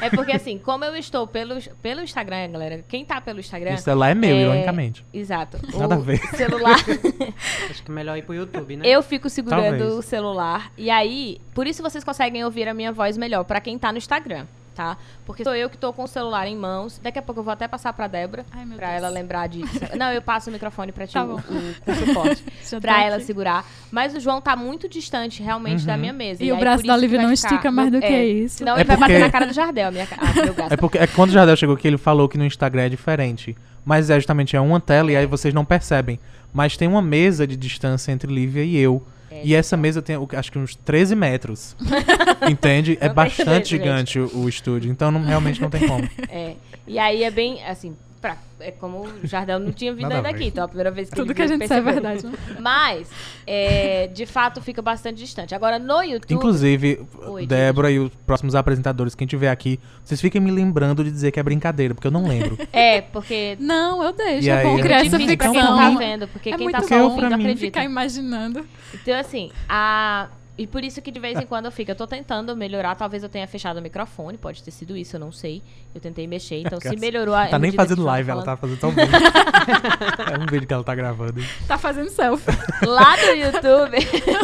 é 0.06 0.10
porque 0.10 0.32
assim, 0.32 0.56
como 0.58 0.82
eu 0.82 0.96
estou 0.96 1.26
pelo, 1.26 1.56
pelo 1.82 2.00
Instagram, 2.00 2.52
galera, 2.52 2.82
quem 2.88 3.04
tá 3.04 3.20
pelo 3.20 3.38
Instagram. 3.38 3.72
O 3.72 3.74
celular 3.94 4.10
é 4.10 4.14
meu, 4.14 4.36
É, 4.36 4.42
ironicamente. 4.42 5.04
Exato. 5.12 5.58
Nada 5.78 5.96
o 5.96 5.98
a 5.98 6.02
ver. 6.02 6.18
celular. 6.36 6.76
Acho 7.70 7.82
que 7.82 7.90
é 7.90 7.94
melhor 7.94 8.16
ir 8.16 8.22
pro 8.22 8.34
YouTube, 8.34 8.76
né? 8.76 8.86
Eu 8.86 9.02
fico 9.02 9.28
segurando 9.30 9.62
Talvez. 9.62 9.92
o 9.94 10.02
celular. 10.02 10.70
E 10.76 10.90
aí, 10.90 11.38
por 11.54 11.66
isso 11.66 11.82
vocês 11.82 12.04
conseguem 12.04 12.44
ouvir 12.44 12.68
a 12.68 12.74
minha 12.74 12.92
voz 12.92 13.16
melhor, 13.16 13.44
pra 13.44 13.60
quem 13.60 13.78
tá 13.78 13.90
no 13.92 13.98
Instagram, 13.98 14.46
tá? 14.74 14.96
Porque 15.24 15.42
sou 15.44 15.54
eu 15.54 15.70
que 15.70 15.78
tô 15.78 15.92
com 15.92 16.02
o 16.04 16.06
celular 16.08 16.46
em 16.46 16.56
mãos. 16.56 16.98
Daqui 17.02 17.18
a 17.18 17.22
pouco 17.22 17.40
eu 17.40 17.44
vou 17.44 17.52
até 17.52 17.66
passar 17.66 17.92
pra 17.92 18.06
Débora, 18.06 18.44
Ai, 18.52 18.64
meu 18.66 18.76
pra 18.76 18.88
Deus. 18.88 18.98
ela 18.98 19.08
lembrar 19.08 19.46
disso. 19.48 19.72
Não, 19.96 20.10
eu 20.12 20.20
passo 20.20 20.50
o 20.50 20.52
microfone 20.52 20.92
pra 20.92 21.06
ti, 21.06 21.14
Tá 21.14 21.24
o, 21.24 21.28
bom. 21.28 21.36
o- 21.36 21.94
suporte, 21.94 22.44
pra 22.80 23.02
ela 23.02 23.16
aqui. 23.16 23.24
segurar. 23.24 23.64
Mas 23.90 24.14
o 24.14 24.20
João 24.20 24.40
tá 24.40 24.54
muito 24.56 24.88
distante, 24.88 25.42
realmente, 25.42 25.86
da 25.86 25.94
Uhum. 25.94 26.00
minha 26.00 26.12
mesa. 26.12 26.42
E 26.44 26.50
o 26.50 26.54
aí, 26.54 26.60
braço 26.60 26.84
da 26.84 26.92
que 26.92 26.98
Olivia 26.98 27.22
não 27.22 27.34
ficar 27.36 27.48
estica 27.48 27.70
mais 27.70 27.90
do 27.90 28.00
que 28.00 28.06
é, 28.06 28.26
isso. 28.26 28.58
Senão 28.58 28.76
É 28.76 28.80
ele 28.80 28.84
vai 28.84 28.96
bater 28.96 29.12
porque- 29.14 29.24
na 29.24 29.30
cara 29.32 29.46
do 29.46 29.52
Jardel, 29.54 29.88
a 29.88 29.90
minha, 29.90 30.08
ah, 30.10 30.34
meu. 30.34 30.54
É 30.70 30.76
porque 30.76 30.98
é 30.98 31.06
quando 31.06 31.30
o 31.30 31.32
Jardel 31.32 31.56
chegou 31.56 31.74
aqui, 31.76 31.86
ele 31.88 31.96
falou 31.98 32.28
que 32.28 32.36
no 32.36 32.44
Instagram 32.44 32.82
é 32.82 32.88
diferente. 32.88 33.56
Mas 33.84 34.08
é 34.10 34.14
justamente 34.14 34.56
é 34.56 34.60
uma 34.60 34.80
tela 34.80 35.12
e 35.12 35.16
aí 35.16 35.26
vocês 35.26 35.52
não 35.52 35.64
percebem. 35.64 36.18
Mas 36.52 36.76
tem 36.76 36.88
uma 36.88 37.02
mesa 37.02 37.46
de 37.46 37.56
distância 37.56 38.12
entre 38.12 38.32
Lívia 38.32 38.62
e 38.64 38.76
eu. 38.76 39.02
É, 39.30 39.42
e 39.44 39.54
essa 39.54 39.76
mesa 39.76 40.00
tem, 40.00 40.16
acho 40.36 40.52
que 40.52 40.58
uns 40.58 40.74
13 40.76 41.14
metros. 41.14 41.76
Entende? 42.48 42.96
É 43.00 43.08
Não 43.08 43.14
bastante 43.14 43.70
gigante 43.70 44.18
o, 44.18 44.30
o 44.38 44.48
estúdio. 44.48 44.90
Então 44.90 45.10
não- 45.10 45.22
realmente 45.24 45.60
não 45.60 45.68
tem 45.70 45.86
como. 45.86 46.08
É. 46.30 46.54
E 46.86 46.98
aí 46.98 47.24
é 47.24 47.30
bem, 47.30 47.64
assim, 47.64 47.96
Pra, 48.24 48.38
é 48.58 48.70
como 48.70 49.02
o 49.02 49.26
Jardel 49.26 49.58
não 49.58 49.70
tinha 49.70 49.92
vindo 49.92 50.08
Nada 50.08 50.14
ainda 50.14 50.30
aqui, 50.30 50.46
então 50.46 50.62
é 50.62 50.64
a 50.64 50.68
primeira 50.68 50.90
vez 50.90 51.10
que 51.10 51.14
Tudo 51.14 51.26
ele 51.26 51.34
que 51.34 51.42
a 51.42 51.46
gente 51.46 51.68
sabe 51.68 51.90
é 51.90 51.92
verdade. 51.92 52.24
né? 52.24 52.32
Mas, 52.58 53.10
é, 53.46 54.06
de 54.06 54.24
fato, 54.24 54.62
fica 54.62 54.80
bastante 54.80 55.18
distante. 55.18 55.54
Agora, 55.54 55.78
no 55.78 56.00
YouTube... 56.02 56.32
Inclusive, 56.32 57.06
Oi, 57.26 57.46
Débora 57.46 57.90
e 57.90 57.98
os 57.98 58.10
próximos 58.26 58.54
apresentadores, 58.54 59.14
quem 59.14 59.26
tiver 59.26 59.50
aqui, 59.50 59.78
vocês 60.02 60.22
fiquem 60.22 60.40
me 60.40 60.50
lembrando 60.50 61.04
de 61.04 61.10
dizer 61.10 61.32
que 61.32 61.38
é 61.38 61.42
brincadeira, 61.42 61.94
porque 61.94 62.06
eu 62.06 62.10
não 62.10 62.26
lembro. 62.26 62.56
É, 62.72 63.02
porque... 63.02 63.58
Não, 63.60 64.02
eu 64.02 64.12
deixo. 64.14 64.46
E 64.46 64.50
é 64.50 64.56
aí, 64.56 64.64
bom 64.64 64.78
criar 64.78 65.04
essa 65.04 65.18
difícil 65.18 65.36
pra 65.36 65.50
quem 65.50 65.60
ficção. 65.60 65.76
não 65.76 65.92
tá 65.92 65.98
vendo, 65.98 66.28
porque 66.28 66.48
é 66.48 66.56
quem 66.56 66.70
tá 66.70 66.80
só 66.80 67.02
ouvindo 67.04 67.28
mim. 67.28 67.34
acredita. 67.34 67.66
ficar 67.66 67.84
imaginando. 67.84 68.66
Então, 68.94 69.18
assim, 69.18 69.50
a... 69.68 70.28
E 70.56 70.68
por 70.68 70.84
isso 70.84 71.02
que 71.02 71.10
de 71.10 71.18
vez 71.18 71.36
em 71.38 71.46
quando 71.46 71.64
eu 71.64 71.72
fico, 71.72 71.90
eu 71.90 71.96
tô 71.96 72.06
tentando 72.06 72.56
melhorar, 72.56 72.94
talvez 72.94 73.24
eu 73.24 73.28
tenha 73.28 73.46
fechado 73.46 73.78
o 73.78 73.82
microfone, 73.82 74.38
pode 74.38 74.62
ter 74.62 74.70
sido 74.70 74.96
isso, 74.96 75.16
eu 75.16 75.20
não 75.20 75.32
sei. 75.32 75.60
Eu 75.92 76.00
tentei 76.00 76.28
mexer, 76.28 76.60
então 76.60 76.80
se 76.80 76.96
melhorou 76.96 77.34
a 77.34 77.48
Tá 77.48 77.58
nem 77.58 77.72
fazendo 77.72 78.04
live, 78.04 78.30
ela 78.30 78.42
tá 78.42 78.56
fazendo 78.56 78.78
tão 78.78 78.92
bem. 78.92 79.04
é 80.32 80.38
um 80.38 80.46
vídeo 80.46 80.66
que 80.68 80.72
ela 80.72 80.84
tá 80.84 80.94
gravando. 80.94 81.40
Tá 81.66 81.76
fazendo 81.76 82.08
selfie. 82.08 82.52
Lá 82.86 83.16
no 83.16 83.32
YouTube, 83.32 83.96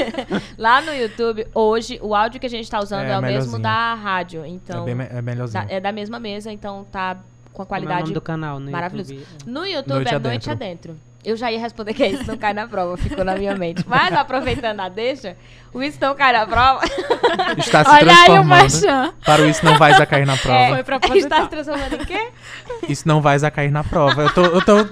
lá 0.59 0.81
no 0.81 0.93
YouTube, 0.93 1.47
hoje, 1.55 2.01
o 2.03 2.13
áudio 2.13 2.41
que 2.41 2.47
a 2.47 2.51
gente 2.51 2.69
tá 2.69 2.81
usando 2.81 3.05
É, 3.05 3.11
é, 3.11 3.19
o 3.19 3.23
mesmo 3.23 3.59
da 3.61 3.95
rádio. 3.95 4.45
Então, 4.45 4.89
é, 4.89 4.95
bem, 4.95 5.07
é 5.09 5.23
melhorzinho. 5.23 5.65
da- 5.65 5.73
é 5.73 5.79
da 5.79 5.93
mesma 5.93 6.19
mesa, 6.19 6.51
então 6.53 6.85
tá 6.91 7.19
com 7.53 7.63
a 7.63 7.65
é 7.65 7.69
o 7.69 7.71
nome 7.71 7.87
qualidade 7.87 8.13
do 8.13 8.21
canal 8.21 8.59
no 8.59 8.71
maravilhoso. 8.71 9.15
YouTube? 9.15 9.45
No 9.47 9.65
YouTube 9.65 9.95
Noite 9.95 10.13
é 10.13 10.17
Adentro. 10.17 10.29
Noite 10.31 10.51
Adentro. 10.51 11.10
Eu 11.23 11.37
já 11.37 11.53
ia 11.53 11.59
responder 11.61 11.93
que 11.93 12.03
é 12.03 12.09
isso, 12.13 12.27
não 12.27 12.39
cai 12.39 12.55
na 12.55 12.67
prova, 12.67 12.97
ficou 12.97 13.23
na 13.25 13.35
minha 13.37 13.55
mente. 13.55 13.85
Mas 13.87 14.11
aproveitando 14.15 14.81
a 14.81 14.89
deixa, 14.89 15.37
o 15.71 15.83
isso 15.83 15.99
não 16.01 16.15
cai 16.15 16.33
na 16.33 16.47
prova. 16.47 16.81
Está 17.59 17.85
se 17.85 17.91
Olha 17.91 18.11
aí 18.13 18.23
o 18.39 18.43
transformando 18.43 19.15
para 19.25 19.43
o 19.43 19.47
Isso 19.47 19.63
Não 19.65 19.77
Vais 19.77 20.01
a 20.01 20.07
Cair 20.07 20.27
na 20.27 20.37
Prova. 20.39 20.69
Foi 20.77 20.83
pra 20.83 20.97
Está 21.15 21.43
se 21.43 21.49
transformando 21.49 21.95
em 21.97 22.05
quê? 22.07 22.29
Isso 22.89 23.07
Não 23.07 23.21
Vais 23.21 23.45
a 23.45 23.51
Cair 23.51 23.71
na 23.71 23.85
Prova. 23.85 24.23
Eu 24.23 24.33
tô... 24.33 24.45
Eu 24.47 24.65
tô 24.65 24.79
eu 24.79 24.87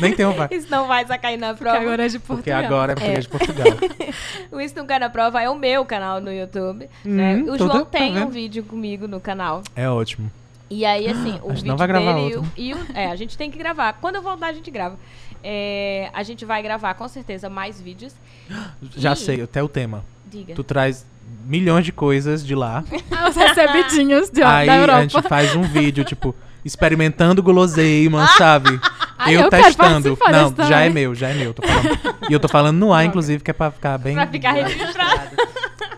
nem 0.00 0.12
tenho... 0.14 0.32
vai. 0.32 0.46
Isso 0.52 0.68
não 0.70 0.86
vai 0.86 1.04
cair 1.18 1.38
na 1.38 1.52
Que 1.54 1.58
prova. 1.60 1.76
agora 1.78 2.04
é 2.06 2.08
de 2.08 2.18
Porque 2.20 2.50
Portugal. 2.52 2.64
agora 2.64 2.92
é 2.92 2.94
português 2.94 3.18
É. 3.18 3.20
de 3.22 3.28
Portugal. 3.28 3.66
O 4.52 4.60
Isso 4.60 4.76
Não 4.76 4.86
Cai 4.86 5.00
na 5.00 5.10
Prova 5.10 5.42
é 5.42 5.50
o 5.50 5.56
meu 5.56 5.84
canal 5.84 6.20
no 6.20 6.32
YouTube. 6.32 6.88
né? 7.04 7.34
Hum, 7.34 7.52
O 7.52 7.58
tô 7.58 7.66
João 7.66 7.84
tá 7.84 7.98
tem 7.98 8.12
um 8.12 8.14
vendo? 8.20 8.30
vídeo 8.30 8.62
comigo 8.62 9.08
no 9.08 9.18
canal. 9.20 9.62
É 9.74 9.88
ótimo. 9.90 10.30
E 10.70 10.84
aí, 10.84 11.06
assim, 11.08 11.38
o 11.42 11.50
A 11.50 11.54
gente 11.54 11.54
vídeo 11.56 11.66
não 11.68 11.76
vai 11.76 11.86
gravar 11.86 12.12
dele 12.14 12.28
e 12.30 12.34
o, 12.34 12.36
outro. 12.38 12.52
e 12.56 12.74
o- 12.74 12.86
É, 12.94 13.06
a 13.10 13.16
gente 13.16 13.36
tem 13.36 13.50
que 13.50 13.58
gravar. 13.58 13.92
Quando 14.00 14.16
eu 14.16 14.22
voltar, 14.22 14.46
a 14.46 14.52
gente 14.52 14.70
grava. 14.70 14.98
É, 15.46 16.08
a 16.14 16.22
gente 16.22 16.44
vai 16.46 16.62
gravar, 16.62 16.94
com 16.94 17.06
certeza, 17.06 17.50
mais 17.50 17.78
vídeos. 17.80 18.14
Já 18.96 19.12
E- 19.12 19.16
sei, 19.16 19.42
até 19.42 19.62
o 19.62 19.68
tema. 19.68 20.02
Diga. 20.26 20.54
Tu 20.54 20.64
traz 20.64 21.04
milhões 21.44 21.84
de 21.84 21.92
coisas 21.92 22.44
de 22.44 22.54
lá. 22.54 22.82
Os 23.28 23.36
recebidinhos 23.36 24.30
de, 24.30 24.42
aí 24.42 24.66
da 24.66 24.76
Europa. 24.76 24.98
a 24.98 25.02
gente 25.02 25.22
faz 25.28 25.54
um 25.54 25.62
vídeo, 25.62 26.02
tipo, 26.02 26.34
experimentando 26.64 27.42
guloseimas, 27.42 28.30
sabe? 28.36 28.80
Ai, 29.18 29.36
eu, 29.36 29.42
eu 29.42 29.50
testando. 29.50 30.18
Não, 30.30 30.66
já 30.66 30.80
é 30.80 30.88
meu, 30.88 31.14
já 31.14 31.28
é 31.28 31.34
meu. 31.34 31.52
Tô 31.52 31.62
falando. 31.62 32.16
e 32.28 32.32
eu 32.32 32.40
tô 32.40 32.48
falando 32.48 32.78
no 32.78 32.92
ar, 32.92 33.04
inclusive, 33.06 33.42
que 33.44 33.50
é 33.50 33.54
pra 33.54 33.70
ficar 33.70 33.98
bem. 33.98 34.14
Pra 34.14 34.26
ficar 34.26 34.52
registrado. 34.52 35.36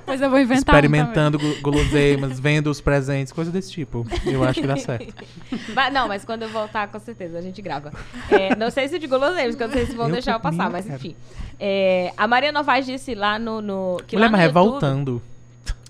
Pois 0.07 0.21
eu 0.23 0.31
vou 0.31 0.39
inventar 0.39 0.75
um 0.75 0.79
experimentando 0.79 1.39
gu- 1.39 1.61
guloseimas, 1.61 2.39
vendo 2.41 2.71
os 2.71 2.81
presentes, 2.81 3.33
coisa 3.33 3.51
desse 3.51 3.71
tipo. 3.73 4.07
Eu 4.25 4.43
acho 4.45 4.61
que 4.61 4.67
dá 4.67 4.77
certo. 4.77 5.13
Mas, 5.75 5.93
não, 5.93 6.07
mas 6.09 6.25
quando 6.25 6.43
eu 6.43 6.49
voltar, 6.49 6.89
com 6.89 6.99
certeza, 7.01 7.39
a 7.39 7.41
gente 7.43 7.61
grava. 7.61 7.93
É, 8.31 8.55
não 8.57 8.71
sei 8.71 8.89
se 8.89 8.99
de 8.99 9.07
guloseimas, 9.07 9.57
porque 9.57 9.65
eu 9.65 9.69
não 9.69 9.75
sei 9.75 9.87
se 9.87 9.95
vão 9.97 10.07
Eu 10.07 10.13
deixar 10.13 10.33
eu 10.35 10.41
passar, 10.41 10.71
mas 10.71 10.85
quero. 10.87 10.97
enfim. 10.97 11.17
É, 11.59 12.13
a 12.17 12.27
Maria 12.27 12.53
Novaes 12.53 12.87
disse 12.87 13.15
lá 13.15 13.39
no... 13.39 13.61
no 13.61 14.01
que 14.07 14.17
Mulher, 14.17 14.27
lá 14.27 14.31
no 14.31 14.33
mas 14.33 14.41
é 14.41 14.45
YouTube- 14.47 14.71
voltando. 14.71 15.23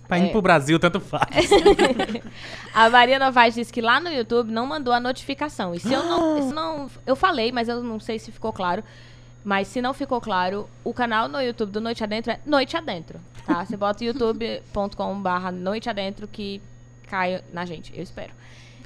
Pra 0.09 0.19
ir 0.21 0.27
É. 0.27 0.29
pro 0.31 0.41
Brasil, 0.43 0.79
tanto 0.79 0.99
faz. 1.01 1.51
A 2.75 2.89
Maria 2.91 3.19
Novaes 3.19 3.55
disse 3.55 3.73
que 3.73 3.81
lá 3.81 3.99
no 4.01 4.09
YouTube 4.11 4.51
não 4.53 4.67
mandou 4.67 4.93
a 4.93 5.01
notificação. 5.01 5.75
E 5.75 5.81
se 5.81 5.93
eu 5.93 6.03
não, 6.05 6.49
se 6.49 6.55
não. 6.55 6.91
Eu 7.07 7.17
falei, 7.17 7.51
mas 7.53 7.69
eu 7.69 7.83
não 7.83 7.99
sei 7.99 8.19
se 8.19 8.31
ficou 8.31 8.53
claro. 8.53 8.83
Mas 9.47 9.69
se 9.69 9.81
não 9.81 9.95
ficou 9.95 10.21
claro, 10.21 10.69
o 10.83 10.93
canal 10.93 11.29
no 11.29 11.41
YouTube 11.41 11.71
do 11.71 11.81
Noite 11.81 12.03
Adentro 12.03 12.33
é 12.33 12.41
Noite 12.45 12.77
Adentro. 12.77 13.21
Tá? 13.47 13.63
Você 13.65 13.77
bota 13.77 14.05
youtube.com/barra 14.05 15.53
Noite 15.53 15.89
Adentro 15.89 16.27
que 16.27 16.61
cai 17.07 17.41
na 17.53 17.65
gente, 17.65 17.93
eu 17.97 18.03
espero. 18.03 18.33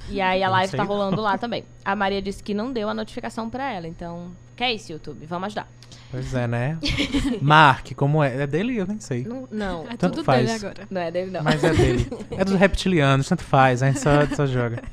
E 0.07 0.21
aí 0.21 0.43
a 0.43 0.49
live 0.49 0.71
tá 0.71 0.83
não. 0.83 0.85
rolando 0.85 1.19
lá 1.19 1.35
também. 1.39 1.63
A 1.83 1.95
Maria 1.95 2.21
disse 2.21 2.43
que 2.43 2.53
não 2.53 2.71
deu 2.71 2.87
a 2.87 2.93
notificação 2.93 3.49
pra 3.49 3.73
ela. 3.73 3.87
Então, 3.87 4.33
que 4.55 4.63
é 4.63 4.71
isso, 4.71 4.91
YouTube? 4.91 5.25
Vamos 5.25 5.47
ajudar. 5.47 5.67
Pois 6.11 6.31
é, 6.35 6.45
né? 6.45 6.77
Mark, 7.41 7.93
como 7.95 8.23
é? 8.23 8.43
É 8.43 8.45
dele? 8.45 8.77
Eu 8.77 8.85
nem 8.85 8.99
sei. 8.99 9.23
Não, 9.23 9.47
não, 9.51 9.89
É 9.89 9.97
Tanto 9.97 10.23
faz. 10.23 10.45
dele 10.45 10.59
agora. 10.63 10.87
não 10.91 11.01
é 11.01 11.09
dele, 11.09 11.31
não. 11.31 11.41
Mas 11.41 11.63
é 11.63 11.73
dele. 11.73 12.07
É 12.37 12.45
dos 12.45 12.53
reptilianos, 12.53 13.27
tanto 13.27 13.43
faz, 13.43 13.81
a 13.81 13.87
gente 13.87 13.99
só, 13.99 14.27
só 14.35 14.45
joga. 14.45 14.83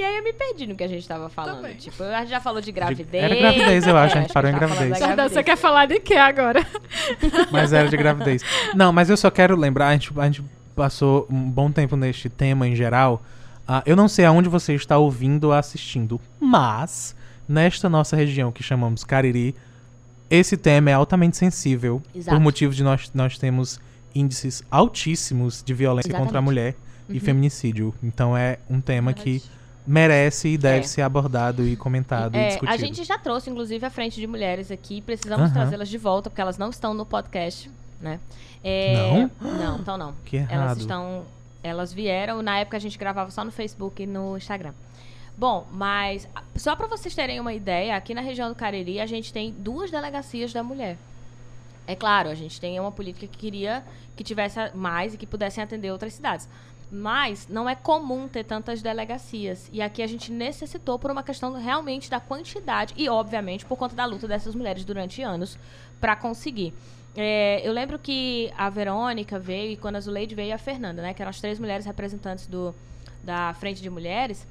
E 0.00 0.02
aí 0.02 0.16
eu 0.16 0.24
me 0.24 0.32
perdi 0.32 0.66
no 0.66 0.74
que 0.74 0.82
a 0.82 0.88
gente 0.88 1.06
tava 1.06 1.28
falando. 1.28 1.56
Também. 1.56 1.76
Tipo, 1.76 2.02
a 2.04 2.20
gente 2.20 2.30
já 2.30 2.40
falou 2.40 2.62
de 2.62 2.72
gravidez. 2.72 3.22
Era 3.22 3.34
gravidez, 3.34 3.86
eu 3.86 3.96
acho, 3.98 4.16
a 4.16 4.20
gente 4.22 4.32
parou 4.32 4.50
em 4.50 4.54
falando 4.54 4.68
gravidez. 4.70 4.98
Jardel, 4.98 5.08
você 5.08 5.14
gravidez. 5.34 5.44
quer 5.44 5.56
falar 5.56 5.86
de 5.86 6.00
quê 6.00 6.14
agora? 6.14 6.66
Mas 7.52 7.72
era 7.74 7.86
de 7.86 7.96
gravidez. 7.98 8.42
Não, 8.74 8.92
mas 8.94 9.10
eu 9.10 9.16
só 9.16 9.30
quero 9.30 9.54
lembrar, 9.56 9.88
a 9.88 9.92
gente, 9.92 10.10
a 10.18 10.24
gente 10.24 10.42
passou 10.74 11.26
um 11.30 11.50
bom 11.50 11.70
tempo 11.70 11.96
neste 11.96 12.30
tema 12.30 12.66
em 12.66 12.74
geral. 12.74 13.22
Ah, 13.68 13.82
eu 13.84 13.94
não 13.94 14.08
sei 14.08 14.24
aonde 14.24 14.48
você 14.48 14.74
está 14.74 14.96
ouvindo 14.96 15.44
ou 15.44 15.52
assistindo, 15.52 16.18
mas 16.40 17.14
nesta 17.46 17.88
nossa 17.88 18.16
região 18.16 18.50
que 18.50 18.62
chamamos 18.62 19.04
Cariri, 19.04 19.54
esse 20.30 20.56
tema 20.56 20.88
é 20.90 20.94
altamente 20.94 21.36
sensível 21.36 22.00
Exato. 22.14 22.34
por 22.36 22.42
motivo 22.42 22.72
de 22.72 22.82
nós, 22.82 23.10
nós 23.12 23.36
temos 23.36 23.78
índices 24.14 24.62
altíssimos 24.70 25.62
de 25.62 25.74
violência 25.74 26.10
contra 26.10 26.22
a 26.22 26.24
Exatamente. 26.40 26.44
mulher 26.44 26.74
e 27.08 27.14
Uhum. 27.14 27.20
feminicídio. 27.20 27.94
Então 28.02 28.36
é 28.36 28.58
um 28.68 28.80
tema 28.80 29.12
que 29.12 29.42
merece 29.86 30.48
e 30.48 30.58
deve 30.58 30.80
É. 30.80 30.82
ser 30.82 31.02
abordado 31.02 31.66
e 31.66 31.76
comentado 31.76 32.34
e 32.34 32.38
É, 32.38 32.48
discutido. 32.48 32.72
a 32.72 32.76
gente 32.76 33.04
já 33.04 33.18
trouxe, 33.18 33.50
inclusive, 33.50 33.84
a 33.84 33.90
frente 33.90 34.20
de 34.20 34.26
mulheres 34.26 34.70
aqui. 34.70 35.00
Precisamos 35.00 35.46
Aham. 35.46 35.52
trazê-las 35.54 35.88
de 35.88 35.98
volta, 35.98 36.28
porque 36.30 36.40
elas 36.40 36.58
não 36.58 36.70
estão 36.70 36.94
no 36.94 37.04
podcast, 37.06 37.70
né? 38.00 38.20
É, 38.62 38.94
Não? 38.94 39.30
Não, 39.40 39.78
então 39.78 39.96
não. 39.96 40.14
Que 40.24 40.36
Elas 40.36 40.50
errado. 40.50 40.78
estão. 40.80 41.24
Elas 41.62 41.92
vieram, 41.92 42.40
na 42.42 42.58
época 42.58 42.76
a 42.76 42.80
gente 42.80 42.96
gravava 42.98 43.30
só 43.30 43.44
no 43.44 43.50
Facebook 43.52 44.02
e 44.02 44.06
no 44.06 44.36
Instagram. 44.36 44.72
Bom, 45.36 45.66
mas 45.72 46.28
só 46.56 46.74
para 46.76 46.86
vocês 46.86 47.14
terem 47.14 47.38
uma 47.40 47.52
ideia, 47.52 47.96
aqui 47.96 48.14
na 48.14 48.20
região 48.20 48.48
do 48.48 48.54
Cariri 48.54 48.98
a 49.00 49.06
gente 49.06 49.32
tem 49.32 49.50
duas 49.58 49.90
delegacias 49.90 50.52
da 50.52 50.62
mulher. 50.62 50.96
É 51.86 51.94
claro, 51.96 52.28
a 52.28 52.34
gente 52.34 52.60
tem 52.60 52.78
uma 52.78 52.92
política 52.92 53.26
que 53.26 53.36
queria 53.38 53.82
que 54.16 54.22
tivesse 54.24 54.58
mais 54.74 55.14
e 55.14 55.16
que 55.16 55.26
pudessem 55.26 55.62
atender 55.64 55.90
outras 55.90 56.12
cidades. 56.14 56.48
Mas 56.90 57.46
não 57.48 57.68
é 57.68 57.74
comum 57.74 58.26
ter 58.26 58.44
tantas 58.44 58.82
delegacias. 58.82 59.70
E 59.72 59.80
aqui 59.80 60.02
a 60.02 60.06
gente 60.06 60.32
necessitou 60.32 60.98
por 60.98 61.10
uma 61.10 61.22
questão 61.22 61.52
realmente 61.54 62.10
da 62.10 62.18
quantidade 62.18 62.94
e, 62.96 63.08
obviamente, 63.08 63.64
por 63.64 63.76
conta 63.76 63.94
da 63.94 64.04
luta 64.04 64.26
dessas 64.26 64.54
mulheres 64.54 64.84
durante 64.84 65.22
anos 65.22 65.58
para 66.00 66.16
conseguir. 66.16 66.74
É, 67.16 67.66
eu 67.66 67.72
lembro 67.72 67.98
que 67.98 68.52
a 68.56 68.68
Verônica 68.68 69.38
veio 69.38 69.72
e 69.72 69.76
quando 69.76 69.96
a 69.96 70.00
Zuleide 70.00 70.34
veio 70.34 70.54
a 70.54 70.58
Fernanda, 70.58 71.02
né? 71.02 71.14
Que 71.14 71.22
eram 71.22 71.30
as 71.30 71.40
três 71.40 71.58
mulheres 71.58 71.86
representantes 71.86 72.46
do, 72.46 72.74
da 73.22 73.52
Frente 73.54 73.82
de 73.82 73.90
Mulheres 73.90 74.46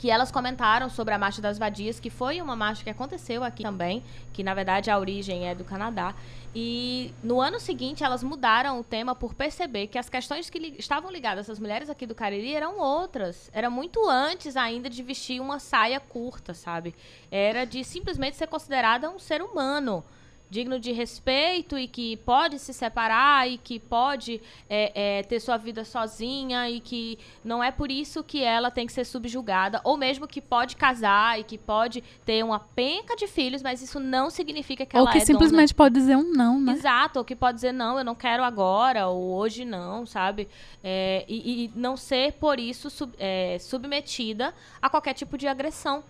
que 0.00 0.10
elas 0.10 0.32
comentaram 0.32 0.88
sobre 0.88 1.12
a 1.12 1.18
Marcha 1.18 1.42
das 1.42 1.58
Vadias, 1.58 2.00
que 2.00 2.08
foi 2.08 2.40
uma 2.40 2.56
marcha 2.56 2.82
que 2.82 2.88
aconteceu 2.88 3.44
aqui 3.44 3.62
também, 3.62 4.02
que 4.32 4.42
na 4.42 4.54
verdade 4.54 4.90
a 4.90 4.98
origem 4.98 5.46
é 5.46 5.54
do 5.54 5.62
Canadá. 5.62 6.14
E 6.54 7.12
no 7.22 7.38
ano 7.38 7.60
seguinte 7.60 8.02
elas 8.02 8.22
mudaram 8.22 8.80
o 8.80 8.82
tema 8.82 9.14
por 9.14 9.34
perceber 9.34 9.88
que 9.88 9.98
as 9.98 10.08
questões 10.08 10.48
que 10.48 10.58
li- 10.58 10.74
estavam 10.78 11.10
ligadas 11.10 11.50
às 11.50 11.58
mulheres 11.58 11.90
aqui 11.90 12.06
do 12.06 12.14
Cariri 12.14 12.54
eram 12.54 12.80
outras. 12.80 13.50
Era 13.52 13.68
muito 13.68 14.08
antes 14.08 14.56
ainda 14.56 14.88
de 14.88 15.02
vestir 15.02 15.38
uma 15.38 15.58
saia 15.58 16.00
curta, 16.00 16.54
sabe? 16.54 16.94
Era 17.30 17.66
de 17.66 17.84
simplesmente 17.84 18.38
ser 18.38 18.46
considerada 18.46 19.10
um 19.10 19.18
ser 19.18 19.42
humano 19.42 20.02
digno 20.50 20.78
de 20.80 20.90
respeito 20.90 21.78
e 21.78 21.86
que 21.86 22.16
pode 22.18 22.58
se 22.58 22.74
separar 22.74 23.48
e 23.48 23.56
que 23.56 23.78
pode 23.78 24.42
é, 24.68 25.18
é, 25.18 25.22
ter 25.22 25.38
sua 25.38 25.56
vida 25.56 25.84
sozinha 25.84 26.68
e 26.68 26.80
que 26.80 27.18
não 27.44 27.62
é 27.62 27.70
por 27.70 27.90
isso 27.90 28.24
que 28.24 28.42
ela 28.42 28.70
tem 28.70 28.86
que 28.86 28.92
ser 28.92 29.04
subjugada, 29.04 29.80
ou 29.84 29.96
mesmo 29.96 30.26
que 30.26 30.40
pode 30.40 30.76
casar 30.76 31.38
e 31.38 31.44
que 31.44 31.56
pode 31.56 32.02
ter 32.26 32.44
uma 32.44 32.58
penca 32.58 33.14
de 33.14 33.26
filhos, 33.28 33.62
mas 33.62 33.80
isso 33.80 34.00
não 34.00 34.28
significa 34.28 34.84
que 34.84 34.96
Ou 34.96 35.02
ela 35.02 35.12
que 35.12 35.18
é 35.18 35.24
simplesmente 35.24 35.72
pode 35.72 35.94
dizer 35.94 36.16
um 36.16 36.32
não, 36.32 36.54
dona... 36.54 36.72
né? 36.72 36.78
Exato, 36.78 37.20
ou 37.20 37.24
que 37.24 37.36
pode 37.36 37.54
dizer 37.54 37.72
não, 37.72 37.98
eu 37.98 38.04
não 38.04 38.14
quero 38.14 38.42
agora, 38.42 39.06
ou 39.06 39.34
hoje 39.34 39.64
não, 39.64 40.04
sabe? 40.04 40.48
É, 40.82 41.24
e, 41.28 41.64
e 41.64 41.70
não 41.76 41.96
ser, 41.96 42.32
por 42.32 42.58
isso, 42.58 42.90
sub- 42.90 43.14
é, 43.18 43.56
submetida 43.60 44.52
a 44.82 44.90
qualquer 44.90 45.14
tipo 45.14 45.38
de 45.38 45.46
agressão. 45.46 46.02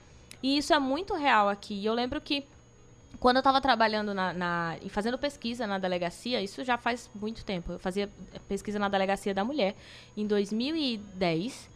E 0.43 0.57
isso 0.57 0.73
é 0.73 0.79
muito 0.79 1.15
real 1.15 1.49
aqui. 1.49 1.75
E 1.75 1.85
eu 1.85 1.93
lembro 1.93 2.21
que 2.21 2.45
quando 3.21 3.37
eu 3.37 3.41
estava 3.41 3.61
trabalhando 3.61 4.13
na, 4.15 4.33
na- 4.33 4.77
e 4.83 4.89
fazendo 4.89 5.19
pesquisa 5.19 5.67
na 5.67 5.79
delegacia, 5.79 6.41
isso 6.43 6.65
já 6.65 6.77
faz 6.79 7.09
muito 7.15 7.45
tempo. 7.45 7.73
Eu 7.73 7.79
fazia 7.79 8.11
pesquisa 8.49 8.79
na 8.79 8.89
delegacia 8.89 9.33
da 9.35 9.45
mulher 9.45 9.77
em 10.17 10.27
2010, 10.27 11.69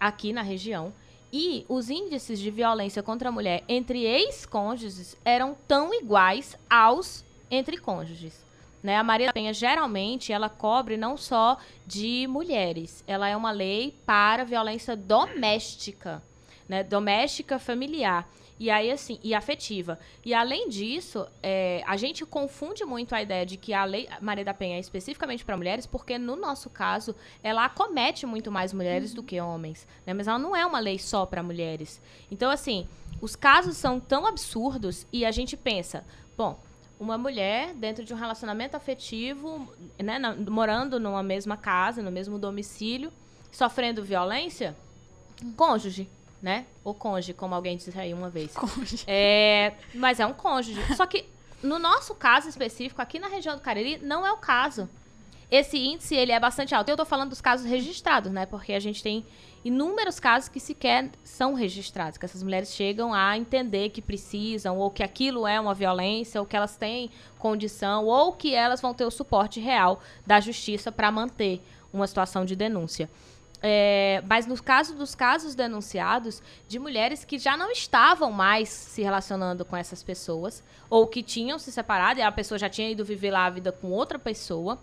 aqui 0.00 0.32
na 0.32 0.42
região. 0.42 0.92
E 1.32 1.66
os 1.68 1.90
índices 1.90 2.38
de 2.38 2.50
violência 2.50 3.02
contra 3.02 3.28
a 3.28 3.32
mulher 3.32 3.62
entre 3.68 4.04
ex-cônjuges 4.04 5.16
eram 5.24 5.56
tão 5.68 5.92
iguais 5.92 6.56
aos 6.70 7.24
entre 7.50 7.76
cônjuges. 7.76 8.44
Né? 8.82 8.96
A 8.96 9.02
Maria 9.02 9.26
da 9.26 9.32
Penha, 9.32 9.52
geralmente, 9.52 10.32
ela 10.32 10.48
cobre 10.48 10.96
não 10.96 11.16
só 11.16 11.58
de 11.86 12.26
mulheres. 12.28 13.02
Ela 13.06 13.28
é 13.28 13.36
uma 13.36 13.50
lei 13.50 13.94
para 14.06 14.44
violência 14.44 14.96
doméstica. 14.96 16.22
né? 16.68 16.82
Doméstica, 16.84 17.58
familiar. 17.58 18.28
E 18.58 18.70
aí, 18.70 18.90
assim, 18.90 19.18
e 19.22 19.34
afetiva. 19.34 19.98
E 20.24 20.32
além 20.32 20.68
disso, 20.68 21.26
é, 21.42 21.82
a 21.86 21.96
gente 21.96 22.24
confunde 22.24 22.84
muito 22.84 23.14
a 23.14 23.20
ideia 23.20 23.44
de 23.44 23.56
que 23.58 23.74
a 23.74 23.84
lei 23.84 24.08
Maria 24.20 24.44
da 24.44 24.54
Penha 24.54 24.76
é 24.76 24.80
especificamente 24.80 25.44
para 25.44 25.56
mulheres, 25.56 25.86
porque 25.86 26.16
no 26.16 26.36
nosso 26.36 26.70
caso, 26.70 27.14
ela 27.42 27.66
acomete 27.66 28.24
muito 28.24 28.50
mais 28.50 28.72
mulheres 28.72 29.12
do 29.12 29.22
que 29.22 29.38
homens. 29.40 29.86
Né? 30.06 30.14
Mas 30.14 30.26
ela 30.26 30.38
não 30.38 30.56
é 30.56 30.64
uma 30.64 30.78
lei 30.78 30.98
só 30.98 31.26
para 31.26 31.42
mulheres. 31.42 32.00
Então, 32.30 32.50
assim, 32.50 32.88
os 33.20 33.36
casos 33.36 33.76
são 33.76 34.00
tão 34.00 34.26
absurdos 34.26 35.06
e 35.12 35.26
a 35.26 35.30
gente 35.30 35.54
pensa, 35.54 36.04
bom, 36.36 36.58
uma 36.98 37.18
mulher 37.18 37.74
dentro 37.74 38.04
de 38.04 38.14
um 38.14 38.16
relacionamento 38.16 38.74
afetivo, 38.74 39.70
né, 39.98 40.18
na, 40.18 40.34
morando 40.34 40.98
numa 40.98 41.22
mesma 41.22 41.58
casa, 41.58 42.02
no 42.02 42.10
mesmo 42.10 42.38
domicílio, 42.38 43.12
sofrendo 43.52 44.02
violência, 44.02 44.74
cônjuge 45.56 46.08
né? 46.46 46.64
Ou 46.84 46.94
cônjuge, 46.94 47.34
como 47.34 47.56
alguém 47.56 47.76
disse 47.76 47.98
aí 47.98 48.14
uma 48.14 48.30
vez. 48.30 48.54
Cônjuge. 48.54 49.02
É, 49.08 49.72
mas 49.92 50.20
é 50.20 50.26
um 50.26 50.32
cônjuge. 50.32 50.80
Só 50.94 51.04
que 51.04 51.24
no 51.60 51.76
nosso 51.76 52.14
caso 52.14 52.48
específico, 52.48 53.02
aqui 53.02 53.18
na 53.18 53.26
região 53.26 53.56
do 53.56 53.60
Cariri, 53.60 53.98
não 53.98 54.24
é 54.24 54.30
o 54.30 54.36
caso. 54.36 54.88
Esse 55.50 55.76
índice, 55.76 56.14
ele 56.14 56.30
é 56.30 56.38
bastante 56.38 56.72
alto. 56.72 56.88
Eu 56.88 56.96
tô 56.96 57.04
falando 57.04 57.30
dos 57.30 57.40
casos 57.40 57.66
registrados, 57.66 58.30
né? 58.30 58.46
Porque 58.46 58.72
a 58.74 58.78
gente 58.78 59.02
tem 59.02 59.26
inúmeros 59.64 60.20
casos 60.20 60.48
que 60.48 60.60
sequer 60.60 61.10
são 61.24 61.54
registrados, 61.54 62.16
que 62.16 62.24
essas 62.24 62.44
mulheres 62.44 62.72
chegam 62.72 63.12
a 63.12 63.36
entender 63.36 63.88
que 63.88 64.00
precisam, 64.00 64.78
ou 64.78 64.88
que 64.88 65.02
aquilo 65.02 65.48
é 65.48 65.58
uma 65.58 65.74
violência, 65.74 66.40
ou 66.40 66.46
que 66.46 66.56
elas 66.56 66.76
têm 66.76 67.10
condição, 67.40 68.04
ou 68.04 68.32
que 68.32 68.54
elas 68.54 68.80
vão 68.80 68.94
ter 68.94 69.04
o 69.04 69.10
suporte 69.10 69.58
real 69.58 70.00
da 70.24 70.38
justiça 70.38 70.92
para 70.92 71.10
manter 71.10 71.60
uma 71.92 72.06
situação 72.06 72.44
de 72.44 72.54
denúncia. 72.54 73.10
É, 73.62 74.22
mas 74.28 74.46
no 74.46 74.62
caso 74.62 74.94
dos 74.94 75.14
casos 75.14 75.54
denunciados 75.54 76.42
de 76.68 76.78
mulheres 76.78 77.24
que 77.24 77.38
já 77.38 77.56
não 77.56 77.70
estavam 77.70 78.30
mais 78.30 78.68
se 78.68 79.02
relacionando 79.02 79.64
com 79.64 79.76
essas 79.76 80.02
pessoas, 80.02 80.62
ou 80.90 81.06
que 81.06 81.22
tinham 81.22 81.58
se 81.58 81.72
separado 81.72 82.20
e 82.20 82.22
a 82.22 82.30
pessoa 82.30 82.58
já 82.58 82.68
tinha 82.68 82.90
ido 82.90 83.04
viver 83.04 83.30
lá 83.30 83.46
a 83.46 83.50
vida 83.50 83.72
com 83.72 83.90
outra 83.90 84.18
pessoa, 84.18 84.78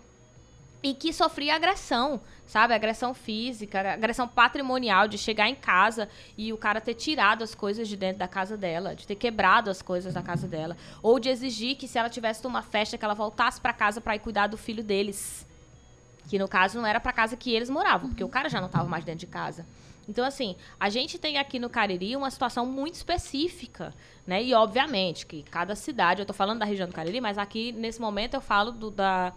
e 0.82 0.92
que 0.92 1.14
sofria 1.14 1.54
agressão, 1.54 2.20
sabe? 2.46 2.74
Agressão 2.74 3.14
física, 3.14 3.94
agressão 3.94 4.28
patrimonial, 4.28 5.08
de 5.08 5.16
chegar 5.16 5.48
em 5.48 5.54
casa 5.54 6.10
e 6.36 6.52
o 6.52 6.58
cara 6.58 6.78
ter 6.78 6.92
tirado 6.92 7.42
as 7.42 7.54
coisas 7.54 7.88
de 7.88 7.96
dentro 7.96 8.18
da 8.18 8.28
casa 8.28 8.54
dela, 8.54 8.94
de 8.94 9.06
ter 9.06 9.14
quebrado 9.14 9.70
as 9.70 9.80
coisas 9.80 10.12
da 10.12 10.22
casa 10.22 10.46
dela, 10.46 10.76
ou 11.02 11.18
de 11.18 11.30
exigir 11.30 11.76
que 11.76 11.88
se 11.88 11.98
ela 11.98 12.10
tivesse 12.10 12.46
uma 12.46 12.60
festa 12.60 12.98
que 12.98 13.04
ela 13.04 13.14
voltasse 13.14 13.58
para 13.58 13.72
casa 13.72 13.98
para 13.98 14.14
ir 14.14 14.18
cuidar 14.18 14.46
do 14.46 14.58
filho 14.58 14.84
deles. 14.84 15.46
Que 16.28 16.38
no 16.38 16.48
caso 16.48 16.78
não 16.78 16.86
era 16.86 17.00
para 17.00 17.12
casa 17.12 17.36
que 17.36 17.52
eles 17.52 17.68
moravam, 17.68 18.08
porque 18.08 18.24
o 18.24 18.28
cara 18.28 18.48
já 18.48 18.60
não 18.60 18.66
estava 18.66 18.88
mais 18.88 19.04
dentro 19.04 19.20
de 19.20 19.26
casa. 19.26 19.66
Então, 20.08 20.24
assim, 20.24 20.56
a 20.78 20.90
gente 20.90 21.18
tem 21.18 21.38
aqui 21.38 21.58
no 21.58 21.70
Cariri 21.70 22.16
uma 22.16 22.30
situação 22.30 22.66
muito 22.66 22.94
específica, 22.94 23.94
né? 24.26 24.42
E, 24.42 24.52
obviamente, 24.54 25.26
que 25.26 25.42
cada 25.42 25.74
cidade, 25.74 26.20
eu 26.20 26.24
estou 26.24 26.34
falando 26.34 26.58
da 26.58 26.64
região 26.64 26.88
do 26.88 26.94
Cariri, 26.94 27.20
mas 27.20 27.38
aqui, 27.38 27.72
nesse 27.72 28.00
momento, 28.00 28.34
eu 28.34 28.40
falo 28.40 28.70
do, 28.70 28.90
da, 28.90 29.32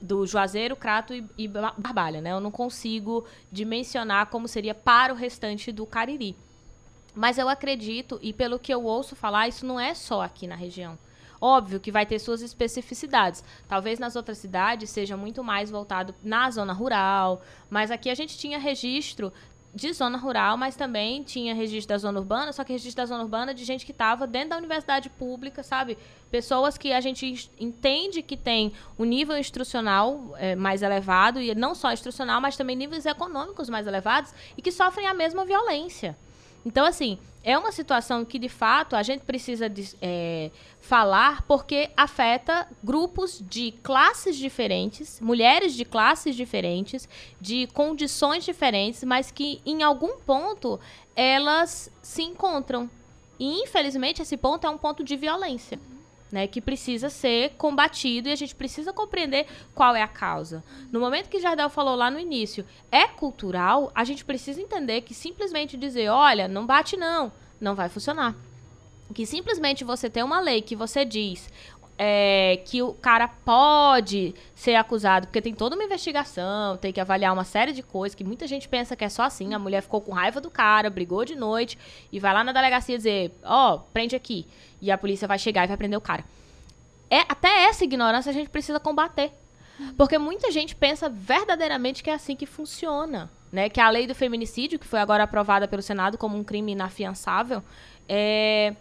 do 0.00 0.26
Juazeiro, 0.26 0.76
Crato 0.76 1.14
e, 1.14 1.24
e 1.38 1.48
Barbalha, 1.48 2.20
né? 2.20 2.32
Eu 2.32 2.40
não 2.40 2.50
consigo 2.50 3.24
dimensionar 3.50 4.26
como 4.26 4.46
seria 4.46 4.74
para 4.74 5.12
o 5.12 5.16
restante 5.16 5.72
do 5.72 5.86
Cariri. 5.86 6.36
Mas 7.14 7.38
eu 7.38 7.48
acredito, 7.48 8.18
e 8.22 8.32
pelo 8.32 8.58
que 8.58 8.72
eu 8.72 8.84
ouço 8.84 9.14
falar, 9.14 9.48
isso 9.48 9.66
não 9.66 9.78
é 9.78 9.94
só 9.94 10.22
aqui 10.22 10.46
na 10.46 10.56
região. 10.56 10.98
Óbvio 11.44 11.80
que 11.80 11.90
vai 11.90 12.06
ter 12.06 12.20
suas 12.20 12.40
especificidades. 12.40 13.42
Talvez 13.66 13.98
nas 13.98 14.14
outras 14.14 14.38
cidades 14.38 14.90
seja 14.90 15.16
muito 15.16 15.42
mais 15.42 15.72
voltado 15.72 16.14
na 16.22 16.48
zona 16.48 16.72
rural, 16.72 17.42
mas 17.68 17.90
aqui 17.90 18.08
a 18.08 18.14
gente 18.14 18.38
tinha 18.38 18.60
registro 18.60 19.32
de 19.74 19.92
zona 19.92 20.16
rural, 20.18 20.56
mas 20.56 20.76
também 20.76 21.24
tinha 21.24 21.52
registro 21.52 21.88
da 21.88 21.98
zona 21.98 22.20
urbana, 22.20 22.52
só 22.52 22.62
que 22.62 22.72
registro 22.72 23.02
da 23.02 23.06
zona 23.06 23.24
urbana 23.24 23.52
de 23.52 23.64
gente 23.64 23.84
que 23.84 23.90
estava 23.90 24.24
dentro 24.24 24.50
da 24.50 24.58
universidade 24.58 25.10
pública, 25.10 25.64
sabe? 25.64 25.98
Pessoas 26.30 26.78
que 26.78 26.92
a 26.92 27.00
gente 27.00 27.50
entende 27.58 28.22
que 28.22 28.36
tem 28.36 28.72
um 28.96 29.04
nível 29.04 29.36
instrucional 29.36 30.36
é, 30.36 30.54
mais 30.54 30.80
elevado, 30.80 31.40
e 31.40 31.52
não 31.56 31.74
só 31.74 31.90
instrucional, 31.92 32.40
mas 32.40 32.56
também 32.56 32.76
níveis 32.76 33.04
econômicos 33.04 33.68
mais 33.68 33.88
elevados, 33.88 34.32
e 34.56 34.62
que 34.62 34.70
sofrem 34.70 35.08
a 35.08 35.14
mesma 35.14 35.44
violência. 35.44 36.16
Então, 36.64 36.84
assim, 36.84 37.18
é 37.44 37.58
uma 37.58 37.72
situação 37.72 38.24
que, 38.24 38.38
de 38.38 38.48
fato, 38.48 38.94
a 38.94 39.02
gente 39.02 39.22
precisa 39.22 39.68
de, 39.68 39.96
é, 40.00 40.50
falar 40.80 41.42
porque 41.42 41.90
afeta 41.96 42.68
grupos 42.82 43.42
de 43.48 43.72
classes 43.82 44.36
diferentes, 44.36 45.20
mulheres 45.20 45.74
de 45.74 45.84
classes 45.84 46.36
diferentes, 46.36 47.08
de 47.40 47.66
condições 47.68 48.44
diferentes, 48.44 49.02
mas 49.02 49.30
que, 49.30 49.60
em 49.66 49.82
algum 49.82 50.18
ponto, 50.18 50.78
elas 51.16 51.90
se 52.00 52.22
encontram. 52.22 52.88
E, 53.38 53.62
infelizmente, 53.62 54.22
esse 54.22 54.36
ponto 54.36 54.66
é 54.66 54.70
um 54.70 54.78
ponto 54.78 55.02
de 55.02 55.16
violência 55.16 55.78
né, 56.32 56.46
que 56.46 56.62
precisa 56.62 57.10
ser 57.10 57.50
combatido 57.58 58.28
e 58.28 58.32
a 58.32 58.36
gente 58.36 58.54
precisa 58.54 58.90
compreender 58.90 59.46
qual 59.74 59.94
é 59.94 60.00
a 60.00 60.08
causa. 60.08 60.64
No 60.90 60.98
momento 60.98 61.28
que 61.28 61.38
Jardel 61.38 61.68
falou 61.68 61.94
lá 61.94 62.10
no 62.10 62.18
início, 62.18 62.64
é 62.90 63.06
cultural, 63.06 63.92
a 63.94 64.02
gente 64.02 64.24
precisa 64.24 64.60
entender 64.60 65.02
que 65.02 65.12
simplesmente 65.12 65.76
dizer, 65.76 66.08
olha, 66.08 66.48
não 66.48 66.64
bate 66.64 66.96
não, 66.96 67.30
não 67.60 67.74
vai 67.74 67.90
funcionar. 67.90 68.34
Que 69.14 69.26
simplesmente 69.26 69.84
você 69.84 70.08
tem 70.08 70.22
uma 70.22 70.40
lei 70.40 70.62
que 70.62 70.74
você 70.74 71.04
diz, 71.04 71.50
é, 71.98 72.60
que 72.64 72.82
o 72.82 72.94
cara 72.94 73.28
pode 73.28 74.34
ser 74.54 74.74
acusado, 74.74 75.26
porque 75.26 75.42
tem 75.42 75.54
toda 75.54 75.76
uma 75.76 75.84
investigação, 75.84 76.76
tem 76.76 76.92
que 76.92 77.00
avaliar 77.00 77.32
uma 77.32 77.44
série 77.44 77.72
de 77.72 77.82
coisas, 77.82 78.14
que 78.14 78.24
muita 78.24 78.46
gente 78.46 78.68
pensa 78.68 78.96
que 78.96 79.04
é 79.04 79.08
só 79.08 79.22
assim. 79.22 79.54
A 79.54 79.58
mulher 79.58 79.82
ficou 79.82 80.00
com 80.00 80.12
raiva 80.12 80.40
do 80.40 80.50
cara, 80.50 80.90
brigou 80.90 81.24
de 81.24 81.34
noite 81.34 81.78
e 82.10 82.18
vai 82.18 82.32
lá 82.32 82.42
na 82.42 82.52
delegacia 82.52 82.96
dizer: 82.96 83.32
Ó, 83.44 83.74
oh, 83.74 83.78
prende 83.92 84.16
aqui. 84.16 84.46
E 84.80 84.90
a 84.90 84.98
polícia 84.98 85.28
vai 85.28 85.38
chegar 85.38 85.64
e 85.64 85.68
vai 85.68 85.76
prender 85.76 85.98
o 85.98 86.02
cara. 86.02 86.24
É, 87.08 87.20
até 87.28 87.64
essa 87.64 87.84
ignorância 87.84 88.30
a 88.30 88.32
gente 88.32 88.48
precisa 88.48 88.80
combater. 88.80 89.32
Porque 89.96 90.18
muita 90.18 90.50
gente 90.50 90.74
pensa 90.74 91.08
verdadeiramente 91.08 92.02
que 92.02 92.10
é 92.10 92.14
assim 92.14 92.34
que 92.34 92.46
funciona. 92.46 93.30
Né? 93.50 93.68
Que 93.68 93.80
a 93.80 93.90
lei 93.90 94.06
do 94.06 94.14
feminicídio, 94.14 94.78
que 94.78 94.86
foi 94.86 94.98
agora 94.98 95.24
aprovada 95.24 95.68
pelo 95.68 95.82
Senado 95.82 96.16
como 96.16 96.38
um 96.38 96.44
crime 96.44 96.72
inafiançável, 96.72 97.62
é, 98.08 98.74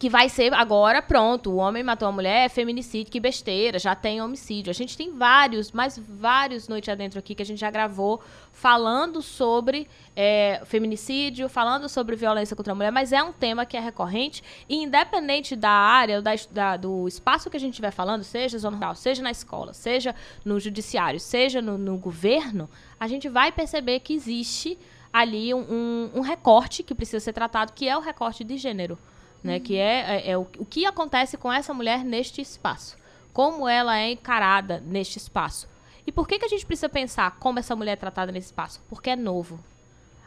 que 0.00 0.08
vai 0.08 0.30
ser 0.30 0.54
agora, 0.54 1.02
pronto, 1.02 1.50
o 1.50 1.56
homem 1.56 1.82
matou 1.82 2.08
a 2.08 2.12
mulher, 2.12 2.46
é 2.46 2.48
feminicídio, 2.48 3.12
que 3.12 3.20
besteira, 3.20 3.78
já 3.78 3.94
tem 3.94 4.22
homicídio. 4.22 4.70
A 4.70 4.72
gente 4.72 4.96
tem 4.96 5.12
vários, 5.14 5.72
mais 5.72 5.98
vários 5.98 6.68
Noite 6.68 6.90
Adentro 6.90 7.18
aqui 7.18 7.34
que 7.34 7.42
a 7.42 7.44
gente 7.44 7.58
já 7.58 7.70
gravou 7.70 8.18
falando 8.50 9.20
sobre 9.20 9.86
é, 10.16 10.62
feminicídio, 10.64 11.50
falando 11.50 11.86
sobre 11.86 12.16
violência 12.16 12.56
contra 12.56 12.72
a 12.72 12.74
mulher, 12.74 12.90
mas 12.90 13.12
é 13.12 13.22
um 13.22 13.30
tema 13.30 13.66
que 13.66 13.76
é 13.76 13.80
recorrente 13.80 14.42
e 14.66 14.82
independente 14.82 15.54
da 15.54 15.68
área, 15.68 16.22
da, 16.22 16.30
da, 16.50 16.76
do 16.78 17.06
espaço 17.06 17.50
que 17.50 17.58
a 17.58 17.60
gente 17.60 17.74
estiver 17.74 17.90
falando, 17.90 18.24
seja 18.24 18.56
zona 18.56 18.94
seja 18.94 19.22
na 19.22 19.30
escola, 19.30 19.74
seja 19.74 20.14
no 20.42 20.58
judiciário, 20.58 21.20
seja 21.20 21.60
no, 21.60 21.76
no 21.76 21.98
governo, 21.98 22.70
a 22.98 23.06
gente 23.06 23.28
vai 23.28 23.52
perceber 23.52 24.00
que 24.00 24.14
existe 24.14 24.78
ali 25.12 25.52
um, 25.52 25.60
um, 25.60 26.10
um 26.14 26.20
recorte 26.22 26.82
que 26.82 26.94
precisa 26.94 27.20
ser 27.20 27.34
tratado, 27.34 27.74
que 27.74 27.86
é 27.86 27.94
o 27.94 28.00
recorte 28.00 28.42
de 28.42 28.56
gênero 28.56 28.98
né? 29.42 29.54
Uhum. 29.56 29.60
Que 29.60 29.76
é, 29.76 30.16
é, 30.16 30.30
é 30.30 30.38
o, 30.38 30.46
o 30.58 30.64
que 30.64 30.86
acontece 30.86 31.36
com 31.36 31.52
essa 31.52 31.72
mulher 31.72 32.04
neste 32.04 32.40
espaço. 32.40 32.96
Como 33.32 33.68
ela 33.68 33.98
é 33.98 34.12
encarada 34.12 34.82
neste 34.86 35.18
espaço. 35.18 35.68
E 36.06 36.12
por 36.12 36.26
que, 36.26 36.38
que 36.38 36.44
a 36.44 36.48
gente 36.48 36.66
precisa 36.66 36.88
pensar 36.88 37.36
como 37.38 37.58
essa 37.58 37.76
mulher 37.76 37.92
é 37.92 37.96
tratada 37.96 38.32
nesse 38.32 38.46
espaço? 38.46 38.80
Porque 38.88 39.10
é 39.10 39.16
novo. 39.16 39.60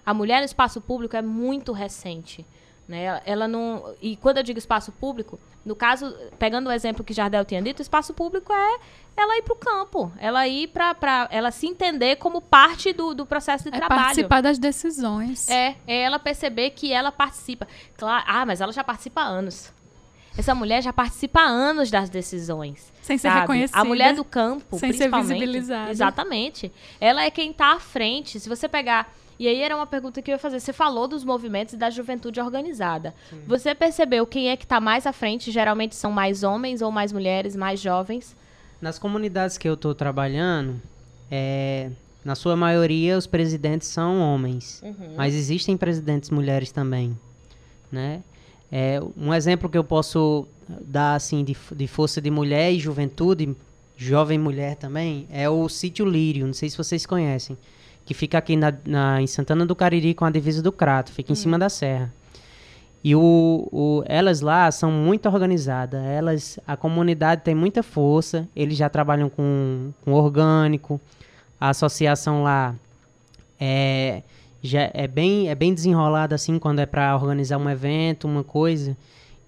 A 0.06 0.14
mulher 0.14 0.40
no 0.40 0.46
espaço 0.46 0.82
público 0.82 1.16
é 1.16 1.22
muito 1.22 1.72
recente. 1.72 2.46
Né? 2.88 3.22
Ela 3.26 3.48
não. 3.48 3.96
E 4.02 4.18
quando 4.18 4.38
eu 4.38 4.44
digo 4.44 4.60
espaço 4.60 4.92
público, 4.92 5.40
no 5.66 5.76
caso, 5.76 6.14
pegando 6.38 6.68
o 6.68 6.72
exemplo 6.72 7.04
que 7.04 7.14
Jardel 7.14 7.46
tinha 7.46 7.62
dito, 7.62 7.82
espaço 7.82 8.14
público 8.14 8.52
é 8.52 8.80
ela 9.16 9.38
ir 9.38 9.44
para 9.44 9.54
o 9.54 9.56
campo, 9.56 10.12
ela 10.18 10.48
ir 10.48 10.68
para 10.68 11.28
ela 11.32 11.52
se 11.52 11.68
entender 11.68 12.18
como 12.18 12.42
parte 12.42 12.92
do, 12.92 13.14
do 13.14 13.26
processo 13.26 13.64
de 13.64 13.76
é 13.76 13.80
trabalho. 13.80 14.02
Participar 14.02 14.42
das 14.42 14.58
decisões. 14.58 15.50
É, 15.50 15.76
é 15.88 16.02
ela 16.02 16.20
perceber 16.20 16.72
que 16.72 16.92
ela 16.92 17.12
participa. 17.12 17.68
Claro, 17.96 18.24
ah, 18.28 18.46
mas 18.46 18.60
ela 18.60 18.74
já 18.74 18.84
participa 18.84 19.22
há 19.22 19.26
anos. 19.26 19.72
Essa 20.38 20.56
mulher 20.56 20.82
já 20.82 20.92
participa 20.92 21.42
há 21.42 21.46
anos 21.46 21.92
das 21.92 22.10
decisões. 22.10 22.92
Sem 23.02 23.18
ser 23.18 23.30
sabe? 23.30 23.42
reconhecida. 23.42 23.80
A 23.80 23.86
mulher 23.86 24.16
do 24.16 24.26
campo, 24.26 24.80
sem 24.80 24.92
ser 24.92 25.12
visibilizada. 25.12 25.92
Exatamente. 25.92 26.72
Ela 27.00 27.24
é 27.24 27.30
quem 27.30 27.52
está 27.52 27.74
à 27.74 27.80
frente. 27.80 28.40
Se 28.40 28.50
você 28.50 28.68
pegar 28.68 29.14
e 29.44 29.48
aí 29.50 29.62
era 29.62 29.76
uma 29.76 29.86
pergunta 29.86 30.22
que 30.22 30.32
eu 30.32 30.36
ia 30.36 30.40
fazer. 30.40 30.58
Você 30.62 30.72
falou 30.72 31.06
dos 31.06 31.26
movimentos 31.26 31.76
da 31.76 31.90
juventude 31.90 32.40
organizada. 32.40 33.14
Sim. 33.30 33.42
Você 33.46 33.76
percebeu 33.76 34.26
quem 34.26 34.50
é 34.50 34.56
que 34.56 34.64
está 34.64 34.80
mais 34.80 35.06
à 35.06 35.12
frente? 35.12 35.52
Geralmente 35.52 35.96
são 35.96 36.14
mais 36.14 36.44
homens 36.44 36.82
ou 36.82 36.90
mais 36.90 37.12
mulheres, 37.12 37.54
mais 37.54 37.82
jovens? 37.82 38.38
Nas 38.80 38.98
comunidades 38.98 39.58
que 39.58 39.68
eu 39.68 39.74
estou 39.74 39.94
trabalhando, 39.94 40.82
é, 41.30 41.90
na 42.24 42.36
sua 42.36 42.56
maioria 42.56 43.18
os 43.18 43.28
presidentes 43.28 43.90
são 43.90 44.22
homens. 44.22 44.82
Uhum. 44.82 45.16
Mas 45.18 45.36
existem 45.36 45.76
presidentes 45.76 46.30
mulheres 46.30 46.72
também, 46.72 47.14
né? 47.92 48.24
É, 48.72 49.02
um 49.18 49.34
exemplo 49.34 49.68
que 49.70 49.78
eu 49.78 49.84
posso 49.84 50.48
dar 50.70 51.16
assim 51.16 51.44
de, 51.44 51.58
de 51.76 51.86
força 51.86 52.22
de 52.22 52.32
mulher 52.32 52.72
e 52.72 52.80
juventude, 52.80 53.54
jovem 53.98 54.40
mulher 54.40 54.78
também, 54.78 55.28
é 55.30 55.50
o 55.50 55.68
sítio 55.68 56.06
Lírio. 56.06 56.46
Não 56.46 56.54
sei 56.54 56.70
se 56.70 56.78
vocês 56.78 57.06
conhecem 57.06 57.58
que 58.06 58.14
fica 58.14 58.38
aqui 58.38 58.56
na, 58.56 58.74
na- 58.86 59.22
em 59.22 59.28
Santana 59.28 59.66
do 59.66 59.76
Cariri 59.76 60.14
com 60.14 60.26
a 60.26 60.30
divisa 60.30 60.62
do 60.62 60.72
Crato, 60.72 61.12
fica 61.12 61.32
em 61.32 61.36
cima 61.36 61.58
da 61.58 61.70
serra. 61.70 62.12
E 63.04 63.16
o, 63.16 63.68
o- 63.72 64.04
elas 64.06 64.40
lá 64.42 64.72
são 64.72 64.90
muito 64.92 65.28
organizadas. 65.28 66.02
Elas, 66.06 66.60
a 66.66 66.78
comunidade 66.78 67.42
tem 67.42 67.54
muita 67.54 67.84
força. 67.84 68.48
Eles 68.56 68.78
já 68.78 68.88
trabalham 68.90 69.30
com, 69.30 69.92
com 70.06 70.14
orgânico. 70.14 71.00
A 71.60 71.70
associação 71.70 72.44
lá 72.44 72.74
é, 73.60 74.24
já 74.62 74.90
é 74.94 75.08
bem 75.08 75.50
é 75.50 75.56
bem 75.56 75.74
desenrolada 75.74 76.36
assim 76.36 76.58
quando 76.60 76.80
é 76.80 76.86
para 76.86 77.16
organizar 77.16 77.58
um 77.58 77.70
evento, 77.70 78.26
uma 78.28 78.44
coisa. 78.44 78.96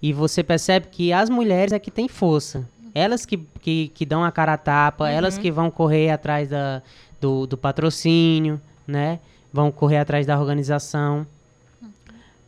E 0.01 0.11
você 0.13 0.43
percebe 0.43 0.87
que 0.91 1.11
as 1.13 1.29
mulheres 1.29 1.71
é 1.71 1.79
que 1.79 1.89
têm 1.89 2.07
força. 2.07 2.67
Elas 2.93 3.25
que, 3.25 3.37
que, 3.61 3.89
que 3.93 4.05
dão 4.05 4.23
a 4.23 4.31
cara 4.31 4.53
a 4.53 4.57
tapa, 4.57 5.09
elas 5.09 5.37
que 5.37 5.51
vão 5.51 5.69
correr 5.69 6.09
atrás 6.11 6.47
da, 6.49 6.81
do, 7.25 7.47
do 7.47 7.57
patrocínio, 7.57 8.59
né? 8.87 9.19
Vão 9.51 9.71
correr 9.71 9.97
atrás 9.97 10.25
da 10.25 10.39
organização 10.39 11.25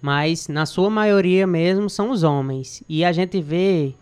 mas 0.02 0.48
na 0.48 0.66
sua 0.66 0.90
maioria 0.90 1.48
mesmo 1.48 1.90
são 1.90 2.12
os 2.12 2.24
homens. 2.24 2.84
E 2.88 3.04
a 3.04 3.12
gente 3.12 3.42
vê 3.42 3.94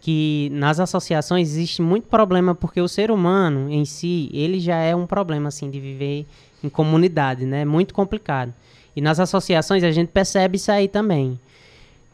que 0.00 0.50
nas 0.52 0.80
associações 0.80 1.48
existe 1.48 1.80
muito 1.80 2.06
problema 2.08 2.54
porque 2.54 2.80
o 2.80 2.88
ser 2.88 3.10
humano 3.10 3.70
em 3.70 3.84
si, 3.84 4.28
ele 4.32 4.60
já 4.60 4.76
é 4.76 4.94
um 4.94 5.06
problema 5.06 5.48
assim 5.48 5.70
de 5.70 5.80
viver 5.80 6.26
em 6.62 6.68
comunidade, 6.68 7.46
né? 7.46 7.64
Muito 7.64 7.94
complicado. 7.94 8.52
E 8.94 9.00
nas 9.00 9.18
associações 9.18 9.82
a 9.82 9.90
gente 9.90 10.08
percebe 10.08 10.56
isso 10.56 10.70
aí 10.70 10.88
também. 10.88 11.38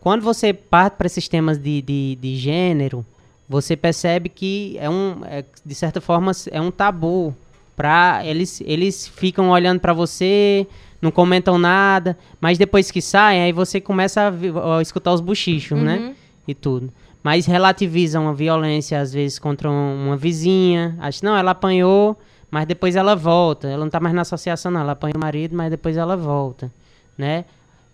Quando 0.01 0.23
você 0.23 0.53
parte 0.53 0.95
para 0.95 1.07
esses 1.07 1.29
temas 1.29 1.59
de, 1.59 1.83
de, 1.83 2.19
de 2.21 2.37
gênero, 2.37 3.05
você 3.49 3.77
percebe 3.77 4.29
que 4.29 4.77
é 4.79 4.89
um, 4.89 5.25
é, 5.25 5.45
de 5.65 5.75
certa 5.75 6.01
forma, 6.01 6.33
é 6.51 6.61
um 6.61 6.71
tabu. 6.71 7.35
Pra, 7.81 8.21
eles, 8.27 8.61
eles 8.67 9.09
ficam 9.09 9.49
olhando 9.51 9.81
para 9.81 9.95
você, 9.95 10.67
não 11.01 11.11
comentam 11.11 11.57
nada, 11.59 12.19
mas 12.39 12.59
depois 12.59 12.91
que 12.91 13.01
saem, 13.01 13.41
aí 13.43 13.53
você 13.53 13.81
começa 13.81 14.21
a, 14.23 14.79
a 14.79 14.83
escutar 14.83 15.15
os 15.15 15.21
bochichos, 15.23 15.81
né? 15.81 15.97
Uhum. 15.97 16.15
E 16.47 16.55
tudo. 16.55 16.93
Mas 17.23 17.47
relativizam 17.47 18.29
a 18.29 18.33
violência, 18.35 19.01
às 19.01 19.13
vezes, 19.15 19.39
contra 19.39 19.71
um- 19.71 20.09
uma 20.09 20.17
vizinha. 20.17 20.95
Acho, 21.01 21.25
não, 21.25 21.37
ela 21.37 21.53
apanhou, 21.53 22.19
mas 22.51 22.67
depois 22.67 22.97
ela 22.97 23.15
volta. 23.17 23.69
Ela 23.69 23.85
não 23.85 23.91
tá 23.91 23.99
mais 24.01 24.15
na 24.15 24.23
associação, 24.23 24.71
não. 24.71 24.81
Ela 24.81 24.93
apanha 24.93 25.15
o 25.17 25.19
marido, 25.19 25.57
mas 25.57 25.71
depois 25.71 25.97
ela 25.97 26.17
volta, 26.17 26.71
né? 27.17 27.45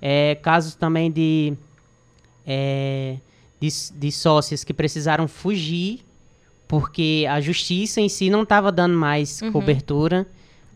É, 0.02 0.34
casos 0.42 0.74
também 0.74 1.10
de, 1.10 1.54
é, 2.46 3.16
de, 3.60 3.68
de 3.94 4.12
sócias 4.12 4.64
que 4.64 4.72
precisaram 4.74 5.26
fugir 5.28 6.00
porque 6.68 7.26
a 7.28 7.40
justiça 7.40 8.00
em 8.00 8.08
si 8.08 8.28
não 8.30 8.42
estava 8.42 8.72
dando 8.72 8.96
mais 8.96 9.40
cobertura. 9.52 10.26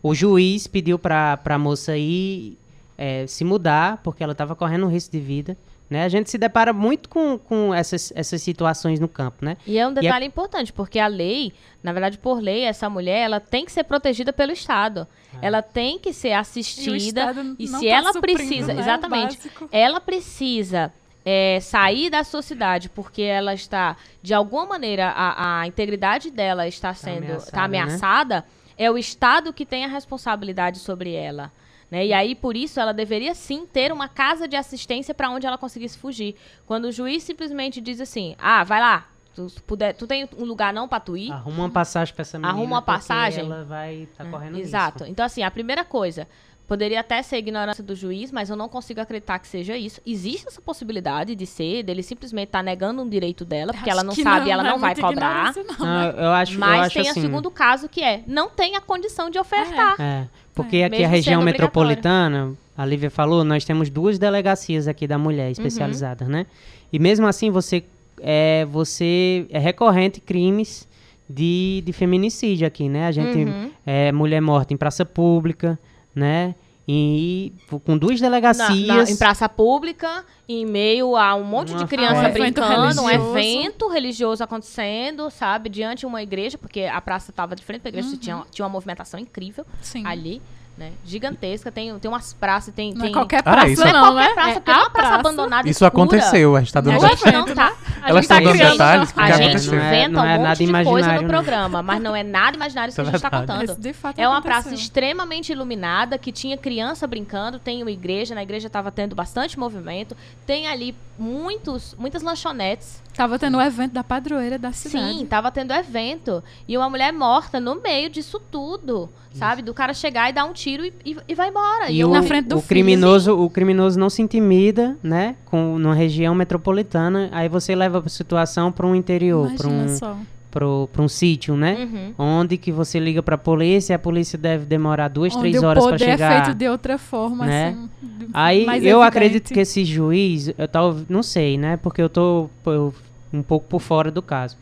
O 0.01 0.15
juiz 0.15 0.67
pediu 0.67 0.97
para 0.97 1.39
a 1.43 1.57
moça 1.57 1.97
ir 1.97 2.57
é, 2.97 3.25
se 3.27 3.43
mudar, 3.43 3.97
porque 4.03 4.23
ela 4.23 4.31
estava 4.31 4.55
correndo 4.55 4.85
um 4.85 4.89
risco 4.89 5.11
de 5.11 5.19
vida. 5.19 5.57
Né? 5.89 6.05
A 6.05 6.09
gente 6.09 6.31
se 6.31 6.37
depara 6.37 6.71
muito 6.71 7.09
com, 7.09 7.37
com 7.37 7.73
essas, 7.73 8.13
essas 8.15 8.41
situações 8.41 8.97
no 8.97 9.09
campo, 9.09 9.43
né? 9.43 9.57
E 9.67 9.77
é 9.77 9.85
um 9.85 9.89
E 9.89 9.97
é- 9.97 10.01
detalhe 10.01 10.25
importante, 10.25 10.71
porque 10.71 10.97
a 10.97 11.07
lei, 11.07 11.51
na 11.83 11.91
verdade, 11.91 12.17
por 12.17 12.39
lei, 12.39 12.61
essa 12.63 12.89
mulher, 12.89 13.19
ela 13.25 13.41
tem 13.41 13.65
que 13.65 13.71
ser 13.73 13.83
protegida 13.83 14.31
pelo 14.31 14.53
Estado. 14.53 15.05
Ela 15.41 15.61
tem 15.61 15.99
que 15.99 16.13
ser 16.13 16.29
E 16.29 16.31
o 16.31 16.39
assistida. 16.39 17.35
E, 17.59 17.67
não 17.67 17.79
se 17.79 17.87
tá 17.87 17.91
ela 17.91 18.13
precisa, 18.21 18.73
né, 18.73 18.81
exatamente, 18.81 19.37
ela 19.69 19.99
precisa 19.99 20.93
é, 21.25 21.59
sair 21.61 22.09
da 22.09 22.23
sua 22.23 22.41
cidade 22.41 22.89
porque 22.89 23.21
ela 23.21 23.53
está, 23.53 23.95
de 24.21 24.33
alguma 24.33 24.65
maneira, 24.65 25.09
a, 25.09 25.61
a 25.61 25.67
integridade 25.67 26.31
dela 26.31 26.67
está 26.67 26.93
sendo 26.93 27.25
ameaçada, 27.25 27.51
tá 27.51 27.67
né? 27.67 27.79
ameaçada, 27.79 28.45
é 28.77 28.89
o 28.89 28.97
Estado 28.97 29.53
que 29.53 29.65
tem 29.65 29.85
a 29.85 29.87
responsabilidade 29.87 30.79
sobre 30.79 31.13
ela. 31.13 31.51
Né? 31.91 32.07
E 32.07 32.13
aí, 32.13 32.33
por 32.33 32.55
isso, 32.55 32.79
ela 32.79 32.93
deveria 32.93 33.35
sim 33.35 33.65
ter 33.65 33.91
uma 33.91 34.07
casa 34.07 34.47
de 34.47 34.55
assistência 34.55 35.13
para 35.13 35.29
onde 35.29 35.45
ela 35.45 35.57
conseguisse 35.57 35.97
fugir. 35.97 36.35
Quando 36.65 36.85
o 36.85 36.91
juiz 36.91 37.21
simplesmente 37.21 37.81
diz 37.81 37.99
assim: 37.99 38.33
ah, 38.39 38.63
vai 38.63 38.79
lá, 38.79 39.07
tu, 39.35 39.47
puder, 39.67 39.93
tu 39.93 40.07
tem 40.07 40.27
um 40.37 40.45
lugar 40.45 40.73
não 40.73 40.87
para 40.87 41.01
tu 41.01 41.17
ir? 41.17 41.31
Arruma 41.31 41.63
uma 41.63 41.69
passagem 41.69 42.13
para 42.13 42.21
essa 42.21 42.39
menina. 42.39 42.53
Arruma 42.53 42.75
uma 42.75 42.81
passagem? 42.81 43.43
Ela 43.43 43.65
vai 43.65 44.03
estar 44.03 44.25
correndo 44.25 44.57
Exato. 44.57 44.99
risco. 44.99 45.11
Então, 45.11 45.25
assim, 45.25 45.43
a 45.43 45.51
primeira 45.51 45.83
coisa, 45.83 46.27
poderia 46.71 47.01
até 47.01 47.21
ser 47.21 47.35
ignorância 47.35 47.83
do 47.83 47.93
juiz, 47.93 48.31
mas 48.31 48.49
eu 48.49 48.55
não 48.55 48.69
consigo 48.69 49.01
acreditar 49.01 49.37
que 49.39 49.47
seja 49.49 49.75
isso. 49.75 49.99
Existe 50.05 50.47
essa 50.47 50.61
possibilidade 50.61 51.35
de 51.35 51.45
ser, 51.45 51.83
dele 51.83 52.01
simplesmente 52.01 52.47
estar 52.47 52.63
negando 52.63 53.01
um 53.01 53.09
direito 53.09 53.43
dela, 53.43 53.73
porque 53.73 53.89
ela 53.89 53.99
Acho 53.99 54.07
não 54.07 54.15
que 54.15 54.23
sabe 54.23 54.47
e 54.47 54.51
ela 54.51 54.65
é 54.65 54.69
não 54.69 54.79
vai 54.79 54.91
muita 54.95 55.01
cobrar. 55.05 55.53
não, 55.53 55.85
Não, 55.85 55.85
né? 55.85 56.13
eu 56.17 56.29
acho, 56.29 56.53
eu 56.53 56.59
Mas 56.59 56.85
acho 56.85 56.93
tem 56.93 57.09
assim, 57.09 57.19
o 57.19 57.23
segundo 57.23 57.51
caso 57.51 57.89
que 57.89 58.01
é, 58.01 58.23
não 58.25 58.49
tem 58.49 58.77
a 58.77 58.79
condição 58.79 59.29
de 59.29 59.37
ofertar. 59.37 59.99
É, 59.99 60.27
porque 60.55 60.81
aqui 60.83 60.91
Mesmo 60.99 61.05
a 61.07 61.09
região 61.09 61.41
metropolitana, 61.41 62.53
a 62.77 62.85
Lívia 62.85 63.09
falou, 63.11 63.43
nós 63.43 63.65
temos 63.65 63.89
duas 63.89 64.17
delegacias 64.17 64.87
aqui 64.87 65.05
da 65.05 65.17
mulher 65.17 65.47
Uhum. 65.47 65.51
especializadas, 65.51 66.29
né? 66.29 66.45
E 66.93 66.97
mesmo 66.99 67.27
assim 67.27 67.51
você 67.51 67.83
é, 68.21 68.65
você 68.71 69.45
é 69.49 69.59
recorrente 69.59 70.21
crimes 70.21 70.87
de, 71.29 71.83
de 71.85 71.91
feminicídio 71.91 72.65
aqui, 72.65 72.87
né? 72.87 73.07
A 73.07 73.11
gente 73.11 73.37
Uhum. 73.39 73.71
é 73.85 74.09
mulher 74.13 74.39
morta 74.41 74.73
em 74.73 74.77
praça 74.77 75.03
pública, 75.05 75.77
né? 76.15 76.55
E 76.87 77.53
com 77.85 77.97
duas 77.97 78.19
delegacias. 78.19 78.87
na- 78.87 79.03
em 79.09 79.15
praça 79.15 79.47
pública, 79.47 80.25
em 80.49 80.65
meio 80.65 81.15
a 81.15 81.35
um 81.35 81.43
monte 81.43 81.69
Uma 81.71 81.79
de 81.79 81.85
criança 81.85 82.15
festa. 82.23 82.27
Um 82.39 82.43
evento 82.43 82.61
brincando, 82.61 83.01
um 83.03 83.09
evento 83.09 83.87
religioso 83.87 84.43
acontecendo, 84.43 85.29
sabe? 85.29 85.69
Diante 85.69 85.99
de 86.01 86.05
uma 86.07 86.21
igreja, 86.21 86.57
porque 86.57 86.81
a 86.81 86.99
praça 86.99 87.31
estava 87.31 87.55
de 87.55 87.63
frente 87.63 87.81
para 87.81 87.89
a 87.89 87.91
igreja, 87.91 88.09
Uhum. 88.09 88.17
tinha, 88.17 88.43
tinha 88.51 88.65
uma 88.65 88.71
movimentação 88.71 89.19
incrível 89.19 89.65
Sim. 89.81 90.05
ali, 90.05 90.41
né? 90.81 90.91
Gigantesca. 91.05 91.71
Tem, 91.71 91.97
tem 91.99 92.09
umas 92.09 92.33
praças, 92.33 92.73
tem. 92.73 92.91
Não 92.93 93.01
é 93.01 93.03
tem... 93.05 93.11
qualquer 93.13 93.39
Ah, 93.39 93.43
praça, 93.43 93.67
isso 93.69 93.83
é- 93.83 93.93
não, 93.93 94.13
né? 94.15 94.29
praça, 94.33 94.49
É 94.49 94.53
porque 94.55 94.71
é 94.71 94.75
uma 94.75 94.89
praça, 94.89 95.15
abandonada 95.15 95.69
Isso 95.69 95.85
escura. 95.85 95.87
aconteceu, 95.89 96.55
a 96.55 96.59
gente 96.59 96.73
tá 96.73 96.81
dando 96.81 96.93
Não, 97.01 97.09
detalhes. 97.09 97.33
não, 97.33 97.55
tá? 97.55 97.73
A 98.01 98.09
Ela 98.09 98.21
gente 98.21 98.23
está 98.23 98.35
tá 98.35 98.41
dando 98.41 98.57
detalhes, 98.57 99.13
A 99.15 99.31
gente. 99.31 99.67
Não 99.69 99.77
é- 99.79 99.87
inventa 99.87 100.03
é 100.03 100.07
um 100.09 100.25
nada 100.25 100.39
monte 100.39 100.57
de 100.57 100.65
coisa 100.65 100.69
imaginário, 100.69 101.15
no 101.15 101.21
não. 101.21 101.29
programa, 101.29 101.83
mas 101.83 102.01
não 102.01 102.15
é 102.15 102.23
nada 102.23 102.55
imaginário 102.57 102.89
isso 102.89 102.95
que 102.95 103.01
Isso 103.01 103.09
a 103.09 103.13
é 103.15 103.19
gente 103.19 103.21
tá 103.21 103.29
verdade. 103.37 103.59
contando. 103.59 103.77
Mas 103.77 103.85
de 103.85 103.93
fato 103.93 104.19
É 104.19 104.27
uma 104.27 104.41
praça 104.41 104.73
extremamente 104.73 105.51
iluminada, 105.51 106.17
que 106.17 106.31
tinha 106.31 106.57
criança 106.57 107.05
brincando, 107.05 107.59
tem 107.59 107.81
uma 107.83 107.91
igreja, 107.91 108.33
na 108.33 108.41
igreja 108.41 108.67
estava 108.67 108.91
tendo 108.91 109.15
bastante 109.15 109.59
movimento, 109.59 110.17
tem 110.47 110.67
ali 110.67 110.95
muitos, 111.17 111.95
muitas 111.99 112.23
lanchonetes. 112.23 113.01
Tava 113.15 113.37
tendo 113.37 113.57
o 113.57 113.61
evento 113.61 113.91
da 113.91 114.03
padroeira 114.03 114.57
da 114.57 114.71
cidade. 114.71 115.13
Sim, 115.19 115.25
tava 115.25 115.51
tendo 115.51 115.73
evento. 115.73 116.41
E 116.67 116.77
uma 116.77 116.89
mulher 116.89 117.11
morta 117.11 117.59
no 117.59 117.75
meio 117.75 118.09
disso 118.09 118.39
tudo, 118.49 119.09
sabe? 119.33 119.61
Do 119.61 119.73
cara 119.73 119.93
chegar 119.93 120.29
e 120.29 120.33
dar 120.33 120.45
um 120.45 120.53
tiro 120.53 120.70
e, 120.79 120.93
e, 121.05 121.17
e 121.27 121.35
vai 121.35 121.49
embora. 121.49 121.89
E 121.91 122.03
o, 122.03 122.09
Na 122.09 122.23
frente 122.23 122.47
do 122.47 122.57
o 122.57 122.61
filho, 122.61 122.67
criminoso, 122.69 123.37
o 123.37 123.49
criminoso 123.49 123.99
não 123.99 124.09
se 124.09 124.21
intimida, 124.21 124.97
né? 125.03 125.35
Com 125.45 125.77
numa 125.77 125.93
região 125.95 126.33
metropolitana, 126.33 127.29
aí 127.31 127.49
você 127.49 127.75
leva 127.75 128.01
a 128.05 128.09
situação 128.09 128.71
para 128.71 128.85
um 128.87 128.95
interior, 128.95 129.51
para 129.55 129.67
um 129.67 129.87
só. 129.89 130.15
pra 130.49 131.01
um 131.01 131.07
sítio, 131.07 131.55
né? 131.55 131.87
Uhum. 131.91 132.13
Onde 132.39 132.57
que 132.57 132.71
você 132.71 132.99
liga 132.99 133.21
pra 133.23 133.37
polícia, 133.37 133.95
a 133.95 133.99
polícia 133.99 134.37
deve 134.37 134.65
demorar 134.65 135.07
duas, 135.07 135.33
Onde 135.33 135.41
três 135.49 135.63
horas 135.63 135.83
para 135.85 135.95
é 135.95 135.99
chegar. 135.99 136.43
feito 136.45 136.57
de 136.57 136.67
outra 136.67 136.97
forma, 136.97 137.45
né? 137.45 137.69
assim. 137.69 137.89
Aí 138.33 138.63
eu 138.65 138.71
evidente. 138.75 139.01
acredito 139.03 139.53
que 139.53 139.59
esse 139.59 139.83
juiz, 139.85 140.53
eu 140.57 140.67
tal, 140.67 140.95
não 141.09 141.23
sei, 141.23 141.57
né? 141.57 141.77
Porque 141.77 142.01
eu 142.01 142.09
tô 142.09 142.49
eu- 142.65 142.93
um 143.33 143.41
pouco 143.41 143.65
por 143.67 143.79
fora 143.81 144.11
do 144.11 144.21
caso. 144.21 144.57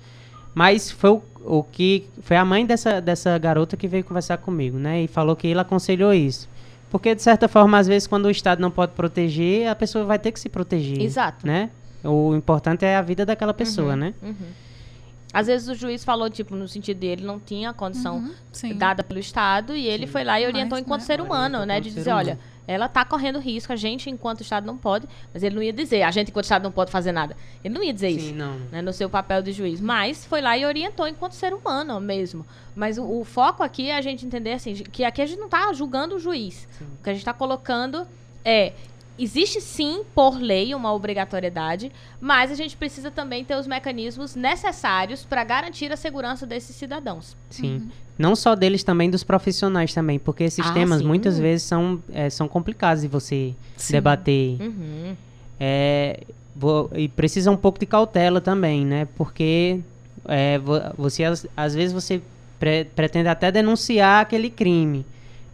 Mas 0.54 0.92
foi 0.92 1.10
o, 1.12 1.22
o 1.52 1.64
que 1.64 2.06
foi 2.22 2.38
a 2.38 2.46
mãe 2.46 2.64
dessa, 2.64 3.02
dessa 3.02 3.36
garota 3.40 3.76
que 3.76 3.88
veio 3.88 4.04
conversar 4.04 4.38
comigo, 4.38 4.78
né? 4.78 5.02
E 5.02 5.08
falou 5.08 5.36
que 5.36 5.48
ele 5.48 5.60
aconselhou 5.60 6.14
isso. 6.14 6.48
Porque 6.92 7.16
de 7.16 7.24
certa 7.24 7.48
forma, 7.48 7.78
às 7.80 7.88
vezes, 7.88 8.08
quando 8.08 8.26
o 8.26 8.30
Estado 8.30 8.60
não 8.62 8.70
pode 8.70 8.92
proteger, 8.94 9.68
a 9.68 9.74
pessoa 9.76 10.06
vai 10.06 10.20
ter 10.20 10.32
que 10.32 10.40
se 10.40 10.48
proteger, 10.48 11.02
Exato. 11.02 11.46
né? 11.48 11.72
O 12.04 12.36
importante 12.36 12.86
é 12.86 12.96
a 12.96 13.02
vida 13.02 13.26
daquela 13.26 13.54
pessoa, 13.54 13.96
né? 13.96 14.14
Uhum. 14.22 14.36
Às 15.34 15.48
vezes 15.48 15.68
o 15.68 15.76
juiz 15.76 16.04
falou, 16.04 16.30
tipo, 16.30 16.56
no 16.56 16.68
sentido 16.68 16.98
dele 17.00 17.24
não 17.24 17.40
tinha 17.40 17.70
a 17.72 17.74
condição 17.74 18.18
Uhum, 18.18 18.32
sim. 18.52 18.76
dada 18.76 19.04
pelo 19.04 19.20
Estado 19.20 19.76
e 19.76 19.88
ele 19.88 20.06
foi 20.08 20.24
lá 20.24 20.40
e 20.40 20.46
orientou 20.46 20.76
Mas, 20.78 20.82
enquanto 20.82 21.02
né? 21.02 21.06
ser 21.08 21.20
humano, 21.22 21.58
Orientou 21.60 21.66
né? 21.66 21.80
De 21.82 21.90
dizer, 21.92 22.12
humano. 22.12 22.30
olha, 22.30 22.40
ela 22.70 22.88
tá 22.88 23.04
correndo 23.04 23.40
risco, 23.40 23.74
a 23.74 23.76
gente, 23.76 24.12
enquanto 24.12 24.42
Estado, 24.42 24.66
não 24.68 24.78
pode, 24.78 25.08
mas 25.34 25.42
ele 25.42 25.56
não 25.56 25.64
ia 25.64 25.74
dizer, 25.74 26.04
a 26.04 26.12
gente, 26.12 26.30
enquanto 26.30 26.44
Estado, 26.44 26.62
não 26.62 26.72
pode 26.72 26.92
fazer 26.92 27.12
nada. 27.12 27.36
Ele 27.64 27.74
não 27.74 27.84
ia 27.84 27.92
dizer 27.92 28.10
isso. 28.10 28.28
Sim, 28.28 28.34
não. 28.34 28.60
né, 28.72 28.80
no 28.80 28.94
seu 28.94 29.10
papel 29.10 29.42
de 29.42 29.52
juiz. 29.52 29.82
Mas 29.82 30.24
foi 30.24 30.40
lá 30.40 30.56
e 30.56 30.64
orientou 30.64 31.08
enquanto 31.08 31.34
ser 31.34 31.52
humano 31.52 32.00
mesmo. 32.00 32.46
Mas 32.76 33.00
o, 33.00 33.04
o 33.04 33.24
foco 33.24 33.64
aqui 33.64 33.90
é 33.90 33.98
a 33.98 34.02
gente 34.02 34.24
entender 34.24 34.54
assim, 34.54 34.76
que 34.76 35.04
aqui 35.04 35.20
a 35.20 35.26
gente 35.26 35.40
não 35.40 35.48
está 35.48 35.74
julgando 35.74 36.16
o 36.16 36.20
juiz. 36.20 36.68
O 36.80 37.04
que 37.04 37.10
a 37.10 37.14
gente 37.14 37.22
está 37.22 37.34
colocando 37.34 38.08
é. 38.46 38.74
Existe 39.20 39.60
sim, 39.60 40.04
por 40.16 40.40
lei, 40.40 40.74
uma 40.74 40.94
obrigatoriedade, 40.94 41.92
mas 42.22 42.52
a 42.52 42.56
gente 42.56 42.78
precisa 42.78 43.12
também 43.12 43.44
ter 43.44 43.56
os 43.56 43.68
mecanismos 43.68 44.36
necessários 44.36 45.26
para 45.26 45.44
garantir 45.44 45.92
a 45.92 45.98
segurança 45.98 46.46
desses 46.48 46.76
cidadãos. 46.76 47.36
Sim. 47.50 47.90
Não 48.18 48.36
só 48.36 48.56
deles, 48.56 48.84
também 48.84 49.10
dos 49.10 49.24
profissionais 49.24 49.94
também, 49.94 50.18
porque 50.20 50.44
esses 50.46 50.66
Ah, 50.66 50.74
temas 50.74 51.00
sim. 51.02 51.08
muitas 51.08 51.38
vezes 51.38 51.64
são, 51.68 52.02
é, 52.14 52.30
são 52.30 52.48
complicados 52.48 53.02
de 53.02 53.08
você 53.10 53.54
Sim. 53.78 53.94
debater. 53.94 54.58
Uhum. 54.62 55.16
É, 55.60 56.22
vo- 56.56 56.90
e 56.96 57.08
precisa 57.10 57.52
um 57.52 57.58
pouco 57.58 57.80
de 57.80 57.86
cautela 57.86 58.40
também, 58.42 58.86
né? 58.86 59.08
Porque 59.16 59.80
é, 60.26 60.58
vo- 60.60 60.82
você 60.98 61.24
às, 61.24 61.46
às 61.56 61.74
vezes 61.76 61.92
você 61.94 62.22
pre- 62.60 62.86
pretende 62.96 63.28
até 63.30 63.52
denunciar 63.52 64.22
aquele 64.22 64.50
crime, 64.50 65.06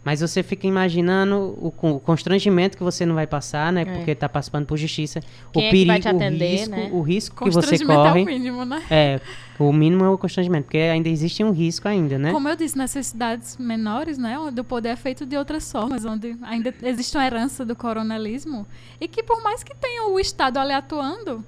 Mas 0.06 0.20
você 0.20 0.40
fica 0.40 0.68
imaginando 0.68 1.58
o, 1.60 1.66
o 1.66 1.98
constrangimento 1.98 2.76
que 2.76 2.84
você 2.84 3.04
não 3.04 3.16
vai 3.16 3.26
passar, 3.26 3.72
né? 3.72 3.82
É. 3.82 3.84
Porque 3.86 4.14
tá 4.14 4.28
participando 4.28 4.64
por 4.64 4.76
justiça. 4.76 5.20
Quem 5.52 5.64
o 5.64 5.66
é 5.66 5.70
que 5.72 5.84
vai 5.84 6.00
perigo, 6.00 6.18
te 6.20 6.24
atender, 6.24 6.44
o 6.44 6.52
risco, 6.54 6.70
né? 6.76 6.90
o 6.92 7.00
risco 7.00 7.36
que 7.36 7.50
você 7.50 7.54
Constrangimento 7.56 8.00
é 8.00 8.08
corre. 8.08 8.22
o 8.22 8.24
mínimo, 8.24 8.64
né? 8.64 8.84
É, 8.88 9.20
o 9.58 9.72
mínimo 9.72 10.04
é 10.04 10.08
o 10.08 10.16
constrangimento, 10.16 10.66
porque 10.66 10.78
ainda 10.78 11.08
existe 11.08 11.42
um 11.42 11.50
risco 11.50 11.88
ainda, 11.88 12.20
né? 12.20 12.30
Como 12.30 12.48
eu 12.48 12.54
disse, 12.54 12.78
nessas 12.78 13.08
cidades 13.08 13.56
menores, 13.56 14.16
né, 14.16 14.38
onde 14.38 14.60
o 14.60 14.62
poder 14.62 14.90
é 14.90 14.96
feito 14.96 15.26
de 15.26 15.36
outras 15.36 15.72
formas, 15.72 16.04
onde 16.04 16.36
ainda 16.42 16.72
existe 16.84 17.16
uma 17.16 17.26
herança 17.26 17.64
do 17.64 17.74
coronelismo, 17.74 18.64
e 19.00 19.08
que 19.08 19.24
por 19.24 19.42
mais 19.42 19.64
que 19.64 19.74
tenha 19.74 20.06
o 20.06 20.20
Estado 20.20 20.58
ali 20.58 20.72
atuando, 20.72 21.44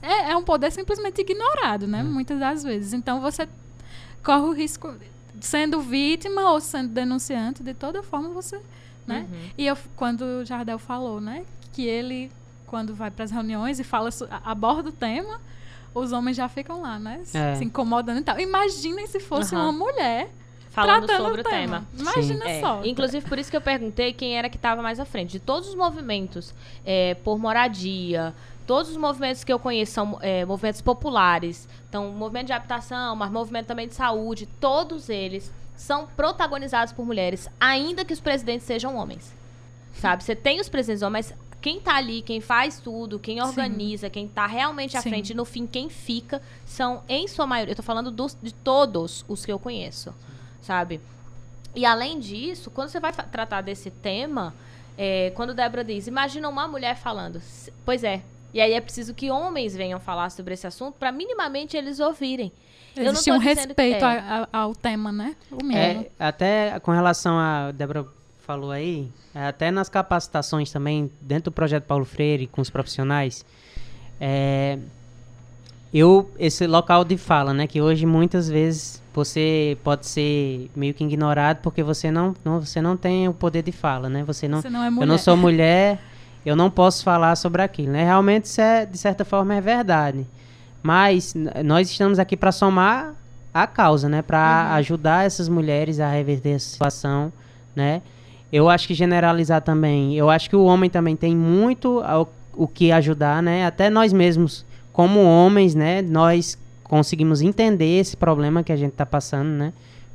é, 0.00 0.30
é 0.30 0.36
um 0.36 0.44
poder 0.44 0.70
simplesmente 0.70 1.20
ignorado, 1.20 1.88
né, 1.88 2.04
muitas 2.04 2.38
das 2.38 2.62
vezes. 2.62 2.92
Então 2.92 3.20
você 3.20 3.48
corre 4.22 4.46
o 4.46 4.52
risco, 4.52 4.94
sendo 5.40 5.80
vítima 5.80 6.50
ou 6.52 6.60
sendo 6.60 6.88
denunciante, 6.88 7.62
de 7.62 7.74
toda 7.74 8.02
forma 8.02 8.28
você, 8.30 8.60
né? 9.06 9.26
Uhum. 9.30 9.38
E 9.56 9.66
eu, 9.66 9.76
quando 9.96 10.22
o 10.22 10.44
Jardel 10.44 10.78
falou, 10.78 11.20
né, 11.20 11.44
que 11.72 11.84
ele, 11.86 12.30
quando 12.66 12.94
vai 12.94 13.10
para 13.10 13.24
as 13.24 13.30
reuniões 13.30 13.78
e 13.80 13.84
fala, 13.84 14.10
aborda 14.44 14.88
o 14.88 14.92
tema, 14.92 15.40
os 15.94 16.12
homens 16.12 16.36
já 16.36 16.48
ficam 16.48 16.82
lá, 16.82 16.98
né, 16.98 17.20
se- 17.24 17.36
É. 17.38 17.54
se 17.56 17.64
incomodando 17.64 18.18
e 18.20 18.22
tal. 18.22 18.38
Imaginem 18.38 19.06
se 19.06 19.18
fosse 19.20 19.54
Aham. 19.54 19.64
uma 19.64 19.72
mulher 19.72 20.28
Falando 20.70 21.06
tratando 21.06 21.24
sobre 21.26 21.40
o 21.40 21.44
o 21.44 21.48
tema. 21.48 21.84
Imagina 21.98 22.48
É, 22.48 22.60
só. 22.60 22.84
Inclusive, 22.84 23.26
por 23.28 23.36
isso 23.38 23.50
que 23.50 23.56
eu 23.56 23.60
perguntei 23.60 24.12
quem 24.12 24.36
era 24.38 24.48
que 24.48 24.56
estava 24.56 24.80
mais 24.80 25.00
à 25.00 25.04
frente. 25.04 25.32
De 25.32 25.40
todos 25.40 25.68
os 25.70 25.74
movimentos 25.74 26.54
é, 26.84 27.14
por 27.14 27.36
moradia, 27.38 28.32
todos 28.64 28.90
os 28.90 28.96
movimentos 28.96 29.42
que 29.42 29.52
eu 29.52 29.58
conheço 29.58 29.92
são 29.92 30.18
é, 30.20 30.44
movimentos 30.44 30.80
populares. 30.80 31.66
Então, 31.88 32.10
movimento 32.10 32.46
de 32.48 32.52
habitação, 32.52 33.16
mas 33.16 33.30
movimento 33.30 33.66
também 33.66 33.88
de 33.88 33.94
saúde, 33.94 34.46
todos 34.60 35.08
eles 35.08 35.50
são 35.76 36.06
protagonizados 36.06 36.92
por 36.92 37.06
mulheres, 37.06 37.48
ainda 37.58 38.04
que 38.04 38.12
os 38.12 38.20
presidentes 38.20 38.66
sejam 38.66 38.96
homens. 38.96 39.32
Sabe? 39.94 40.22
Você 40.22 40.36
tem 40.36 40.60
os 40.60 40.68
presidentes 40.68 41.02
homens, 41.02 41.30
mas 41.30 41.38
quem 41.60 41.80
tá 41.80 41.96
ali, 41.96 42.20
quem 42.22 42.40
faz 42.40 42.78
tudo, 42.78 43.18
quem 43.18 43.42
organiza, 43.42 44.10
quem 44.10 44.28
tá 44.28 44.46
realmente 44.46 44.96
à 44.96 45.02
Sim. 45.02 45.10
frente, 45.10 45.34
no 45.34 45.44
fim, 45.44 45.66
quem 45.66 45.88
fica, 45.88 46.42
são, 46.66 47.02
em 47.08 47.26
sua 47.26 47.46
maioria, 47.46 47.72
eu 47.72 47.76
tô 47.76 47.82
falando 47.82 48.10
dos- 48.10 48.36
de 48.40 48.52
todos 48.52 49.24
os 49.26 49.44
que 49.44 49.50
eu 49.52 49.58
conheço, 49.58 50.14
sabe? 50.60 51.00
E 51.74 51.84
além 51.86 52.18
disso, 52.20 52.70
quando 52.70 52.88
você 52.90 53.00
vai 53.00 53.12
tratar 53.12 53.60
desse 53.62 53.90
tema, 53.90 54.54
é, 54.96 55.30
quando 55.34 55.54
Débora 55.54 55.82
diz, 55.84 56.06
imagina 56.06 56.48
uma 56.48 56.68
mulher 56.68 56.96
falando, 56.96 57.36
"S- 57.38 57.72
pois 57.84 58.04
é. 58.04 58.22
E 58.52 58.60
aí 58.60 58.72
é 58.72 58.80
preciso 58.80 59.12
que 59.14 59.30
homens 59.30 59.76
venham 59.76 60.00
falar 60.00 60.30
sobre 60.30 60.54
esse 60.54 60.66
assunto 60.66 60.94
para 60.98 61.12
minimamente 61.12 61.76
eles 61.76 62.00
ouvirem. 62.00 62.50
Eu 62.96 63.04
não 63.04 63.12
Existe 63.12 63.30
tô 63.30 63.36
um 63.36 63.38
dizendo 63.38 63.54
que- 63.54 63.82
respeito 63.82 64.04
é. 64.04 64.08
a- 64.08 64.48
a- 64.52 64.58
ao 64.60 64.74
tema, 64.74 65.12
né? 65.12 65.36
O 65.52 65.56
mínimo. 65.64 65.76
É, 65.76 66.06
até 66.18 66.80
com 66.80 66.90
relação 66.90 67.38
a 67.38 67.70
Débora 67.72 68.06
falou 68.44 68.70
aí, 68.70 69.08
é, 69.34 69.46
até 69.46 69.70
nas 69.70 69.88
capacitações 69.90 70.72
também, 70.72 71.10
dentro 71.20 71.50
do 71.50 71.54
projeto 71.54 71.84
Paulo 71.84 72.04
Freire, 72.06 72.46
com 72.46 72.60
os 72.62 72.70
profissionais, 72.70 73.44
é, 74.20 74.78
eu, 75.92 76.30
esse 76.38 76.66
local 76.66 77.04
de 77.04 77.16
fala, 77.16 77.52
né, 77.54 77.66
que 77.66 77.80
hoje 77.80 78.04
muitas 78.04 78.48
vezes 78.48 79.02
você 79.14 79.76
pode 79.82 80.06
ser 80.06 80.70
meio 80.76 80.92
que 80.94 81.02
ignorado 81.04 81.58
porque 81.62 81.82
você 81.82 82.10
não, 82.10 82.34
não- 82.44 82.60
você 82.60 82.80
não 82.80 82.96
tem 82.96 83.28
o 83.28 83.34
poder 83.34 83.62
de 83.62 83.72
fala, 83.72 84.08
né, 84.08 84.22
você 84.24 84.46
não, 84.48 84.60
Você 84.62 84.70
não 84.70 84.82
é 84.82 84.90
mulher. 84.90 85.02
eu 85.04 85.08
não 85.08 85.18
sou 85.18 85.36
mulher, 85.36 85.98
eu 86.48 86.56
não 86.56 86.70
posso 86.70 87.04
falar 87.04 87.36
sobre 87.36 87.62
aquilo, 87.62 87.92
né? 87.92 88.04
Realmente 88.04 88.44
isso 88.46 88.60
é, 88.60 88.86
de 88.86 88.96
certa 88.98 89.24
forma 89.24 89.54
é 89.54 89.60
verdade. 89.60 90.26
Mas 90.82 91.34
nós 91.64 91.90
estamos 91.90 92.18
aqui 92.18 92.36
para 92.36 92.52
somar 92.52 93.14
a 93.52 93.66
causa, 93.66 94.08
né? 94.08 94.22
Para 94.22 94.72
ajudar 94.74 95.26
essas 95.26 95.48
mulheres 95.48 96.00
a 96.00 96.08
reverter 96.10 96.50
essa 96.50 96.68
situação, 96.70 97.32
né? 97.74 98.02
Eu 98.52 98.68
acho 98.68 98.86
que 98.88 98.94
generalizar 98.94 99.60
também, 99.60 100.16
eu 100.16 100.30
acho 100.30 100.48
que 100.48 100.56
o 100.56 100.64
homem 100.64 100.88
também 100.88 101.14
tem 101.14 101.36
muito 101.36 102.00
ao- 102.00 102.32
o 102.54 102.66
que 102.66 102.90
ajudar, 102.90 103.42
né? 103.42 103.66
Até 103.66 103.90
nós 103.90 104.12
mesmos, 104.12 104.64
como 104.92 105.22
homens, 105.22 105.74
né? 105.74 106.00
Nós 106.02 106.56
conseguimos 106.82 107.42
entender 107.42 107.98
esse 108.00 108.16
problema 108.16 108.62
que 108.62 108.72
a 108.72 108.76
gente 108.76 108.92
está 108.92 109.04
passando, 109.04 109.48
né? 109.50 109.72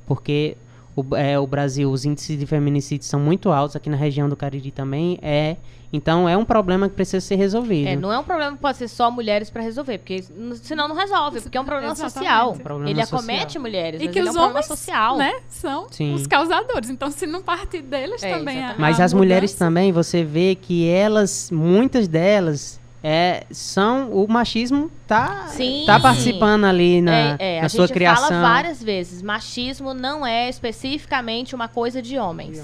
Porque 0.07 0.57
o, 0.95 1.15
é, 1.15 1.39
o 1.39 1.47
Brasil, 1.47 1.89
os 1.91 2.05
índices 2.05 2.37
de 2.37 2.45
feminicídio 2.45 3.05
são 3.07 3.19
muito 3.19 3.51
altos, 3.51 3.75
aqui 3.75 3.89
na 3.89 3.97
região 3.97 4.29
do 4.29 4.35
Cariri 4.35 4.71
também 4.71 5.17
é. 5.21 5.57
Então 5.95 6.27
é 6.27 6.35
um 6.35 6.43
problema 6.43 6.89
que 6.89 6.95
precisa 6.95 7.21
ser 7.21 7.35
resolvido. 7.35 7.87
É, 7.87 7.95
não 7.95 8.11
é 8.11 8.17
um 8.17 8.23
problema 8.23 8.53
que 8.55 8.61
pode 8.61 8.77
ser 8.79 8.87
só 8.87 9.11
mulheres 9.11 9.51
para 9.51 9.61
resolver, 9.61 9.99
porque 9.99 10.23
senão 10.55 10.87
não 10.87 10.95
resolve, 10.95 11.39
porque 11.41 11.55
é 11.55 11.61
um 11.61 11.65
problema 11.65 11.91
Exatamente. 11.93 12.13
social. 12.13 12.53
Problema 12.55 12.89
ele 12.89 13.01
social. 13.01 13.19
acomete 13.19 13.59
mulheres, 13.59 14.01
E 14.01 14.05
mas 14.05 14.13
que 14.13 14.19
ele 14.19 14.29
os 14.29 14.35
é 14.35 14.39
um 14.39 14.41
problema 14.41 14.59
homens, 14.59 14.65
social. 14.65 15.17
né, 15.17 15.33
são 15.49 15.87
Sim. 15.91 16.15
os 16.15 16.25
causadores. 16.25 16.89
Então, 16.89 17.11
se 17.11 17.27
não 17.27 17.43
partir 17.43 17.81
deles 17.83 18.23
É, 18.23 18.31
também 18.37 18.55
a, 18.55 18.59
exatamente. 18.59 18.81
Mas 18.81 18.99
a 18.99 19.03
as 19.03 19.13
mulheres 19.13 19.51
mudança- 19.51 19.65
também, 19.65 19.91
você 19.91 20.23
vê 20.23 20.55
que 20.55 20.87
elas, 20.89 21.51
muitas 21.51 22.07
delas, 22.07 22.79
é, 23.04 23.45
são. 23.51 24.10
O 24.12 24.26
machismo 24.28 24.89
tá, 25.06 25.47
Sim. 25.49 25.84
tá 25.86 25.99
participando 25.99 26.64
ali 26.64 27.01
na, 27.01 27.12
é, 27.12 27.36
é, 27.39 27.60
na 27.60 27.66
a 27.66 27.70
sua 27.70 27.86
gente 27.86 27.95
criação. 27.95 28.30
fala 28.30 28.41
várias 28.41 28.82
vezes, 28.82 29.22
machismo 29.22 29.93
não 29.93 30.26
é 30.26 30.47
especificamente 30.49 31.54
uma 31.54 31.68
coisa 31.68 32.01
de 32.01 32.18
homens. 32.18 32.64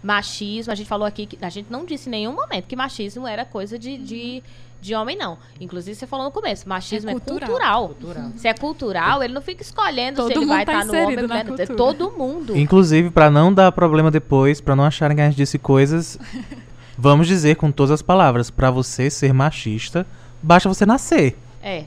Machismo, 0.00 0.70
a 0.72 0.76
gente 0.76 0.86
falou 0.86 1.06
aqui 1.06 1.26
que 1.26 1.38
a 1.44 1.48
gente 1.48 1.66
não 1.70 1.84
disse 1.84 2.08
em 2.08 2.12
nenhum 2.12 2.34
momento 2.34 2.66
que 2.66 2.76
machismo 2.76 3.26
era 3.26 3.42
coisa 3.44 3.78
de, 3.78 3.96
de, 3.96 4.42
de 4.80 4.94
homem, 4.94 5.16
não. 5.16 5.38
Inclusive, 5.58 5.94
você 5.96 6.06
falou 6.06 6.26
no 6.26 6.30
começo, 6.30 6.68
machismo 6.68 7.08
É 7.08 7.14
é 7.14 7.18
cultural. 7.18 7.48
cultural. 7.48 7.88
Cultural. 7.88 8.30
Se 8.36 8.46
é 8.46 8.52
cultural, 8.54 9.22
ele 9.22 9.32
não 9.32 9.40
fica 9.40 9.62
escolhendo 9.62 10.18
Todo 10.18 10.32
se 10.32 10.38
ele 10.38 10.44
vai 10.46 10.64
tá 10.66 10.80
estar 10.80 10.84
no 10.84 10.92
homem 10.92 11.18
ou 11.18 11.28
mulher. 11.28 11.46
É 11.58 11.66
todo 11.66 12.10
mundo. 12.12 12.54
Inclusive, 12.56 13.10
pra 13.10 13.30
não 13.30 13.52
dar 13.52 13.72
problema 13.72 14.10
depois, 14.10 14.60
pra 14.60 14.76
não 14.76 14.84
acharem 14.84 15.16
que 15.16 15.22
a 15.22 15.26
gente 15.26 15.36
disse 15.36 15.58
coisas, 15.58 16.18
vamos 16.98 17.26
dizer 17.26 17.56
com 17.56 17.70
todas 17.70 17.90
as 17.92 18.02
palavras, 18.02 18.50
pra 18.50 18.70
você 18.70 19.10
ser 19.10 19.32
machista, 19.32 20.06
basta 20.42 20.68
você 20.68 20.84
nascer. 20.86 21.36
É. 21.62 21.84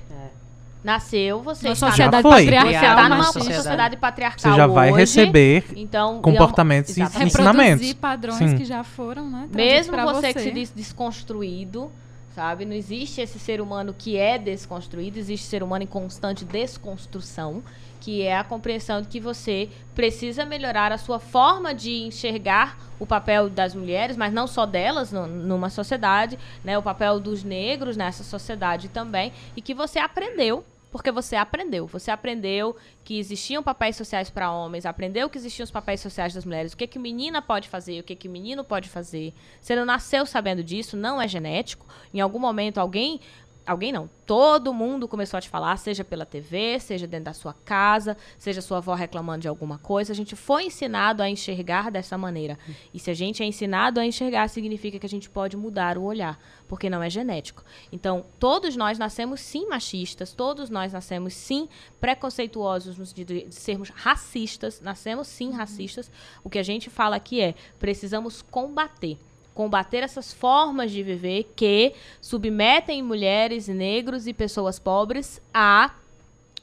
Nasceu, 0.83 1.41
você 1.41 1.67
Uma 1.67 1.73
está 1.73 1.87
sociedade 1.89 2.23
Já 2.23 2.29
foi. 2.29 2.45
Você 2.45 2.51
patriarcal. 2.51 2.71
está 2.71 2.79
Criado 2.93 3.09
numa 3.09 3.23
sociedade, 3.25 3.55
sociedade. 3.55 3.97
patriarcal 3.97 4.39
Você 4.39 4.57
já 4.57 4.67
vai 4.67 4.89
hoje, 4.91 4.99
receber 4.99 5.65
então, 5.75 6.21
comportamentos 6.21 6.95
e 6.95 7.01
é 7.01 7.05
uma- 7.05 7.23
e 7.23 7.23
ensinamentos. 7.25 7.69
Reproduzir 7.87 7.95
padrões 7.97 8.37
Sim. 8.37 8.55
que 8.57 8.63
já 8.63 8.83
foram, 8.85 9.29
né? 9.29 9.49
Mesmo 9.53 9.91
pra 9.93 10.05
você, 10.05 10.33
que 10.33 10.39
se 10.39 10.51
diz 10.51 10.71
desconstruído, 10.73 11.91
sabe? 12.37 12.65
Não 12.65 12.73
existe 12.75 13.19
esse 13.19 13.39
ser 13.39 13.59
humano 13.59 13.95
que 13.97 14.15
é 14.15 14.37
desconstruído, 14.37 15.17
existe 15.17 15.47
ser 15.47 15.63
humano 15.63 15.83
em 15.85 15.87
constante 15.87 16.45
desconstrução, 16.45 17.63
que 17.99 18.21
é 18.21 18.37
a 18.37 18.43
compreensão 18.43 19.01
de 19.01 19.07
que 19.07 19.19
você 19.19 19.69
precisa 19.95 20.45
melhorar 20.45 20.91
a 20.91 20.99
sua 20.99 21.17
forma 21.17 21.73
de 21.73 22.03
enxergar 22.03 22.77
o 22.99 23.07
papel 23.07 23.49
das 23.49 23.73
mulheres, 23.73 24.15
mas 24.15 24.31
não 24.31 24.45
só 24.45 24.67
delas 24.67 25.11
no- 25.11 25.25
numa 25.25 25.71
sociedade, 25.71 26.37
né? 26.63 26.77
O 26.77 26.83
papel 26.83 27.19
dos 27.19 27.43
negros 27.43 27.97
nessa 27.97 28.23
sociedade 28.23 28.87
também, 28.87 29.33
e 29.55 29.61
que 29.61 29.73
você 29.73 29.97
aprendeu 29.97 30.63
porque 30.97 31.11
você 31.11 31.35
aprendeu. 31.35 31.85
Você 31.87 32.09
aprendeu 32.09 32.75
que 33.03 33.19
existiam 33.19 33.61
papéis 33.61 33.95
sociais 33.95 34.29
para 34.29 34.51
homens, 34.51 34.85
aprendeu 34.85 35.29
que 35.29 35.37
existiam 35.37 35.63
os 35.63 35.71
papéis 35.71 36.01
sociais 36.01 36.33
das 36.33 36.43
mulheres, 36.43 36.73
o 36.73 36.77
que 36.77 36.87
que 36.87 36.99
menina 36.99 37.41
pode 37.41 37.69
fazer, 37.69 37.99
o 37.99 38.03
que 38.03 38.15
que 38.15 38.27
menino 38.27 38.63
pode 38.63 38.89
fazer. 38.89 39.33
Você 39.61 39.75
não 39.75 39.85
nasceu 39.85 40.25
sabendo 40.25 40.63
disso, 40.63 40.97
não 40.97 41.21
é 41.21 41.27
genético. 41.27 41.85
Em 42.13 42.19
algum 42.19 42.39
momento 42.39 42.79
alguém 42.79 43.21
Alguém 43.67 43.91
não. 43.91 44.09
Todo 44.25 44.73
mundo 44.73 45.09
começou 45.09 45.37
a 45.37 45.41
te 45.41 45.49
falar, 45.49 45.75
seja 45.77 46.03
pela 46.03 46.25
TV, 46.25 46.79
seja 46.79 47.05
dentro 47.05 47.25
da 47.25 47.33
sua 47.33 47.53
casa, 47.53 48.15
seja 48.37 48.61
sua 48.61 48.77
avó 48.77 48.93
reclamando 48.93 49.41
de 49.41 49.47
alguma 49.49 49.77
coisa. 49.77 50.13
A 50.13 50.15
gente 50.15 50.37
foi 50.37 50.65
ensinado 50.65 51.21
a 51.21 51.29
enxergar 51.29 51.91
dessa 51.91 52.17
maneira. 52.17 52.57
E 52.93 52.99
se 52.99 53.11
a 53.11 53.13
gente 53.13 53.43
é 53.43 53.45
ensinado 53.45 53.99
a 53.99 54.05
enxergar, 54.05 54.47
significa 54.47 54.97
que 54.97 55.05
a 55.05 55.09
gente 55.09 55.29
pode 55.29 55.57
mudar 55.57 55.97
o 55.97 56.03
olhar, 56.03 56.39
porque 56.65 56.89
não 56.89 57.03
é 57.03 57.09
genético. 57.09 57.61
Então, 57.91 58.25
todos 58.39 58.77
nós 58.77 58.97
nascemos 58.97 59.41
sim 59.41 59.67
machistas, 59.67 60.31
todos 60.33 60.69
nós 60.69 60.93
nascemos 60.93 61.33
sim 61.33 61.67
preconceituosos 61.99 62.97
no 62.97 63.05
sentido 63.05 63.33
de 63.33 63.53
sermos 63.53 63.89
racistas, 63.89 64.79
nascemos 64.79 65.27
sim 65.27 65.51
racistas. 65.51 66.09
O 66.41 66.49
que 66.49 66.57
a 66.57 66.63
gente 66.63 66.89
fala 66.89 67.17
aqui 67.17 67.41
é: 67.41 67.53
precisamos 67.77 68.41
combater 68.41 69.17
combater 69.57 70.03
essas 70.03 70.31
formas 70.31 70.91
de 70.91 71.01
viver 71.01 71.51
que 71.55 71.95
submetem 72.21 73.01
mulheres, 73.01 73.67
negros 73.67 74.27
e 74.27 74.31
pessoas 74.31 74.77
pobres 74.77 75.41
a 75.51 75.95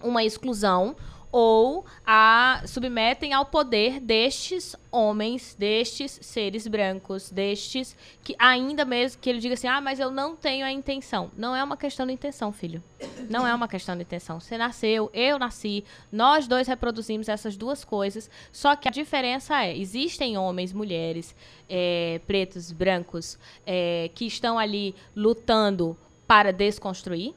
uma 0.00 0.22
exclusão 0.22 0.94
ou 1.36 1.84
a 2.06 2.62
submetem 2.64 3.32
ao 3.32 3.44
poder 3.44 3.98
destes 3.98 4.76
homens, 4.88 5.56
destes 5.58 6.20
seres 6.22 6.68
brancos, 6.68 7.28
destes 7.28 7.96
que 8.22 8.36
ainda 8.38 8.84
mesmo 8.84 9.20
que 9.20 9.28
ele 9.28 9.40
diga 9.40 9.54
assim: 9.54 9.66
"Ah, 9.66 9.80
mas 9.80 9.98
eu 9.98 10.12
não 10.12 10.36
tenho 10.36 10.64
a 10.64 10.70
intenção". 10.70 11.32
Não 11.36 11.56
é 11.56 11.64
uma 11.64 11.76
questão 11.76 12.06
de 12.06 12.12
intenção, 12.12 12.52
filho. 12.52 12.80
Não 13.28 13.44
é 13.44 13.52
uma 13.52 13.66
questão 13.66 13.96
de 13.96 14.02
intenção. 14.02 14.38
Você 14.38 14.56
nasceu, 14.56 15.10
eu 15.12 15.36
nasci, 15.36 15.82
nós 16.12 16.46
dois 16.46 16.68
reproduzimos 16.68 17.28
essas 17.28 17.56
duas 17.56 17.84
coisas, 17.84 18.30
só 18.52 18.76
que 18.76 18.86
a 18.86 18.92
diferença 18.92 19.60
é: 19.64 19.76
existem 19.76 20.38
homens, 20.38 20.72
mulheres, 20.72 21.34
é, 21.68 22.20
pretos, 22.28 22.70
brancos, 22.70 23.36
é, 23.66 24.08
que 24.14 24.24
estão 24.24 24.56
ali 24.56 24.94
lutando 25.16 25.96
para 26.28 26.52
desconstruir. 26.52 27.34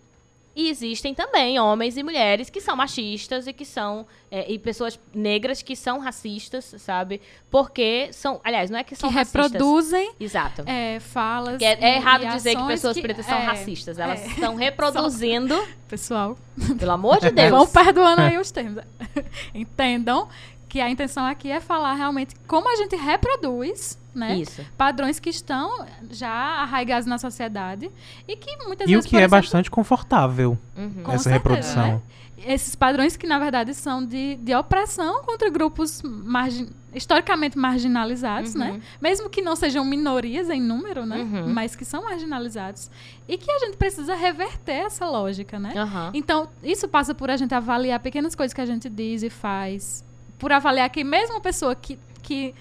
E 0.60 0.70
existem 0.70 1.14
também 1.14 1.60
homens 1.60 1.97
e 1.97 2.01
mulheres 2.03 2.49
que 2.49 2.60
são 2.60 2.76
machistas 2.76 3.45
e 3.45 3.53
que 3.53 3.64
são. 3.64 4.08
é, 4.32 4.51
e 4.51 4.58
pessoas 4.58 4.99
negras 5.14 5.62
que 5.62 5.76
são 5.76 5.99
racistas, 5.99 6.74
sabe? 6.80 7.22
Porque 7.51 8.10
são. 8.12 8.41
Aliás, 8.43 8.72
não 8.72 8.80
é 8.80 8.84
que 8.84 8.95
Que 8.95 8.95
são 8.95 9.12
racistas. 9.12 9.51
reproduzem 9.51 10.14
Exato. 10.20 10.64
é, 10.66 10.99
falas. 10.99 11.60
Que 11.60 11.66
é, 11.66 11.78
é 11.80 11.95
errado 11.97 12.26
dizer 12.32 12.55
que 12.55 12.66
pessoas 12.66 12.99
pretas 12.99 13.28
são 13.28 13.38
é, 13.38 13.43
racistas. 13.43 13.99
Elas 13.99 14.20
é. 14.20 14.26
estão 14.30 14.55
reproduzindo, 14.58 15.55
Pessoal, 15.88 16.36
pelo 16.80 16.91
amor 16.91 17.20
de 17.20 17.30
Deus. 17.32 17.51
vão 17.51 17.68
perdoando 17.68 18.22
aí 18.24 18.39
os 18.39 18.49
termos. 18.49 18.84
Entendam 19.53 20.28
que 20.68 20.82
a 20.82 20.89
intenção 20.89 21.24
aqui 21.24 21.51
é 21.51 21.62
falar 21.62 21.93
realmente 21.93 22.36
como 22.47 22.68
a 22.68 22.76
gente 22.78 22.95
reproduz, 22.95 23.97
né? 24.18 24.36
Isso. 24.38 24.65
Padrões 24.78 25.20
que 25.20 25.30
estão 25.30 25.86
já 26.09 26.30
arraigados 26.30 27.05
na 27.07 27.18
sociedade 27.18 27.89
e 28.28 28.36
que 28.36 28.57
muitas 28.65 28.88
E 28.89 28.93
o 28.93 28.97
vezes. 28.97 29.05
que 29.05 29.11
por 29.11 29.18
é 29.18 29.22
exemplo, 29.22 29.38
bastante 29.41 29.72
confortável, 29.72 30.57
Uhum. 30.76 31.03
Com 31.03 31.11
essa 31.11 31.24
certeza, 31.30 31.30
reprodução. 31.30 31.88
né? 31.95 32.01
Esses 32.45 32.76
padrões 32.76 33.18
que, 33.18 33.26
na 33.26 33.39
verdade, 33.39 33.74
são 33.74 34.05
de, 34.05 34.36
de 34.36 34.53
opressão 34.53 35.24
contra 35.24 35.49
grupos 35.49 36.03
margin- 36.03 36.70
historicamente 36.93 37.57
marginalizados, 37.57 38.53
Uhum. 38.53 38.59
né? 38.59 38.82
Mesmo 39.01 39.28
que 39.28 39.41
não 39.41 39.55
sejam 39.55 39.84
minorias 39.84 40.47
em 40.47 40.61
número, 40.61 41.03
né? 41.03 41.18
Uhum. 41.18 41.51
Mas 41.51 41.76
que 41.76 41.84
são 41.84 42.03
marginalizados. 42.03 42.91
E 43.28 43.39
que 43.39 43.49
a 43.49 43.57
gente 43.59 43.76
precisa 43.78 44.13
reverter 44.13 44.86
essa 44.86 45.07
lógica, 45.07 45.57
né? 45.57 45.74
Aham. 45.76 46.11
Então, 46.13 46.47
isso 46.63 46.88
passa 46.88 47.15
por 47.15 47.32
a 47.32 47.38
gente 47.38 47.55
avaliar 47.55 47.99
pequenas 47.99 48.36
coisas 48.36 48.53
que 48.53 48.61
a 48.61 48.65
gente 48.68 48.88
diz 48.88 49.24
e 49.24 49.32
faz. 49.32 50.05
Por 50.38 50.51
avaliar 50.51 50.88
que 50.91 51.03
mesmo 51.03 51.38
a 51.38 51.41
pessoa 51.41 51.74
que, 51.76 51.97
que 52.22 52.53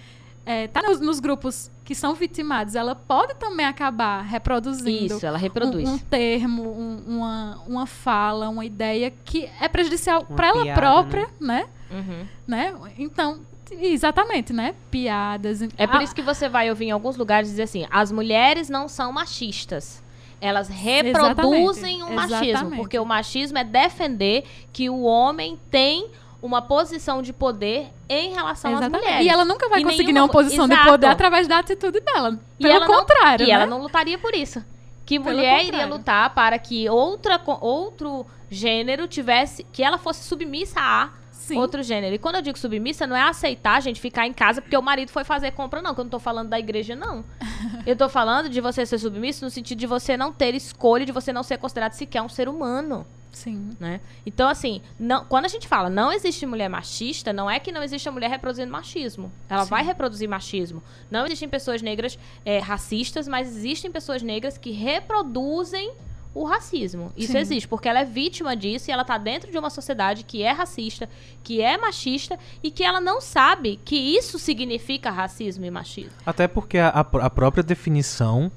é, 0.47 0.68
tá 0.68 0.80
nos, 0.80 1.01
nos 1.01 1.18
grupos 1.20 1.70
que 1.84 1.94
são 1.94 2.14
vitimados, 2.14 2.74
ela 2.76 2.94
pode 2.94 3.34
também 3.34 3.66
acabar 3.66 4.22
reproduzindo 4.22 5.14
Isso, 5.16 5.26
ela 5.26 5.36
um, 5.36 5.40
reproduz. 5.40 5.88
um 5.88 5.99
termo, 5.99 6.62
um- 6.62 7.03
uma, 7.18 7.59
uma 7.66 7.86
fala, 7.86 8.49
uma 8.49 8.64
ideia 8.64 9.12
que 9.24 9.49
é 9.61 9.68
prejudicial 9.68 10.24
para 10.24 10.49
ela 10.49 10.72
própria, 10.74 11.28
né? 11.40 11.66
Uhum. 11.90 12.26
né? 12.47 12.74
Então, 12.99 13.40
exatamente, 13.70 14.53
né? 14.53 14.74
Piadas. 14.90 15.62
É 15.76 15.86
por 15.86 15.97
Ah, 16.01 16.03
isso 16.03 16.14
que 16.14 16.22
você 16.22 16.49
vai 16.49 16.70
ouvir 16.70 16.86
em 16.86 16.90
alguns 16.90 17.16
lugares 17.16 17.49
dizer 17.51 17.62
assim: 17.64 17.86
as 17.90 18.11
mulheres 18.11 18.68
não 18.68 18.88
são 18.88 19.12
machistas. 19.12 20.03
Elas 20.40 20.68
reproduzem 20.68 22.03
o 22.03 22.12
machismo. 22.12 22.44
Exatamente. 22.44 22.76
Porque 22.76 22.99
o 22.99 23.05
machismo 23.05 23.59
é 23.59 23.64
defender 23.64 24.44
que 24.72 24.90
o 24.90 25.03
homem 25.03 25.59
tem 25.70 26.09
uma 26.47 26.62
posição 26.62 27.20
de 27.20 27.32
poder 27.32 27.88
em 28.09 28.32
relação 28.32 28.72
às 28.72 28.78
Exatamente. 28.80 29.05
mulheres. 29.05 29.26
E 29.26 29.28
ela 29.28 29.44
nunca 29.44 29.68
vai 29.68 29.80
E 29.80 29.84
conseguir 29.84 30.12
nenhuma- 30.12 30.26
nenhuma 30.28 30.32
posição 30.32 30.66
de 30.68 30.74
Exato. 30.74 30.88
poder 30.90 31.07
através 31.09 31.47
da 31.49 31.59
atitude 31.59 32.01
dela. 32.01 32.38
E 32.59 32.62
Pelo 32.62 32.74
ela 32.76 32.86
não- 32.86 32.94
contrário, 32.94 33.44
E 33.44 33.49
né? 33.49 33.53
ela 33.55 33.66
não 33.66 33.80
lutaria 33.82 34.18
por 34.18 34.34
isso. 34.34 34.64
Que 35.05 35.18
Pelo 35.20 35.34
mulher 35.36 35.64
iria 35.64 35.86
lutar 35.86 36.34
para 36.34 36.59
que 36.59 36.88
outra, 36.88 37.40
outro 37.61 38.26
gênero 38.51 39.07
tivesse. 39.07 39.64
que 39.72 39.82
ela 39.82 39.99
fosse 39.99 40.24
submissa 40.24 40.80
a 40.80 41.11
Sim. 41.47 41.59
outro 41.59 41.82
gênero. 41.82 42.14
E 42.14 42.18
quando 42.18 42.36
eu 42.36 42.42
digo 42.42 42.59
submissa, 42.59 43.07
não 43.07 43.14
é 43.14 43.22
aceitar 43.22 43.76
a 43.76 43.80
gente 43.80 44.01
ficar 44.01 44.26
em 44.26 44.32
casa 44.32 44.61
porque 44.61 44.76
o 44.76 44.82
marido 44.82 45.11
foi 45.11 45.22
fazer 45.22 45.53
compra, 45.53 45.80
não. 45.80 45.94
Que 45.94 46.01
eu 46.01 46.05
não 46.05 46.11
tô 46.11 46.18
falando 46.18 46.49
da 46.49 46.59
igreja, 46.59 46.97
não. 46.97 47.24
eu 47.86 47.94
tô 47.94 48.09
falando 48.09 48.49
de 48.49 48.61
você 48.61 48.84
ser 48.84 48.99
submisso 48.99 49.44
no 49.44 49.51
sentido 49.51 49.78
de 49.78 49.86
você 49.86 50.16
não 50.16 50.32
ter 50.32 50.55
escolha, 50.55 51.07
de 51.07 51.12
você 51.12 51.32
não 51.32 51.42
ser 51.44 51.59
considerado 51.59 51.92
sequer 51.92 52.20
um 52.20 52.28
ser 52.28 52.49
humano. 52.49 53.07
Sim. 53.30 53.70
Né? 53.78 54.01
Então, 54.24 54.49
assim, 54.49 54.80
não, 54.99 55.24
quando 55.26 55.44
a 55.44 55.49
gente 55.49 55.68
fala 55.68 55.90
não 55.90 56.11
existe 56.11 56.47
mulher 56.47 56.68
machista, 56.68 57.32
não 57.32 57.51
é 57.51 57.61
que 57.61 57.70
não 57.70 57.82
existe 57.82 58.09
a 58.09 58.12
mulher 58.12 58.30
reproduzindo 58.30 58.72
machismo. 58.72 59.30
Ela 59.49 59.64
Sim. 59.64 59.70
vai 59.70 59.84
reproduzir 59.84 60.28
machismo. 60.28 60.82
Não 61.11 61.26
existem 61.26 61.49
pessoas 61.49 61.82
negras 61.82 62.18
é, 62.44 62.59
racistas, 62.59 63.28
mas 63.28 63.49
existem 63.49 63.92
pessoas 63.92 64.22
negras 64.22 64.57
que 64.57 64.70
reproduzem 64.70 65.92
o 66.37 66.45
racismo. 66.45 67.11
Isso 67.16 67.32
Sim. 67.32 67.39
existe, 67.39 67.66
porque 67.66 67.89
ela 67.89 68.01
é 68.01 68.05
vítima 68.05 68.55
disso 68.55 68.91
e 68.91 68.93
ela 68.93 69.05
tá 69.05 69.16
dentro 69.16 69.51
de 69.51 69.57
uma 69.59 69.70
sociedade 69.70 70.22
que 70.22 70.43
é 70.43 70.53
racista, 70.53 71.09
que 71.43 71.62
é 71.62 71.78
machista 71.78 72.39
e 72.62 72.70
que 72.70 72.84
ela 72.84 73.01
não 73.01 73.20
sabe 73.20 73.80
que 73.84 73.97
isso 73.97 74.39
significa 74.39 75.11
racismo 75.11 75.64
e 75.64 75.70
machismo. 75.70 76.12
Até 76.26 76.47
porque 76.47 76.76
a, 76.76 76.89
a 76.89 77.03
pr- 77.03 77.22
a 77.22 77.30
própria 77.30 77.62
definição 77.62 78.53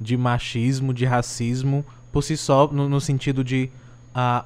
de 0.00 0.16
machismo, 0.16 0.94
de 0.94 1.04
racismo, 1.04 1.84
por 2.12 2.22
si 2.22 2.36
só, 2.36 2.68
no, 2.68 2.88
no 2.88 3.00
sentido 3.00 3.42
de 3.42 3.68
ah, 4.14 4.44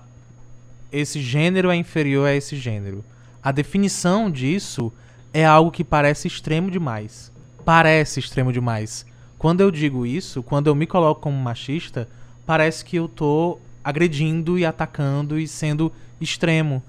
esse 0.91 1.21
gênero 1.21 1.71
é 1.71 1.77
inferior 1.77 2.27
a 2.27 2.35
esse 2.35 2.57
gênero. 2.57 3.05
A 3.43 3.53
definição 3.53 4.31
disso 4.31 4.91
é 5.33 5.45
algo 5.45 5.71
que 5.71 5.85
parece 5.85 6.27
extremo 6.27 6.71
demais. 6.71 7.31
Parece 7.67 8.19
extremo 8.19 8.51
demais. 8.51 9.05
Quando 9.37 9.61
eu 9.61 9.71
digo 9.71 10.07
isso, 10.07 10.43
quando 10.43 10.69
eu 10.69 10.75
me 10.75 10.87
coloco 10.87 11.21
como 11.21 11.37
machista, 11.37 12.09
parece 12.49 12.83
que 12.83 12.97
eu 12.97 13.07
tô 13.07 13.59
agredindo 13.85 14.59
e 14.59 14.65
atacando 14.65 15.39
e 15.39 15.47
sendo 15.47 15.93
extremo. 16.19 16.83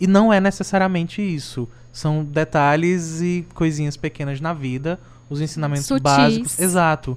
E 0.00 0.06
não 0.08 0.32
é 0.32 0.40
necessariamente 0.40 1.22
isso. 1.22 1.68
São 1.92 2.24
detalhes 2.24 3.20
e 3.20 3.46
coisinhas 3.54 3.96
pequenas 3.96 4.40
na 4.40 4.52
vida, 4.52 4.98
os 5.30 5.40
ensinamentos 5.40 5.86
Sutis. 5.86 6.02
básicos. 6.02 6.58
Exato. 6.58 7.16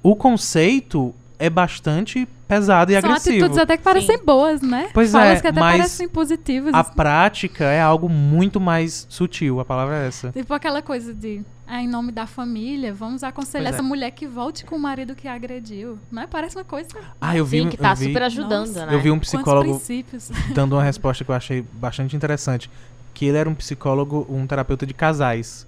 O 0.00 0.14
conceito 0.14 1.12
é 1.36 1.50
bastante 1.50 2.28
pesado 2.46 2.92
e 2.92 3.00
São 3.00 3.10
agressivo. 3.10 3.36
atitudes 3.36 3.58
até 3.58 3.76
que 3.78 3.82
parecem 3.82 4.24
boas, 4.24 4.62
né? 4.62 4.90
Pois 4.94 5.10
Falas 5.10 5.38
é, 5.38 5.40
que 5.40 5.48
até 5.48 5.58
mas 5.58 5.78
parecem 5.78 6.08
positivas. 6.08 6.72
A 6.72 6.84
prática 6.84 7.64
é 7.64 7.80
algo 7.80 8.08
muito 8.08 8.60
mais 8.60 9.08
sutil, 9.10 9.58
a 9.58 9.64
palavra 9.64 9.96
é 9.96 10.06
essa. 10.06 10.30
Tipo 10.30 10.54
aquela 10.54 10.80
coisa 10.80 11.12
de, 11.12 11.42
ah, 11.66 11.82
em 11.82 11.88
nome 11.88 12.12
da 12.12 12.26
família, 12.26 12.92
vamos 12.92 13.22
aconselhar 13.22 13.64
Pois 13.64 13.74
é. 13.74 13.78
essa 13.78 13.82
mulher 13.82 14.10
que 14.10 14.26
volte 14.26 14.64
com 14.64 14.76
o 14.76 14.78
marido 14.78 15.14
que 15.14 15.26
a 15.26 15.32
agrediu. 15.32 15.98
Não 16.10 16.22
é? 16.22 16.26
Parece 16.26 16.56
uma 16.56 16.64
coisa. 16.64 16.88
Ah, 17.20 17.36
eu 17.36 17.44
vi, 17.44 17.62
Sim, 17.62 17.68
que 17.70 17.76
tá 17.76 17.92
eu 17.92 17.96
vi, 17.96 18.04
super 18.06 18.22
ajudando, 18.22 18.66
Nossa. 18.66 18.86
né? 18.86 18.94
eu 18.94 19.00
vi 19.00 19.10
um 19.10 19.18
psicólogo 19.18 19.80
dando 20.54 20.74
uma 20.74 20.82
resposta 20.82 21.24
que 21.24 21.30
eu 21.30 21.34
achei 21.34 21.62
bastante 21.62 22.14
interessante. 22.14 22.70
Que 23.14 23.26
ele 23.26 23.38
era 23.38 23.48
um 23.48 23.54
psicólogo, 23.54 24.26
um 24.28 24.46
terapeuta 24.46 24.84
de 24.84 24.92
casais. 24.92 25.66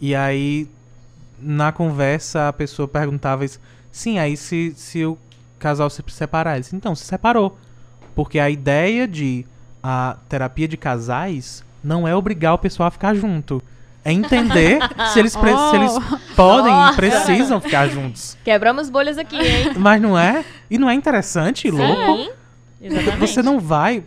E 0.00 0.14
aí, 0.14 0.68
na 1.38 1.72
conversa, 1.72 2.48
a 2.48 2.52
pessoa 2.52 2.88
perguntava 2.88 3.44
isso. 3.44 3.60
Sim, 3.92 4.18
aí 4.18 4.36
se, 4.36 4.72
se 4.76 5.04
o 5.04 5.18
casal 5.58 5.90
se 5.90 6.02
separar. 6.08 6.52
Ele 6.52 6.60
disse, 6.60 6.74
então, 6.74 6.94
se 6.94 7.04
separou. 7.04 7.58
Porque 8.14 8.38
a 8.38 8.48
ideia 8.48 9.06
de 9.06 9.44
a 9.82 10.16
terapia 10.28 10.66
de 10.66 10.76
casais 10.76 11.62
não 11.82 12.08
é 12.08 12.14
obrigar 12.14 12.54
o 12.54 12.58
pessoal 12.58 12.88
a 12.88 12.90
ficar 12.90 13.14
junto. 13.14 13.62
É 14.04 14.12
entender 14.12 14.78
se, 15.12 15.18
eles 15.18 15.36
pre- 15.36 15.50
se 15.56 15.76
eles 15.76 15.92
podem 16.34 16.72
Nossa. 16.72 16.92
e 16.92 16.96
precisam 16.96 17.60
ficar 17.60 17.88
juntos. 17.88 18.36
Quebramos 18.44 18.88
bolhas 18.88 19.18
aqui, 19.18 19.36
hein? 19.36 19.72
Mas 19.76 20.00
não 20.00 20.18
é? 20.18 20.44
E 20.70 20.78
não 20.78 20.88
é 20.88 20.94
interessante, 20.94 21.68
e 21.68 21.70
louco? 21.70 22.16
Sim, 22.16 22.30
exatamente. 22.80 23.18
Você 23.18 23.42
não 23.42 23.58
vai 23.60 24.02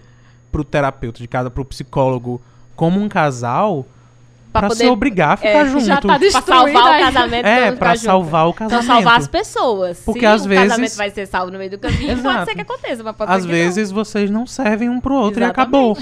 pro 0.52 0.64
terapeuta 0.64 1.20
de 1.20 1.28
casa, 1.28 1.50
pro 1.52 1.64
psicólogo, 1.66 2.42
como 2.76 3.00
um 3.00 3.08
casal, 3.08 3.86
Pra 4.52 4.62
pra, 4.62 4.70
poder- 4.70 4.84
se 4.86 4.90
obrigar 4.90 5.34
a 5.34 5.38
ficar 5.38 5.50
é, 5.50 5.66
junto. 5.66 5.86
já 5.86 5.96
tá 6.02 6.18
Pra 6.20 6.42
salvar 6.42 6.84
o 6.84 6.88
aí. 6.88 7.04
casamento. 7.04 7.46
É, 7.46 7.72
não 7.72 7.78
pra 7.78 7.90
ficar 7.92 7.96
junto. 7.96 8.06
salvar 8.06 8.48
o 8.50 8.54
casamento. 8.54 8.86
salvar 8.88 9.18
as 9.20 9.28
pessoas. 9.28 10.02
Porque 10.04 10.20
Se 10.22 10.26
às 10.26 10.46
o 10.46 10.50
vezes- 10.50 10.68
casamento 10.70 10.96
vai 10.98 11.10
ser 11.12 11.26
salvo 11.28 11.52
no 11.54 11.58
meio 11.58 11.72
do 11.72 11.78
caminho, 11.80 12.08
pode 12.18 12.20
Exato. 12.20 12.46
ser 12.46 12.56
que 12.56 12.62
aconteça, 12.62 13.04
mas 13.04 13.16
pode 13.16 13.32
Às 13.32 13.46
vezes 13.46 13.92
vocês 13.92 14.30
não 14.32 14.46
servem 14.48 14.90
um 14.90 15.00
pro 15.00 15.14
outro 15.16 15.42
Exatamente. 15.44 15.58
e 15.58 15.62
acabou. 15.62 15.98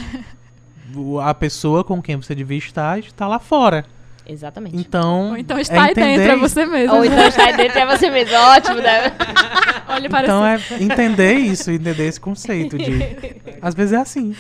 A 1.24 1.34
pessoa 1.34 1.84
com 1.84 2.02
quem 2.02 2.16
você 2.16 2.34
devia 2.36 2.58
estar 2.58 3.00
está 3.00 3.28
lá 3.28 3.40
fora. 3.40 3.86
não. 3.88 4.00
Exatamente. 4.34 4.78
Então, 4.78 5.30
Ou 5.32 5.38
então 5.38 5.58
é 5.58 5.62
está 5.62 5.84
aí 5.86 5.92
entender 5.92 6.18
dentro, 6.20 6.32
é 6.34 6.38
você 6.38 6.64
mesmo. 6.66 6.96
Ou 6.98 7.04
então 7.06 7.28
está 7.28 7.46
aí 7.46 7.58
dentro 7.58 7.80
é 7.80 7.86
você 7.98 8.10
mesmo. 8.12 8.36
Ótimo, 8.38 8.76
né? 8.76 9.12
Olha 9.90 10.08
para 10.08 10.24
Então 10.24 10.46
é 10.46 10.60
entender 10.80 11.34
isso, 11.34 11.72
entender 11.72 12.06
esse 12.08 12.20
conceito 12.20 12.78
de. 12.78 12.92
Às 13.60 13.74
vezes 13.74 13.94
é 13.94 13.98
assim. 13.98 14.36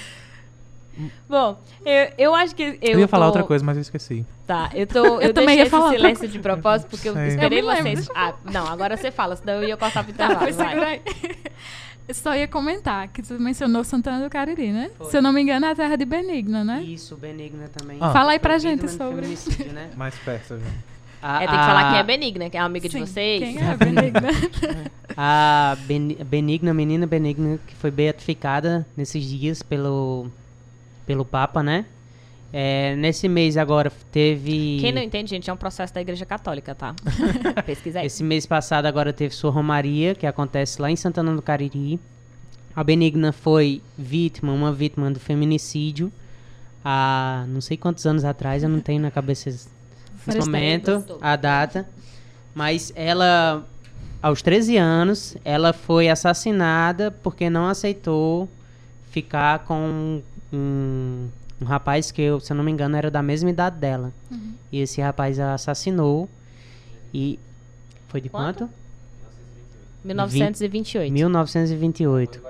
Bom, 1.27 1.57
eu, 1.85 2.11
eu 2.17 2.35
acho 2.35 2.53
que. 2.55 2.77
Eu, 2.81 2.91
Eu, 2.93 2.99
ia 2.99 3.07
falar 3.07 3.25
tô- 3.25 3.29
outra 3.29 3.43
coisa, 3.43 3.63
mas 3.65 3.77
eu 3.77 3.81
esqueci. 3.81 4.25
Tá, 4.45 4.69
eu 4.75 4.85
tô. 4.85 5.19
Eu, 5.21 5.33
também 5.33 5.55
deixei 5.55 5.57
ia 5.57 5.61
esse 5.63 5.71
falar 5.71 5.83
outra 5.85 5.97
silêncio 5.97 6.27
de 6.27 6.39
propósito 6.39 6.89
porque 6.89 7.09
eu 7.09 7.25
esperei 7.25 7.61
Eu 7.61 7.65
lembro, 7.67 7.83
vocês. 7.83 8.09
Ah, 8.13 8.33
não, 8.51 8.67
agora 8.67 8.95
você 8.97 9.09
fala, 9.09 9.35
senão 9.37 9.53
eu 9.55 9.69
ia 9.69 9.77
cortar 9.77 10.03
pro 10.03 10.13
Tá, 10.13 10.25
intervalo. 10.25 10.45
pois 10.45 10.55
vai. 10.57 11.01
Eu 12.09 12.15
só 12.15 12.35
ia 12.35 12.47
comentar 12.47 13.07
que 13.09 13.21
tu 13.21 13.39
mencionou 13.39 13.83
Santana 13.83 14.23
do 14.23 14.31
Cariri, 14.31 14.71
né? 14.71 14.89
Foi. 14.97 15.11
Se 15.11 15.17
eu 15.17 15.21
não 15.21 15.31
me 15.31 15.41
engano, 15.43 15.67
é 15.67 15.71
a 15.71 15.75
terra 15.75 15.95
de 15.95 16.05
Benigna, 16.05 16.63
né? 16.63 16.81
Isso, 16.81 17.15
Benigna 17.15 17.67
também. 17.69 17.97
Ah. 18.01 18.11
Fala 18.11 18.31
aí 18.31 18.39
pra 18.39 18.57
gente 18.57 18.87
de 18.87 18.91
sobre. 18.91 19.27
né? 19.71 19.91
Mais 19.95 20.15
perto, 20.15 20.57
já. 20.57 20.65
A, 21.21 21.35
É, 21.43 21.47
tem 21.47 21.59
que 21.59 21.65
falar 21.65 21.87
a- 21.87 21.89
quem 21.91 21.99
é 21.99 22.03
Benigna, 22.03 22.49
que 22.49 22.57
é 22.57 22.59
amiga 22.61 22.89
de 22.89 22.93
Sim, 22.97 23.05
vocês. 23.05 23.39
Quem 23.43 23.59
é 23.61 23.75
Benigna? 23.77 24.21
A 25.15 25.77
Beni- 25.85 26.15
Benigna, 26.23 26.73
menina 26.73 27.05
Benigna, 27.05 27.59
que 27.67 27.75
foi 27.75 27.91
beatificada 27.91 28.87
nesses 28.97 29.23
dias 29.25 29.61
pelo, 29.61 30.31
pelo 31.05 31.23
Papa, 31.23 31.61
né? 31.61 31.85
É, 32.51 32.95
nesse 32.95 33.27
mês 33.29 33.57
agora 33.57 33.91
teve. 34.11 34.77
Quem 34.81 34.91
não 34.91 35.01
entende, 35.01 35.29
gente, 35.29 35.49
é 35.49 35.53
um 35.53 35.57
processo 35.57 35.93
da 35.93 36.01
Igreja 36.01 36.25
Católica, 36.25 36.73
tá? 36.73 36.95
Pesquisa 37.65 37.99
aí. 37.99 38.07
Esse 38.07 38.23
mês 38.23 38.45
passado 38.45 38.85
agora 38.87 39.13
teve 39.13 39.35
sua 39.35 39.51
Romaria, 39.51 40.15
que 40.15 40.25
acontece 40.25 40.81
lá 40.81 40.89
em 40.89 40.95
Santana 40.95 41.35
do 41.35 41.41
Cariri. 41.41 41.99
A 42.75 42.83
Benigna 42.83 43.31
foi 43.31 43.81
vítima, 43.97 44.51
uma 44.53 44.71
vítima 44.73 45.11
do 45.11 45.19
feminicídio 45.19 46.11
há 46.83 47.45
não 47.49 47.61
sei 47.61 47.75
quantos 47.77 48.05
anos 48.05 48.23
atrás, 48.23 48.63
eu 48.63 48.69
não 48.69 48.79
tenho 48.79 49.01
na 49.01 49.11
cabeça 49.11 49.49
esse- 49.49 49.67
nesse 50.25 50.39
momento 50.39 51.03
a 51.21 51.35
data. 51.35 51.87
Mas 52.55 52.91
ela 52.95 53.63
aos 54.21 54.41
13 54.41 54.75
anos, 54.77 55.37
ela 55.45 55.71
foi 55.71 56.09
assassinada 56.09 57.11
porque 57.23 57.49
não 57.49 57.67
aceitou 57.67 58.49
ficar 59.11 59.59
com 59.59 60.21
um, 60.51 61.27
um 61.61 61.65
rapaz 61.65 62.11
que, 62.11 62.21
eu, 62.21 62.39
se 62.39 62.51
eu 62.51 62.55
não 62.57 62.63
me 62.63 62.71
engano, 62.71 62.95
era 62.95 63.11
da 63.11 63.21
mesma 63.21 63.49
idade 63.49 63.77
dela. 63.77 64.11
Uhum. 64.31 64.53
E 64.71 64.79
esse 64.81 65.01
rapaz 65.01 65.39
a 65.39 65.53
assassinou. 65.53 66.29
E. 67.13 67.39
Foi 68.07 68.21
de 68.21 68.29
Quanto? 68.29 68.59
quanto? 68.59 68.69
1928. 70.03 71.11
1928. 71.11 72.41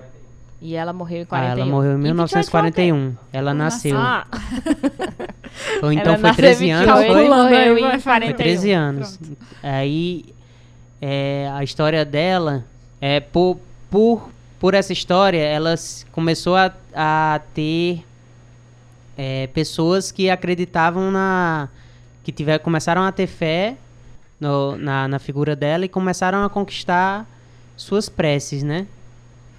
E 0.61 0.75
ela 0.75 0.91
morreu 0.91 1.19
em 1.19 1.23
Ah, 1.23 1.25
41. 1.27 1.61
ela 1.61 1.65
morreu 1.71 1.91
em 1.93 2.05
E 2.05 2.13
28 2.13 2.49
foi 2.49 2.61
o 2.61 2.73
quê? 2.73 2.81
1941. 2.91 3.15
Ela 3.31 3.53
nasceu. 3.53 3.97
Ah, 3.97 4.27
Ou 5.81 5.91
então 5.91 6.13
ela 6.13 6.17
foi 6.17 6.29
nasceu 6.29 6.43
13 6.43 6.65
em 6.65 6.71
anos, 6.73 6.85
28 6.99 7.13
foi? 7.13 7.29
morreu 7.29 7.77
em 7.77 7.81
vai, 7.81 7.91
Foi 7.91 8.01
41. 8.01 8.37
13 8.37 8.71
anos. 8.71 9.17
Pronto. 9.17 9.37
Aí 9.63 10.25
é, 11.01 11.49
a 11.53 11.63
história 11.63 12.03
dela 12.05 12.65
é 12.99 13.19
por, 13.21 13.57
por, 13.89 14.29
por 14.59 14.73
essa 14.73 14.91
história, 14.91 15.39
ela 15.41 15.75
começou 16.11 16.55
a, 16.57 16.73
a 16.93 17.39
ter 17.53 18.03
é, 19.21 19.47
pessoas 19.47 20.13
que 20.13 20.29
acreditavam 20.29 21.11
na. 21.11 21.67
que 22.23 22.31
tiver, 22.31 22.57
começaram 22.59 23.01
a 23.03 23.11
ter 23.11 23.27
fé 23.27 23.75
no- 24.39 24.77
na, 24.77 25.07
na 25.09 25.19
figura 25.19 25.55
dela 25.57 25.83
e 25.83 25.89
começaram 25.89 26.41
a 26.45 26.49
conquistar 26.49 27.27
suas 27.75 28.07
preces, 28.07 28.63
né? 28.63 28.87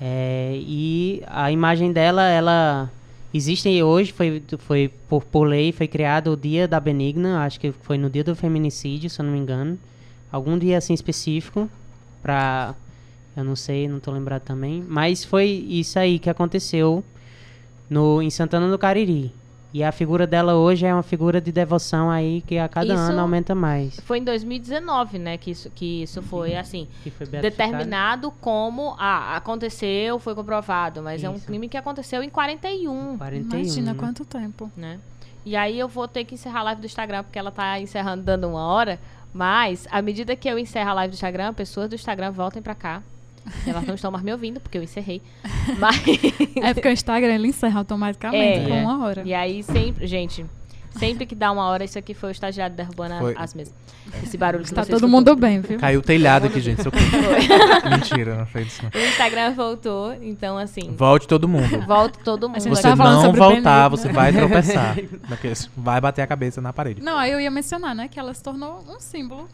É, 0.00 0.54
e 0.56 1.22
a 1.26 1.52
imagem 1.52 1.92
dela, 1.92 2.22
ela 2.26 2.90
existe 3.34 3.82
hoje, 3.82 4.12
foi, 4.12 4.42
foi 4.60 4.90
por, 5.08 5.22
por 5.24 5.44
lei, 5.44 5.72
foi 5.72 5.86
criado 5.86 6.32
o 6.32 6.36
Dia 6.38 6.66
da 6.66 6.80
Benigna, 6.80 7.44
acho 7.44 7.60
que 7.60 7.70
foi 7.70 7.98
no 7.98 8.08
dia 8.08 8.24
do 8.24 8.34
feminicídio, 8.34 9.10
se 9.10 9.20
eu 9.20 9.26
não 9.26 9.32
me 9.32 9.38
engano. 9.38 9.78
Algum 10.32 10.56
dia 10.58 10.78
assim 10.78 10.94
específico, 10.94 11.68
pra. 12.22 12.74
Eu 13.36 13.44
não 13.44 13.54
sei, 13.56 13.86
não 13.88 14.00
tô 14.00 14.10
lembrado 14.10 14.42
também. 14.42 14.82
Mas 14.88 15.22
foi 15.22 15.46
isso 15.68 15.98
aí 15.98 16.18
que 16.18 16.30
aconteceu 16.30 17.04
no, 17.90 18.22
em 18.22 18.30
Santana 18.30 18.70
do 18.70 18.78
Cariri. 18.78 19.32
E 19.72 19.84
a 19.84 19.92
figura 19.92 20.26
dela 20.26 20.56
hoje 20.56 20.84
é 20.84 20.92
uma 20.92 21.02
figura 21.02 21.40
de 21.40 21.52
devoção 21.52 22.10
aí 22.10 22.42
que 22.42 22.58
a 22.58 22.68
cada 22.68 22.92
Isso- 22.92 23.02
ano 23.02 23.20
aumenta 23.20 23.54
mais. 23.54 24.00
Foi 24.00 24.18
em 24.18 24.24
2019, 24.24 25.18
né, 25.18 25.36
que 25.36 25.52
isso, 25.52 25.70
que 25.70 26.02
isso 26.02 26.20
foi, 26.22 26.56
assim, 26.56 26.88
Que 27.04 27.10
foi 27.10 27.26
determinado 27.26 28.32
como, 28.40 28.96
ah, 28.98 29.36
aconteceu, 29.36 30.18
foi 30.18 30.34
comprovado, 30.34 31.00
mas 31.02 31.22
é 31.22 31.30
um 31.30 31.34
Isso. 31.36 31.46
crime 31.46 31.68
que 31.68 31.76
aconteceu 31.76 32.20
em 32.22 32.28
41, 32.28 33.16
41. 33.16 33.58
Imagina 33.60 33.94
quanto 33.94 34.24
tempo. 34.24 34.70
né? 34.76 34.98
E 35.46 35.54
aí 35.56 35.78
eu 35.78 35.88
vou 35.88 36.06
ter 36.08 36.24
que 36.24 36.34
encerrar 36.34 36.60
a 36.60 36.64
live 36.64 36.80
do 36.80 36.86
Instagram, 36.86 37.22
porque 37.22 37.38
ela 37.38 37.50
tá 37.50 37.78
encerrando 37.80 38.22
dando 38.24 38.48
uma 38.48 38.66
hora, 38.66 38.98
mas 39.32 39.86
à 39.90 40.02
medida 40.02 40.34
que 40.36 40.48
eu 40.48 40.58
encerro 40.58 40.90
a 40.90 40.94
live 40.94 41.12
do 41.12 41.14
Instagram, 41.14 41.54
pessoas 41.54 41.88
do 41.88 41.94
Instagram 41.94 42.30
voltem 42.32 42.60
pra 42.60 42.74
cá. 42.74 43.02
Elas 43.66 43.84
não 43.86 43.94
estão 43.94 44.10
mais 44.10 44.22
me 44.24 44.32
ouvindo, 44.32 44.60
porque 44.60 44.78
eu 44.78 44.82
encerrei. 44.82 45.20
Mas... 45.78 46.00
É 46.62 46.74
porque 46.74 46.88
o 46.88 46.92
Instagram 46.92 47.34
ele 47.34 47.48
encerra 47.48 47.78
automaticamente 47.80 48.60
É. 48.60 48.66
com 48.68 48.74
É. 48.74 48.80
uma 48.82 49.04
hora. 49.04 49.22
E 49.24 49.32
aí 49.34 49.62
sempre, 49.62 50.06
gente, 50.06 50.44
sempre 50.92 51.24
que 51.26 51.34
dá 51.34 51.50
uma 51.50 51.64
hora, 51.66 51.84
isso 51.84 51.98
aqui 51.98 52.14
foi 52.14 52.30
o 52.30 52.32
estagiário 52.32 52.74
derrubando 52.76 53.14
Foi. 53.18 53.34
as 53.36 53.54
mesas. 53.54 53.74
Esse 54.22 54.36
barulho 54.36 54.64
que 54.64 54.70
Tá 54.74 54.82
todo 54.82 54.90
escutou. 54.94 55.08
mundo 55.08 55.36
bem, 55.36 55.60
viu? 55.60 55.78
Caiu 55.78 56.00
o 56.00 56.02
telhado 56.02 56.46
aqui, 56.46 56.60
gente. 56.60 56.82
socorro. 56.82 57.02
Mentira, 57.90 58.34
não 58.36 58.46
foi 58.46 58.62
isso 58.62 58.82
não. 58.82 58.90
O 59.00 59.04
Instagram 59.04 59.52
voltou, 59.54 60.12
então 60.20 60.58
assim, 60.58 60.94
Volte 60.96 61.28
todo 61.28 61.48
mundo. 61.48 61.80
volta 61.86 62.18
todo 62.24 62.48
mundo. 62.48 62.60
Gente 62.60 62.74
Você 62.76 62.94
não 62.94 63.32
voltar, 63.32 63.88
você 63.88 64.08
vai 64.12 64.32
tropeçar. 64.32 64.96
Vai 65.76 66.00
bater 66.00 66.22
a 66.22 66.26
cabeça 66.26 66.60
na 66.60 66.72
parede. 66.72 67.00
Não, 67.02 67.16
aí 67.16 67.30
eu 67.30 67.40
ia 67.40 67.50
mencionar, 67.50 67.94
né, 67.94 68.08
que 68.08 68.18
ela 68.18 68.34
se 68.34 68.42
tornou 68.42 68.84
um 68.88 68.98
símbolo 69.00 69.48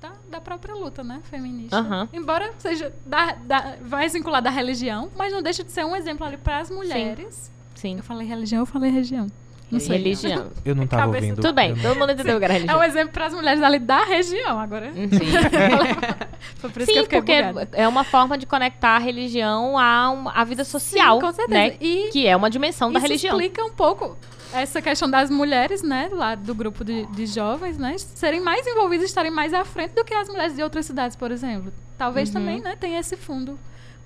da, 0.00 0.12
da 0.30 0.40
própria 0.40 0.74
luta, 0.74 1.02
né, 1.02 1.20
feminista. 1.24 1.76
Aham. 1.76 2.08
Embora 2.12 2.52
seja 2.58 2.94
da, 3.04 3.32
da, 3.32 3.76
mais 3.88 4.12
vinculada 4.12 4.48
à 4.48 4.52
religião, 4.52 5.10
mas 5.16 5.32
não 5.32 5.42
deixa 5.42 5.64
de 5.64 5.72
ser 5.72 5.84
um 5.84 5.94
exemplo 5.94 6.26
ali 6.26 6.36
para 6.36 6.58
as 6.58 6.70
mulheres. 6.70 7.52
Sim. 7.74 7.96
Eu 7.96 8.02
falei 8.02 8.26
religião, 8.26 8.60
eu 8.60 8.66
falei 8.66 8.90
região. 8.90 9.26
Não 9.70 9.78
sei. 9.80 9.98
Religião. 9.98 10.50
Eu 10.64 10.74
não 10.74 10.86
tava 10.86 11.02
Cabeça- 11.02 11.24
ouvindo. 11.26 11.42
Tudo 11.42 11.52
bem, 11.52 11.74
não- 11.74 11.82
todo 11.82 11.98
mundo 11.98 12.12
entendeu 12.12 12.36
o 12.36 12.38
que 12.38 12.44
era 12.44 12.54
É 12.54 12.56
religião. 12.56 12.78
um 12.78 12.82
exemplo 12.82 13.10
para 13.12 13.26
as 13.26 13.34
mulheres 13.34 13.62
ali 13.62 13.78
da 13.78 14.04
região 14.04 14.58
agora. 14.58 14.92
Sim. 14.92 15.08
Foi 16.56 16.70
por 16.70 16.82
isso 16.82 16.86
que 16.86 16.92
Sim, 16.94 16.98
eu 16.98 17.04
fiquei 17.04 17.20
porque 17.20 17.42
bugada. 17.42 17.68
é 17.72 17.86
uma 17.86 18.04
forma 18.04 18.36
de 18.38 18.46
conectar 18.46 18.96
a 18.96 18.98
religião 18.98 19.78
à, 19.78 20.10
um- 20.10 20.28
à 20.28 20.44
vida 20.44 20.64
social, 20.64 21.16
Sim, 21.16 21.26
com 21.26 21.32
certeza. 21.32 21.58
né? 21.58 21.76
E 21.80 22.08
Que 22.12 22.26
é 22.26 22.36
uma 22.36 22.50
dimensão 22.50 22.90
da 22.92 22.98
Isso 22.98 23.06
religião. 23.08 23.36
explica 23.38 23.64
um 23.64 23.70
pouco 23.70 24.16
essa 24.54 24.80
questão 24.80 25.10
das 25.10 25.28
mulheres, 25.28 25.82
né, 25.82 26.08
lá 26.10 26.34
do 26.34 26.54
grupo 26.54 26.82
de, 26.82 27.04
de 27.06 27.26
jovens, 27.26 27.76
né, 27.76 27.94
serem 27.98 28.40
mais 28.40 28.66
envolvidas, 28.66 29.06
estarem 29.08 29.30
mais 29.30 29.52
à 29.52 29.62
frente 29.64 29.92
do 29.94 30.02
que 30.04 30.14
as 30.14 30.26
mulheres 30.28 30.56
de 30.56 30.62
outras 30.62 30.86
cidades, 30.86 31.14
por 31.16 31.30
exemplo. 31.30 31.70
Talvez 31.98 32.28
Uhum. 32.28 32.34
também, 32.34 32.60
né, 32.62 32.74
tenha 32.80 32.98
esse 32.98 33.14
fundo 33.16 33.58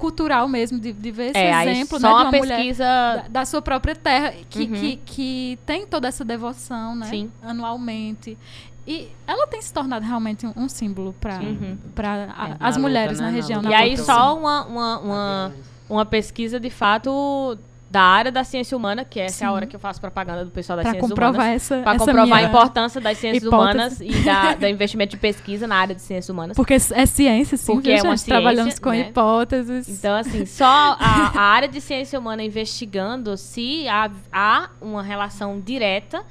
cultural 0.02 0.48
mesmo 0.48 0.78
de, 0.80 0.92
de 0.92 1.10
ver 1.12 1.30
esse 1.30 1.38
É, 1.38 1.70
exemplo, 1.70 1.98
só 2.00 2.08
né, 2.08 2.16
de 2.16 2.22
uma 2.24 2.30
pesquisa. 2.48 2.84
da, 2.84 3.24
da 3.28 3.44
sua 3.44 3.62
própria 3.62 3.94
terra 3.94 4.34
que, 4.50 4.62
Uhum. 4.64 4.72
que, 4.72 4.96
que 5.06 5.58
tem 5.64 5.86
toda 5.86 6.08
essa 6.08 6.24
devoção, 6.24 6.96
né, 6.96 7.06
Sim. 7.06 7.30
anualmente. 7.42 8.36
E 8.84 9.08
ela 9.28 9.46
tem 9.46 9.62
se 9.62 9.72
tornado 9.72 10.04
realmente 10.04 10.44
um, 10.44 10.52
um 10.56 10.68
símbolo 10.68 11.14
para 11.20 11.38
Uhum. 11.40 11.76
para 11.94 12.10
É, 12.16 12.56
as 12.58 12.76
mulheres 12.76 13.18
luta, 13.20 13.24
né, 13.24 13.30
na 13.30 13.36
região. 13.36 13.62
na 13.62 13.70
E 13.70 13.74
aí 13.74 13.90
luta. 13.92 14.02
só 14.02 14.36
uma, 14.36 14.64
uma, 14.66 14.98
uma, 14.98 15.52
uma 15.88 16.04
pesquisa 16.04 16.58
de 16.58 16.68
fato 16.68 17.56
da 17.92 18.00
área 18.00 18.32
da 18.32 18.42
ciência 18.42 18.74
humana, 18.74 19.04
que 19.04 19.20
essa 19.20 19.44
é 19.44 19.46
a 19.46 19.50
Sim. 19.50 19.54
hora 19.54 19.66
que 19.66 19.76
eu 19.76 19.80
faço 19.80 20.00
propaganda 20.00 20.46
do 20.46 20.50
pessoal 20.50 20.78
das 20.78 20.84
para 20.84 20.92
ciências 20.92 21.10
comprovar 21.10 21.34
humanas. 21.34 21.62
essa, 21.62 21.82
Para 21.82 21.94
essa 21.94 22.04
comprovar 22.06 22.38
a 22.38 22.42
importância 22.42 23.00
das 23.02 23.18
ciências 23.18 23.44
hipótese. 23.44 23.74
humanas 23.74 24.00
e 24.00 24.24
da, 24.24 24.54
do 24.54 24.66
investimento 24.66 25.10
de 25.10 25.16
pesquisa 25.18 25.66
na 25.66 25.76
área 25.76 25.94
de 25.94 26.00
ciências 26.00 26.30
humanas. 26.30 26.56
Porque 26.56 26.72
é 26.72 27.06
ciência, 27.06 27.58
sim, 27.58 27.74
Porque 27.74 27.90
viu, 27.90 27.98
é 27.98 28.02
uma 28.02 28.16
gente? 28.16 28.24
Trabalhamos 28.24 28.72
ciência, 28.72 28.82
com 28.82 28.90
né? 28.90 29.00
hipóteses. 29.00 29.88
Então, 29.90 30.16
assim, 30.16 30.46
só 30.46 30.64
a, 30.64 31.32
a 31.38 31.42
área 31.42 31.68
de 31.68 31.82
ciência 31.82 32.18
humana 32.18 32.42
investigando 32.42 33.36
se 33.36 33.86
há, 33.86 34.10
há 34.32 34.70
uma 34.80 35.02
relação 35.02 35.60
direta 35.60 36.24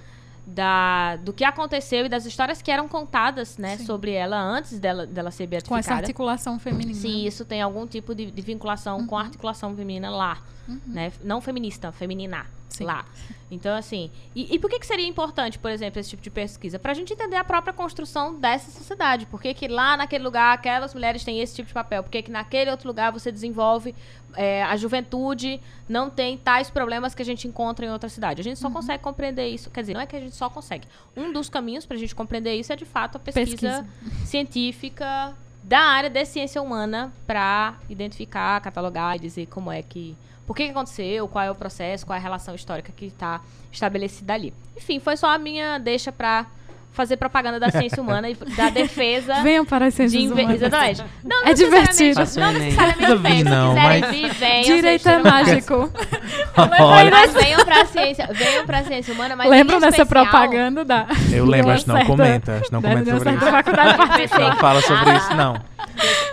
da, 0.47 1.17
do 1.17 1.31
que 1.31 1.43
aconteceu 1.43 2.07
e 2.07 2.09
das 2.09 2.25
histórias 2.25 2.59
que 2.59 2.71
eram 2.71 2.87
contadas, 2.87 3.59
né, 3.59 3.77
Sim. 3.77 3.85
sobre 3.85 4.11
ela 4.13 4.41
antes 4.41 4.79
dela, 4.79 5.05
dela 5.05 5.29
ser 5.29 5.45
com 5.47 5.55
essa 5.55 5.67
beatificada. 5.69 5.99
articulação 5.99 6.57
feminina. 6.57 6.95
Se 6.95 7.07
isso 7.27 7.45
tem 7.45 7.61
algum 7.61 7.85
tipo 7.85 8.15
de, 8.15 8.31
de 8.31 8.41
vinculação 8.41 9.05
com 9.05 9.15
a 9.15 9.21
articulação 9.21 9.75
feminina 9.75 10.09
lá, 10.09 10.39
né? 10.85 11.11
Não 11.23 11.41
feminista, 11.41 11.91
feminina 11.91 12.45
Sim. 12.69 12.85
lá. 12.85 13.05
Então, 13.49 13.75
assim, 13.75 14.09
e, 14.33 14.55
e 14.55 14.59
por 14.59 14.69
que, 14.69 14.79
que 14.79 14.85
seria 14.85 15.05
importante, 15.05 15.59
por 15.59 15.69
exemplo, 15.69 15.99
esse 15.99 16.11
tipo 16.11 16.23
de 16.23 16.29
pesquisa? 16.29 16.79
Pra 16.79 16.93
gente 16.93 17.11
entender 17.11 17.35
a 17.35 17.43
própria 17.43 17.73
construção 17.73 18.39
dessa 18.39 18.71
sociedade. 18.71 19.25
Por 19.25 19.41
que, 19.41 19.53
que 19.53 19.67
lá 19.67 19.97
naquele 19.97 20.23
lugar 20.23 20.53
aquelas 20.53 20.93
mulheres 20.93 21.23
têm 21.23 21.41
esse 21.41 21.55
tipo 21.55 21.67
de 21.67 21.73
papel? 21.73 22.01
Por 22.01 22.09
que, 22.09 22.21
que 22.21 22.31
naquele 22.31 22.71
outro 22.71 22.87
lugar 22.87 23.11
você 23.11 23.31
desenvolve 23.31 23.93
é, 24.35 24.63
a 24.63 24.77
juventude 24.77 25.59
não 25.89 26.09
tem 26.09 26.37
tais 26.37 26.69
problemas 26.69 27.13
que 27.13 27.21
a 27.21 27.25
gente 27.25 27.45
encontra 27.45 27.85
em 27.85 27.89
outra 27.89 28.07
cidade? 28.07 28.39
A 28.39 28.43
gente 28.43 28.59
só 28.59 28.69
consegue 28.69 29.03
compreender 29.03 29.47
isso. 29.49 29.69
Quer 29.69 29.81
dizer, 29.81 29.93
não 29.93 30.01
é 30.01 30.05
que 30.05 30.15
a 30.15 30.19
gente 30.21 30.35
só 30.35 30.49
consegue. 30.49 30.87
Um 31.15 31.33
dos 31.33 31.49
caminhos 31.49 31.85
pra 31.85 31.97
gente 31.97 32.15
compreender 32.15 32.55
isso 32.55 32.71
é, 32.71 32.75
de 32.77 32.85
fato, 32.85 33.17
a 33.17 33.19
pesquisa, 33.19 33.51
Pesquisa. 33.51 33.85
científica 34.25 35.35
da 35.63 35.79
área 35.79 36.09
de 36.09 36.25
ciência 36.25 36.61
humana 36.61 37.13
para 37.27 37.75
identificar, 37.89 38.59
catalogar 38.61 39.15
e 39.15 39.19
dizer 39.19 39.47
como 39.47 39.71
é 39.71 39.81
que. 39.81 40.15
Por 40.51 40.55
que, 40.57 40.65
que 40.65 40.71
aconteceu, 40.71 41.29
qual 41.29 41.45
é 41.45 41.49
o 41.49 41.55
processo, 41.55 42.05
qual 42.05 42.13
é 42.13 42.19
a 42.19 42.21
relação 42.21 42.53
histórica 42.53 42.91
que 42.93 43.05
está 43.05 43.39
estabelecida 43.71 44.33
ali. 44.33 44.53
Enfim, 44.75 44.99
foi 44.99 45.15
só 45.15 45.27
a 45.33 45.37
minha 45.37 45.77
deixa 45.77 46.11
para 46.11 46.45
fazer 46.91 47.15
propaganda 47.15 47.57
da 47.57 47.69
ciência 47.71 48.01
humana 48.03 48.29
e 48.29 48.35
da 48.35 48.69
defesa. 48.69 49.35
Venham 49.43 49.63
para 49.65 49.85
as 49.85 49.93
de 49.93 50.09
ciências 50.09 50.23
inve- 50.25 50.41
humanas. 50.41 50.61
Exatamente. 50.61 51.03
Não, 51.23 51.45
É 51.45 51.53
divertido. 51.53 52.19
necessariamente- 52.19 52.75
Não 52.75 52.83
Não 52.83 52.91
necessariamente 52.91 53.43
venham. 53.43 53.49
não, 53.49 53.73
Se 53.73 53.79
quiserem 53.79 54.01
mas- 54.01 54.11
vir, 54.11 54.33
venham. 54.33 54.63
Direito 54.75 55.07
é 55.09 55.17
mágico. 55.23 55.73
Olha, 56.81 57.11
Mas 57.11 57.33
venham 57.33 57.63
pra 57.63 57.85
ciência, 57.85 58.29
venham 58.33 58.65
pra 58.65 58.83
ciência 58.83 59.13
humana, 59.13 59.35
mas 59.37 59.49
Lembram 59.49 59.77
em 59.77 59.79
dessa 59.79 60.01
especial- 60.01 60.25
propaganda 60.27 60.83
da. 60.83 61.07
eu 61.31 61.45
lembro, 61.45 61.71
acho 61.71 61.85
que 61.85 61.91
não 61.91 62.05
comenta. 62.05 62.55
Acho 62.57 62.63
que 62.65 62.73
não 62.73 62.81
comenta 62.81 63.05
sobre 63.17 64.23
isso. 64.25 64.37
Não 64.39 64.55
fala 64.57 64.81
sobre 64.81 65.15
isso, 65.15 65.33
não. 65.33 65.70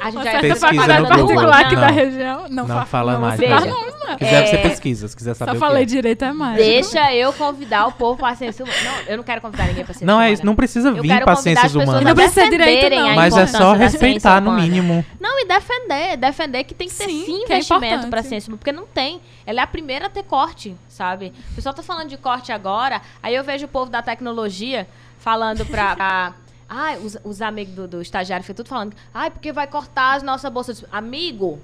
A 0.01 0.11
gente 0.11 0.25
já 0.25 0.41
Pesquisa 0.41 1.01
no 1.01 1.09
particular 1.09 1.61
aqui 1.61 1.75
Não. 1.75 1.81
da 1.83 1.87
região. 1.89 2.43
Não, 2.49 2.67
Não 2.67 2.77
fa- 2.77 2.87
fala 2.87 3.13
não 3.15 3.21
mais. 3.23 3.41
nomes, 3.41 3.95
não. 3.99 4.09
Se 4.13 4.17
quiser, 4.17 4.47
você 4.47 4.57
É, 4.57 4.59
pesquisa. 4.59 5.09
Se 5.09 5.17
quiser 5.17 5.35
saber 5.35 5.53
Só 5.53 5.59
falei 5.59 5.83
é. 5.83 5.87
direito 5.87 6.25
é 6.25 6.33
mágico. 6.33 6.65
Deixa 6.65 7.13
eu 7.15 7.33
convidar 7.33 7.87
o 7.87 7.93
povo 7.93 8.19
pra 8.19 8.35
ciência 8.35 8.65
humana. 8.65 8.79
Não, 8.85 9.01
eu 9.07 9.17
não 9.19 9.25
quero 9.25 9.41
convidar 9.41 9.67
ninguém 9.67 9.85
pra 9.85 9.93
ciência 9.93 10.07
Não 10.07 10.15
humana. 10.15 10.29
é 10.31 10.33
isso, 10.33 10.47
não 10.47 10.55
precisa 10.55 10.91
vir 10.93 10.99
convidar 11.01 11.37
ciências 11.37 11.75
humanas. 11.75 12.03
Não 12.03 12.13
a 12.13 12.15
precisa 12.15 12.41
ser 12.43 12.51
direito, 12.51 12.95
não. 12.95 13.09
a 13.11 13.15
Mas 13.15 13.37
é 13.37 13.47
só 13.47 13.73
respeitar, 13.75 14.41
no 14.41 14.53
mínimo. 14.53 15.05
Não, 15.21 15.39
e 15.41 15.47
defender. 15.47 16.17
Defender 16.17 16.65
que 16.65 16.75
tem 16.75 16.89
que 16.89 16.95
ter 16.95 17.05
Sim, 17.05 17.25
sim, 17.27 17.45
que 17.47 17.53
é 17.53 17.57
investimento 17.57 17.87
importante. 17.87 18.11
pra 18.11 18.23
ciência 18.23 18.49
humana. 18.49 18.59
Porque 18.59 18.73
não 18.73 18.87
tem. 18.87 19.21
Ela 19.47 19.61
é 19.61 19.65
a 19.65 19.67
primeira 19.67 20.07
a 20.07 20.11
ter 20.11 20.23
corte, 20.23 20.75
sabe? 20.89 21.33
O 21.53 21.55
pessoal 21.57 21.75
tá 21.75 21.83
falando 21.83 22.09
de 22.09 22.17
corte 22.17 22.51
agora. 22.53 23.01
Aí 23.23 23.35
eu 23.35 23.45
vejo 23.45 23.67
o 23.67 23.69
povo 23.69 23.91
da 23.91 24.01
tecnologia 24.03 24.87
falando 25.19 25.65
pra... 25.67 26.33
Ai, 26.69 26.99
os, 26.99 27.17
os 27.25 27.41
amigos 27.41 27.75
do, 27.75 27.89
do 27.89 28.03
estagiário 28.03 28.45
ficam 28.45 28.57
tudo 28.57 28.69
falando. 28.69 28.95
Ai, 29.13 29.31
porque 29.31 29.53
vai 29.53 29.67
cortar 29.67 30.17
as 30.17 30.23
nossas 30.23 30.53
bolsas. 30.53 30.85
Amigo, 30.93 31.59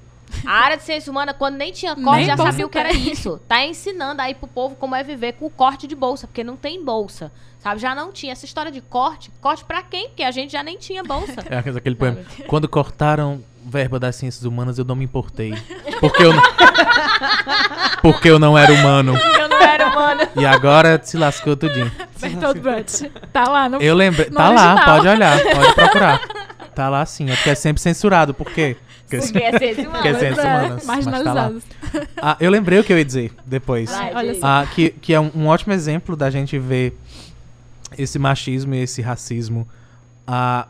A 0.46 0.52
área 0.52 0.76
de 0.76 0.82
ciência 0.82 1.11
humana, 1.11 1.32
quando 1.34 1.57
nem 1.57 1.70
tinha 1.72 1.94
corte, 1.94 2.18
Nem 2.18 2.26
já 2.26 2.36
sabia 2.36 2.66
o 2.66 2.68
que 2.68 2.78
era 2.78 2.92
isso. 2.92 3.38
Tá 3.46 3.64
ensinando 3.64 4.20
aí 4.22 4.34
pro 4.34 4.48
povo 4.48 4.74
como 4.74 4.94
é 4.94 5.02
viver 5.02 5.34
com 5.34 5.46
o 5.46 5.50
corte 5.50 5.86
de 5.86 5.94
bolsa, 5.94 6.26
porque 6.26 6.42
não 6.42 6.57
tem 6.57 6.82
bolsa. 6.82 7.30
Sabe? 7.59 7.80
Já 7.80 7.94
não 7.94 8.12
tinha 8.12 8.32
essa 8.32 8.44
história 8.44 8.70
de 8.70 8.80
corte. 8.80 9.30
Corte 9.40 9.64
pra 9.64 9.82
quem? 9.82 10.09
Porque 10.09 10.22
a 10.22 10.30
gente 10.30 10.52
já 10.52 10.62
nem 10.62 10.76
tinha 10.76 11.02
bolsa. 11.02 11.44
É 11.48 11.59
aquele 11.59 11.94
poema. 11.94 12.18
Quando 12.46 12.68
cortaram 12.68 13.42
verba 13.64 13.98
das 13.98 14.16
ciências 14.16 14.44
humanas, 14.44 14.78
eu 14.78 14.84
não 14.84 14.94
me 14.94 15.05
importei. 15.05 15.55
Porque 16.00 16.22
eu, 16.22 16.32
porque 18.02 18.28
eu 18.28 18.38
não 18.38 18.57
era 18.57 18.72
humano. 18.72 19.16
Eu 19.16 19.48
não 19.48 19.61
era 19.62 19.88
humano. 19.88 20.20
E 20.36 20.44
agora 20.44 21.00
se 21.02 21.16
lascou 21.16 21.57
tudinho. 21.57 21.90
Bertolt 22.21 22.59
Brecht. 22.59 23.11
Tá 23.33 23.45
lá 23.49 23.69
no. 23.69 23.79
Eu 23.83 23.95
lembrei. 23.95 24.29
No 24.31 24.37
Tá 24.37 24.49
lá, 24.51 24.73
original. 24.75 24.85
pode 24.97 25.09
olhar, 25.09 25.39
pode 25.55 25.75
procurar. 25.75 26.21
Tá 26.75 26.89
lá 26.89 27.05
sim, 27.07 27.31
é 27.31 27.35
porque 27.37 27.51
é 27.51 27.55
sempre 27.55 27.81
censurado. 27.83 28.33
Por 28.35 28.51
quê? 28.51 28.77
Porque, 29.09 29.19
Porque 29.19 29.39
é 29.39 29.59
ciência 29.59 29.91
porque 29.91 30.09
é 30.09 30.15
ciências 30.19 30.45
É, 30.45 30.49
humanas. 30.57 30.85
mas 30.87 31.05
tá 31.05 31.11
lá. 31.11 31.15
marginalizados. 31.23 31.62
Ah, 32.21 32.37
eu 32.41 32.51
lembrei 32.51 32.79
o 32.81 32.85
que 32.85 32.93
eu 32.93 32.99
ia 32.99 33.05
dizer 33.05 33.33
depois. 33.45 33.91
Vai, 33.91 34.15
Olha. 34.15 34.37
Ah, 34.43 34.67
que, 34.75 34.91
que 34.91 35.12
é 35.15 35.21
um, 35.21 35.31
um 35.37 35.47
ótimo 35.47 35.73
exemplo 35.73 36.17
da 36.17 36.31
gente 36.31 36.59
ver 36.59 36.99
esse 37.97 38.19
machismo 38.19 38.75
e 38.75 38.83
esse 38.83 39.01
racismo 39.03 39.69
ah, 40.27 40.67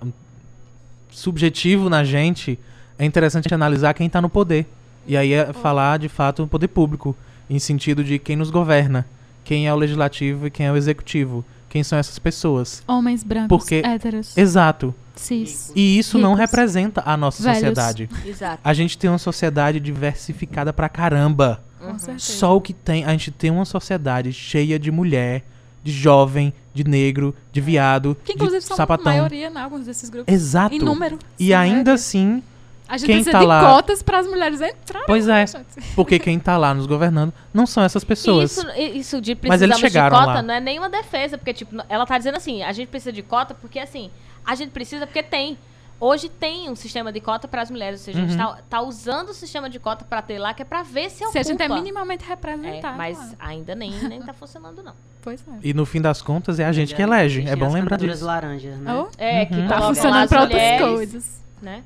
subjetivo 1.11 1.89
na 1.89 2.05
gente. 2.05 2.59
É 2.99 3.05
interessante 3.05 3.53
analisar 3.53 3.95
quem 3.95 4.09
tá 4.09 4.21
no 4.21 4.29
poder. 4.29 4.67
E 5.07 5.17
aí 5.17 5.33
é 5.33 5.53
falar, 5.53 5.99
de 5.99 6.09
fato, 6.09 6.43
o 6.43 6.49
poder 6.49 6.69
público. 6.69 7.17
Em 7.49 7.59
sentido 7.59 8.03
de 8.03 8.19
quem 8.19 8.37
nos 8.37 8.51
governa. 8.51 9.07
Quem 9.45 9.67
é 9.69 9.73
o 9.73 9.77
legislativo 9.77 10.47
e 10.47 10.51
quem 10.51 10.67
é 10.67 10.73
o 10.73 10.77
executivo. 10.77 11.45
Quem 11.69 11.83
são 11.83 11.99
essas 11.99 12.19
pessoas. 12.19 12.83
Homens 12.87 13.23
brancos, 13.25 13.49
Porque- 13.49 13.83
héteros, 13.85 14.37
Exato. 14.39 14.95
cis. 15.17 15.73
E 15.75 15.99
isso 15.99 16.19
não 16.19 16.31
Ricos. 16.35 16.41
representa 16.51 17.03
a 17.05 17.17
nossa 17.17 17.43
Velhos. 17.43 17.59
sociedade. 17.61 18.09
Exato. 18.25 18.61
A 18.63 18.73
gente 18.73 18.97
tem 18.97 19.11
uma 19.11 19.19
sociedade 19.19 19.81
diversificada 19.81 20.73
pra 20.73 20.89
caramba. 20.89 21.63
Com 21.81 21.99
certeza. 21.99 22.19
Só 22.39 22.57
o 22.57 22.61
que 22.61 22.73
tem. 22.73 23.05
A 23.05 23.11
gente 23.11 23.31
tem 23.33 23.51
uma 23.51 23.65
sociedade 23.65 24.33
cheia 24.33 24.79
de 24.79 24.91
mulher, 24.93 25.45
de 25.83 25.91
jovem, 25.93 26.53
de 26.73 26.85
negro, 26.85 27.35
de 27.53 27.61
viado, 27.61 28.17
Que 28.25 28.33
inclusive 28.33 28.61
de 28.61 28.65
são 28.67 28.75
a 28.75 28.77
sapatão. 28.79 29.05
maioria 29.13 29.49
em 29.51 29.57
alguns 29.59 29.85
desses 29.85 30.09
grupos. 30.09 30.33
Exato. 30.33 30.75
Em 30.75 30.79
número. 30.79 31.19
E 31.39 31.47
Sim, 31.49 31.53
ainda 31.53 31.93
assim, 31.93 32.43
A 32.89 32.99
gente 32.99 33.07
quem 33.07 33.17
precisa 33.17 33.33
tá 33.33 33.39
de 33.41 33.47
lá- 33.47 33.61
cotas 33.63 34.03
para 34.03 34.19
as 34.19 34.27
mulheres 34.27 34.61
entrarem. 34.61 35.07
pois 35.07 35.27
é, 35.27 35.47
porque 35.95 36.19
quem 36.19 36.39
tá 36.39 36.57
lá 36.59 36.75
nos 36.75 36.87
governando 36.87 37.33
não 37.53 37.67
são 37.67 37.83
essas 37.83 38.05
pessoas. 38.05 38.53
Isso, 38.57 38.67
isso 38.79 39.21
de 39.23 39.37
Mas 39.47 39.63
eles 39.63 39.79
precisamos 39.81 40.11
de 40.13 40.17
cota 40.19 40.35
lá. 40.35 40.43
não 40.43 40.55
é 40.55 40.61
nenhuma 40.61 40.91
defesa, 40.91 41.39
porque, 41.39 41.55
tipo, 41.55 41.75
ela 41.89 42.05
tá 42.05 42.19
dizendo 42.19 42.37
assim, 42.37 42.63
a 42.63 42.73
gente 42.73 42.89
precisa 42.89 43.11
de 43.13 43.23
cota 43.23 43.55
porque, 43.55 43.79
assim, 43.79 44.11
a 44.45 44.55
gente 44.55 44.71
precisa 44.71 45.07
porque 45.07 45.23
tem. 45.23 45.57
Hoje 46.01 46.29
tem 46.29 46.69
um 46.69 46.75
sistema 46.77 47.11
de 47.13 47.21
cota 47.21 47.47
para 47.49 47.63
as 47.63 47.71
mulheres, 47.71 48.01
ou 48.01 48.05
seja, 48.05 48.19
a 48.19 48.23
gente 48.27 48.33
Uhum. 48.33 48.37
tá, 48.55 48.59
tá 48.69 48.81
usando 48.83 49.31
o 49.31 49.33
sistema 49.33 49.71
de 49.71 49.79
cota 49.79 50.05
para 50.05 50.21
ter 50.21 50.39
lá, 50.39 50.53
que 50.53 50.61
é 50.61 50.65
para 50.65 50.83
ver 50.83 51.09
se 51.09 51.19
Se 51.19 51.25
ocupa. 51.25 51.39
a 51.39 51.43
gente 51.43 51.63
é 51.63 51.69
minimamente 51.69 52.25
É, 52.25 52.27
representado. 52.27 52.99
mas 52.99 53.17
lá. 53.17 53.29
ainda 53.39 53.75
nem, 53.77 53.93
nem 54.09 54.21
tá 54.21 54.35
funcionando, 54.35 54.83
não. 54.83 54.93
Pois 55.23 55.41
é. 55.49 55.53
E 55.63 55.73
no 55.73 55.87
fim 55.87 56.03
das 56.03 56.21
contas 56.21 56.59
é 56.61 56.67
a 56.67 56.73
gente 56.73 56.95
que 56.95 57.01
elege. 57.01 57.49
É 57.49 57.57
bom 57.57 57.73
lembrar 57.73 57.97
disso. 57.97 58.25
laranjas, 58.27 58.77
né? 58.79 58.93
Oh, 58.93 59.07
É, 59.17 59.47
que 59.47 59.55
Uhum. 59.55 59.69
tá 59.69 59.81
funcionando 59.81 60.29
para 60.29 60.43
outras 60.43 60.81
coisas. 60.83 61.41
né? 61.63 61.83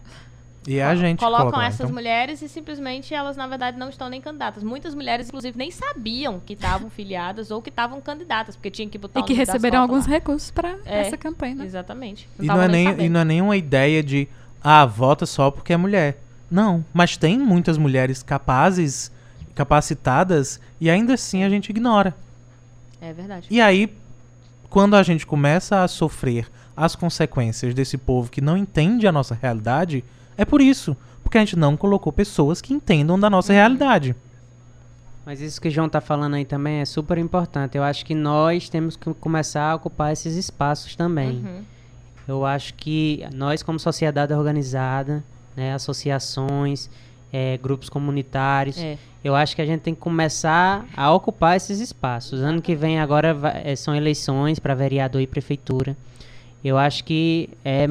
E 0.70 0.78
é 0.78 0.84
a 0.84 0.94
gente 0.94 1.18
colocam 1.18 1.46
coloca 1.46 1.58
lá, 1.58 1.66
essas 1.66 1.80
então. 1.80 1.94
mulheres 1.94 2.42
e 2.42 2.48
simplesmente 2.48 3.14
elas, 3.14 3.36
na 3.36 3.46
verdade, 3.46 3.78
não 3.78 3.88
estão 3.88 4.08
nem 4.08 4.20
candidatas. 4.20 4.62
Muitas 4.62 4.94
mulheres, 4.94 5.28
inclusive, 5.28 5.56
nem 5.56 5.70
sabiam 5.70 6.40
que 6.44 6.52
estavam 6.52 6.90
filiadas 6.90 7.50
ou 7.50 7.62
que 7.62 7.70
estavam 7.70 8.00
candidatas, 8.00 8.54
porque 8.54 8.70
tinha 8.70 8.88
que 8.88 8.98
botar 8.98 9.20
E 9.20 9.22
que 9.22 9.32
receberam 9.32 9.80
alguns 9.80 10.06
lá. 10.06 10.12
recursos 10.12 10.50
para 10.50 10.76
É. 10.84 11.00
essa 11.00 11.16
campanha, 11.16 11.54
né? 11.54 11.64
Exatamente. 11.64 12.28
E 12.38 12.46
não, 12.46 12.60
é 12.60 12.68
nem, 12.68 12.84
sabendo. 12.86 13.02
e 13.04 13.08
não 13.08 13.20
é 13.20 13.24
nenhuma 13.24 13.56
ideia 13.56 14.02
de, 14.02 14.28
ah, 14.62 14.84
vota 14.84 15.24
só 15.24 15.50
porque 15.50 15.72
é 15.72 15.76
mulher. 15.76 16.18
Não, 16.50 16.84
mas 16.92 17.16
tem 17.16 17.38
muitas 17.38 17.78
mulheres 17.78 18.22
capazes, 18.22 19.10
capacitadas, 19.54 20.60
e 20.80 20.88
ainda 20.90 21.14
assim 21.14 21.44
a 21.44 21.48
gente 21.50 21.70
ignora. 21.70 22.14
É 23.00 23.12
verdade. 23.12 23.46
E 23.50 23.60
aí, 23.60 23.92
quando 24.68 24.96
a 24.96 25.02
gente 25.02 25.26
começa 25.26 25.82
a 25.82 25.88
sofrer 25.88 26.48
as 26.76 26.94
consequências 26.96 27.74
desse 27.74 27.98
povo 27.98 28.30
que 28.30 28.40
não 28.40 28.56
entende 28.56 29.06
a 29.06 29.12
nossa 29.12 29.34
realidade, 29.40 30.04
é 30.38 30.44
por 30.44 30.62
isso. 30.62 30.96
Porque 31.22 31.36
a 31.36 31.40
gente 31.40 31.56
não 31.56 31.76
colocou 31.76 32.10
pessoas 32.10 32.62
que 32.62 32.72
entendam 32.72 33.20
da 33.20 33.28
nossa 33.28 33.52
realidade. 33.52 34.16
Mas 35.26 35.42
isso 35.42 35.60
que 35.60 35.68
o 35.68 35.70
João 35.70 35.88
tá 35.90 36.00
falando 36.00 36.34
aí 36.34 36.44
também 36.46 36.80
é 36.80 36.84
super 36.86 37.18
importante. 37.18 37.76
Eu 37.76 37.82
acho 37.84 38.06
que 38.06 38.14
nós 38.14 38.70
temos 38.70 38.96
que 38.96 39.12
começar 39.14 39.72
a 39.72 39.74
ocupar 39.74 40.10
esses 40.12 40.34
espaços 40.36 40.96
também. 40.96 41.44
Uhum. 41.44 41.62
Eu 42.26 42.46
acho 42.46 42.72
que 42.74 43.26
nós, 43.34 43.62
como 43.62 43.78
sociedade 43.78 44.32
organizada, 44.32 45.22
né, 45.54 45.74
associações, 45.74 46.88
eh, 47.30 47.58
grupos 47.62 47.90
comunitários, 47.90 48.78
É. 48.78 48.96
eu 49.22 49.34
acho 49.34 49.54
que 49.54 49.60
a 49.60 49.66
gente 49.66 49.80
tem 49.82 49.94
que 49.94 50.00
começar 50.00 50.86
a 50.96 51.12
ocupar 51.12 51.56
esses 51.56 51.78
espaços. 51.80 52.40
Ano 52.40 52.62
que 52.62 52.74
vem 52.74 52.98
agora 52.98 53.34
vai- 53.34 53.62
eh, 53.66 53.76
são 53.76 53.94
eleições 53.94 54.58
para 54.58 54.74
vereador 54.74 55.20
e 55.20 55.26
prefeitura. 55.26 55.94
Eu 56.64 56.78
acho 56.78 57.04
que 57.04 57.50
é 57.64 57.86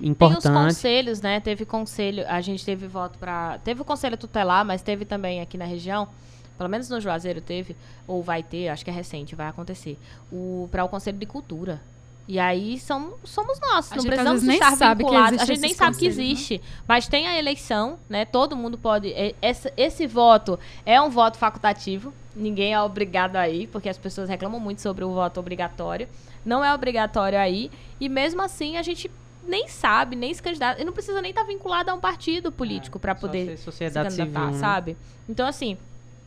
m- 0.00 0.14
Tem 0.14 0.28
os 0.28 0.32
importante. 0.34 0.64
conselhos, 0.66 1.20
né? 1.20 1.40
Teve 1.40 1.64
conselho, 1.64 2.24
a 2.28 2.40
gente 2.40 2.64
teve 2.64 2.86
voto 2.86 3.18
para, 3.18 3.58
teve 3.64 3.82
o 3.82 3.84
conselho 3.84 4.16
tutelar, 4.16 4.64
mas 4.64 4.82
teve 4.82 5.04
também 5.04 5.40
aqui 5.40 5.56
na 5.58 5.64
região, 5.64 6.08
pelo 6.56 6.68
menos 6.70 6.88
no 6.88 7.00
Juazeiro 7.00 7.40
teve 7.40 7.76
ou 8.06 8.22
vai 8.22 8.42
ter, 8.42 8.68
acho 8.68 8.84
que 8.84 8.90
é 8.90 8.94
recente, 8.94 9.34
vai 9.34 9.46
acontecer, 9.48 9.98
o 10.32 10.68
para 10.70 10.84
o 10.84 10.88
conselho 10.88 11.18
de 11.18 11.26
cultura. 11.26 11.80
E 12.28 12.38
aí 12.38 12.78
são, 12.78 13.14
somos 13.24 13.58
nós, 13.58 13.90
A 13.90 13.96
não 13.96 14.02
gente, 14.02 14.10
precisamos 14.10 14.42
nem 14.44 14.54
estar 14.56 14.76
sabe 14.76 15.02
que 15.02 15.10
vinculados. 15.10 15.40
A 15.40 15.44
gente 15.44 15.60
nem 15.60 15.74
sabe 15.74 15.96
que 15.96 16.04
né? 16.04 16.10
existe, 16.10 16.60
mas 16.86 17.08
tem 17.08 17.26
a 17.26 17.36
eleição, 17.36 17.98
né? 18.08 18.24
Todo 18.24 18.54
mundo 18.56 18.78
pode. 18.78 19.12
Esse, 19.42 19.72
esse 19.76 20.06
voto 20.06 20.56
é 20.86 21.00
um 21.00 21.10
voto 21.10 21.38
facultativo. 21.38 22.12
Ninguém 22.36 22.72
é 22.72 22.80
obrigado 22.80 23.34
a 23.34 23.48
ir, 23.48 23.66
porque 23.66 23.88
as 23.88 23.98
pessoas 23.98 24.28
reclamam 24.28 24.60
muito 24.60 24.80
sobre 24.80 25.02
o 25.04 25.12
voto 25.12 25.40
obrigatório. 25.40 26.08
Não 26.44 26.64
é 26.64 26.72
obrigatório 26.72 27.36
aí. 27.36 27.68
E 28.00 28.08
mesmo 28.08 28.40
assim 28.42 28.76
a 28.76 28.82
gente 28.82 29.10
nem 29.46 29.68
sabe, 29.68 30.16
nem 30.16 30.32
se 30.32 30.42
candidata. 30.42 30.80
E 30.80 30.84
não 30.84 30.92
precisa 30.92 31.20
nem 31.20 31.30
estar 31.30 31.44
vinculado 31.44 31.90
a 31.90 31.94
um 31.94 32.00
partido 32.00 32.52
político 32.52 32.98
para 32.98 33.14
Só 33.14 33.20
poder 33.22 33.56
se 33.56 33.64
sociedade 33.64 34.08
candidatar, 34.08 34.46
civil, 34.46 34.52
né? 34.52 34.58
sabe? 34.58 34.96
Então, 35.28 35.46
assim, 35.46 35.76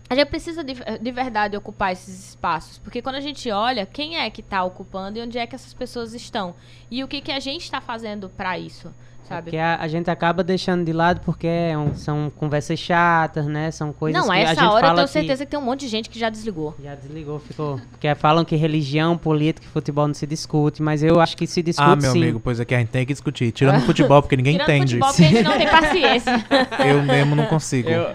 a 0.09 0.15
gente 0.15 0.27
precisa 0.27 0.63
de, 0.63 0.75
de 1.01 1.11
verdade 1.11 1.55
ocupar 1.57 1.91
esses 1.91 2.29
espaços. 2.29 2.77
Porque 2.77 3.01
quando 3.01 3.15
a 3.15 3.21
gente 3.21 3.49
olha, 3.49 3.85
quem 3.85 4.17
é 4.17 4.29
que 4.29 4.41
está 4.41 4.63
ocupando 4.63 5.17
e 5.17 5.21
onde 5.21 5.37
é 5.37 5.47
que 5.47 5.55
essas 5.55 5.73
pessoas 5.73 6.13
estão? 6.13 6.55
E 6.91 7.03
o 7.03 7.07
que, 7.07 7.21
que 7.21 7.31
a 7.31 7.39
gente 7.39 7.63
está 7.63 7.81
fazendo 7.81 8.29
para 8.29 8.57
isso, 8.59 8.93
sabe? 9.27 9.43
Porque 9.43 9.57
a, 9.57 9.77
a 9.79 9.87
gente 9.87 10.09
acaba 10.09 10.43
deixando 10.43 10.83
de 10.85 10.93
lado 10.93 11.21
porque 11.25 11.47
é 11.47 11.77
um- 11.77 11.95
são 11.95 12.31
conversas 12.35 12.79
chatas, 12.79 13.45
né? 13.45 13.71
São 13.71 13.91
coisas 13.93 14.21
não, 14.21 14.29
que 14.31 14.37
a 14.37 14.39
essa 14.41 14.55
gente 14.61 14.63
hora 14.73 14.87
eu 14.87 14.95
tenho 14.95 15.07
que- 15.07 15.13
certeza 15.13 15.45
que 15.45 15.51
tem 15.51 15.59
um 15.59 15.63
monte 15.63 15.81
de 15.81 15.87
gente 15.87 16.09
que 16.09 16.19
já 16.19 16.29
desligou. 16.29 16.75
Já 16.83 16.95
desligou, 16.95 17.39
ficou. 17.39 17.79
Porque 17.91 18.13
falam 18.15 18.43
que 18.45 18.55
religião, 18.55 19.17
política 19.17 19.65
e 19.65 19.69
futebol 19.69 20.07
não 20.07 20.13
se 20.13 20.27
discute, 20.27 20.81
mas 20.81 21.03
eu 21.03 21.19
acho 21.19 21.35
que 21.37 21.47
se 21.47 21.61
discute 21.63 21.89
ah, 21.89 21.95
meu 21.95 22.11
sim. 22.11 22.21
amigo, 22.23 22.39
pois 22.39 22.59
é 22.59 22.65
que 22.65 22.75
a 22.75 22.79
gente 22.79 22.89
tem 22.89 23.05
que 23.05 23.13
discutir. 23.13 23.51
Tirando 23.51 23.81
futebol, 23.81 24.21
porque 24.21 24.35
ninguém 24.35 24.53
Tirando 24.53 24.69
entende. 24.69 24.99
futebol, 24.99 25.09
porque 25.09 25.23
a 25.23 25.27
gente 25.29 25.43
não 25.43 25.57
tem 25.57 25.67
paciência. 25.69 26.45
Eu 26.87 27.01
mesmo 27.03 27.35
não 27.35 27.45
consigo. 27.45 27.89
Eu, 27.89 28.11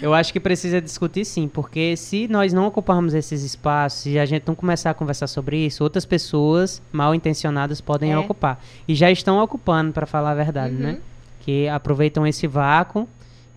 eu 0.00 0.12
acho 0.14 0.32
que 0.32 0.40
precisa 0.40 0.80
discutir 0.80 1.24
sim, 1.24 1.48
porque 1.48 1.96
se 1.96 2.28
nós 2.28 2.52
não 2.52 2.66
ocuparmos 2.66 3.14
esses 3.14 3.42
espaços 3.42 4.06
e 4.06 4.18
a 4.18 4.24
gente 4.26 4.44
não 4.46 4.54
começar 4.54 4.90
a 4.90 4.94
conversar 4.94 5.26
sobre 5.26 5.56
isso, 5.66 5.82
outras 5.82 6.04
pessoas 6.04 6.80
mal 6.92 7.14
intencionadas 7.14 7.80
podem 7.80 8.12
É. 8.12 8.18
ocupar. 8.18 8.62
E 8.86 8.94
já 8.94 9.10
estão 9.10 9.38
ocupando, 9.42 9.92
para 9.92 10.06
falar 10.06 10.30
a 10.32 10.34
verdade, 10.34 10.74
Uhum. 10.74 10.80
né? 10.80 10.98
Que 11.40 11.68
aproveitam 11.68 12.26
esse 12.26 12.46
vácuo 12.46 13.08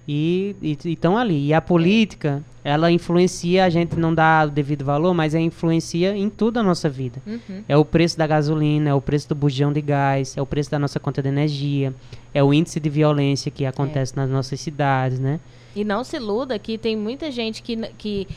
e 0.08 0.56
estão 0.84 1.18
ali. 1.18 1.48
E 1.48 1.54
a 1.54 1.62
política, 1.62 2.42
ela 2.64 2.92
influencia, 2.92 3.66
a 3.66 3.70
gente 3.70 3.96
não 3.96 4.14
dá 4.14 4.46
o 4.48 4.52
devido 4.52 4.84
valor, 4.86 5.14
mas 5.14 5.34
ela 5.34 5.44
influencia 5.44 6.16
em 6.16 6.30
tudo 6.30 6.60
a 6.60 6.64
nossa 6.64 6.88
vida. 6.90 7.22
Uhum. 7.26 7.64
É 7.68 7.76
o 7.78 7.84
preço 7.86 8.18
da 8.18 8.26
gasolina, 8.28 8.90
é 8.90 8.94
o 8.94 9.02
preço 9.02 9.30
do 9.30 9.36
bujão 9.36 9.72
de 9.74 9.82
gás, 9.82 10.36
é 10.38 10.42
o 10.42 10.46
preço 10.46 10.70
da 10.72 10.78
nossa 10.80 11.00
conta 11.00 11.22
de 11.22 11.28
energia, 11.28 11.94
é 12.34 12.44
o 12.44 12.54
índice 12.54 12.80
de 12.80 12.90
violência 12.90 13.50
que 13.52 13.66
acontece 13.66 14.16
nas 14.16 14.30
nossas 14.30 14.60
cidades, 14.60 15.20
né? 15.20 15.40
E 15.76 15.84
não 15.84 16.04
se 16.04 16.16
iluda 16.16 16.58
que 16.58 16.78
tem 16.78 16.96
muita 16.96 17.30
gente 17.30 17.62
que, 17.62 17.76
que 17.98 18.28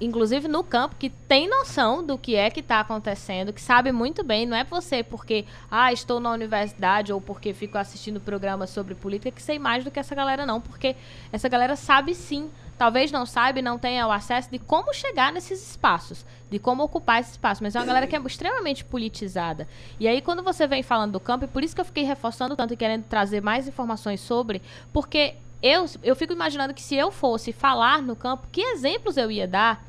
inclusive 0.00 0.48
no 0.48 0.62
campo, 0.62 0.96
que 0.98 1.08
tem 1.08 1.48
noção 1.48 2.04
do 2.04 2.18
que 2.18 2.34
é 2.34 2.50
que 2.50 2.60
está 2.60 2.80
acontecendo, 2.80 3.52
que 3.52 3.60
sabe 3.60 3.92
muito 3.92 4.22
bem. 4.22 4.44
Não 4.44 4.56
é 4.56 4.64
você 4.64 5.02
porque, 5.02 5.44
ah, 5.70 5.92
estou 5.92 6.20
na 6.20 6.30
universidade 6.30 7.12
ou 7.12 7.20
porque 7.20 7.54
fico 7.54 7.78
assistindo 7.78 8.20
programas 8.20 8.70
sobre 8.70 8.94
política 8.94 9.30
que 9.30 9.42
sei 9.42 9.58
mais 9.58 9.84
do 9.84 9.90
que 9.90 9.98
essa 9.98 10.14
galera, 10.14 10.44
não. 10.44 10.60
Porque 10.60 10.96
essa 11.32 11.48
galera 11.48 11.76
sabe 11.76 12.14
sim. 12.14 12.50
Talvez 12.76 13.10
não 13.10 13.24
saiba 13.24 13.60
e 13.60 13.62
não 13.62 13.78
tenha 13.78 14.06
o 14.06 14.12
acesso 14.12 14.50
de 14.50 14.58
como 14.58 14.92
chegar 14.92 15.32
nesses 15.32 15.70
espaços, 15.70 16.26
de 16.50 16.58
como 16.58 16.82
ocupar 16.82 17.20
esse 17.20 17.30
espaço. 17.30 17.62
Mas 17.62 17.74
é 17.74 17.78
uma 17.78 17.86
galera 17.86 18.06
que 18.06 18.14
é 18.14 18.20
extremamente 18.20 18.84
politizada. 18.84 19.66
E 19.98 20.06
aí, 20.06 20.20
quando 20.20 20.42
você 20.42 20.66
vem 20.66 20.82
falando 20.82 21.12
do 21.12 21.20
campo, 21.20 21.46
e 21.46 21.48
por 21.48 21.64
isso 21.64 21.74
que 21.74 21.80
eu 21.80 21.86
fiquei 21.86 22.04
reforçando 22.04 22.54
tanto 22.54 22.74
e 22.74 22.76
querendo 22.76 23.04
trazer 23.04 23.40
mais 23.40 23.66
informações 23.66 24.20
sobre, 24.20 24.60
porque 24.92 25.36
eu, 25.66 25.86
eu 26.02 26.16
fico 26.16 26.32
imaginando 26.32 26.74
que 26.74 26.82
se 26.82 26.94
eu 26.94 27.10
fosse 27.10 27.52
falar 27.52 28.02
no 28.02 28.14
campo, 28.14 28.48
que 28.50 28.60
exemplos 28.60 29.16
eu 29.16 29.30
ia 29.30 29.46
dar 29.48 29.84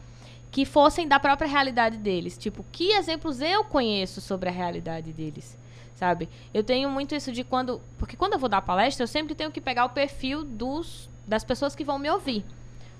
que 0.51 0.65
fossem 0.65 1.07
da 1.07 1.19
própria 1.19 1.47
realidade 1.47 1.97
deles. 1.97 2.37
Tipo, 2.37 2.65
que 2.71 2.91
exemplos 2.93 3.41
eu 3.41 3.63
conheço 3.63 4.21
sobre 4.21 4.49
a 4.49 4.51
realidade 4.51 5.11
deles, 5.13 5.57
sabe? 5.93 6.29
Eu 6.53 6.63
tenho 6.63 6.89
muito 6.89 7.13
isso 7.13 7.31
de 7.31 7.43
quando... 7.43 7.81
Porque 7.97 8.15
quando 8.15 8.33
eu 8.33 8.39
vou 8.39 8.49
dar 8.49 8.61
palestra, 8.61 9.03
eu 9.03 9.07
sempre 9.07 9.35
tenho 9.35 9.51
que 9.51 9.61
pegar 9.61 9.85
o 9.85 9.89
perfil 9.89 10.43
dos 10.43 11.09
das 11.27 11.43
pessoas 11.43 11.75
que 11.75 11.83
vão 11.83 11.99
me 11.99 12.09
ouvir. 12.09 12.45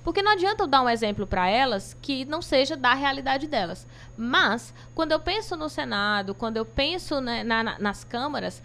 Porque 0.04 0.22
não 0.22 0.32
adianta 0.32 0.64
eu 0.64 0.68
dar 0.68 0.82
um 0.82 0.90
exemplo 0.90 1.26
para 1.26 1.49
elas 1.49 1.98
que 2.02 2.26
não 2.26 2.41
seja 2.41 2.78
da 2.78 2.94
realidade 2.94 3.48
delas. 3.48 3.88
Mas, 4.16 4.74
quando 4.94 5.12
eu 5.14 5.20
penso 5.20 5.56
no 5.56 5.70
Senado, 5.70 6.36
quando 6.36 6.58
eu 6.58 6.66
penso 6.66 7.20
né, 7.20 7.44
na, 7.44 7.64
na, 7.64 7.80
nas 7.80 8.04
câmaras, 8.04 8.62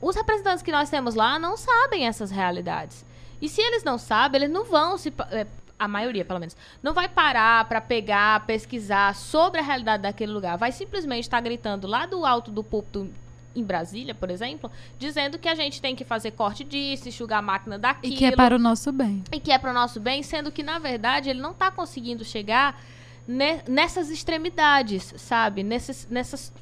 os 0.00 0.16
representantes 0.16 0.62
que 0.62 0.72
nós 0.72 0.88
temos 0.90 1.14
lá 1.14 1.38
não 1.38 1.56
sabem 1.56 2.06
essas 2.06 2.30
realidades. 2.30 3.04
E 3.40 3.48
se 3.48 3.60
eles 3.60 3.84
não 3.84 3.98
sabem, 3.98 4.42
eles 4.42 4.52
não 4.52 4.64
vão 4.64 4.96
se. 4.96 5.12
É, 5.30 5.46
a 5.78 5.86
maioria, 5.86 6.24
pelo 6.24 6.40
menos, 6.40 6.56
não 6.82 6.94
vai 6.94 7.08
parar 7.08 7.66
para 7.66 7.80
pegar, 7.80 8.46
pesquisar 8.46 9.14
sobre 9.14 9.60
a 9.60 9.62
realidade 9.62 10.02
daquele 10.04 10.32
lugar. 10.32 10.56
Vai 10.56 10.72
simplesmente 10.72 11.24
estar 11.24 11.36
tá 11.36 11.42
gritando 11.42 11.86
lá 11.86 12.06
do 12.06 12.24
alto 12.24 12.50
do 12.50 12.64
púlpito 12.64 13.10
em 13.54 13.64
Brasília, 13.64 14.14
por 14.14 14.30
exemplo, 14.30 14.70
dizendo 14.98 15.38
que 15.38 15.48
a 15.48 15.54
gente 15.54 15.80
tem 15.80 15.96
que 15.96 16.04
fazer 16.04 16.32
corte 16.32 16.62
disso, 16.62 17.08
enxugar 17.08 17.38
a 17.38 17.42
máquina 17.42 17.78
daquilo. 17.78 18.12
E 18.12 18.16
que 18.16 18.24
é 18.24 18.32
para 18.32 18.56
o 18.56 18.58
nosso 18.58 18.92
bem. 18.92 19.24
E 19.32 19.40
que 19.40 19.50
é 19.50 19.58
para 19.58 19.70
o 19.70 19.74
nosso 19.74 19.98
bem, 19.98 20.22
sendo 20.22 20.52
que, 20.52 20.62
na 20.62 20.78
verdade, 20.78 21.30
ele 21.30 21.40
não 21.40 21.52
está 21.52 21.70
conseguindo 21.70 22.24
chegar 22.24 22.80
ne 23.26 23.62
nessas 23.66 24.10
extremidades, 24.10 25.14
sabe? 25.16 25.62
Nesses, 25.62 26.06
nessas, 26.10 26.52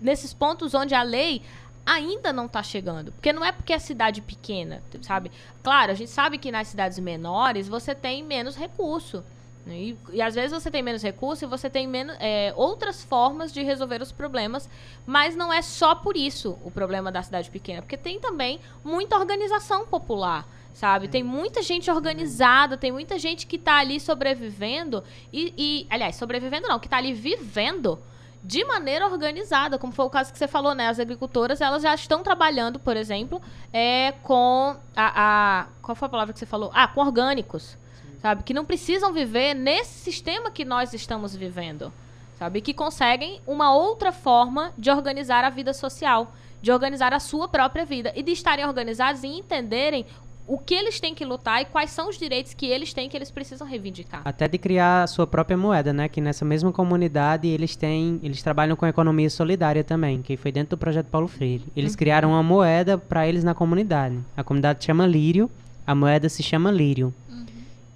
nesses 0.00 0.32
pontos 0.32 0.74
onde 0.74 0.94
a 0.94 1.02
lei 1.02 1.42
ainda 1.84 2.32
não 2.32 2.46
está 2.46 2.62
chegando. 2.62 3.12
Porque 3.12 3.32
não 3.32 3.44
é 3.44 3.52
porque 3.52 3.72
é 3.72 3.78
cidade 3.78 4.20
pequena, 4.20 4.82
sabe? 5.02 5.30
Claro, 5.62 5.92
a 5.92 5.94
gente 5.94 6.10
sabe 6.10 6.38
que 6.38 6.50
nas 6.50 6.68
cidades 6.68 6.98
menores 6.98 7.68
você 7.68 7.94
tem 7.94 8.22
menos 8.22 8.56
recurso. 8.56 9.24
Né? 9.66 9.76
E, 9.76 9.98
e, 10.12 10.22
às 10.22 10.34
vezes 10.34 10.52
você 10.52 10.70
tem 10.70 10.82
menos 10.82 11.02
recurso 11.02 11.44
e 11.44 11.48
você 11.48 11.70
tem 11.70 11.86
menos, 11.86 12.16
é, 12.20 12.52
outras 12.56 13.02
formas 13.02 13.52
de 13.52 13.62
resolver 13.62 14.02
os 14.02 14.12
problemas, 14.12 14.68
mas 15.06 15.34
não 15.34 15.52
é 15.52 15.62
só 15.62 15.94
por 15.94 16.16
isso 16.16 16.58
o 16.62 16.70
problema 16.70 17.10
da 17.10 17.22
cidade 17.22 17.50
pequena, 17.50 17.80
porque 17.80 17.96
tem 17.96 18.20
também 18.20 18.60
muita 18.82 19.16
organização 19.16 19.86
popular, 19.86 20.46
sabe? 20.72 21.08
Tem 21.08 21.22
muita 21.22 21.62
gente 21.62 21.90
organizada, 21.90 22.76
tem 22.76 22.92
muita 22.92 23.18
gente 23.18 23.46
que 23.46 23.56
está 23.56 23.78
ali 23.78 23.98
sobrevivendo 23.98 25.02
e, 25.32 25.54
e, 25.56 25.86
aliás, 25.88 26.16
sobrevivendo 26.16 26.68
não, 26.68 26.78
que 26.78 26.86
está 26.86 26.98
ali 26.98 27.14
vivendo 27.14 27.98
de 28.44 28.64
maneira 28.64 29.06
organizada, 29.06 29.78
como 29.78 29.92
foi 29.92 30.04
o 30.04 30.10
caso 30.10 30.30
que 30.30 30.38
você 30.38 30.46
falou, 30.46 30.74
né? 30.74 30.88
As 30.88 31.00
agricultoras, 31.00 31.60
elas 31.60 31.82
já 31.82 31.94
estão 31.94 32.22
trabalhando, 32.22 32.78
por 32.78 32.96
exemplo, 32.96 33.40
é, 33.72 34.12
com 34.22 34.76
a, 34.94 35.62
a 35.62 35.66
qual 35.80 35.96
foi 35.96 36.06
a 36.06 36.08
palavra 36.10 36.32
que 36.32 36.38
você 36.38 36.46
falou? 36.46 36.70
Ah, 36.74 36.86
com 36.86 37.00
orgânicos 37.00 37.78
sabe? 38.24 38.42
Que 38.42 38.54
não 38.54 38.64
precisam 38.64 39.12
viver 39.12 39.52
nesse 39.52 39.98
sistema 39.98 40.50
que 40.50 40.64
nós 40.64 40.94
estamos 40.94 41.36
vivendo, 41.36 41.92
sabe? 42.38 42.62
Que 42.62 42.72
conseguem 42.72 43.38
uma 43.46 43.74
outra 43.74 44.12
forma 44.12 44.72
de 44.78 44.90
organizar 44.90 45.44
a 45.44 45.50
vida 45.50 45.74
social, 45.74 46.32
de 46.62 46.72
organizar 46.72 47.12
a 47.12 47.20
sua 47.20 47.46
própria 47.48 47.84
vida 47.84 48.14
e 48.16 48.22
de 48.22 48.32
estarem 48.32 48.64
organizados 48.64 49.22
e 49.24 49.26
entenderem 49.26 50.06
o 50.46 50.58
que 50.58 50.74
eles 50.74 51.00
têm 51.00 51.14
que 51.14 51.24
lutar 51.24 51.62
e 51.62 51.64
quais 51.64 51.90
são 51.90 52.08
os 52.08 52.18
direitos 52.18 52.52
que 52.52 52.66
eles 52.66 52.92
têm 52.92 53.08
que 53.08 53.16
eles 53.16 53.30
precisam 53.30 53.66
reivindicar. 53.66 54.22
Até 54.24 54.46
de 54.46 54.58
criar 54.58 55.04
a 55.04 55.06
sua 55.06 55.26
própria 55.26 55.56
moeda, 55.56 55.92
né? 55.92 56.08
Que 56.08 56.20
nessa 56.20 56.44
mesma 56.44 56.70
comunidade 56.70 57.48
eles 57.48 57.74
têm, 57.74 58.20
eles 58.22 58.42
trabalham 58.42 58.76
com 58.76 58.86
economia 58.86 59.30
solidária 59.30 59.82
também, 59.82 60.20
que 60.20 60.36
foi 60.36 60.52
dentro 60.52 60.76
do 60.76 60.78
projeto 60.78 61.06
Paulo 61.06 61.28
Freire. 61.28 61.64
Eles 61.74 61.92
uhum. 61.92 61.98
criaram 61.98 62.30
uma 62.30 62.42
moeda 62.42 62.98
para 62.98 63.26
eles 63.26 63.42
na 63.42 63.54
comunidade. 63.54 64.18
A 64.36 64.44
comunidade 64.44 64.84
chama 64.84 65.06
Lírio, 65.06 65.50
a 65.86 65.94
moeda 65.94 66.28
se 66.28 66.42
chama 66.42 66.70
Lírio. 66.70 67.14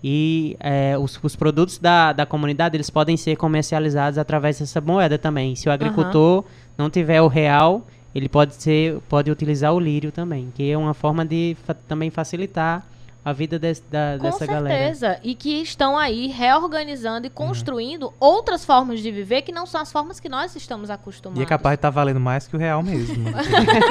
E 0.03 0.57
é, 0.61 0.97
os, 0.97 1.19
os, 1.23 1.35
produtos 1.35 1.79
da, 1.79 2.13
da 2.13 2.25
comunidade 2.25 2.77
eles 2.77 2.89
podem 2.89 3.17
ser 3.17 3.37
comercializados 3.37 4.17
através 4.17 4.59
dessa 4.59 4.81
moeda 4.81 5.19
também. 5.19 5.57
Se 5.57 5.69
o 5.69 5.73
agricultor 5.73 6.39
uhum. 6.39 6.45
não 6.77 6.89
tiver 6.89 7.21
o 7.21 7.27
real, 7.27 7.85
ele 8.19 8.29
pode 8.29 8.55
ser 8.55 8.99
pode 9.09 9.31
utilizar 9.31 9.73
o 9.73 9.81
lírio 9.81 10.13
também, 10.13 10.53
que 10.55 10.71
é 10.71 10.77
uma 10.77 10.95
forma 10.95 11.25
de 11.25 11.57
fa 11.65 11.75
também 11.75 12.11
facilitar 12.11 12.85
a 13.25 13.33
vida 13.33 13.59
de, 13.59 13.75
da, 13.91 14.17
Com 14.17 14.25
dessa 14.25 14.39
certeza. 14.39 14.61
galera. 14.61 14.79
Com 14.79 14.95
certeza. 14.95 15.21
E 15.23 15.35
que 15.35 15.61
estão 15.61 15.99
aí 15.99 16.29
reorganizando 16.29 17.27
e 17.27 17.29
uhum. 17.29 17.35
construindo 17.35 18.07
uhum. 18.07 18.13
outras 18.19 18.65
formas 18.65 19.01
de 19.01 19.11
viver 19.11 19.43
que 19.43 19.53
não 19.53 19.67
são 19.67 19.81
as 19.81 19.93
formas 19.93 20.19
que 20.19 20.29
nós 20.29 20.55
estamos 20.57 20.89
acostumados. 20.89 21.41
E 21.41 21.43
é 21.43 21.47
capaz 21.47 21.73
de 21.75 21.79
estar 21.79 21.89
tá 21.89 21.95
valendo 21.95 22.21
mais 22.21 22.47
que 22.47 22.57
o 22.57 22.59
real 22.59 22.83
mesmo. 22.83 23.31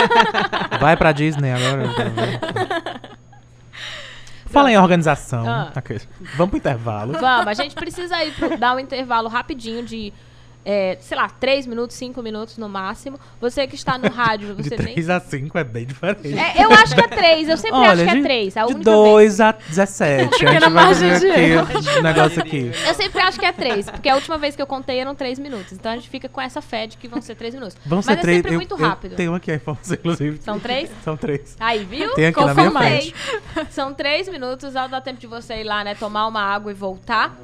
Vai 0.79 0.97
pra 0.97 1.11
Disney 1.11 1.51
agora. 1.51 1.83
Fala 4.47 4.71
em 4.71 4.77
organização. 4.77 5.47
Ah. 5.47 5.71
Vamos 6.35 6.49
pro 6.49 6.57
intervalo. 6.57 7.13
Vamos, 7.13 7.47
a 7.47 7.53
gente 7.53 7.75
precisa 7.75 8.23
ir 8.23 8.33
pro, 8.33 8.57
dar 8.57 8.75
um 8.75 8.79
intervalo 8.79 9.27
rapidinho 9.27 9.83
de 9.83 10.13
é, 10.69 10.97
sei 10.99 11.15
lá, 11.15 11.29
3 11.29 11.65
minutos, 11.65 11.95
5 11.95 12.21
minutos 12.21 12.57
no 12.57 12.67
máximo. 12.67 13.17
Você 13.39 13.65
que 13.65 13.75
está 13.75 13.97
no 13.97 14.09
rádio, 14.09 14.53
você 14.59 14.71
de 14.71 14.75
3 14.75 15.07
nem... 15.07 15.15
a 15.15 15.19
5 15.21 15.57
é 15.57 15.63
bem 15.63 15.85
diferente. 15.85 16.37
É, 16.37 16.61
eu 16.61 16.69
acho 16.73 16.93
que 16.93 16.99
é 16.99 17.07
3, 17.07 17.47
eu 17.47 17.55
sempre 17.55 17.77
Olha, 17.77 17.93
acho 17.93 18.03
que 18.03 18.17
é 18.19 18.21
3. 18.21 18.53
de 18.53 18.73
2 18.83 19.39
a 19.39 19.51
17. 19.53 20.45
a 20.45 20.59
gente 20.59 20.69
vai 20.69 20.93
ver 20.93 21.59
aqui 21.59 21.89
o 21.97 22.03
negócio 22.03 22.41
aqui. 22.41 22.71
Eu 22.85 22.93
sempre 22.93 23.21
acho 23.21 23.39
que 23.39 23.45
é 23.45 23.53
3, 23.53 23.89
porque 23.91 24.09
a 24.09 24.15
última 24.15 24.37
vez 24.37 24.57
que 24.57 24.61
eu 24.61 24.67
contei 24.67 24.99
eram 24.99 25.15
3 25.15 25.39
minutos. 25.39 25.71
Então 25.71 25.89
a 25.89 25.95
gente 25.95 26.09
fica 26.09 26.27
com 26.27 26.41
essa 26.41 26.61
fé 26.61 26.85
de 26.85 26.97
que 26.97 27.07
vão 27.07 27.21
ser 27.21 27.35
3 27.35 27.53
minutos. 27.53 27.77
Vão 27.85 28.01
ser 28.01 28.11
Mas 28.11 28.21
3, 28.21 28.33
é 28.33 28.37
sempre 28.39 28.55
eu, 28.55 28.59
muito 28.59 28.75
rápido. 28.75 29.11
Eu 29.13 29.17
tenho 29.17 29.33
aqui 29.33 29.51
a 29.51 29.55
informação, 29.55 29.95
inclusive. 29.95 30.41
São 30.41 30.59
3? 30.59 30.89
São 31.01 31.15
3. 31.15 31.55
Aí, 31.61 31.85
viu? 31.85 32.13
Tem 32.13 32.25
aqui 32.25 32.43
na 32.43 32.53
minha 32.53 32.71
frente. 32.71 33.15
São 33.71 33.93
3 33.93 34.27
minutos, 34.27 34.73
dar 34.73 34.99
tempo 34.99 35.17
de 35.17 35.27
você 35.27 35.61
ir 35.61 35.63
lá, 35.63 35.85
né, 35.85 35.95
tomar 35.95 36.27
uma 36.27 36.41
água 36.41 36.71
e 36.71 36.75
voltar. 36.75 37.37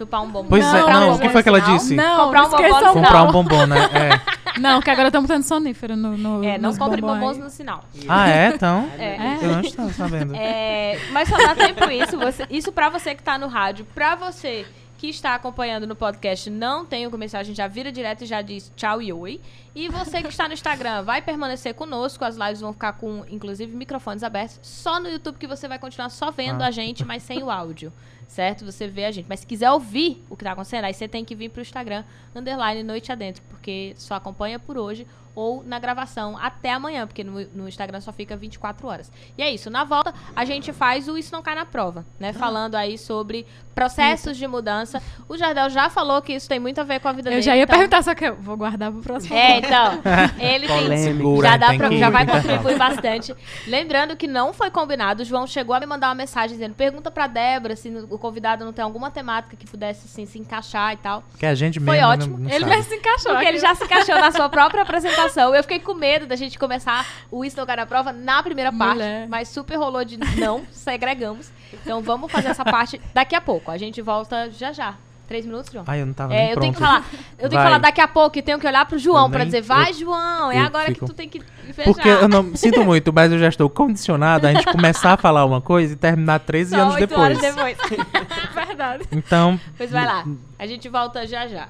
Chupar 0.00 0.22
um 0.22 0.30
bombom. 0.30 0.48
Pois 0.48 0.64
é, 0.64 0.82
não, 0.82 1.14
o 1.16 1.18
que 1.18 1.28
foi 1.28 1.42
que 1.42 1.48
ela 1.50 1.60
disse? 1.60 1.94
Não, 1.94 2.24
comprar 2.24 2.46
um 2.46 2.50
bombom 2.50 2.80
no 2.80 2.92
Comprar 2.94 3.22
um 3.22 3.32
bombom, 3.32 3.66
né? 3.66 3.78
É. 3.92 4.40
Não, 4.58 4.80
que 4.80 4.90
agora 4.90 5.08
estamos 5.08 5.28
tendo 5.28 5.44
sonífero 5.44 5.94
no, 5.94 6.18
no 6.18 6.44
É, 6.44 6.58
não 6.58 6.76
compre 6.76 7.00
bombons 7.00 7.38
no 7.38 7.48
sinal. 7.48 7.84
Ah, 8.08 8.28
é? 8.28 8.48
Então? 8.48 8.90
É. 8.98 9.36
Eu 9.40 9.52
não 9.52 9.60
estou 9.60 9.88
sabendo. 9.90 10.34
É, 10.34 10.98
mas 11.12 11.28
só 11.28 11.36
dá 11.36 11.54
tempo 11.54 11.88
isso. 11.88 12.18
Você, 12.18 12.46
isso 12.50 12.72
pra 12.72 12.88
você 12.88 13.14
que 13.14 13.22
tá 13.22 13.38
no 13.38 13.46
rádio. 13.46 13.86
Pra 13.94 14.16
você 14.16 14.66
que 14.98 15.08
está 15.08 15.34
acompanhando 15.34 15.86
no 15.86 15.94
podcast 15.94 16.50
não 16.50 16.84
tem 16.84 17.06
o 17.06 17.10
comercial, 17.10 17.40
a 17.40 17.44
gente 17.44 17.56
já 17.56 17.68
vira 17.68 17.92
direto 17.92 18.24
e 18.24 18.26
já 18.26 18.42
diz 18.42 18.72
tchau 18.76 19.00
e 19.00 19.12
oi. 19.12 19.40
E 19.74 19.88
você 19.88 20.20
que 20.20 20.28
está 20.28 20.48
no 20.48 20.52
Instagram 20.52 21.02
vai 21.04 21.22
permanecer 21.22 21.74
conosco, 21.74 22.24
as 22.24 22.36
lives 22.36 22.60
vão 22.60 22.72
ficar 22.72 22.94
com, 22.94 23.24
inclusive, 23.30 23.74
microfones 23.74 24.22
abertos. 24.22 24.58
Só 24.62 24.98
no 24.98 25.08
YouTube 25.08 25.38
que 25.38 25.46
você 25.46 25.68
vai 25.68 25.78
continuar 25.78 26.10
só 26.10 26.30
vendo 26.30 26.62
ah. 26.62 26.66
a 26.66 26.70
gente, 26.70 27.04
mas 27.04 27.22
sem 27.22 27.42
o 27.42 27.50
áudio, 27.50 27.92
certo? 28.30 28.64
Você 28.64 28.86
vê 28.86 29.04
a 29.04 29.10
gente. 29.10 29.26
Mas 29.28 29.40
se 29.40 29.46
quiser 29.46 29.70
ouvir 29.70 30.24
o 30.30 30.36
que 30.36 30.42
está 30.42 30.52
acontecendo, 30.52 30.84
aí 30.84 30.94
você 30.94 31.08
tem 31.08 31.24
que 31.24 31.34
vir 31.34 31.50
para 31.50 31.58
o 31.58 31.62
Instagram, 31.62 32.04
underline 32.34 32.82
Noite 32.84 33.10
Adentro, 33.10 33.42
porque 33.50 33.92
só 33.96 34.14
acompanha 34.14 34.58
por 34.58 34.78
hoje 34.78 35.06
ou 35.34 35.62
na 35.64 35.78
gravação 35.78 36.36
até 36.36 36.72
amanhã, 36.72 37.06
porque 37.06 37.22
no, 37.22 37.40
no, 37.54 37.68
Instagram 37.68 38.00
só 38.00 38.12
fica 38.12 38.36
24 38.36 38.86
horas. 38.86 39.12
E 39.38 39.42
é 39.42 39.50
isso. 39.50 39.70
Na 39.70 39.84
volta, 39.84 40.12
a 40.34 40.44
gente 40.44 40.72
faz 40.72 41.08
o 41.08 41.16
Isso 41.16 41.32
Não 41.32 41.42
Cai 41.42 41.54
na 41.54 41.64
Prova, 41.64 42.04
né? 42.18 42.30
Ah. 42.30 42.38
Falando 42.38 42.74
aí 42.74 42.98
sobre 42.98 43.46
processos 43.74 44.36
de 44.36 44.46
mudança. 44.46 45.02
O 45.28 45.36
Jardel 45.36 45.70
já 45.70 45.88
falou 45.88 46.20
que 46.20 46.32
isso 46.32 46.48
tem 46.48 46.58
muito 46.58 46.80
a 46.80 46.84
ver 46.84 47.00
com 47.00 47.08
a 47.08 47.12
vida 47.12 47.28
eu 47.28 47.30
dele. 47.30 47.40
Eu 47.40 47.42
já 47.42 47.56
ia 47.56 47.62
então... 47.62 47.78
perguntar, 47.78 48.02
só 48.02 48.14
que 48.14 48.24
eu 48.24 48.36
vou 48.36 48.56
guardar 48.56 48.90
pro 48.90 49.00
próximo. 49.00 49.34
É, 49.34 49.58
então. 49.58 50.00
Ele 50.38 50.66
tem. 50.66 51.42
Já, 51.42 51.56
dá 51.56 51.74
pra, 51.74 51.90
já 51.90 52.10
vai 52.10 52.26
contribuir 52.26 52.76
bastante. 52.76 53.34
Lembrando 53.66 54.16
que 54.16 54.26
não 54.26 54.52
foi 54.52 54.70
combinado. 54.70 55.22
O 55.22 55.24
João 55.24 55.46
chegou 55.46 55.74
a 55.74 55.80
me 55.80 55.86
mandar 55.86 56.08
uma 56.08 56.14
mensagem 56.14 56.56
dizendo: 56.56 56.74
pergunta 56.74 57.10
pra 57.10 57.26
Débora 57.26 57.76
se 57.76 57.88
o 58.10 58.18
convidado 58.18 58.64
não 58.64 58.72
tem 58.72 58.84
alguma 58.84 59.10
temática 59.10 59.56
que 59.56 59.66
pudesse 59.66 60.06
assim, 60.06 60.26
se 60.26 60.38
encaixar 60.38 60.92
e 60.92 60.96
tal. 60.96 61.22
Que 61.38 61.46
a 61.46 61.54
gente 61.54 61.80
Foi 61.80 61.96
mesmo 61.96 62.08
ótimo. 62.08 62.38
Não, 62.38 62.44
não 62.44 62.50
ele 62.50 62.64
mesmo 62.64 62.84
se 62.84 62.96
encaixou. 62.96 63.32
Porque 63.32 63.46
ele 63.46 63.58
já 63.58 63.74
se 63.74 63.84
encaixou 63.84 64.16
na 64.16 64.30
sua 64.32 64.48
própria 64.48 64.82
apresentação. 64.82 65.19
Eu 65.54 65.62
fiquei 65.62 65.78
com 65.78 65.94
medo 65.94 66.26
da 66.26 66.36
gente 66.36 66.58
começar 66.58 67.06
o 67.30 67.44
Isso 67.44 67.56
Não 67.56 67.66
na 67.66 67.86
Prova 67.86 68.12
na 68.12 68.42
primeira 68.42 68.72
parte. 68.72 68.94
Mulher. 68.94 69.28
Mas 69.28 69.48
super 69.48 69.76
rolou 69.76 70.04
de 70.04 70.16
não, 70.38 70.66
segregamos. 70.72 71.50
Então 71.72 72.00
vamos 72.02 72.30
fazer 72.30 72.48
essa 72.48 72.64
parte 72.64 73.00
daqui 73.12 73.34
a 73.34 73.40
pouco. 73.40 73.70
A 73.70 73.78
gente 73.78 74.00
volta 74.02 74.50
já 74.50 74.72
já. 74.72 74.94
Três 75.30 75.46
minutos, 75.46 75.72
João? 75.72 75.84
Ai, 75.86 76.00
eu 76.02 76.06
não 76.06 76.12
tava 76.12 76.34
é, 76.34 76.46
eu 76.46 76.48
pronto. 76.54 76.60
tenho 76.60 76.72
que 76.72 76.80
falar. 76.80 77.04
Eu 77.38 77.48
tenho 77.48 77.62
que 77.62 77.68
falar 77.68 77.78
daqui 77.78 78.00
a 78.00 78.08
pouco 78.08 78.36
e 78.36 78.42
tenho 78.42 78.58
que 78.58 78.66
olhar 78.66 78.84
pro 78.84 78.98
João 78.98 79.28
nem, 79.28 79.30
pra 79.30 79.44
dizer, 79.44 79.62
vai, 79.62 79.90
eu, 79.90 79.94
João, 79.94 80.50
é 80.50 80.58
agora 80.58 80.86
fico... 80.86 81.06
que 81.06 81.06
tu 81.06 81.14
tem 81.14 81.28
que 81.28 81.40
fechar. 81.72 81.84
Porque 81.84 82.08
eu 82.08 82.28
não 82.28 82.56
sinto 82.56 82.84
muito, 82.84 83.12
mas 83.12 83.30
eu 83.30 83.38
já 83.38 83.46
estou 83.46 83.70
condicionado 83.70 84.48
a 84.48 84.52
gente 84.52 84.66
começar 84.66 85.12
a 85.12 85.16
falar 85.16 85.44
uma 85.44 85.60
coisa 85.60 85.92
e 85.92 85.96
terminar 85.96 86.40
13 86.40 86.70
Só 86.70 86.80
anos 86.80 86.94
8 86.94 87.06
depois. 87.06 87.20
Horas 87.20 87.40
depois. 87.40 87.76
Verdade. 88.66 89.04
Então. 89.12 89.60
Pois 89.76 89.92
vai 89.92 90.04
lá. 90.04 90.24
A 90.58 90.66
gente 90.66 90.88
volta 90.88 91.24
já 91.24 91.46
já. 91.46 91.68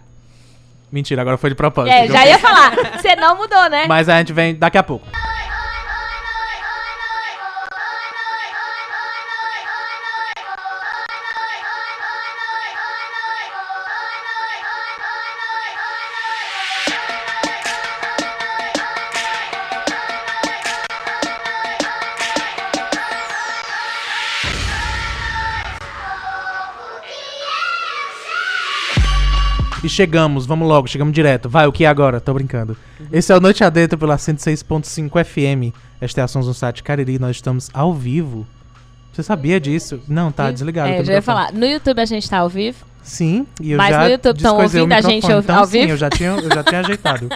Mentira, 0.92 1.22
agora 1.22 1.36
foi 1.36 1.50
de 1.50 1.56
propósito. 1.56 1.92
É, 1.92 2.08
já 2.08 2.26
ia 2.26 2.38
falar. 2.38 2.72
Você 3.00 3.14
não 3.16 3.36
mudou, 3.36 3.68
né? 3.70 3.86
Mas 3.86 4.08
a 4.08 4.18
gente 4.18 4.32
vem 4.32 4.54
daqui 4.54 4.76
a 4.78 4.82
pouco. 4.82 5.06
E 29.82 29.88
chegamos, 29.88 30.44
vamos 30.44 30.68
logo, 30.68 30.86
chegamos 30.86 31.14
direto. 31.14 31.48
Vai, 31.48 31.66
o 31.66 31.72
que 31.72 31.84
é 31.84 31.88
agora? 31.88 32.20
Tô 32.20 32.34
brincando. 32.34 32.76
Uhum. 32.98 33.06
Esse 33.10 33.32
é 33.32 33.36
o 33.36 33.40
Noite 33.40 33.64
Adentro 33.64 33.98
pela 33.98 34.16
106.5 34.16 35.24
FM. 35.24 35.74
Esta 36.00 36.20
é 36.20 36.24
a 36.24 36.28
Sons 36.28 36.46
no 36.46 36.52
site 36.52 36.82
Cariri. 36.82 37.18
Nós 37.18 37.36
estamos 37.36 37.70
ao 37.72 37.94
vivo 37.94 38.46
Você 39.10 39.22
sabia 39.22 39.58
disso? 39.58 40.00
Não, 40.06 40.30
tá 40.30 40.50
desligado. 40.50 40.90
É, 40.90 41.00
eu 41.00 41.04
já 41.04 41.14
ia 41.14 41.22
falar. 41.22 41.50
No 41.52 41.64
YouTube 41.64 41.98
a 41.98 42.04
gente 42.04 42.28
tá 42.28 42.38
ao 42.38 42.48
vivo. 42.48 42.84
Sim, 43.02 43.46
e 43.58 43.72
eu 43.72 43.78
Mas 43.78 43.90
já 43.90 44.04
no 44.04 44.10
YouTube 44.10 44.42
tão 44.42 44.52
descoisei 44.52 44.80
o 44.80 44.84
ouvindo 44.84 44.92
a 44.92 45.00
gente 45.00 45.26
então, 45.32 45.58
ao 45.58 45.64
sim, 45.64 45.80
vivo? 45.80 45.92
eu 45.92 45.96
já 45.96 46.10
tinha, 46.10 46.28
eu 46.28 46.54
já 46.54 46.62
tinha 46.62 46.80
ajeitado. 46.80 47.28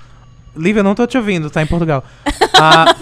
Lívia, 0.56 0.80
eu 0.80 0.84
não 0.84 0.94
tô 0.94 1.06
te 1.06 1.18
ouvindo, 1.18 1.50
tá 1.50 1.62
em 1.62 1.66
Portugal. 1.66 2.02
Ah, 2.54 2.96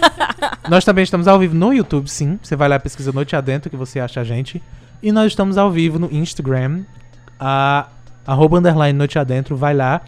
nós 0.69 0.83
também 0.83 1.03
estamos 1.03 1.27
ao 1.27 1.39
vivo 1.39 1.55
no 1.55 1.73
YouTube, 1.73 2.09
sim. 2.09 2.37
Você 2.43 2.55
vai 2.55 2.67
lá 2.67 2.77
pesquisa 2.77 3.13
Noite 3.13 3.35
Adentro 3.35 3.69
que 3.69 3.77
você 3.77 3.99
acha 3.99 4.19
a 4.19 4.23
gente. 4.25 4.61
E 5.01 5.11
nós 5.13 5.31
estamos 5.31 5.57
ao 5.57 5.71
vivo 5.71 5.97
no 5.97 6.09
Instagram. 6.11 6.83
A, 7.39 7.87
arroba 8.29 8.59
underline 8.59 8.97
Noite 8.97 9.17
Adentro, 9.17 9.55
vai 9.55 9.73
lá. 9.73 10.01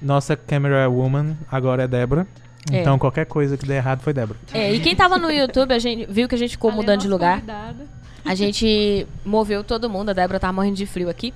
Nossa 0.00 0.34
camera 0.34 0.88
woman 0.88 1.36
agora 1.50 1.82
é 1.84 1.88
Débora. 1.88 2.26
É. 2.70 2.80
Então 2.80 2.98
qualquer 2.98 3.26
coisa 3.26 3.56
que 3.56 3.66
der 3.66 3.76
errado 3.76 4.00
foi 4.00 4.12
Débora. 4.12 4.38
É, 4.52 4.72
e 4.72 4.80
quem 4.80 4.96
tava 4.96 5.18
no 5.18 5.30
YouTube, 5.30 5.72
a 5.72 5.78
gente 5.78 6.06
viu 6.10 6.28
que 6.28 6.34
a 6.34 6.38
gente 6.38 6.52
ficou 6.52 6.70
Ali 6.70 6.78
é 6.78 6.80
mudando 6.80 7.00
de 7.00 7.08
lugar. 7.08 7.34
convidado. 7.40 7.82
A 8.24 8.34
gente 8.34 9.06
moveu 9.24 9.62
todo 9.62 9.90
mundo, 9.90 10.10
a 10.10 10.12
Débora 10.12 10.40
tava 10.40 10.52
morrendo 10.52 10.76
de 10.76 10.86
frio 10.86 11.10
aqui. 11.10 11.34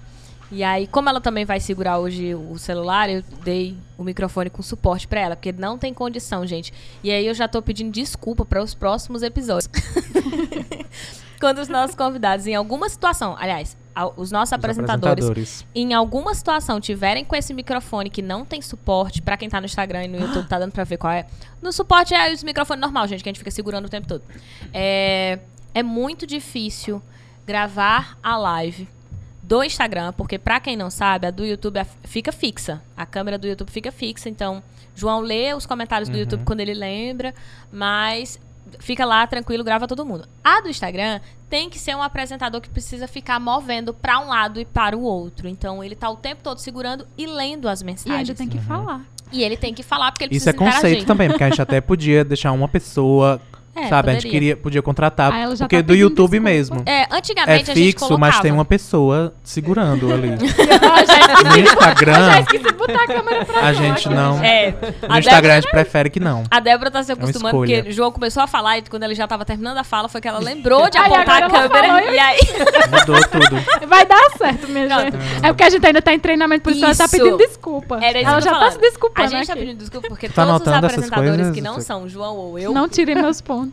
E 0.50 0.62
aí, 0.62 0.86
como 0.86 1.08
ela 1.08 1.20
também 1.20 1.44
vai 1.44 1.58
segurar 1.58 1.98
hoje 1.98 2.32
o 2.34 2.56
celular, 2.56 3.10
eu 3.10 3.22
dei 3.44 3.76
o 3.98 4.04
microfone 4.04 4.48
com 4.48 4.62
suporte 4.62 5.08
pra 5.08 5.20
ela, 5.20 5.36
porque 5.36 5.52
não 5.52 5.76
tem 5.76 5.92
condição, 5.92 6.46
gente. 6.46 6.72
E 7.02 7.10
aí 7.10 7.26
eu 7.26 7.34
já 7.34 7.48
tô 7.48 7.60
pedindo 7.60 7.90
desculpa 7.90 8.44
para 8.44 8.62
os 8.62 8.72
próximos 8.72 9.22
episódios. 9.22 9.68
Quando 11.40 11.58
os 11.58 11.68
nossos 11.68 11.94
convidados, 11.96 12.46
em 12.46 12.54
alguma 12.54 12.88
situação, 12.88 13.36
aliás, 13.38 13.76
os 14.16 14.30
nossos 14.30 14.50
Os 14.50 14.52
apresentadores, 14.52 15.24
apresentadores. 15.24 15.66
em 15.74 15.94
alguma 15.94 16.34
situação 16.34 16.80
tiverem 16.80 17.24
com 17.24 17.34
esse 17.34 17.54
microfone 17.54 18.10
que 18.10 18.20
não 18.22 18.44
tem 18.44 18.60
suporte, 18.60 19.22
pra 19.22 19.36
quem 19.36 19.48
tá 19.48 19.58
no 19.60 19.66
Instagram 19.66 20.04
e 20.04 20.08
no 20.08 20.18
YouTube 20.18 20.46
tá 20.48 20.58
dando 20.58 20.72
pra 20.72 20.84
ver 20.84 20.98
qual 20.98 21.12
é. 21.12 21.26
No 21.62 21.72
suporte 21.72 22.14
é 22.14 22.32
os 22.32 22.42
microfones 22.42 22.80
normal, 22.80 23.06
gente, 23.08 23.22
que 23.22 23.28
a 23.28 23.32
gente 23.32 23.38
fica 23.38 23.50
segurando 23.50 23.86
o 23.86 23.88
tempo 23.88 24.06
todo. 24.06 24.22
É, 24.72 25.38
é 25.74 25.82
muito 25.82 26.26
difícil 26.26 27.02
gravar 27.46 28.18
a 28.22 28.36
live 28.36 28.88
do 29.42 29.62
Instagram, 29.62 30.12
porque 30.12 30.38
pra 30.38 30.58
quem 30.58 30.76
não 30.76 30.90
sabe, 30.90 31.28
a 31.28 31.30
do 31.30 31.44
YouTube 31.46 31.78
é- 31.78 31.86
fica 32.04 32.32
fixa. 32.32 32.82
A 32.96 33.06
câmera 33.06 33.38
do 33.38 33.46
YouTube 33.46 33.70
fica 33.70 33.92
fixa, 33.92 34.28
então 34.28 34.60
João 34.94 35.20
lê 35.20 35.54
os 35.54 35.64
comentários 35.66 36.08
do 36.08 36.14
Uhum. 36.14 36.20
YouTube 36.20 36.44
quando 36.44 36.60
ele 36.60 36.74
lembra, 36.74 37.32
mas 37.70 38.40
fica 38.78 39.04
lá 39.04 39.26
tranquilo, 39.26 39.62
grava 39.64 39.86
todo 39.86 40.04
mundo. 40.04 40.26
A 40.42 40.60
do 40.60 40.68
Instagram 40.68 41.20
tem 41.48 41.70
que 41.70 41.78
ser 41.78 41.94
um 41.96 42.02
apresentador 42.02 42.60
que 42.60 42.68
precisa 42.68 43.06
ficar 43.06 43.38
movendo 43.38 43.94
pra 43.94 44.18
um 44.18 44.28
lado 44.28 44.60
e 44.60 44.64
para 44.64 44.96
o 44.96 45.02
outro. 45.02 45.48
Então 45.48 45.82
ele 45.82 45.94
tá 45.94 46.10
o 46.10 46.16
tempo 46.16 46.42
todo 46.42 46.58
segurando 46.58 47.06
e 47.16 47.26
lendo 47.26 47.68
as 47.68 47.80
E 47.80 47.84
mensagens. 47.84 48.18
ainda 48.30 48.34
tem 48.34 48.48
que 48.48 48.58
falar. 48.58 49.02
E 49.32 49.42
ele 49.42 49.56
tem 49.56 49.74
que 49.74 49.82
falar 49.82 50.12
porque 50.12 50.24
ele 50.24 50.36
Isso 50.36 50.48
é 50.48 50.52
precisa 50.52 50.72
conceito 50.74 50.86
interagir. 51.02 51.06
também, 51.06 51.28
porque 51.28 51.44
a 51.44 51.48
gente 51.50 51.60
até 51.62 51.80
podia 51.80 52.24
deixar 52.24 52.52
uma 52.52 52.68
pessoa, 52.68 53.40
É, 53.76 53.88
sabe? 53.88 54.10
A 54.10 54.12
gente 54.14 54.22
poderia. 54.22 54.30
queria, 54.40 54.56
podia 54.56 54.82
contratar, 54.82 55.32
Ah, 55.32 55.38
ela 55.38 55.54
já 55.56 55.64
porque 55.66 55.76
tá 55.76 55.82
do 55.82 55.94
YouTube 55.94 56.30
desculpa. 56.40 56.50
mesmo. 56.50 56.82
É, 56.86 57.02
É 57.02 57.06
antigamente 57.10 57.70
a 57.70 57.74
gente 57.74 57.86
fixo, 57.86 58.06
colocava. 58.06 58.18
mas 58.32 58.40
tem 58.40 58.50
uma 58.50 58.64
pessoa 58.64 59.34
segurando 59.44 60.12
ali. 60.12 60.30
Ó, 60.30 61.04
já 61.04 61.18
esqueci, 61.20 61.44
No 61.44 61.50
já 61.50 61.58
Instagram, 61.60 62.40
esqueci 62.40 62.62
de 62.64 62.72
botar 62.72 63.02
a 63.02 63.06
câmera 63.06 63.44
pra 63.44 63.60
a 63.60 63.72
gente 63.72 64.08
não. 64.08 64.42
É, 64.42 64.74
No 65.06 65.14
a 65.14 65.18
Instagram 65.18 65.52
a 65.52 65.60
gente 65.60 65.70
prefere 65.70 66.08
que 66.10 66.18
não. 66.20 66.44
a 66.50 66.60
Débora 66.60 66.90
tá 66.90 67.02
se 67.02 67.12
acostumando 67.12 67.48
escolha. 67.48 67.76
porque 67.76 67.90
o 67.90 67.92
João 67.92 68.10
começou 68.10 68.42
a 68.42 68.46
falar 68.46 68.78
e 68.78 68.82
quando 68.82 69.02
ele 69.02 69.14
já 69.14 69.26
tava 69.28 69.44
terminando 69.44 69.76
a 69.78 69.84
fala 69.84 70.08
foi 70.08 70.20
que 70.20 70.28
ela 70.28 70.38
lembrou 70.38 70.88
de 70.88 70.96
apontar 70.98 71.42
a 71.42 71.50
câmera 71.50 71.68
falou, 71.88 72.12
e 72.14 72.18
aí 72.18 72.38
Mudou 72.90 73.20
tudo. 73.28 73.86
Vai 73.88 74.06
dar 74.06 74.30
certo, 74.38 74.68
minha 74.68 74.88
gente. 74.88 75.16
É 75.42 75.48
porque 75.48 75.64
a 75.64 75.70
gente 75.70 75.86
ainda 75.86 76.00
tá 76.00 76.14
em 76.14 76.18
treinamento, 76.18 76.62
por 76.62 76.72
isso, 76.72 76.84
ela 76.84 76.94
tá 76.94 77.08
pedindo 77.08 77.36
desculpa. 77.36 77.98
era 78.02 78.20
isso 78.20 78.30
ela 78.30 78.40
já 78.40 78.50
tô 78.52 78.58
tá 78.58 78.64
se 78.64 78.66
falando. 78.76 78.80
desculpando 78.80 79.26
A 79.26 79.30
gente 79.30 79.46
tá 79.46 79.52
aqui. 79.52 79.62
pedindo 79.62 79.78
desculpa 79.78 80.08
porque 80.08 80.28
Tá 80.28 80.46
todos 80.46 80.60
os 80.66 80.68
apresentadores 80.72 81.34
coisas? 81.36 81.54
que 81.54 81.60
não 81.60 81.80
são 81.80 82.08
João 82.08 82.36
ou 82.36 82.58
eu, 82.58 82.72
Não 82.72 82.88
tirem 82.88 83.14
meus 83.16 83.40
pontos. 83.40 83.65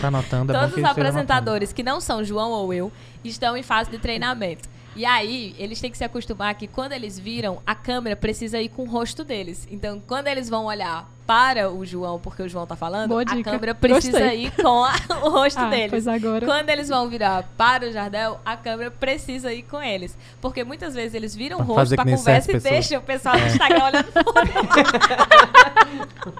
Tá 0.00 0.08
anotando, 0.08 0.52
é 0.52 0.60
todos 0.60 0.76
os 0.76 0.84
apresentadores 0.84 1.72
que 1.72 1.82
não 1.82 2.00
são 2.00 2.24
João 2.24 2.50
ou 2.50 2.72
eu 2.72 2.92
estão 3.24 3.56
em 3.56 3.62
fase 3.62 3.90
de 3.90 3.98
treinamento. 3.98 4.68
E 4.94 5.06
aí, 5.06 5.54
eles 5.58 5.80
têm 5.80 5.90
que 5.90 5.96
se 5.96 6.04
acostumar 6.04 6.54
que 6.54 6.66
quando 6.66 6.92
eles 6.92 7.18
viram, 7.18 7.62
a 7.66 7.74
câmera 7.74 8.14
precisa 8.14 8.60
ir 8.60 8.68
com 8.68 8.82
o 8.82 8.86
rosto 8.86 9.24
deles. 9.24 9.66
Então, 9.70 10.02
quando 10.06 10.26
eles 10.26 10.50
vão 10.50 10.66
olhar 10.66 11.08
para 11.26 11.70
o 11.70 11.84
João, 11.86 12.18
porque 12.18 12.42
o 12.42 12.48
João 12.48 12.66
tá 12.66 12.76
falando, 12.76 13.16
a 13.18 13.24
câmera 13.42 13.74
precisa 13.74 14.18
Gostei. 14.20 14.44
ir 14.46 14.50
com 14.50 14.84
a- 14.84 14.92
o 15.24 15.30
rosto 15.30 15.60
Ah, 15.60 15.70
deles. 15.70 15.90
pois 15.90 16.06
agora. 16.08 16.44
Quando 16.44 16.68
eles 16.68 16.88
vão 16.88 17.08
virar 17.08 17.48
para 17.56 17.88
o 17.88 17.92
Jardel, 17.92 18.38
a 18.44 18.56
câmera 18.56 18.90
precisa 18.90 19.50
ir 19.52 19.62
com 19.62 19.80
eles. 19.82 20.18
Porque 20.42 20.62
muitas 20.64 20.94
vezes 20.94 21.14
eles 21.14 21.34
viram 21.34 21.56
o 21.56 21.64
Pra 21.64 21.66
rosto 21.66 21.78
fazer 21.80 21.96
pra 21.96 22.04
conversa 22.04 22.50
e 22.50 22.54
pessoas. 22.54 22.72
deixam 22.74 22.98
o 22.98 23.02
pessoal 23.02 23.38
do 23.38 23.46
Instagram 23.46 23.84
olhando. 23.84 24.12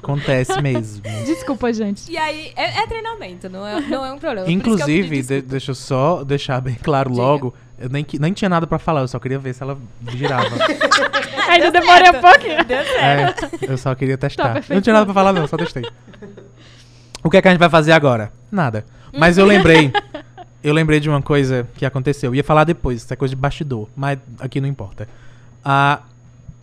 Acontece 0.02 0.60
mesmo. 0.60 1.02
Desculpa, 1.24 1.72
gente. 1.72 2.10
E 2.10 2.16
aí, 2.16 2.52
é, 2.56 2.80
é 2.82 2.86
treinamento, 2.86 3.48
não 3.48 3.66
é, 3.66 3.80
não 3.80 4.04
é 4.04 4.12
um 4.12 4.18
problema. 4.18 4.46
Eu 4.46 4.50
Inclusive, 4.52 5.22
de- 5.22 5.42
deixa 5.42 5.70
eu 5.70 5.74
só 5.74 6.24
deixar 6.24 6.60
bem 6.60 6.74
claro 6.74 7.10
Diga. 7.10 7.22
logo. 7.22 7.54
Eu 7.82 7.88
nem, 7.88 8.04
que- 8.04 8.18
nem 8.18 8.32
tinha 8.32 8.48
nada 8.48 8.66
pra 8.66 8.78
falar, 8.78 9.00
eu 9.00 9.08
só 9.08 9.18
queria 9.18 9.38
ver 9.38 9.52
se 9.54 9.62
ela 9.62 9.76
girava. 10.08 10.46
Ainda 11.48 11.70
demorei 11.72 12.10
um 12.10 12.20
pouquinho. 12.20 12.64
Deu 12.64 12.84
certo. 12.84 13.44
É, 13.64 13.72
eu 13.72 13.76
só 13.76 13.94
queria 13.94 14.16
testar. 14.16 14.52
perfeito. 14.54 14.70
Eu 14.70 14.74
não 14.76 14.80
tinha 14.82 14.92
nada 14.92 15.04
pra 15.04 15.14
falar, 15.14 15.32
não, 15.32 15.46
só 15.46 15.56
testei. 15.56 15.84
O 17.24 17.30
que 17.30 17.36
é 17.36 17.42
que 17.42 17.48
a 17.48 17.50
gente 17.50 17.60
vai 17.60 17.68
fazer 17.70 17.92
agora? 17.92 18.32
Nada. 18.50 18.84
Mas 19.12 19.36
eu 19.38 19.44
lembrei. 19.46 19.92
Eu 20.62 20.72
lembrei 20.72 21.00
de 21.00 21.08
uma 21.08 21.20
coisa 21.20 21.66
que 21.76 21.84
aconteceu. 21.84 22.30
Eu 22.30 22.34
ia 22.36 22.44
falar 22.44 22.64
depois, 22.64 23.02
isso 23.02 23.12
é 23.12 23.16
coisa 23.16 23.34
de 23.34 23.40
bastidor, 23.40 23.88
mas 23.96 24.18
aqui 24.38 24.60
não 24.60 24.68
importa. 24.68 25.08
Ah, 25.64 26.00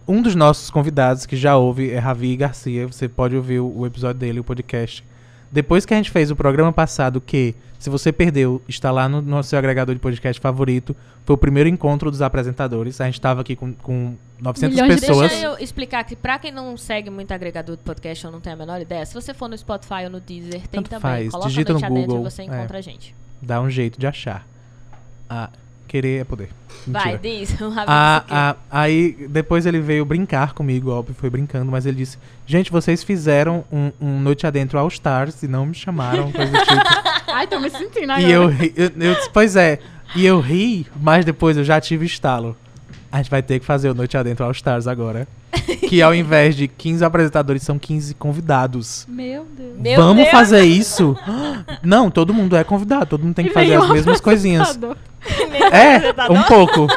um 0.08 0.22
dos 0.22 0.36
nossos 0.36 0.70
convidados 0.70 1.26
que 1.26 1.36
já 1.36 1.56
ouve 1.58 1.92
é 1.92 2.00
Ravi 2.00 2.36
Garcia. 2.36 2.88
Você 2.88 3.08
pode 3.10 3.36
ouvir 3.36 3.60
o, 3.60 3.80
o 3.80 3.86
episódio 3.86 4.20
dele, 4.20 4.40
o 4.40 4.44
podcast. 4.44 5.04
Depois 5.52 5.86
que 5.86 5.94
a 5.94 5.98
gente 5.98 6.12
fez 6.12 6.30
o 6.30 6.36
programa 6.36 6.72
passado, 6.72 7.20
que, 7.20 7.56
se 7.80 7.90
você 7.90 8.12
perdeu, 8.12 8.62
está 8.68 8.92
lá 8.92 9.10
no 9.10 9.22
nosso 9.22 9.50
seu 9.50 9.58
agregador 9.58 9.96
de 9.96 10.02
podcast 10.02 10.40
favorito. 10.40 10.96
Foi 11.26 11.34
o 11.34 11.38
primeiro 11.38 11.68
encontro 11.68 12.12
dos 12.12 12.22
apresentadores. 12.22 13.02
A 13.02 13.06
gente 13.06 13.16
estava 13.16 13.42
aqui 13.42 13.56
com, 13.56 13.74
com 13.74 14.16
900 14.40 14.76
Milhões 14.76 14.96
de 14.96 15.08
pessoas. 15.08 15.32
Deixa 15.32 15.46
eu 15.46 15.58
explicar 15.58 16.04
que 16.04 16.16
pra 16.16 16.38
quem 16.38 16.52
não 16.52 16.78
segue 16.78 17.10
muito 17.10 17.32
agregador 17.32 17.76
de 17.76 17.84
podcast 17.84 18.28
ou 18.28 18.32
não 18.32 18.40
tem 18.40 18.54
a 18.54 18.56
menor 18.56 18.80
ideia, 18.80 19.06
se 19.06 19.14
você 19.14 19.34
for 19.34 19.48
no 19.48 19.58
Spotify 19.58 20.04
ou 20.06 20.12
no 20.12 20.20
Deezer, 20.20 20.68
tem 20.68 20.82
Tanto 20.82 20.90
também. 20.90 21.02
faz, 21.02 21.30
Coloca 21.32 21.50
digita 21.50 21.74
no 21.74 21.82
Google, 21.82 22.20
e 22.20 22.24
você 22.24 22.42
é. 22.44 22.46
encontra 22.46 22.78
a 22.78 22.82
gente. 22.82 23.16
Dá 23.42 23.60
um 23.60 23.70
jeito 23.70 24.00
de 24.00 24.06
achar. 24.06 24.48
Ah, 25.30 25.50
querer 25.90 26.22
é 26.22 26.24
poder. 26.24 26.50
Vai, 26.88 27.14
Mentira. 27.14 27.20
diz. 27.40 27.60
O 27.62 27.70
Ravi 27.70 27.86
Ah, 27.88 28.24
ah, 28.30 28.56
aí 28.72 29.28
depois 29.30 29.66
ele 29.66 29.82
veio 29.82 30.06
brincar 30.06 30.54
comigo, 30.54 30.92
óbvio, 30.92 31.14
foi 31.20 31.30
brincando, 31.30 31.70
mas 31.72 31.86
ele 31.86 31.98
disse: 31.98 32.18
Gente, 32.46 32.72
vocês 32.72 33.04
fizeram 33.04 33.66
um, 33.72 33.92
um 34.00 34.20
Noite 34.20 34.48
Adentro 34.48 34.80
All 34.80 34.88
Stars 34.88 35.44
e 35.44 35.48
não 35.48 35.66
me 35.66 35.74
chamaram, 35.76 36.32
coisa 36.34 36.52
do 36.52 36.58
tipo. 36.60 36.82
Ai, 37.28 37.48
tô 37.48 37.60
me 37.60 37.70
sentindo 37.70 38.12
agora. 38.12 38.22
e 38.22 38.32
eu, 38.32 38.48
ri- 38.48 38.74
eu, 38.78 38.92
eu 38.98 39.16
disse: 39.16 39.30
Pois 39.34 39.56
é. 39.56 39.80
E 40.16 40.26
eu 40.26 40.40
ri, 40.40 40.88
mas 41.02 41.24
depois 41.26 41.58
eu 41.58 41.64
já 41.64 41.80
tive 41.82 42.06
estalo. 42.06 42.56
A 43.12 43.18
gente 43.18 43.30
vai 43.30 43.42
ter 43.44 43.60
que 43.60 43.66
fazer 43.66 43.90
o 43.90 43.94
Noite 43.94 44.16
Adentro 44.18 44.46
All 44.46 44.52
Stars 44.52 44.88
agora. 44.88 45.28
que 45.88 46.00
ao 46.02 46.14
invés 46.14 46.56
de 46.56 46.68
15 46.68 47.04
apresentadores, 47.04 47.64
são 47.64 47.78
15 47.80 48.14
convidados. 48.16 49.06
Meu 49.10 49.46
Deus. 49.46 49.78
Meu 49.80 49.96
Vamos 49.98 50.18
Deus! 50.18 50.30
fazer 50.30 50.64
isso? 50.64 51.18
Não, 51.84 52.10
todo 52.12 52.34
mundo 52.34 52.56
é 52.56 52.64
convidado, 52.64 53.08
todo 53.08 53.24
mundo 53.24 53.34
tem 53.36 53.46
que 53.46 53.52
E 53.52 53.54
fazer 53.54 53.74
as 53.76 53.90
mesmas 53.90 54.22
coisinhas. 54.22 54.78
É, 55.72 56.32
um 56.32 56.42
pouco. 56.44 56.88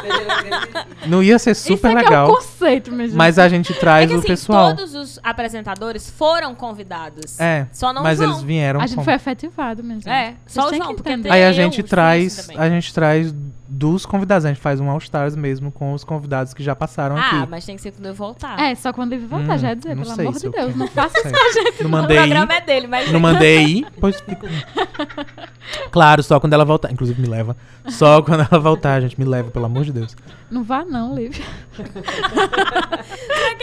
Não 1.05 1.21
ia 1.21 1.37
ser 1.37 1.53
super 1.55 1.75
Isso 1.75 1.87
é 1.87 1.93
legal. 2.03 2.25
Que 2.27 2.31
é 2.31 2.33
o 2.33 2.37
conceito, 2.37 2.95
gente. 2.95 3.13
Mas 3.13 3.37
a 3.37 3.47
gente 3.49 3.73
traz 3.73 4.05
É 4.05 4.07
que 4.07 4.15
o 4.15 4.19
assim, 4.19 4.27
pessoal. 4.27 4.75
todos 4.75 4.95
os 4.95 5.19
apresentadores 5.23 6.09
foram 6.09 6.55
convidados. 6.55 7.39
É, 7.39 7.67
Só 7.71 7.91
não 7.91 8.01
mas 8.03 8.19
o 8.19 8.23
João. 8.23 8.33
eles 8.35 8.43
vieram. 8.43 8.79
A 8.81 8.87
gente 8.87 8.97
com- 8.97 9.03
foi 9.03 9.13
efetivado 9.13 9.83
mesmo. 9.83 10.09
É, 10.09 10.35
só 10.47 10.69
o 10.69 10.73
João, 10.73 10.89
que 10.95 11.01
porque 11.03 11.29
Aí 11.29 11.43
a 11.43 11.51
gente 11.51 11.81
o 11.81 11.83
traz, 11.83 12.49
a 12.55 12.69
gente 12.69 12.93
traz 12.93 13.33
dos 13.75 14.05
convidados, 14.05 14.45
a 14.45 14.49
gente 14.49 14.61
faz 14.61 14.79
um 14.79 14.87
All 14.89 14.99
Stars 14.99 15.35
mesmo 15.35 15.71
com 15.71 15.93
os 15.93 16.03
convidados 16.03 16.53
que 16.53 16.61
já 16.61 16.75
passaram 16.75 17.17
Ah, 17.17 17.41
aqui. 17.41 17.47
mas 17.49 17.65
tem 17.65 17.75
que 17.75 17.81
ser 17.81 17.91
quando 17.91 18.05
eu 18.05 18.13
voltar. 18.13 18.59
É, 18.59 18.75
só 18.75 18.93
quando 18.93 19.13
ele 19.13 19.25
voltar, 19.25 19.55
Hum, 19.55 19.57
já 19.57 19.69
ia 19.69 19.75
dizer, 19.75 19.95
não 19.95 20.03
pelo 20.03 20.15
sei 20.15 20.27
amor 20.27 20.39
de 20.39 20.45
eu 20.45 20.51
Deus. 20.51 20.75
Não 20.75 20.87
faça 20.89 21.17
isso, 21.17 21.53
gente. 21.53 21.81
Não 21.83 21.89
o 21.89 21.91
mandei 21.91 22.17
programa 22.17 22.53
ir, 22.53 22.57
é 22.57 22.61
dele, 22.61 22.87
mas 22.87 23.11
não 23.11 23.19
mandei 23.19 23.83
pois 23.99 24.21
Claro, 25.91 26.21
só 26.23 26.39
quando 26.39 26.53
ela 26.53 26.65
voltar, 26.65 26.91
inclusive 26.91 27.19
me 27.21 27.27
leva. 27.27 27.55
Só 27.87 28.12
quando 28.21 28.45
ela 28.51 28.59
voltar, 28.59 29.01
gente, 29.01 29.17
me 29.17 29.25
leva, 29.25 29.49
pelo 29.49 29.65
amor 29.65 29.83
de 29.85 29.91
Deus. 29.93 30.15
Não 30.51 30.63
vá 30.63 30.83
não, 30.85 31.15
Lívia. 31.15 31.43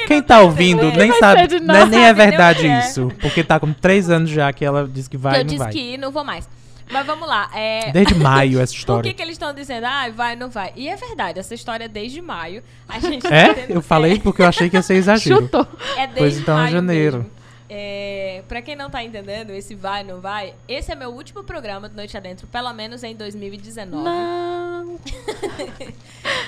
Quem 0.06 0.22
tá 0.22 0.40
ouvindo 0.40 0.90
nem 0.92 1.12
sabe, 1.14 1.60
né, 1.60 1.60
nem 1.60 1.76
é 1.76 1.80
Sabe 1.80 1.90
nem 1.96 2.10
o 2.10 2.14
verdade 2.14 2.60
que 2.60 2.66
é. 2.66 2.78
isso. 2.80 3.12
Porque 3.20 3.44
tá 3.44 3.60
com 3.60 3.72
três 3.72 4.10
anos 4.10 4.30
já 4.30 4.52
que 4.52 4.64
ela 4.64 4.88
disse 4.88 5.08
que 5.08 5.16
vai 5.16 5.36
eu 5.36 5.40
e 5.40 5.44
não 5.44 5.46
disse 5.48 5.58
vai. 5.58 5.72
que 5.72 5.96
não 5.96 6.10
vou 6.10 6.24
mais. 6.24 6.48
Mas 6.92 7.06
vamos 7.06 7.28
lá. 7.28 7.48
É... 7.54 7.92
Desde 7.92 8.14
maio 8.16 8.58
essa 8.60 8.72
Por 8.74 8.78
história. 8.78 9.02
que, 9.10 9.14
que 9.14 9.22
eles 9.22 9.34
estão 9.34 9.54
dizendo, 9.54 9.84
ah, 9.86 10.08
vai, 10.14 10.34
não 10.34 10.50
vai? 10.50 10.72
E 10.74 10.88
é 10.88 10.96
verdade, 10.96 11.38
essa 11.38 11.54
história 11.54 11.84
é 11.84 11.88
desde 11.88 12.20
maio. 12.20 12.62
A 12.88 12.98
gente 12.98 13.22
tá 13.22 13.32
É? 13.34 13.54
tendo- 13.54 13.70
Eu 13.74 13.82
falei 13.82 14.18
porque 14.18 14.42
eu 14.42 14.46
achei 14.46 14.68
que 14.68 14.76
ia 14.76 14.82
ser 14.82 14.94
exagero. 14.94 15.42
Chutou. 15.42 15.66
É 15.96 16.06
desde 16.08 16.18
Pois 16.18 16.38
então, 16.40 16.56
maio 16.56 16.72
janeiro. 16.72 17.18
mesmo. 17.18 17.30
É, 17.72 18.42
pra 18.48 18.60
quem 18.60 18.74
não 18.74 18.90
tá 18.90 19.00
entendendo, 19.04 19.50
esse 19.50 19.76
vai, 19.76 20.02
não 20.02 20.20
vai, 20.20 20.54
esse 20.66 20.90
é 20.90 20.94
meu 20.96 21.10
último 21.10 21.44
programa 21.44 21.88
do 21.88 21.94
Noite 21.94 22.16
Adentro, 22.16 22.48
pelo 22.48 22.72
menos 22.72 23.04
em 23.04 23.14
2019. 23.14 24.02
Não. 24.02 24.98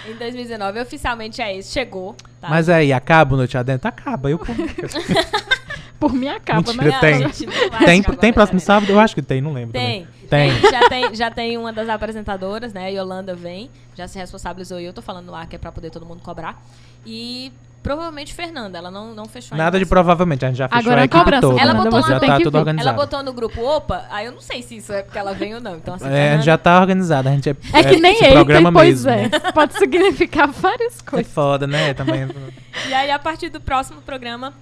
Em 0.08 0.16
2019, 0.16 0.80
oficialmente 0.80 1.40
é 1.40 1.56
esse, 1.56 1.72
chegou. 1.72 2.16
tá? 2.40 2.48
Mas 2.48 2.68
aí, 2.68 2.92
acaba 2.92 3.34
o 3.34 3.36
Noite 3.36 3.56
Adentro? 3.56 3.86
Acaba. 3.86 4.28
Eu 4.28 4.40
Por 6.00 6.12
mim 6.12 6.26
acaba, 6.26 6.72
Mentira, 6.72 6.90
mas 6.90 7.00
tem. 7.00 7.18
gente, 7.18 7.46
não 7.46 7.70
vai 7.70 7.84
Tem, 7.84 8.00
acabar 8.00 8.16
tem 8.18 8.30
o 8.32 8.34
próximo 8.34 8.58
sábado? 8.58 8.90
Eu 8.90 8.98
acho 8.98 9.14
que 9.14 9.22
tem, 9.22 9.40
não 9.40 9.52
lembro. 9.52 9.72
Tem. 9.72 10.08
Tem. 10.28 10.50
Já 10.68 10.88
tem, 10.88 11.14
já 11.14 11.30
tem 11.30 11.56
uma 11.58 11.72
das 11.72 11.88
apresentadoras, 11.88 12.72
né? 12.72 12.90
Yolanda 12.90 13.36
vem, 13.36 13.70
já 13.94 14.08
se 14.08 14.18
responsabilizou 14.18 14.80
e 14.80 14.84
eu 14.84 14.92
tô 14.92 15.00
falando 15.02 15.30
lá 15.30 15.46
que 15.46 15.54
é 15.54 15.58
pra 15.58 15.70
poder 15.70 15.90
todo 15.90 16.04
mundo 16.04 16.20
cobrar. 16.20 16.60
E 17.06 17.52
provavelmente 17.82 18.32
Fernanda, 18.32 18.78
ela 18.78 18.90
não, 18.90 19.14
não 19.14 19.26
fechou 19.26 19.56
Nada 19.58 19.76
ainda. 19.76 19.84
de 19.84 19.86
provavelmente, 19.88 20.44
a 20.44 20.48
gente 20.48 20.58
já 20.58 20.68
fechou 20.68 20.80
Agora 20.80 21.00
a 21.00 21.02
é 21.02 21.04
equipe 21.06 21.18
cobrança, 21.24 21.40
toda. 21.42 21.54
Ela 21.60 21.72
Fernanda, 21.72 21.90
botou 21.90 22.00
lá- 22.00 22.20
já 22.20 22.20
tá 22.26 22.40
tudo 22.40 22.58
organizado. 22.58 22.88
Ela 22.88 22.96
botou 23.06 23.22
no 23.22 23.32
grupo, 23.32 23.60
opa, 23.62 24.04
aí 24.10 24.26
eu 24.26 24.32
não 24.32 24.40
sei 24.40 24.62
se 24.62 24.76
isso 24.76 24.92
é 24.92 25.02
porque 25.02 25.18
ela 25.18 25.32
vem 25.34 25.54
ou 25.54 25.60
não. 25.60 25.76
Então, 25.76 25.94
assim, 25.94 26.04
É, 26.04 26.08
a 26.08 26.10
gente 26.12 26.20
Fernanda- 26.22 26.42
já 26.44 26.58
tá 26.58 26.80
organizado, 26.80 27.28
a 27.28 27.32
gente 27.32 27.50
é, 27.50 27.56
É 27.72 27.82
que 27.84 27.96
nem 28.00 28.14
esse 28.14 28.24
ele 28.24 28.32
programa 28.34 28.70
tem, 28.70 28.72
pois 28.72 29.04
mesmo. 29.04 29.36
é. 29.36 29.52
Pode 29.52 29.74
significar 29.78 30.48
várias 30.48 31.00
É 31.00 31.10
coisas. 31.10 31.32
foda, 31.32 31.66
né? 31.66 31.92
Também. 31.94 32.28
E 32.88 32.94
aí, 32.94 33.10
a 33.10 33.18
partir 33.18 33.50
do 33.50 33.60
próximo 33.60 34.00
programa, 34.00 34.54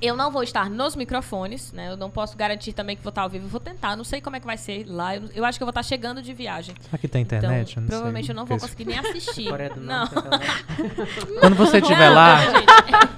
eu 0.00 0.16
não 0.16 0.30
vou 0.30 0.42
estar 0.42 0.70
nos 0.70 0.94
microfones, 0.94 1.72
né? 1.72 1.90
Eu 1.90 1.96
não 1.96 2.08
posso 2.08 2.36
garantir 2.36 2.72
também 2.72 2.96
que 2.96 3.02
vou 3.02 3.10
estar 3.10 3.22
ao 3.22 3.28
vivo. 3.28 3.46
Eu 3.46 3.48
vou 3.50 3.60
tentar, 3.60 3.96
não 3.96 4.04
sei 4.04 4.20
como 4.20 4.36
é 4.36 4.40
que 4.40 4.46
vai 4.46 4.56
ser 4.56 4.84
lá. 4.88 5.16
Eu, 5.16 5.22
eu 5.34 5.44
acho 5.44 5.58
que 5.58 5.62
eu 5.62 5.66
vou 5.66 5.70
estar 5.70 5.82
chegando 5.82 6.22
de 6.22 6.32
viagem. 6.32 6.74
Será 6.80 6.98
que 6.98 7.08
tem 7.08 7.22
internet? 7.22 7.72
Então, 7.72 7.78
Eu 7.78 7.82
não 7.82 7.88
provavelmente 7.88 8.26
sei. 8.26 8.32
eu 8.32 8.36
não 8.36 8.46
vou 8.46 8.58
conseguir 8.58 8.84
nem 8.84 8.98
assistir. 8.98 9.48
Coreia 9.50 9.70
do 9.70 9.80
não. 9.80 9.98
Norte, 9.98 10.14
então, 10.18 11.06
Quando 11.40 11.56
você 11.56 11.78
estiver 11.78 12.10
lá, 12.10 12.38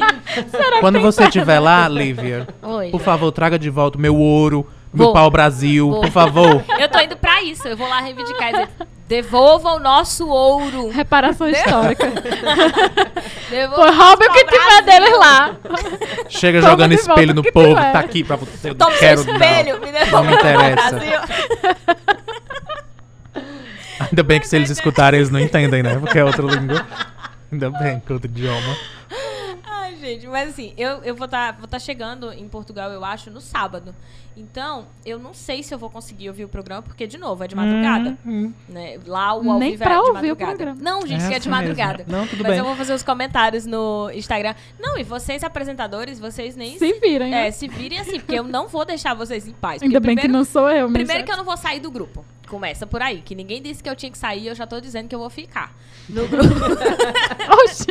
quando 0.80 1.00
você 1.00 1.24
estiver 1.24 1.58
lá, 1.58 1.86
Lívia, 1.88 2.48
Oi. 2.62 2.90
por 2.90 3.00
favor, 3.00 3.30
traga 3.32 3.58
de 3.58 3.68
volta 3.68 3.98
o 3.98 4.00
meu 4.00 4.16
ouro, 4.16 4.66
meu 4.92 5.06
Vou. 5.06 5.12
pau 5.14 5.30
Brasil, 5.30 5.88
Vou. 5.90 6.00
por 6.00 6.10
favor. 6.10 6.64
Eu 6.78 6.88
tô 6.88 6.98
indo 7.00 7.16
pra 7.16 7.42
isso. 7.42 7.66
Eu 7.68 7.76
vou 7.76 7.88
lá 7.88 8.00
reivindicar 8.00 8.48
e 8.48 8.52
dizer: 8.52 8.68
devolva 9.08 9.70
o 9.74 9.78
nosso 9.78 10.28
ouro. 10.28 10.88
Reparação 10.88 11.48
histórica. 11.48 12.06
Devolva 13.50 14.16
Pô, 14.16 14.24
o 14.24 14.32
que 14.32 14.44
tiver 14.44 14.82
deles 14.84 15.18
lá. 15.18 15.56
Chega 16.28 16.60
Toma 16.60 16.70
jogando 16.70 16.92
espelho 16.92 17.34
no 17.34 17.42
povo, 17.52 17.68
tiver. 17.74 17.92
tá 17.92 17.98
aqui 17.98 18.22
pra 18.24 18.36
você. 18.36 18.70
Eu 18.70 18.74
Toma 18.76 18.92
quero 18.96 19.20
espelho, 19.20 19.78
não. 19.78 19.86
me 19.86 19.92
devolva 19.92 20.22
Não 20.22 20.30
me 20.30 20.34
interessa. 20.36 21.00
Ainda 24.00 24.22
bem 24.22 24.40
que 24.40 24.48
se 24.48 24.56
eles 24.56 24.70
escutarem, 24.70 25.18
eles 25.18 25.30
não 25.30 25.38
entendem, 25.40 25.82
né? 25.82 25.98
Porque 25.98 26.18
é 26.18 26.24
outra 26.24 26.42
língua. 26.46 26.86
Ainda 27.52 27.70
bem 27.70 28.00
que 28.00 28.10
é 28.10 28.14
outro 28.14 28.30
idioma. 28.30 28.76
Gente, 30.00 30.26
mas 30.26 30.48
assim, 30.50 30.72
eu, 30.76 31.02
eu 31.04 31.14
vou 31.14 31.26
estar 31.26 31.52
vou 31.58 31.68
tá 31.68 31.78
chegando 31.78 32.32
em 32.32 32.48
Portugal, 32.48 32.90
eu 32.90 33.04
acho, 33.04 33.30
no 33.30 33.40
sábado. 33.40 33.94
Então, 34.36 34.86
eu 35.04 35.18
não 35.18 35.34
sei 35.34 35.62
se 35.62 35.74
eu 35.74 35.78
vou 35.78 35.90
conseguir 35.90 36.28
ouvir 36.28 36.44
o 36.44 36.48
programa, 36.48 36.80
porque, 36.80 37.06
de 37.06 37.18
novo, 37.18 37.44
é 37.44 37.48
de 37.48 37.54
madrugada. 37.54 38.16
Hum, 38.24 38.52
Né? 38.68 38.98
Lá 39.04 39.34
o 39.34 39.50
ao 39.50 39.58
Nem 39.58 39.72
vivo 39.72 39.82
pra 39.82 39.92
é 39.92 39.94
de 39.96 40.00
ouvir 40.00 40.10
o 40.10 40.14
madrugada. 40.14 40.46
programa. 40.56 40.80
Não, 40.80 41.06
gente, 41.06 41.24
É 41.24 41.28
que 41.28 41.34
é 41.34 41.38
de 41.38 41.48
madrugada. 41.48 41.98
mesmo. 42.04 42.12
Não, 42.12 42.26
tudo 42.26 42.42
Mas 42.42 42.50
bem. 42.52 42.58
eu 42.58 42.64
vou 42.64 42.74
fazer 42.76 42.94
os 42.94 43.02
comentários 43.02 43.66
no 43.66 44.10
Instagram. 44.14 44.54
Não, 44.78 44.96
e 44.96 45.02
vocês, 45.02 45.44
apresentadores, 45.44 46.18
vocês 46.18 46.56
nem 46.56 46.78
Se 46.78 46.92
virem, 47.00 47.30
né? 47.32 47.48
É, 47.48 47.50
se 47.50 47.68
virem 47.68 47.98
assim, 47.98 48.18
porque 48.20 48.38
eu 48.38 48.44
não 48.44 48.66
vou 48.68 48.84
deixar 48.86 49.12
vocês 49.14 49.46
em 49.46 49.52
paz. 49.52 49.82
Ainda 49.82 50.00
bem 50.00 50.14
que 50.14 50.22
primeiro- 50.22 50.32
não 50.32 50.44
sou 50.44 50.70
eu, 50.70 50.88
minha 50.88 51.04
Primeiro 51.04 51.24
que 51.24 51.32
eu 51.32 51.36
não 51.36 51.44
vou 51.44 51.56
sair 51.56 51.80
do 51.80 51.90
grupo. 51.90 52.24
Começa 52.48 52.86
por 52.86 53.02
aí. 53.02 53.20
Que 53.20 53.34
ninguém 53.34 53.60
disse 53.60 53.82
que 53.82 53.90
eu 53.90 53.94
tinha 53.96 54.10
que 54.10 54.18
sair, 54.18 54.46
eu 54.46 54.54
já 54.54 54.66
tô 54.66 54.80
dizendo 54.80 55.06
que 55.08 55.14
eu 55.14 55.18
vou 55.20 55.30
ficar. 55.30 55.76
No 56.08 56.26
grupo. 56.26 56.48
Oxi. 57.64 57.86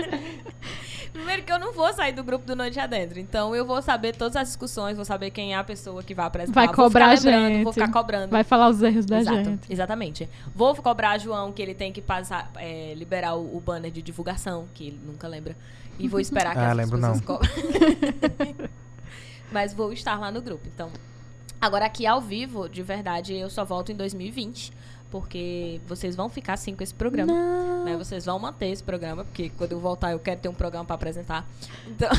Primeiro 1.20 1.44
que 1.44 1.52
eu 1.52 1.60
não 1.60 1.74
vou 1.74 1.92
sair 1.94 2.14
do 2.14 2.24
grupo 2.24 2.46
do 2.46 2.56
Noite 2.56 2.80
Adentro. 2.80 3.20
Então 3.20 3.54
eu 3.54 3.66
vou 3.66 3.82
saber 3.82 4.16
todas 4.16 4.36
as 4.38 4.48
discussões, 4.48 4.96
vou 4.96 5.04
saber 5.06 5.32
quem 5.32 5.54
é 5.54 5.58
a 5.58 5.64
pessoa 5.64 6.02
que 6.02 6.14
vai 6.16 6.26
apresentar. 6.26 6.54
Vai 6.54 6.68
vou 6.68 6.76
cobrar 6.76 7.18
ficar 7.18 7.30
a 7.30 7.50
gente. 7.50 7.64
Vou 7.64 7.74
ficar 7.74 7.92
cobrando. 7.92 8.32
Vai 8.32 8.44
falar 8.44 8.70
os 8.70 8.82
erros 8.82 9.06
da 9.06 9.20
Exato, 9.20 9.44
gente. 9.44 9.72
Exatamente. 9.72 10.30
Vou 10.56 10.74
cobrar 10.76 11.18
João 11.18 11.52
que 11.52 11.62
ele 11.62 11.74
tem 11.76 11.92
que 11.92 12.02
passar, 12.02 12.50
é, 12.56 12.94
liberar 12.96 13.36
o, 13.36 13.58
o 13.58 13.60
banner 13.60 13.92
de 13.92 14.02
divulgação, 14.02 14.68
que 14.74 14.88
ele 14.88 15.00
nunca 15.06 15.28
lembra. 15.28 15.56
E 16.00 16.08
vou 16.08 16.20
esperar 16.22 16.54
que 16.56 16.60
Ah, 16.60 16.72
as 16.72 16.78
lembro 16.78 16.98
pessoas 16.98 17.18
não. 17.20 17.26
cobrem. 17.26 18.56
Mas 19.52 19.74
vou 19.74 19.92
estar 19.92 20.18
lá 20.18 20.32
no 20.32 20.42
grupo, 20.42 20.68
então. 20.74 20.90
Agora 21.60 21.86
aqui 21.86 22.08
ao 22.08 22.22
vivo, 22.22 22.70
de 22.70 22.82
verdade, 22.82 23.34
eu 23.36 23.50
só 23.50 23.66
volto 23.66 23.92
em 23.92 23.96
2020. 23.96 24.72
Porque 25.12 25.82
vocês 25.88 26.16
vão 26.16 26.30
ficar 26.30 26.56
sim 26.58 26.76
com 26.76 26.84
esse 26.84 26.94
programa. 26.94 27.34
Né? 27.84 27.98
Vocês 27.98 28.26
vão 28.26 28.38
manter 28.38 28.68
esse 28.68 28.84
programa, 28.84 29.24
porque 29.24 29.52
quando 29.58 29.72
eu 29.72 29.80
voltar 29.80 30.12
eu 30.12 30.20
quero 30.20 30.40
ter 30.40 30.50
um 30.50 30.54
programa 30.54 30.86
para 30.86 30.96
apresentar. 30.96 31.48
Então, 31.88 32.10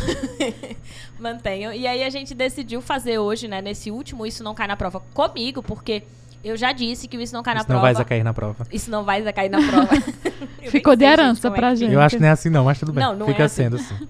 mantenham. 1.19 1.73
E 1.73 1.87
aí 1.87 2.03
a 2.03 2.11
gente 2.11 2.35
decidiu 2.35 2.81
fazer 2.81 3.19
hoje, 3.19 3.47
né, 3.47 3.63
nesse 3.63 3.91
último 3.91 4.27
Isso 4.27 4.43
Não 4.43 4.55
Cai 4.55 4.67
na 4.67 4.77
Prova 4.77 5.01
comigo, 5.15 5.63
porque 5.63 6.03
eu 6.43 6.57
já 6.57 6.73
disse 6.73 7.07
que 7.07 7.17
o 7.17 7.21
Isso 7.21 7.35
Não 7.35 7.43
Cai 7.43 7.55
na 7.55 7.61
Isso 7.61 7.69
não 7.71 7.81
Prova. 7.81 7.95
vai 7.95 8.05
cair 8.05 8.25
na 8.25 8.35
prova. 8.35 8.67
Isso 8.73 8.91
não 8.91 9.05
vai 9.05 9.23
cair 9.33 9.51
na 9.51 9.59
prova. 9.59 9.95
Ficou 10.69 10.97
de 10.97 11.05
gente, 11.05 11.13
herança 11.13 11.43
como 11.43 11.55
é 11.55 11.59
pra 11.59 11.71
que 11.71 11.77
gente. 11.77 11.93
Eu 11.93 12.01
acho 12.01 12.17
que 12.17 12.23
não 12.23 12.29
é 12.29 12.33
assim 12.33 12.51
não, 12.51 12.65
mas 12.65 12.79
tudo 12.79 12.93
bem. 12.93 13.05
Não, 13.05 13.15
não 13.15 13.27
Fica 13.27 13.43
é 13.43 13.47
assim. 13.47 13.63
sendo 13.65 13.77
assim. 13.77 14.09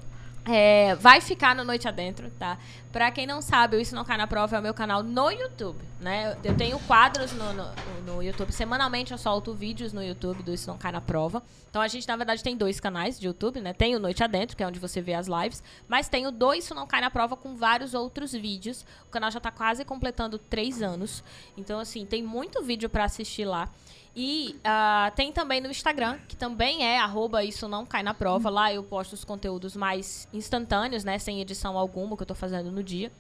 É, 0.52 0.96
vai 0.96 1.20
ficar 1.20 1.54
no 1.54 1.62
Noite 1.62 1.86
Adentro, 1.86 2.28
tá? 2.32 2.58
Pra 2.90 3.08
quem 3.12 3.24
não 3.24 3.40
sabe, 3.40 3.76
o 3.76 3.80
Isso 3.80 3.94
Não 3.94 4.04
Cai 4.04 4.18
na 4.18 4.26
Prova 4.26 4.56
é 4.56 4.58
o 4.58 4.62
meu 4.62 4.74
canal 4.74 5.00
no 5.00 5.30
YouTube, 5.30 5.78
né? 6.00 6.36
Eu 6.42 6.56
tenho 6.56 6.76
quadros 6.80 7.30
no, 7.30 7.52
no, 7.52 7.70
no 8.04 8.20
YouTube. 8.20 8.50
Semanalmente 8.50 9.12
eu 9.12 9.18
solto 9.18 9.54
vídeos 9.54 9.92
no 9.92 10.02
YouTube 10.02 10.42
do 10.42 10.52
Isso 10.52 10.68
Não 10.68 10.76
Cai 10.76 10.90
na 10.90 11.00
Prova. 11.00 11.40
Então 11.68 11.80
a 11.80 11.86
gente, 11.86 12.08
na 12.08 12.16
verdade, 12.16 12.42
tem 12.42 12.56
dois 12.56 12.80
canais 12.80 13.16
de 13.16 13.28
YouTube, 13.28 13.60
né? 13.60 13.72
Tem 13.72 13.94
o 13.94 14.00
Noite 14.00 14.24
Adentro, 14.24 14.56
que 14.56 14.62
é 14.64 14.66
onde 14.66 14.80
você 14.80 15.00
vê 15.00 15.14
as 15.14 15.28
lives. 15.28 15.62
Mas 15.86 16.08
tem 16.08 16.26
o 16.26 16.32
do 16.32 16.52
Isso 16.52 16.74
Não 16.74 16.84
Cai 16.84 17.00
na 17.00 17.12
Prova 17.12 17.36
com 17.36 17.54
vários 17.54 17.94
outros 17.94 18.32
vídeos. 18.32 18.84
O 19.06 19.10
canal 19.10 19.30
já 19.30 19.38
tá 19.38 19.52
quase 19.52 19.84
completando 19.84 20.36
três 20.36 20.82
anos. 20.82 21.22
Então, 21.56 21.78
assim, 21.78 22.04
tem 22.04 22.24
muito 22.24 22.60
vídeo 22.60 22.90
pra 22.90 23.04
assistir 23.04 23.44
lá. 23.44 23.68
E 24.14 24.58
ah, 24.64 25.12
tem 25.14 25.32
também 25.32 25.60
no 25.60 25.70
Instagram, 25.70 26.18
que 26.26 26.36
também 26.36 26.84
é 26.84 26.98
arroba 26.98 27.44
isso 27.44 27.68
não 27.68 27.86
cai 27.86 28.02
na 28.02 28.12
prova. 28.12 28.50
Lá 28.50 28.72
eu 28.72 28.82
posto 28.82 29.12
os 29.12 29.24
conteúdos 29.24 29.76
mais 29.76 30.28
instantâneos, 30.32 31.04
né? 31.04 31.18
Sem 31.18 31.40
edição 31.40 31.78
alguma 31.78 32.16
que 32.16 32.22
eu 32.22 32.26
tô 32.26 32.34
fazendo 32.34 32.70
no 32.72 32.82
dia. 32.82 33.12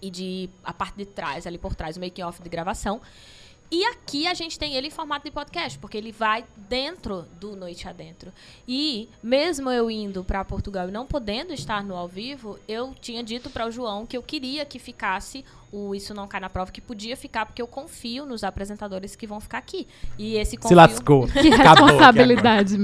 E 0.00 0.10
de 0.10 0.50
a 0.64 0.72
parte 0.72 0.96
de 0.96 1.06
trás, 1.06 1.46
ali 1.46 1.56
por 1.56 1.74
trás, 1.74 1.96
o 1.96 2.00
making 2.00 2.22
off 2.22 2.42
de 2.42 2.48
gravação. 2.48 3.00
E 3.72 3.86
aqui 3.86 4.26
a 4.26 4.34
gente 4.34 4.58
tem 4.58 4.74
ele 4.74 4.88
em 4.88 4.90
formato 4.90 5.24
de 5.24 5.30
podcast, 5.30 5.78
porque 5.78 5.96
ele 5.96 6.12
vai 6.12 6.44
dentro 6.68 7.24
do 7.40 7.56
Noite 7.56 7.88
Adentro. 7.88 8.30
E 8.68 9.08
mesmo 9.22 9.70
eu 9.70 9.90
indo 9.90 10.22
para 10.22 10.44
Portugal 10.44 10.90
e 10.90 10.92
não 10.92 11.06
podendo 11.06 11.54
estar 11.54 11.82
no 11.82 11.96
ao 11.96 12.06
vivo, 12.06 12.58
eu 12.68 12.94
tinha 13.00 13.24
dito 13.24 13.48
para 13.48 13.66
o 13.66 13.70
João 13.70 14.04
que 14.04 14.14
eu 14.14 14.22
queria 14.22 14.66
que 14.66 14.78
ficasse 14.78 15.42
o 15.72 15.94
Isso 15.94 16.12
Não 16.12 16.28
Cai 16.28 16.38
na 16.38 16.50
Prova, 16.50 16.70
que 16.70 16.82
podia 16.82 17.16
ficar, 17.16 17.46
porque 17.46 17.62
eu 17.62 17.66
confio 17.66 18.26
nos 18.26 18.44
apresentadores 18.44 19.16
que 19.16 19.26
vão 19.26 19.40
ficar 19.40 19.56
aqui. 19.56 19.88
E 20.18 20.36
esse 20.36 20.58
confio 20.58 20.68
Se 20.68 20.74
lascou. 20.74 21.26
Que 21.32 21.48
responsabilidade. 21.48 22.76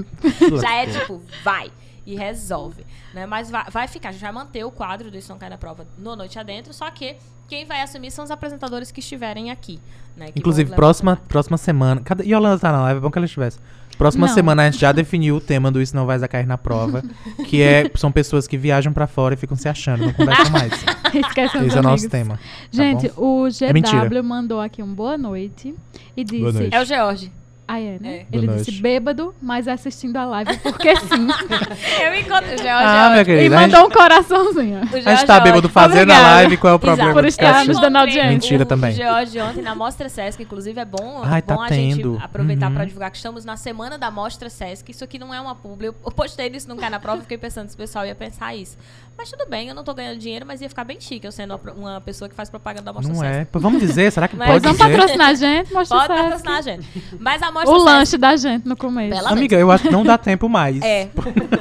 já 0.59 0.74
é 0.74 0.86
tipo, 0.86 1.20
vai 1.44 1.70
e 2.09 2.16
resolve. 2.16 2.86
Né? 3.12 3.26
Mas 3.26 3.51
vai, 3.51 3.64
vai 3.70 3.86
ficar, 3.86 4.09
a 4.09 4.12
gente 4.12 4.22
vai 4.22 4.32
manter 4.32 4.64
o 4.64 4.70
quadro 4.70 5.10
do 5.10 5.18
Isso 5.18 5.30
Não 5.30 5.39
Cai 5.39 5.51
na 5.51 5.59
Prova 5.59 5.86
no 5.98 6.16
Noite 6.16 6.39
Adentro, 6.39 6.72
só 6.72 6.90
que 6.90 7.16
quem 7.47 7.66
vai 7.66 7.82
assumir 7.82 8.10
são 8.10 8.24
os 8.24 8.30
apresentadores 8.30 8.90
que 8.90 9.01
estiverem 9.01 9.51
aqui. 9.51 9.78
Né? 10.16 10.32
que 10.32 10.39
Inclusive, 10.39 10.74
próxima, 10.74 11.16
próxima 11.28 11.59
semana. 11.59 12.01
Cada... 12.02 12.24
E 12.24 12.32
a 12.32 12.36
Yolanda 12.39 12.59
tá 12.59 12.72
na 12.72 12.80
live, 12.82 12.98
é 12.98 13.01
bom 13.02 13.10
que 13.10 13.18
ela 13.18 13.26
estivesse. 13.26 13.59
Próxima 13.98 14.26
Não. 14.26 14.35
semana 14.35 14.62
a 14.62 14.70
gente 14.70 14.80
já 14.80 14.90
definiu 14.93 15.36
o 15.36 15.40
tema 15.40 15.70
do 15.70 15.82
Isso 15.82 15.94
Não 15.94 16.06
Vai 16.06 16.18
Cair 16.28 16.47
na 16.47 16.56
Prova. 16.56 17.02
que 17.47 17.60
é, 17.60 17.90
são 17.97 18.10
pessoas 18.10 18.47
que 18.47 18.56
viajam 18.56 18.93
pra 18.93 19.06
fora 19.06 19.35
e 19.35 19.36
ficam 19.36 19.56
se 19.56 19.68
achando, 19.68 20.06
não 20.06 20.12
conversam 20.14 20.51
mais. 20.51 20.72
Esquece 21.12 21.59
Esse 21.59 21.76
é 21.76 21.80
o 21.80 21.82
nosso 21.82 22.09
tema. 22.09 22.36
tá 22.36 22.43
Gente, 22.70 23.09
bom? 23.09 23.44
o 23.44 23.48
É. 23.48 24.09
GW 24.09 24.22
mandou 24.22 24.60
aqui 24.60 24.82
um 24.82 24.94
boa 24.94 25.18
noite 25.18 25.74
e 26.16 26.24
disse. 26.24 26.40
Boa 26.40 26.52
noite. 26.52 26.74
É 26.74 26.80
o 26.80 26.85
George. 26.85 27.32
Ah, 27.70 27.78
é, 27.78 27.98
né? 28.00 28.08
É. 28.20 28.26
Ele 28.32 28.46
Boa 28.46 28.56
disse 28.58 28.70
noite. 28.70 28.82
bêbado, 28.82 29.34
mas 29.42 29.68
assistindo 29.68 30.16
a 30.16 30.24
live, 30.24 30.56
porque 30.60 30.96
sim. 30.96 31.28
Eu 32.02 32.14
encontro 32.14 32.46
o 32.46 32.56
George. 32.56 32.66
Ah, 32.66 33.08
minha 33.10 33.20
é 33.20 33.24
querida. 33.26 33.54
e 33.54 33.58
a 33.58 33.60
gente- 33.60 33.72
mandou 33.72 33.86
um 33.88 33.90
coraçãozinho. 33.90 34.78
A 34.80 34.86
gente 35.14 35.26
tá 35.26 35.36
é 35.36 35.40
bêbado 35.42 35.68
fazendo 35.68 36.10
a 36.10 36.18
live, 36.18 36.56
qual 36.56 36.72
é 36.72 36.76
o 36.76 36.78
problema? 36.78 37.12
Por 37.12 37.22
de 37.24 37.28
estar 37.28 37.46
ficar 37.46 37.64
nos 37.66 37.76
dando 37.78 37.96
encontrei 37.98 38.00
audiência. 38.20 38.30
Mentira 38.30 38.62
o, 38.62 38.66
também. 38.66 38.92
George 38.92 39.38
ontem 39.40 39.60
na 39.60 39.74
Mostra 39.74 40.08
Sesc, 40.08 40.42
inclusive 40.42 40.80
é 40.80 40.84
bom, 40.86 41.20
Ai, 41.22 41.42
tá 41.42 41.54
bom 41.56 41.60
a 41.62 41.68
gente 41.68 41.96
tendo. 41.96 42.18
aproveitar 42.22 42.68
Uhum. 42.68 42.74
pra 42.74 42.84
divulgar 42.86 43.10
que 43.10 43.18
estamos 43.18 43.44
na 43.44 43.58
semana 43.58 43.98
da 43.98 44.10
Mostra 44.10 44.48
Sesc. 44.48 44.90
Isso 44.90 45.04
aqui 45.04 45.18
não 45.18 45.34
é 45.34 45.38
uma 45.40 45.54
publi. 45.54 45.88
Eu 45.88 45.92
postei 46.16 46.48
isso 46.48 46.66
num 46.70 46.76
Cai 46.78 46.88
na 46.88 46.98
prova 46.98 47.18
e 47.18 47.22
fiquei 47.22 47.36
pensando 47.36 47.68
se 47.68 47.74
o 47.74 47.78
pessoal 47.78 48.06
ia 48.06 48.14
pensar 48.14 48.54
isso. 48.54 48.78
Mas 49.18 49.30
tudo 49.32 49.46
bem, 49.50 49.68
eu 49.68 49.74
não 49.74 49.82
tô 49.82 49.92
ganhando 49.92 50.16
dinheiro, 50.18 50.46
mas 50.46 50.60
ia 50.62 50.68
ficar 50.68 50.84
bem 50.84 51.00
chique 51.00 51.26
eu 51.26 51.32
sendo 51.32 51.60
uma 51.76 52.00
pessoa 52.00 52.28
que 52.28 52.34
faz 52.36 52.48
propaganda 52.48 52.84
da 52.84 52.92
Mostra 52.92 53.12
Não 53.12 53.20
Sesc. 53.20 53.36
é. 53.40 53.44
Pô, 53.46 53.58
Vamos 53.58 53.80
dizer, 53.80 54.12
será 54.12 54.28
que 54.28 54.36
Mas- 54.38 54.48
pode 54.48 54.62
vamos 54.64 54.78
dizer? 54.78 54.90
patrocinar 54.96 55.28
a 55.28 55.34
gente, 55.34 55.72
mostra 55.74 55.96
Pode 55.98 56.08
patrocinar 56.08 56.54
a 56.56 56.60
gente. 56.62 57.04
Mas 57.18 57.42
a 57.42 57.50
Mostra 57.50 57.70
O 57.72 57.78
Sesc 57.80 57.90
lanche 57.90 58.18
da 58.18 58.36
gente 58.36 58.68
no 58.68 58.76
começo. 58.76 59.10
Bela- 59.16 59.30
Amiga, 59.30 59.56
eu 59.56 59.70
acho 59.72 59.82
que 59.84 59.90
não 59.90 60.04
dá 60.04 60.16
tempo 60.16 60.48
mais. 60.48 60.80
É. 60.82 61.06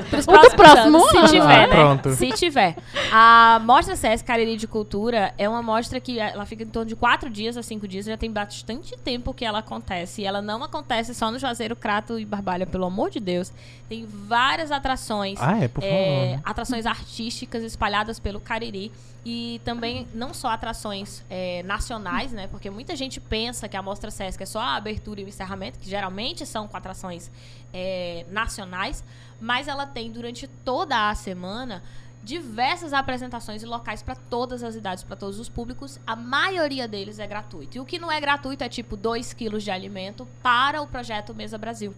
Pros 0.09 0.25
O 0.27 0.31
do 0.31 0.55
próximo 0.55 0.97
anos, 0.97 1.13
ano. 1.15 1.27
Se 1.27 1.33
tiver, 1.33 1.63
Ah, 1.63 1.67
né? 1.67 1.75
pronto. 1.75 2.09
Se 2.11 2.29
tiver. 2.31 2.75
A 3.11 3.59
Mostra 3.63 3.95
Sesc 3.95 4.23
Cariri 4.25 4.55
de 4.55 4.67
Cultura 4.67 5.33
é 5.37 5.49
uma 5.49 5.61
mostra 5.63 5.99
que 5.99 6.19
ela 6.19 6.45
fica 6.45 6.63
em 6.63 6.67
torno 6.67 6.87
de 6.87 6.95
quatro 6.95 7.29
dias 7.29 7.57
a 7.57 7.63
cinco 7.63 7.87
dias. 7.87 8.05
Já 8.05 8.15
tem 8.17 8.31
bastante 8.31 8.95
tempo 8.97 9.33
que 9.33 9.43
ela 9.43 9.59
acontece. 9.59 10.21
E 10.21 10.25
ela 10.25 10.41
não 10.41 10.63
acontece 10.63 11.13
só 11.15 11.31
no 11.31 11.39
Juazeiro, 11.39 11.75
Crato 11.75 12.19
e 12.19 12.25
Barbalha, 12.25 12.65
pelo 12.67 12.85
amor 12.85 13.09
de 13.09 13.19
Deus. 13.19 13.51
Tem 13.89 14.05
várias 14.07 14.71
atrações. 14.71 15.39
Ah, 15.41 15.57
é, 15.63 15.67
por 15.67 15.81
favor. 15.81 15.95
é, 15.95 16.39
atrações 16.45 16.85
artísticas 16.85 17.46
espalhadas 17.55 18.19
pelo 18.19 18.39
Cariri 18.39 18.91
e 19.25 19.61
também 19.63 20.07
não 20.13 20.33
só 20.33 20.49
atrações 20.49 21.23
é, 21.29 21.63
nacionais, 21.63 22.31
né? 22.31 22.47
Porque 22.47 22.69
muita 22.69 22.95
gente 22.95 23.19
pensa 23.19 23.67
que 23.67 23.75
a 23.75 23.81
Mostra 23.81 24.09
Sesc 24.11 24.41
é 24.41 24.45
só 24.45 24.59
a 24.59 24.75
abertura 24.75 25.21
e 25.21 25.23
o 25.23 25.27
encerramento, 25.27 25.79
que 25.79 25.89
geralmente 25.89 26.45
são 26.45 26.67
com 26.67 26.77
atrações 26.77 27.31
é, 27.73 28.25
nacionais, 28.29 29.03
mas 29.39 29.67
ela 29.67 29.85
tem 29.85 30.11
durante 30.11 30.47
toda 30.47 31.09
a 31.09 31.15
semana 31.15 31.83
diversas 32.23 32.91
apresentações 32.91 33.63
e 33.63 33.65
locais 33.65 34.01
para 34.01 34.15
todas 34.15 34.63
as 34.63 34.75
idades, 34.75 35.03
para 35.03 35.15
todos 35.15 35.39
os 35.39 35.47
públicos. 35.47 35.99
A 36.05 36.15
maioria 36.15 36.87
deles 36.87 37.19
é 37.19 37.27
gratuito. 37.27 37.77
E 37.77 37.79
o 37.79 37.85
que 37.85 37.97
não 37.97 38.11
é 38.11 38.19
gratuito 38.19 38.63
é 38.63 38.69
tipo 38.69 38.97
2 38.97 39.33
quilos 39.33 39.63
de 39.63 39.71
alimento 39.71 40.27
para 40.43 40.81
o 40.81 40.87
projeto 40.87 41.33
Mesa 41.33 41.57
Brasil. 41.57 41.93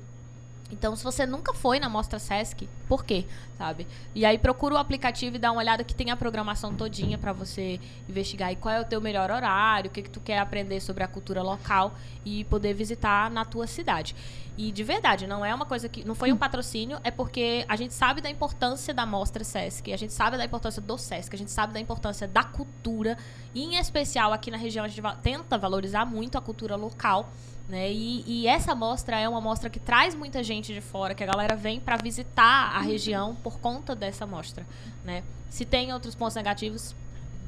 Então, 0.71 0.95
se 0.95 1.03
você 1.03 1.25
nunca 1.25 1.53
foi 1.53 1.79
na 1.79 1.89
Mostra 1.89 2.19
Sesc, 2.19 2.69
por 2.87 3.03
quê? 3.03 3.25
Sabe? 3.57 3.87
E 4.13 4.25
aí 4.25 4.37
procura 4.37 4.75
o 4.75 4.77
aplicativo 4.77 5.35
e 5.35 5.39
dá 5.39 5.51
uma 5.51 5.61
olhada 5.61 5.83
que 5.83 5.95
tem 5.95 6.11
a 6.11 6.15
programação 6.15 6.75
todinha 6.75 7.17
para 7.17 7.33
você 7.33 7.79
investigar 8.07 8.49
aí 8.49 8.55
qual 8.55 8.75
é 8.75 8.81
o 8.81 8.85
teu 8.85 9.01
melhor 9.01 9.31
horário, 9.31 9.89
o 9.89 9.93
que, 9.93 10.03
que 10.03 10.09
tu 10.09 10.19
quer 10.19 10.39
aprender 10.39 10.79
sobre 10.79 11.03
a 11.03 11.07
cultura 11.07 11.41
local 11.41 11.93
e 12.23 12.43
poder 12.45 12.73
visitar 12.73 13.29
na 13.31 13.43
tua 13.43 13.67
cidade. 13.67 14.15
E 14.57 14.71
de 14.71 14.83
verdade, 14.83 15.25
não 15.25 15.45
é 15.45 15.55
uma 15.55 15.65
coisa 15.65 15.87
que. 15.87 16.03
Não 16.03 16.13
foi 16.13 16.33
um 16.33 16.37
patrocínio, 16.37 16.99
é 17.03 17.09
porque 17.09 17.65
a 17.67 17.75
gente 17.75 17.93
sabe 17.93 18.19
da 18.19 18.29
importância 18.29 18.93
da 18.93 19.05
Mostra 19.05 19.43
Sesc, 19.43 19.93
a 19.93 19.97
gente 19.97 20.11
sabe 20.11 20.37
da 20.37 20.43
importância 20.43 20.81
do 20.81 20.97
Sesc, 20.97 21.33
a 21.33 21.39
gente 21.39 21.51
sabe 21.51 21.73
da 21.73 21.79
importância 21.79 22.27
da 22.27 22.43
cultura, 22.43 23.17
e 23.55 23.63
em 23.63 23.75
especial 23.77 24.33
aqui 24.33 24.51
na 24.51 24.57
região 24.57 24.83
a 24.83 24.87
gente 24.87 25.01
tenta 25.21 25.57
valorizar 25.57 26.05
muito 26.05 26.37
a 26.37 26.41
cultura 26.41 26.75
local. 26.75 27.31
Né? 27.69 27.91
E, 27.91 28.23
e, 28.25 28.47
essa 28.47 28.73
mostra 28.73 29.19
é 29.19 29.29
uma 29.29 29.39
mostra 29.39 29.69
que 29.69 29.79
traz 29.79 30.15
muita 30.15 30.43
gente 30.43 30.73
de 30.73 30.81
fora, 30.81 31.13
que 31.13 31.23
a 31.23 31.27
galera 31.27 31.55
vem 31.55 31.79
para 31.79 31.97
visitar 31.97 32.75
a 32.75 32.81
região 32.81 33.35
por 33.35 33.59
conta 33.59 33.95
dessa 33.95 34.25
mostra. 34.25 34.65
Né? 35.05 35.23
Se 35.51 35.63
tem 35.65 35.93
outros 35.93 36.15
pontos 36.15 36.35
negativos, 36.35 36.95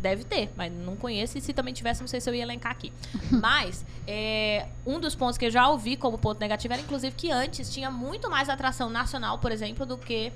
deve 0.01 0.23
ter, 0.23 0.51
mas 0.55 0.71
não 0.71 0.95
conheço. 0.95 1.39
E 1.39 1.41
se 1.41 1.53
também 1.53 1.73
tivesse, 1.73 2.01
não 2.01 2.07
sei 2.07 2.21
se 2.21 2.29
eu 2.29 2.35
ia 2.35 2.43
elencar 2.43 2.71
aqui. 2.71 2.93
mas 3.31 3.83
é, 4.05 4.67
um 4.85 4.99
dos 4.99 5.15
pontos 5.15 5.39
que 5.39 5.45
eu 5.45 5.51
já 5.51 5.67
ouvi 5.67 5.97
como 5.97 6.19
ponto 6.19 6.39
negativo 6.39 6.73
era, 6.73 6.83
inclusive, 6.83 7.15
que 7.15 7.31
antes 7.31 7.73
tinha 7.73 7.89
muito 7.89 8.29
mais 8.29 8.47
atração 8.47 8.91
nacional, 8.91 9.39
por 9.39 9.51
exemplo, 9.51 9.87
do 9.87 9.97
que 9.97 10.31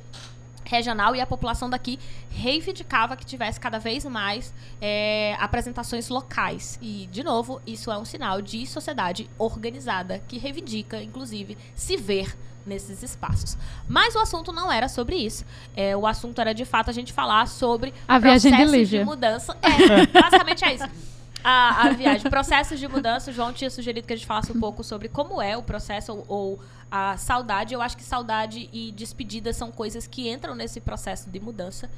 regional 0.66 1.16
e 1.16 1.22
a 1.22 1.26
população 1.26 1.70
daqui 1.70 2.00
reivindicava 2.30 3.16
que 3.16 3.26
tivesse 3.26 3.60
cada 3.60 3.80
vez 3.80 4.04
mais 4.06 4.54
é, 4.82 5.36
apresentações 5.40 6.10
locais. 6.10 6.78
E, 6.82 7.08
de 7.12 7.24
novo, 7.24 7.62
isso 7.66 7.92
é 7.92 7.98
um 7.98 8.06
sinal 8.06 8.42
de 8.42 8.66
sociedade 8.66 9.30
organizada 9.38 10.22
que 10.28 10.38
reivindica, 10.38 11.02
inclusive, 11.02 11.58
se 11.74 11.96
ver 11.96 12.36
nesses 12.66 13.04
espaços. 13.04 13.58
Mas 13.88 14.16
o 14.16 14.20
assunto 14.20 14.52
não 14.52 14.72
era 14.72 14.90
sobre 14.90 15.16
isso. 15.16 15.46
É, 15.76 15.96
o 15.96 16.08
assunto 16.08 16.42
era, 16.42 16.54
de 16.54 16.66
fato, 16.66 16.90
a 16.90 16.94
gente 16.94 17.14
falar 17.14 17.48
sobre 17.48 17.94
a 18.08 18.18
viagem 18.18 18.52
de, 18.52 18.86
de 18.86 19.04
mudança. 19.04 19.56
É, 19.62 20.06
basicamente 20.08 20.66
é 20.66 20.74
isso 20.74 20.86
a, 21.46 21.84
a 21.84 21.90
viagem. 21.92 22.28
Processos 22.28 22.80
de 22.80 22.88
mudança. 22.88 23.30
O 23.30 23.34
João 23.34 23.54
tinha 23.54 23.70
sugerido 23.70 24.08
que 24.08 24.14
a 24.14 24.16
gente 24.16 24.26
falasse 24.26 24.52
um 24.52 24.60
pouco 24.60 24.84
sobre 24.84 25.08
como 25.08 25.40
é 25.40 25.56
o 25.56 25.62
processo 25.62 26.12
ou, 26.12 26.26
ou, 26.28 26.60
a 26.90 27.16
saudade. 27.18 27.74
Eu 27.74 27.82
acho 27.84 27.96
que 27.96 28.04
saudade 28.04 28.68
e 28.74 28.92
despedida 28.92 29.54
são 29.54 29.72
coisas 29.72 30.08
que 30.08 30.28
entram 30.28 30.56
nesse 30.56 30.82
processo 30.82 31.30
de 31.30 31.40
mudança. 31.40 31.90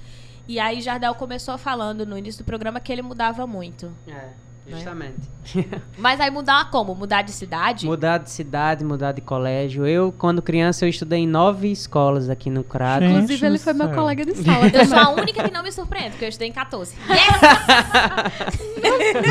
E 0.47 0.59
aí 0.59 0.81
Jardel 0.81 1.15
começou 1.15 1.57
falando 1.57 2.05
no 2.05 2.17
início 2.17 2.43
do 2.43 2.45
programa 2.45 2.79
que 2.81 2.91
ele 2.91 3.01
mudava 3.01 3.47
muito. 3.47 3.91
É. 4.05 4.46
Justamente. 4.69 5.37
Mas 5.97 6.19
aí 6.19 6.29
mudar 6.29 6.69
como? 6.69 6.93
Mudar 6.93 7.21
de 7.21 7.31
cidade? 7.31 7.85
Mudar 7.85 8.17
de 8.17 8.29
cidade, 8.29 8.83
mudar 8.83 9.13
de 9.13 9.21
colégio. 9.21 9.87
Eu, 9.87 10.13
quando 10.17 10.41
criança, 10.41 10.85
eu 10.85 10.89
estudei 10.89 11.19
em 11.19 11.27
nove 11.27 11.71
escolas 11.71 12.29
aqui 12.29 12.49
no 12.49 12.63
Crato. 12.63 13.05
Inclusive, 13.05 13.45
ele 13.45 13.57
foi 13.57 13.73
meu 13.73 13.89
colega 13.89 14.25
de 14.25 14.35
sala. 14.35 14.67
eu 14.67 14.85
sou 14.85 14.97
a 14.97 15.09
única 15.15 15.43
que 15.43 15.51
não 15.51 15.63
me 15.63 15.71
surpreende, 15.71 16.11
porque 16.11 16.25
eu 16.25 16.29
estudei 16.29 16.49
em 16.49 16.53
14. 16.53 16.95
Yes! 17.07 17.41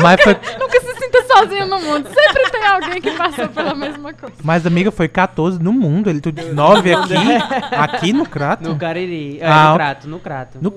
Mas 0.01 0.21
foi... 0.21 0.33
Nunca 0.59 0.81
se 0.81 0.95
sozinho 1.23 1.67
no 1.67 1.79
mundo. 1.79 2.07
Sempre 2.07 2.51
tem 2.51 2.65
alguém 2.65 3.01
que 3.01 3.11
passou 3.11 3.47
pela 3.49 3.73
mesma 3.73 4.13
coisa. 4.13 4.35
Mas, 4.43 4.65
amiga, 4.65 4.91
foi 4.91 5.07
14 5.07 5.61
no 5.61 5.73
mundo. 5.73 6.09
Ele 6.09 6.21
tudo 6.21 6.53
9 6.53 6.93
aqui, 6.93 7.15
aqui 7.75 8.13
no 8.13 8.25
Crato? 8.25 8.69
No 8.69 8.75
Cariri. 8.77 9.39
É, 9.39 9.47
ah, 9.47 9.69
no 9.69 9.75
Crato, 9.75 10.09
no 10.09 10.19
Crato. 10.19 10.57
No, 10.61 10.73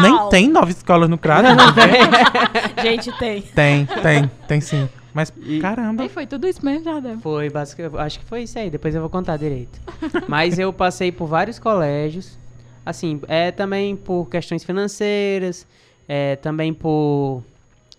nem 0.00 0.28
tem 0.28 0.48
nove 0.48 0.72
escolas 0.72 1.08
no 1.08 1.18
Crato. 1.18 1.42
Não, 1.42 1.54
não 1.54 1.72
tem. 1.74 2.82
Gente, 2.82 3.12
tem. 3.18 3.42
Tem. 3.42 3.86
Tem, 3.86 4.30
tem 4.46 4.60
sim. 4.60 4.88
Mas, 5.14 5.32
e, 5.42 5.60
caramba. 5.60 6.04
E 6.04 6.08
foi 6.08 6.26
tudo 6.26 6.48
isso 6.48 6.64
mesmo, 6.64 6.84
Jardel? 6.84 7.18
Foi, 7.20 7.50
basicamente, 7.50 7.96
acho 7.98 8.18
que 8.18 8.24
foi 8.24 8.44
isso 8.44 8.58
aí, 8.58 8.70
depois 8.70 8.94
eu 8.94 9.00
vou 9.00 9.10
contar 9.10 9.36
direito. 9.36 9.78
Mas 10.26 10.58
eu 10.58 10.72
passei 10.72 11.12
por 11.12 11.26
vários 11.26 11.58
colégios, 11.58 12.38
assim, 12.84 13.20
é 13.28 13.50
também 13.50 13.94
por 13.94 14.26
questões 14.28 14.64
financeiras, 14.64 15.66
é 16.08 16.36
também 16.36 16.72
por... 16.72 17.42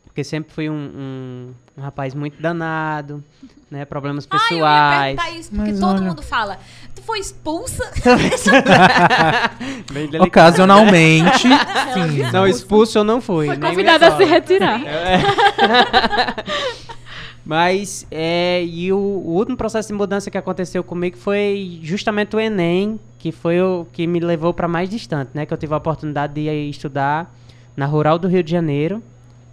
Porque 0.06 0.24
sempre 0.24 0.54
fui 0.54 0.70
um, 0.70 0.74
um, 0.74 1.54
um 1.78 1.82
rapaz 1.82 2.14
muito 2.14 2.41
danado, 2.41 3.24
né? 3.70 3.84
Problemas 3.86 4.26
pessoais. 4.26 4.52
Ah, 4.52 4.56
eu 4.56 5.12
ia 5.12 5.16
perguntar 5.16 5.40
isso, 5.40 5.50
porque 5.50 5.72
Mas 5.72 5.80
todo 5.80 5.98
olha... 5.98 6.02
mundo 6.02 6.22
fala. 6.22 6.60
Tu 6.94 7.02
foi 7.02 7.20
expulsa? 7.20 7.84
Ocasionalmente, 10.22 11.40
sim. 11.94 12.32
Não, 12.32 12.48
expulso 12.48 13.00
eu 13.00 13.04
não 13.04 13.20
fui. 13.20 13.48
Foi 13.48 13.58
convidada 13.58 14.08
a 14.08 14.18
se 14.18 14.24
retirar. 14.24 14.82
É. 14.86 15.20
Mas, 17.45 18.08
é, 18.10 18.64
e 18.64 18.94
o, 18.94 18.98
o, 18.98 19.34
último 19.36 19.58
processo 19.58 19.90
de 19.90 19.94
mudança 19.94 20.32
que 20.32 20.38
aconteceu 20.38 20.82
comigo 20.82 21.18
foi 21.18 21.80
justamente 21.84 22.36
o 22.36 22.40
Enem, 22.40 22.98
que 23.20 23.34
foi 23.34 23.62
o 23.62 23.86
que 23.91 24.08
me 24.08 24.20
levou 24.20 24.54
para 24.54 24.68
mais 24.68 24.90
distante, 24.90 25.32
né? 25.34 25.45
Que 25.45 25.54
eu 25.54 25.58
tive 25.58 25.74
a 25.74 25.78
oportunidade 25.78 26.36
de 26.36 26.50
estudar 26.70 27.34
na 27.76 27.86
Rural 27.86 28.18
do 28.18 28.30
Rio 28.30 28.44
de 28.44 28.52
Janeiro, 28.52 29.04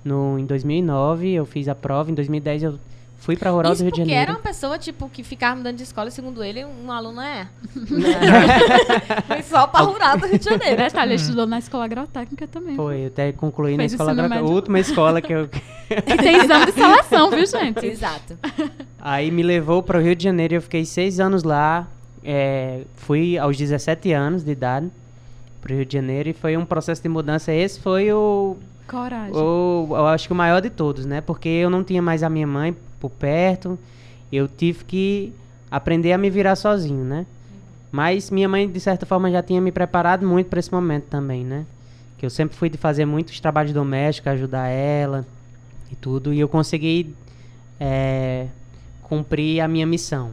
no, 0.05 0.39
em 0.39 0.47
2009. 0.47 1.33
Eu 1.33 1.45
fiz 1.45 1.69
a 1.69 1.75
prova, 1.75 2.11
em 2.11 2.15
2010 2.15 2.63
eu 2.63 2.79
Fui 3.21 3.37
pra 3.37 3.51
Rural 3.51 3.75
Isso 3.75 3.83
do 3.83 3.85
Rio 3.85 3.93
de 3.93 3.99
Janeiro. 3.99 4.19
porque 4.19 4.31
era 4.31 4.39
uma 4.39 4.43
pessoa, 4.43 4.79
tipo, 4.79 5.07
que 5.11 5.23
ficava 5.23 5.55
mudando 5.55 5.77
de 5.77 5.83
escola 5.83 6.09
e, 6.09 6.11
segundo 6.11 6.43
ele, 6.43 6.65
um 6.65 6.91
aluno 6.91 7.21
é. 7.21 7.47
Foi 9.29 9.43
só 9.43 9.67
pra 9.67 9.83
Rural 9.83 10.17
do 10.17 10.27
Rio 10.27 10.39
de 10.39 10.45
Janeiro. 10.47 10.77
Detalhe, 10.79 11.13
ele 11.13 11.21
estudou 11.21 11.47
na 11.47 11.59
escola 11.59 11.85
agrotécnica 11.85 12.47
também. 12.47 12.77
Foi, 12.77 13.03
eu 13.03 13.07
até 13.09 13.31
concluí 13.33 13.77
na 13.77 13.85
escola 13.85 14.13
agrotécnica. 14.13 14.51
A 14.51 14.55
última 14.55 14.81
escola 14.81 15.21
que 15.21 15.35
eu... 15.35 15.51
e 15.91 16.17
tem 16.17 16.37
exame 16.37 16.67
de 16.67 16.73
seleção, 16.73 17.31
viu, 17.31 17.45
gente? 17.45 17.85
Exato. 17.85 18.39
Aí 18.99 19.31
me 19.31 19.43
levou 19.43 19.83
para 19.83 19.99
o 19.99 20.03
Rio 20.03 20.17
de 20.17 20.25
Janeiro 20.25 20.55
e 20.55 20.57
eu 20.57 20.63
fiquei 20.63 20.87
seis 20.87 21.21
anos 21.21 21.43
lá. 21.43 21.87
É, 22.25 22.85
fui 22.97 23.37
aos 23.37 23.57
17 23.57 24.13
anos 24.13 24.43
de 24.43 24.53
idade 24.53 24.91
para 25.61 25.73
o 25.73 25.77
Rio 25.77 25.85
de 25.85 25.93
Janeiro 25.93 26.31
e 26.31 26.33
foi 26.33 26.57
um 26.57 26.65
processo 26.65 27.03
de 27.03 27.09
mudança. 27.09 27.53
Esse 27.53 27.81
foi 27.81 28.11
o 28.13 28.57
Coragem. 28.91 29.37
O, 29.37 29.87
eu 29.91 30.07
acho 30.09 30.27
que 30.27 30.33
o 30.33 30.37
maior 30.37 30.61
de 30.61 30.69
todos, 30.69 31.07
né? 31.07 31.21
Porque 31.21 31.49
eu 31.49 31.71
não 31.71 31.85
tinha 31.85 32.03
mais 32.03 32.25
a 32.25 32.29
minha 32.29 32.47
mãe 32.47 32.77
por 32.99 33.09
perto. 33.09 33.79
Eu 34.33 34.49
tive 34.49 34.85
que 34.85 35.33
aprender 35.71 36.13
a 36.13 36.19
me 36.19 36.29
virar 36.29 36.57
sozinho, 36.57 37.05
né? 37.05 37.25
Mas 37.93 38.31
minha 38.31 38.49
mãe, 38.49 38.69
de 38.69 38.81
certa 38.81 39.07
forma, 39.07 39.31
já 39.31 39.43
tinha 39.43 39.61
me 39.61 39.71
preparado 39.71 40.27
muito 40.27 40.49
para 40.49 40.59
esse 40.59 40.73
momento 40.73 41.05
também, 41.05 41.45
né? 41.45 41.65
Que 42.19 42.27
eu 42.27 42.31
sempre 42.31 42.57
fui 42.57 42.69
de 42.69 42.77
fazer 42.77 43.05
muitos 43.05 43.39
trabalhos 43.39 43.73
domésticos, 43.73 44.33
ajudar 44.33 44.67
ela 44.69 45.25
e 45.91 45.95
tudo. 45.95 46.35
E 46.35 46.41
eu 46.41 46.49
consegui 46.49 47.15
é, 47.79 48.49
cumprir 49.03 49.61
a 49.61 49.69
minha 49.69 49.87
missão. 49.87 50.33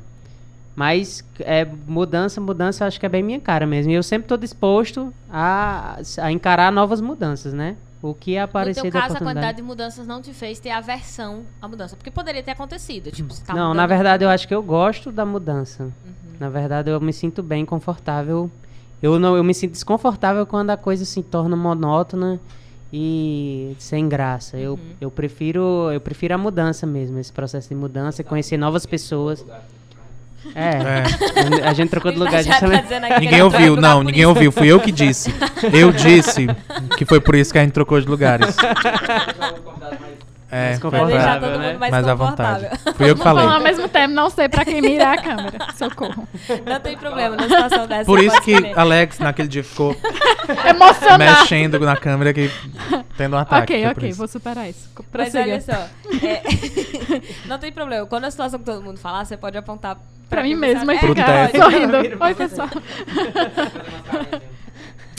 Mas 0.75 1.23
é, 1.39 1.65
mudança, 1.87 2.41
mudança, 2.41 2.85
acho 2.85 2.99
que 2.99 3.05
é 3.05 3.09
bem 3.09 3.21
minha 3.21 3.39
cara 3.39 3.67
mesmo. 3.67 3.91
E 3.91 3.95
eu 3.95 4.03
sempre 4.03 4.25
estou 4.25 4.37
disposto 4.37 5.13
a, 5.29 5.99
a 6.21 6.31
encarar 6.31 6.71
novas 6.71 7.01
mudanças, 7.01 7.53
né? 7.53 7.77
O 8.01 8.13
que 8.13 8.37
aparecer 8.37 8.85
No 8.85 8.91
teu 8.91 9.01
caso, 9.01 9.15
a 9.15 9.19
quantidade 9.19 9.57
de 9.57 9.63
mudanças 9.63 10.05
não 10.05 10.21
te 10.21 10.31
fez 10.31 10.59
ter 10.59 10.69
aversão 10.69 11.43
à 11.61 11.67
mudança. 11.67 11.95
Porque 11.95 12.11
poderia 12.11 12.43
ter 12.43 12.51
acontecido. 12.51 13.11
Tipo, 13.11 13.33
tá 13.41 13.53
não, 13.53 13.73
na 13.73 13.87
verdade, 13.87 14.23
eu 14.23 14.29
acho 14.29 14.47
que 14.47 14.53
eu 14.53 14.61
gosto 14.61 15.11
da 15.11 15.25
mudança. 15.25 15.83
Uhum. 15.83 16.37
Na 16.39 16.49
verdade, 16.49 16.91
eu 16.91 17.01
me 17.01 17.11
sinto 17.11 17.41
bem 17.41 17.65
confortável. 17.65 18.51
Eu, 19.01 19.19
não, 19.19 19.35
eu 19.35 19.43
me 19.43 19.53
sinto 19.53 19.71
desconfortável 19.71 20.45
quando 20.45 20.69
a 20.69 20.77
coisa 20.77 21.05
se 21.05 21.23
torna 21.23 21.55
monótona 21.55 22.39
e 22.93 23.75
sem 23.79 24.07
graça. 24.07 24.57
Uhum. 24.57 24.63
Eu, 24.63 24.79
eu, 25.01 25.11
prefiro, 25.11 25.91
eu 25.91 25.99
prefiro 25.99 26.35
a 26.35 26.37
mudança 26.37 26.85
mesmo, 26.85 27.17
esse 27.19 27.31
processo 27.31 27.69
de 27.69 27.75
mudança, 27.75 28.23
conhecer 28.23 28.57
novas 28.57 28.85
pessoas. 28.85 29.43
É, 30.55 31.61
é. 31.61 31.67
a 31.67 31.73
gente 31.73 31.89
trocou 31.89 32.11
de 32.11 32.17
lugar. 32.17 32.43
Tá 32.43 33.19
ninguém 33.19 33.41
ouviu, 33.41 33.75
não, 33.75 34.03
ninguém 34.03 34.21
isso. 34.21 34.29
ouviu. 34.29 34.51
Fui 34.51 34.67
eu 34.67 34.79
que 34.79 34.91
disse. 34.91 35.33
Eu 35.73 35.91
disse 35.91 36.47
que 36.97 37.05
foi 37.05 37.19
por 37.19 37.35
isso 37.35 37.51
que 37.51 37.59
a 37.59 37.63
gente 37.63 37.73
trocou 37.73 37.99
de 37.99 38.07
lugares. 38.07 38.55
É, 40.49 40.67
mais 40.69 40.79
confortável, 40.79 41.49
todo 41.49 41.59
né? 41.59 41.77
mais, 41.77 41.91
mais 41.91 42.07
à 42.07 42.13
vontade. 42.13 42.69
Fui 42.95 43.09
eu 43.09 43.15
que 43.15 43.21
falei. 43.23 43.43
Falar 43.43 43.55
ao 43.57 43.61
mesmo 43.61 43.89
tempo, 43.89 44.13
não 44.13 44.29
sei 44.29 44.47
pra 44.47 44.63
quem 44.63 44.81
mirar 44.81 45.17
a 45.17 45.21
câmera. 45.21 45.57
Socorro. 45.75 46.27
Não 46.65 46.79
tem 46.79 46.97
problema 46.97 47.35
na 47.35 47.43
situação 47.43 47.85
dessa. 47.85 48.05
Por 48.05 48.23
isso 48.23 48.41
que 48.41 48.55
Alex, 48.75 49.19
naquele 49.19 49.49
dia, 49.49 49.63
ficou 49.63 49.93
Emocionado. 50.65 51.41
mexendo 51.41 51.79
na 51.81 51.97
câmera, 51.97 52.33
que 52.33 52.49
tendo 53.17 53.35
um 53.35 53.39
ataque. 53.39 53.73
Ok, 53.73 53.87
ok, 53.87 54.13
vou 54.13 54.27
superar 54.27 54.69
isso. 54.69 54.89
Mas 55.13 55.35
olha 55.35 55.59
só, 55.59 55.73
é, 55.73 56.41
não 57.45 57.59
tem 57.59 57.71
problema. 57.71 58.05
Quando 58.05 58.23
a 58.23 58.31
situação 58.31 58.57
que 58.59 58.65
todo 58.65 58.81
mundo 58.81 58.99
falar, 58.99 59.25
você 59.25 59.35
pode 59.35 59.57
apontar 59.57 59.95
pra, 59.95 60.03
pra 60.29 60.43
mim 60.43 60.55
mesmo 60.55 60.89
e 60.89 60.97
ficar 60.97 61.49
sorrindo. 61.51 61.97
Oi, 62.23 62.35
pessoal. 62.35 62.69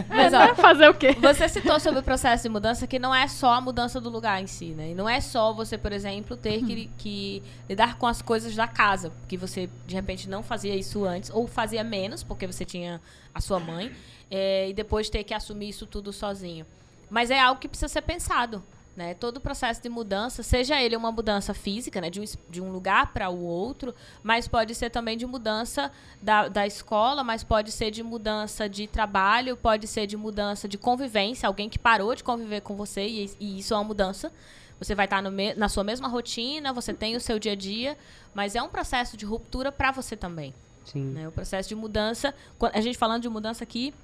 Mas, 0.08 0.32
ó, 0.32 0.54
Fazer 0.56 0.88
o 0.88 0.94
quê? 0.94 1.16
Você 1.20 1.48
citou 1.48 1.78
sobre 1.78 2.00
o 2.00 2.02
processo 2.02 2.44
de 2.44 2.48
mudança 2.48 2.86
que 2.86 2.98
não 2.98 3.14
é 3.14 3.28
só 3.28 3.52
a 3.54 3.60
mudança 3.60 4.00
do 4.00 4.08
lugar 4.08 4.42
em 4.42 4.46
si, 4.46 4.68
né? 4.68 4.90
E 4.90 4.94
não 4.94 5.08
é 5.08 5.20
só 5.20 5.52
você, 5.52 5.76
por 5.76 5.92
exemplo, 5.92 6.36
ter 6.36 6.64
que, 6.64 6.90
que 6.96 7.42
lidar 7.68 7.96
com 7.96 8.06
as 8.06 8.22
coisas 8.22 8.54
da 8.56 8.66
casa, 8.66 9.12
que 9.28 9.36
você 9.36 9.68
de 9.86 9.94
repente 9.94 10.28
não 10.28 10.42
fazia 10.42 10.74
isso 10.74 11.04
antes, 11.04 11.30
ou 11.30 11.46
fazia 11.46 11.84
menos, 11.84 12.22
porque 12.22 12.46
você 12.46 12.64
tinha 12.64 13.00
a 13.34 13.40
sua 13.40 13.60
mãe, 13.60 13.92
é, 14.30 14.68
e 14.68 14.72
depois 14.72 15.08
ter 15.10 15.24
que 15.24 15.34
assumir 15.34 15.68
isso 15.68 15.86
tudo 15.86 16.12
sozinho. 16.12 16.66
Mas 17.10 17.30
é 17.30 17.38
algo 17.40 17.60
que 17.60 17.68
precisa 17.68 17.88
ser 17.88 18.02
pensado. 18.02 18.62
Né? 18.98 19.14
Todo 19.14 19.36
o 19.36 19.40
processo 19.40 19.80
de 19.80 19.88
mudança, 19.88 20.42
seja 20.42 20.82
ele 20.82 20.96
uma 20.96 21.12
mudança 21.12 21.54
física, 21.54 22.00
né? 22.00 22.10
de, 22.10 22.20
um, 22.20 22.24
de 22.50 22.60
um 22.60 22.72
lugar 22.72 23.12
para 23.12 23.30
o 23.30 23.44
outro, 23.44 23.94
mas 24.24 24.48
pode 24.48 24.74
ser 24.74 24.90
também 24.90 25.16
de 25.16 25.24
mudança 25.24 25.92
da, 26.20 26.48
da 26.48 26.66
escola, 26.66 27.22
mas 27.22 27.44
pode 27.44 27.70
ser 27.70 27.92
de 27.92 28.02
mudança 28.02 28.68
de 28.68 28.88
trabalho, 28.88 29.56
pode 29.56 29.86
ser 29.86 30.08
de 30.08 30.16
mudança 30.16 30.66
de 30.66 30.76
convivência, 30.76 31.46
alguém 31.46 31.68
que 31.68 31.78
parou 31.78 32.12
de 32.12 32.24
conviver 32.24 32.60
com 32.60 32.74
você 32.74 33.06
e, 33.06 33.30
e 33.38 33.60
isso 33.60 33.72
é 33.72 33.76
uma 33.76 33.84
mudança. 33.84 34.32
Você 34.80 34.96
vai 34.96 35.06
estar 35.06 35.22
no 35.22 35.30
me- 35.30 35.54
na 35.54 35.68
sua 35.68 35.84
mesma 35.84 36.08
rotina, 36.08 36.72
você 36.72 36.92
tem 36.92 37.14
o 37.14 37.20
seu 37.20 37.38
dia 37.38 37.52
a 37.52 37.54
dia, 37.54 37.96
mas 38.34 38.56
é 38.56 38.62
um 38.62 38.68
processo 38.68 39.16
de 39.16 39.24
ruptura 39.24 39.70
para 39.70 39.92
você 39.92 40.16
também. 40.16 40.52
Sim. 40.84 41.04
Né? 41.04 41.28
O 41.28 41.30
processo 41.30 41.68
de 41.68 41.76
mudança, 41.76 42.34
a 42.72 42.80
gente 42.80 42.98
falando 42.98 43.22
de 43.22 43.28
mudança 43.28 43.62
aqui 43.62 43.94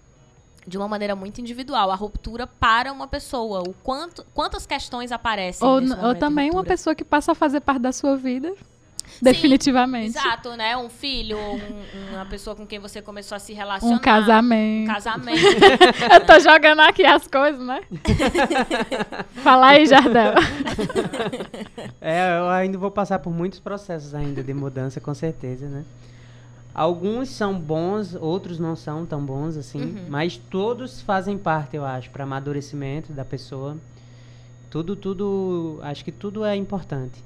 de 0.66 0.76
uma 0.78 0.88
maneira 0.88 1.14
muito 1.14 1.40
individual, 1.40 1.90
a 1.90 1.94
ruptura 1.94 2.46
para 2.46 2.92
uma 2.92 3.06
pessoa, 3.06 3.60
o 3.60 3.72
quanto, 3.82 4.24
quantas 4.34 4.66
questões 4.66 5.12
aparecem 5.12 5.66
Ou, 5.66 5.80
nesse 5.80 6.04
ou 6.04 6.14
também 6.14 6.50
uma 6.50 6.64
pessoa 6.64 6.94
que 6.94 7.04
passa 7.04 7.32
a 7.32 7.34
fazer 7.34 7.60
parte 7.60 7.80
da 7.82 7.92
sua 7.92 8.16
vida. 8.16 8.52
Definitivamente. 9.20 10.16
Exato, 10.18 10.56
né? 10.56 10.76
Um 10.76 10.88
filho, 10.88 11.38
um- 11.38 12.14
uma 12.14 12.24
pessoa 12.26 12.56
com 12.56 12.66
quem 12.66 12.78
você 12.78 13.00
começou 13.02 13.36
a 13.36 13.38
se 13.38 13.52
relacionar. 13.52 13.94
Um 13.94 13.98
casamento. 13.98 14.90
Um 14.90 14.92
casamento. 14.94 15.40
Eu 16.12 16.26
tô 16.26 16.40
jogando 16.40 16.80
aqui 16.80 17.04
as 17.04 17.26
coisas, 17.28 17.64
né? 17.64 17.80
Fala 19.44 19.68
aí, 19.68 19.86
Jardel. 19.86 20.32
É, 22.00 22.38
eu 22.38 22.48
ainda 22.48 22.78
vou 22.78 22.90
passar 22.90 23.18
por 23.18 23.32
muitos 23.32 23.60
processos 23.60 24.14
ainda 24.14 24.42
de 24.42 24.52
mudança, 24.54 25.00
com 25.00 25.14
certeza, 25.14 25.66
né? 25.68 25.84
Alguns 26.74 27.28
são 27.28 27.58
bons, 27.58 28.14
outros 28.16 28.58
não 28.58 28.74
são 28.74 29.06
tão 29.06 29.24
bons 29.24 29.56
assim, 29.56 29.80
Uhum. 29.80 30.06
mas 30.08 30.36
todos 30.36 31.00
fazem 31.00 31.38
parte, 31.38 31.76
eu 31.76 31.84
acho, 31.84 32.10
para 32.10 32.24
amadurecimento 32.24 33.12
da 33.12 33.24
pessoa. 33.24 33.76
Tudo, 34.70 34.96
tudo, 34.96 35.78
acho 35.82 36.04
que 36.04 36.10
tudo 36.10 36.44
é 36.44 36.56
importante, 36.56 37.22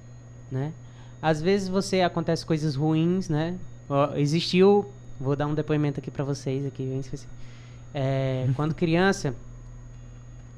né? 0.53 0.73
Às 1.23 1.41
vezes 1.41 1.67
você 1.69 2.03
acontece 2.03 2.45
coisas 2.45 2.75
ruins, 2.77 3.31
né? 3.31 3.57
Existiu, 4.17 4.85
vou 5.19 5.35
dar 5.35 5.47
um 5.47 5.55
depoimento 5.55 5.99
aqui 5.99 6.11
para 6.11 6.25
vocês 6.25 6.67
aqui, 6.67 6.83
bem 6.85 7.01
específico. 7.01 7.33
É, 7.95 8.47
quando 8.55 8.75
criança, 8.75 9.35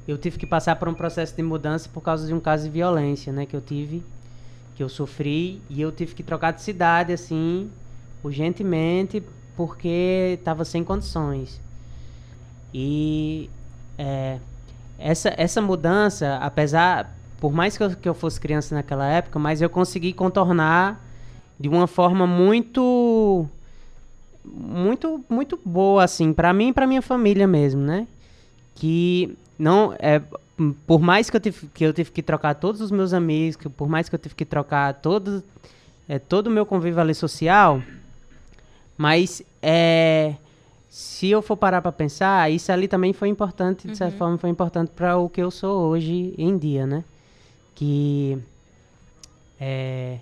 eu 0.09 0.19
tive 0.19 0.37
que 0.37 0.47
passar 0.47 0.75
por 0.77 0.89
um 0.89 0.95
processo 0.95 1.37
de 1.37 1.43
mudança 1.45 1.89
por 1.89 2.01
causa 2.01 2.27
de 2.27 2.35
um 2.35 2.41
caso 2.41 2.65
de 2.65 2.71
violência, 2.71 3.33
né, 3.33 3.47
que 3.47 3.55
eu 3.55 3.61
tive, 3.61 4.03
que 4.75 4.83
eu 4.83 4.89
sofri 4.89 5.63
e 5.71 5.81
eu 5.81 5.93
tive 5.93 6.13
que 6.13 6.25
trocar 6.25 6.51
de 6.51 6.61
cidade 6.61 7.13
assim, 7.13 7.71
urgentemente, 8.23 9.23
porque 9.57 10.37
estava 10.39 10.65
sem 10.65 10.83
condições. 10.85 11.61
E 12.73 13.51
é, 13.99 14.39
essa 14.99 15.35
essa 15.37 15.61
mudança, 15.61 16.37
apesar 16.37 17.17
por 17.41 17.53
mais 17.53 17.77
que 17.77 17.83
eu, 17.83 17.91
que 17.97 18.09
eu 18.09 18.15
fosse 18.15 18.39
criança 18.39 18.75
naquela 18.75 19.07
época, 19.07 19.39
mas 19.39 19.63
eu 19.63 19.71
consegui 19.71 20.13
contornar 20.13 21.03
de 21.59 21.69
uma 21.69 21.87
forma 21.87 22.27
muito 22.27 23.47
muito 24.45 25.25
muito 25.29 25.59
boa 25.65 26.05
assim 26.05 26.33
para 26.33 26.53
mim 26.53 26.69
e 26.69 26.73
para 26.73 26.87
minha 26.87 27.03
família 27.03 27.47
mesmo, 27.47 27.81
né? 27.81 28.07
Que 28.75 29.37
não 29.59 29.95
é 29.99 30.23
por 30.87 31.01
mais 31.01 31.31
que 31.31 31.37
eu 31.37 31.41
tive 31.41 31.67
que 31.69 31.85
eu 31.85 31.93
tive 31.93 32.11
que 32.11 32.23
trocar 32.23 32.55
todos 32.55 32.81
os 32.81 32.91
meus 32.91 33.13
amigos, 33.15 33.57
que 33.57 33.69
por 33.69 33.89
mais 33.89 34.09
que 34.09 34.15
eu 34.15 34.19
tive 34.19 34.35
que 34.35 34.45
trocar 34.45 34.95
todo 34.95 35.43
é, 36.09 36.19
todo 36.19 36.49
o 36.49 36.51
meu 36.51 36.67
convívio 36.67 37.01
ali 37.01 37.15
social, 37.15 37.83
mas 39.01 39.43
é 39.63 40.35
se 40.91 41.29
eu 41.31 41.41
for 41.41 41.57
parar 41.57 41.81
para 41.81 41.91
pensar, 41.93 42.51
isso 42.51 42.71
ali 42.71 42.87
também 42.87 43.13
foi 43.15 43.29
importante, 43.29 43.87
de 43.89 43.97
certa 43.97 44.19
forma 44.19 44.37
foi 44.37 44.51
importante 44.51 44.91
para 44.95 45.17
o 45.17 45.29
que 45.29 45.41
eu 45.41 45.51
sou 45.51 45.89
hoje 45.89 46.35
em 46.37 46.59
dia, 46.59 46.87
né? 46.87 47.03
Que 47.75 48.37
é, 49.59 50.19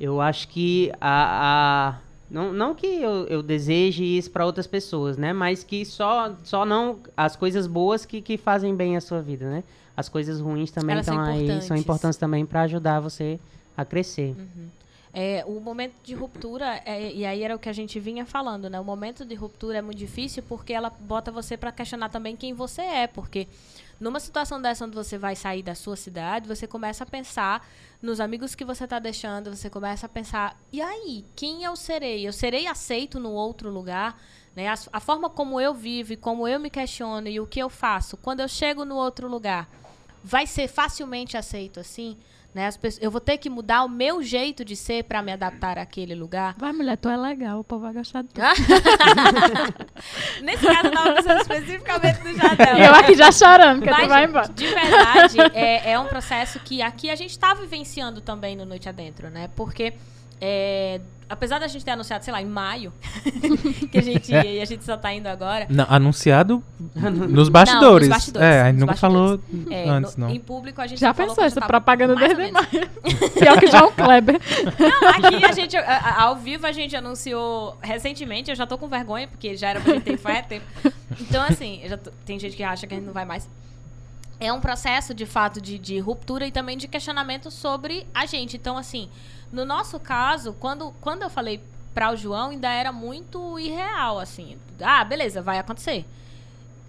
eu 0.00 0.20
acho 0.20 0.48
que 0.48 0.90
a, 1.00 1.90
a- 1.90 1.98
não, 2.30 2.52
não 2.52 2.74
que 2.74 2.86
eu, 2.86 3.26
eu 3.26 3.42
deseje 3.42 4.04
isso 4.04 4.30
para 4.30 4.46
outras 4.46 4.66
pessoas, 4.66 5.16
né? 5.16 5.32
Mas 5.32 5.64
que 5.64 5.84
só, 5.84 6.32
só 6.44 6.64
não 6.64 6.98
as 7.16 7.34
coisas 7.36 7.66
boas 7.66 8.04
que, 8.06 8.20
que 8.22 8.36
fazem 8.36 8.74
bem 8.74 8.96
a 8.96 9.00
sua 9.00 9.20
vida, 9.20 9.50
né? 9.50 9.64
As 9.96 10.08
coisas 10.08 10.40
ruins 10.40 10.70
também 10.70 10.94
Elas 10.94 11.06
são 11.06 11.16
estão 11.16 11.32
aí, 11.34 11.38
são 11.46 11.54
importantes. 11.56 11.82
importantes 11.84 12.18
também 12.18 12.46
para 12.46 12.62
ajudar 12.62 13.00
você 13.00 13.38
a 13.76 13.84
crescer. 13.84 14.36
É, 15.12 15.42
o 15.46 15.58
momento 15.58 15.94
de 16.02 16.14
ruptura, 16.14 16.82
é, 16.84 17.12
e 17.12 17.24
aí 17.24 17.42
era 17.42 17.56
o 17.56 17.58
que 17.58 17.68
a 17.68 17.72
gente 17.72 17.98
vinha 17.98 18.26
falando, 18.26 18.68
né? 18.68 18.78
O 18.78 18.84
momento 18.84 19.24
de 19.24 19.34
ruptura 19.34 19.78
é 19.78 19.82
muito 19.82 19.98
difícil 19.98 20.42
porque 20.42 20.72
ela 20.72 20.90
bota 20.90 21.32
você 21.32 21.56
para 21.56 21.72
questionar 21.72 22.10
também 22.10 22.36
quem 22.36 22.52
você 22.52 22.82
é, 22.82 23.06
porque 23.06 23.48
numa 23.98 24.20
situação 24.20 24.60
dessa 24.60 24.84
onde 24.84 24.94
você 24.94 25.18
vai 25.18 25.34
sair 25.34 25.62
da 25.62 25.74
sua 25.74 25.96
cidade, 25.96 26.46
você 26.46 26.66
começa 26.66 27.04
a 27.04 27.06
pensar 27.06 27.66
nos 28.00 28.20
amigos 28.20 28.54
que 28.54 28.64
você 28.64 28.84
está 28.84 28.98
deixando, 28.98 29.54
você 29.54 29.68
começa 29.68 30.06
a 30.06 30.08
pensar, 30.08 30.56
e 30.72 30.80
aí, 30.80 31.24
quem 31.34 31.64
eu 31.64 31.74
serei? 31.74 32.26
Eu 32.26 32.32
serei 32.32 32.66
aceito 32.66 33.18
no 33.18 33.32
outro 33.32 33.70
lugar? 33.70 34.20
Né? 34.54 34.68
A, 34.68 34.74
a 34.92 35.00
forma 35.00 35.28
como 35.28 35.60
eu 35.60 35.74
vivo, 35.74 36.16
como 36.18 36.46
eu 36.46 36.60
me 36.60 36.70
questiono 36.70 37.28
e 37.28 37.40
o 37.40 37.46
que 37.46 37.58
eu 37.58 37.68
faço, 37.68 38.16
quando 38.16 38.40
eu 38.40 38.48
chego 38.48 38.84
no 38.84 38.94
outro 38.94 39.26
lugar, 39.26 39.68
vai 40.22 40.46
ser 40.46 40.68
facilmente 40.68 41.36
aceito 41.36 41.80
assim? 41.80 42.16
Né? 42.54 42.66
As 42.66 42.76
pessoas, 42.76 43.02
eu 43.02 43.10
vou 43.10 43.20
ter 43.20 43.36
que 43.36 43.50
mudar 43.50 43.84
o 43.84 43.88
meu 43.88 44.22
jeito 44.22 44.64
de 44.64 44.74
ser 44.74 45.04
para 45.04 45.22
me 45.22 45.30
adaptar 45.30 45.78
àquele 45.78 46.14
lugar. 46.14 46.54
Vai, 46.58 46.72
mulher, 46.72 46.96
tu 46.96 47.08
é 47.08 47.16
legal, 47.16 47.60
o 47.60 47.64
povo 47.64 47.82
vai 47.82 47.92
gostar 47.92 48.22
de 48.22 48.28
tu. 48.28 48.40
Nesse 50.42 50.66
caso, 50.66 50.86
eu 50.86 50.90
tava 50.90 51.14
pensando 51.14 51.40
especificamente 51.42 52.22
do 52.22 52.34
Jadel. 52.34 52.78
Eu 52.78 52.94
aqui 52.94 53.14
já 53.14 53.30
chorando, 53.30 53.82
que 53.82 53.90
Mas, 53.90 54.02
tu 54.02 54.08
vai 54.08 54.24
embora. 54.24 54.48
De 54.48 54.66
verdade, 54.66 55.36
é, 55.52 55.92
é 55.92 56.00
um 56.00 56.06
processo 56.06 56.58
que 56.60 56.80
aqui 56.80 57.10
a 57.10 57.14
gente 57.14 57.30
está 57.30 57.52
vivenciando 57.52 58.22
também 58.22 58.56
no 58.56 58.64
Noite 58.64 58.88
Adentro, 58.88 59.28
né? 59.28 59.50
Porque, 59.54 59.92
é, 60.40 61.00
apesar 61.28 61.58
da 61.58 61.66
gente 61.68 61.84
ter 61.84 61.90
anunciado, 61.90 62.24
sei 62.24 62.32
lá, 62.32 62.40
em 62.40 62.46
maio, 62.46 62.92
que 63.90 63.98
a 63.98 64.02
gente, 64.02 64.32
e 64.32 64.60
a 64.60 64.64
gente 64.64 64.84
só 64.84 64.96
tá 64.96 65.12
indo 65.12 65.26
agora. 65.26 65.66
Não, 65.68 65.84
anunciado 65.88 66.62
nos 66.94 67.48
bastidores. 67.48 68.08
bastidores, 68.08 68.46
É, 68.48 68.62
a 68.62 68.66
gente 68.66 68.74
nos 68.76 68.80
nunca 68.82 68.94
falou 68.96 69.40
é, 69.70 69.88
antes, 69.88 70.16
no- 70.16 70.26
não. 70.26 70.34
Em 70.34 70.40
público, 70.40 70.80
a 70.80 70.86
gente 70.86 71.00
Já 71.00 71.12
pensou 71.12 71.44
essa 71.44 71.60
propaganda 71.60 72.14
desde 72.16 72.50
maio? 72.50 72.66
Pior 73.38 73.58
que 73.60 73.66
João 73.66 73.92
Kleber. 73.92 74.40
Não, 74.78 75.08
aqui 75.08 75.44
a 75.44 75.52
gente, 75.52 75.76
a- 75.76 76.22
ao 76.22 76.36
vivo, 76.36 76.66
a 76.66 76.72
gente 76.72 76.96
anunciou 76.96 77.76
recentemente. 77.82 78.50
Eu 78.50 78.56
já 78.56 78.66
tô 78.66 78.78
com 78.78 78.88
vergonha, 78.88 79.28
porque 79.28 79.56
já 79.56 79.68
era 79.70 79.80
pra 79.80 79.94
gente 79.94 80.04
ter 80.04 80.16
faz 80.16 80.46
tempo. 80.46 80.64
Então, 81.20 81.42
assim, 81.42 81.82
já 81.86 81.96
tô- 81.96 82.10
tem 82.24 82.38
gente 82.38 82.56
que 82.56 82.62
acha 82.62 82.86
que 82.86 82.94
a 82.94 82.96
gente 82.96 83.06
não 83.06 83.12
vai 83.12 83.24
mais. 83.24 83.48
É 84.40 84.52
um 84.52 84.60
processo, 84.60 85.12
de 85.12 85.26
fato, 85.26 85.60
de, 85.60 85.78
de 85.78 85.98
ruptura 85.98 86.46
e 86.46 86.52
também 86.52 86.76
de 86.78 86.86
questionamento 86.86 87.50
sobre 87.50 88.06
a 88.14 88.24
gente. 88.24 88.56
Então, 88.56 88.78
assim, 88.78 89.08
no 89.52 89.64
nosso 89.64 89.98
caso, 89.98 90.52
quando, 90.58 90.92
quando 91.00 91.22
eu 91.22 91.30
falei 91.30 91.60
para 91.94 92.12
o 92.12 92.16
João, 92.16 92.50
ainda 92.50 92.70
era 92.70 92.92
muito 92.92 93.58
irreal, 93.58 94.18
assim. 94.18 94.56
Ah, 94.80 95.02
beleza, 95.04 95.42
vai 95.42 95.58
acontecer. 95.58 96.04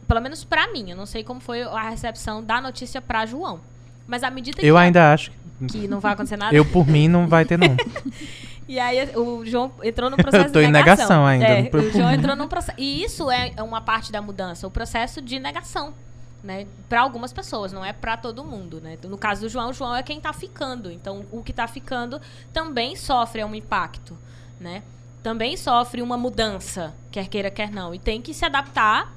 Pelo 0.07 0.21
menos 0.21 0.43
pra 0.43 0.71
mim. 0.71 0.91
Eu 0.91 0.97
não 0.97 1.05
sei 1.05 1.23
como 1.23 1.39
foi 1.39 1.61
a 1.63 1.89
recepção 1.89 2.43
da 2.43 2.59
notícia 2.61 3.01
pra 3.01 3.25
João. 3.25 3.59
Mas 4.07 4.23
à 4.23 4.29
medida 4.29 4.61
Eu 4.61 4.75
que, 4.75 4.81
ainda 4.81 5.13
acho. 5.13 5.31
que 5.69 5.87
não 5.87 5.99
vai 5.99 6.13
acontecer 6.13 6.37
nada. 6.37 6.55
Eu, 6.55 6.65
por 6.65 6.87
mim, 6.87 7.07
não 7.07 7.27
vai 7.27 7.45
ter, 7.45 7.57
não. 7.57 7.75
E 8.67 8.79
aí 8.79 9.09
o 9.15 9.43
João 9.43 9.71
entrou 9.81 10.11
no 10.11 10.15
processo 10.17 10.45
Eu 10.45 10.51
tô 10.51 10.59
de 10.59 10.65
em 10.67 10.71
negação. 10.71 11.23
negação 11.23 11.25
ainda, 11.25 11.45
É, 11.47 11.71
o 11.73 11.91
João 11.91 12.11
entrou 12.13 12.35
num 12.35 12.47
processo. 12.47 12.77
E 12.79 13.03
isso 13.03 13.31
é 13.31 13.51
uma 13.63 13.81
parte 13.81 14.11
da 14.11 14.21
mudança, 14.21 14.67
o 14.67 14.69
processo 14.69 15.23
de 15.23 15.39
negação. 15.39 15.91
Né, 16.41 16.67
para 16.87 17.01
algumas 17.01 17.33
pessoas, 17.33 17.73
não 17.73 17.83
é 17.83 17.91
para 17.91 18.15
todo 18.15 18.45
mundo, 18.45 18.79
né? 18.79 18.97
No 19.03 19.17
caso 19.17 19.41
do 19.41 19.49
João, 19.49 19.71
o 19.71 19.73
João 19.73 19.93
é 19.93 20.01
quem 20.01 20.21
tá 20.21 20.31
ficando. 20.31 20.89
Então, 20.89 21.25
o 21.31 21.43
que 21.43 21.51
tá 21.51 21.67
ficando 21.67 22.21
também 22.53 22.95
sofre 22.95 23.43
um 23.43 23.53
impacto, 23.53 24.17
né? 24.57 24.83
Também 25.21 25.57
sofre 25.57 26.01
uma 26.01 26.17
mudança, 26.17 26.95
quer 27.11 27.27
queira, 27.27 27.51
quer 27.51 27.69
não, 27.69 27.93
e 27.93 27.99
tem 27.99 28.21
que 28.21 28.33
se 28.33 28.45
adaptar 28.45 29.13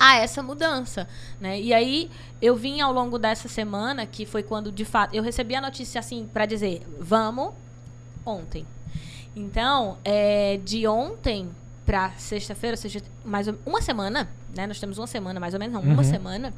a 0.00 0.16
essa 0.16 0.42
mudança, 0.42 1.06
né? 1.38 1.60
E 1.60 1.74
aí 1.74 2.10
eu 2.40 2.56
vim 2.56 2.80
ao 2.80 2.90
longo 2.90 3.18
dessa 3.18 3.48
semana, 3.48 4.06
que 4.06 4.24
foi 4.24 4.42
quando 4.42 4.72
de 4.72 4.84
fato 4.84 5.14
eu 5.14 5.22
recebi 5.22 5.54
a 5.54 5.60
notícia 5.60 5.98
assim 5.98 6.28
para 6.32 6.46
dizer, 6.46 6.86
vamos 6.98 7.52
ontem. 8.24 8.66
Então, 9.36 9.98
é, 10.04 10.58
de 10.64 10.86
ontem 10.86 11.50
para 11.90 12.10
sexta-feira, 12.18 12.74
ou 12.74 12.80
seja, 12.80 13.02
mais 13.24 13.48
ou- 13.48 13.58
uma 13.66 13.82
semana, 13.82 14.28
né? 14.56 14.64
Nós 14.64 14.78
temos 14.78 14.96
uma 14.96 15.08
semana, 15.08 15.40
mais 15.40 15.54
ou 15.54 15.58
menos, 15.58 15.74
não, 15.74 15.82
uma 15.82 15.96
Uhum. 15.96 16.04
semana. 16.04 16.54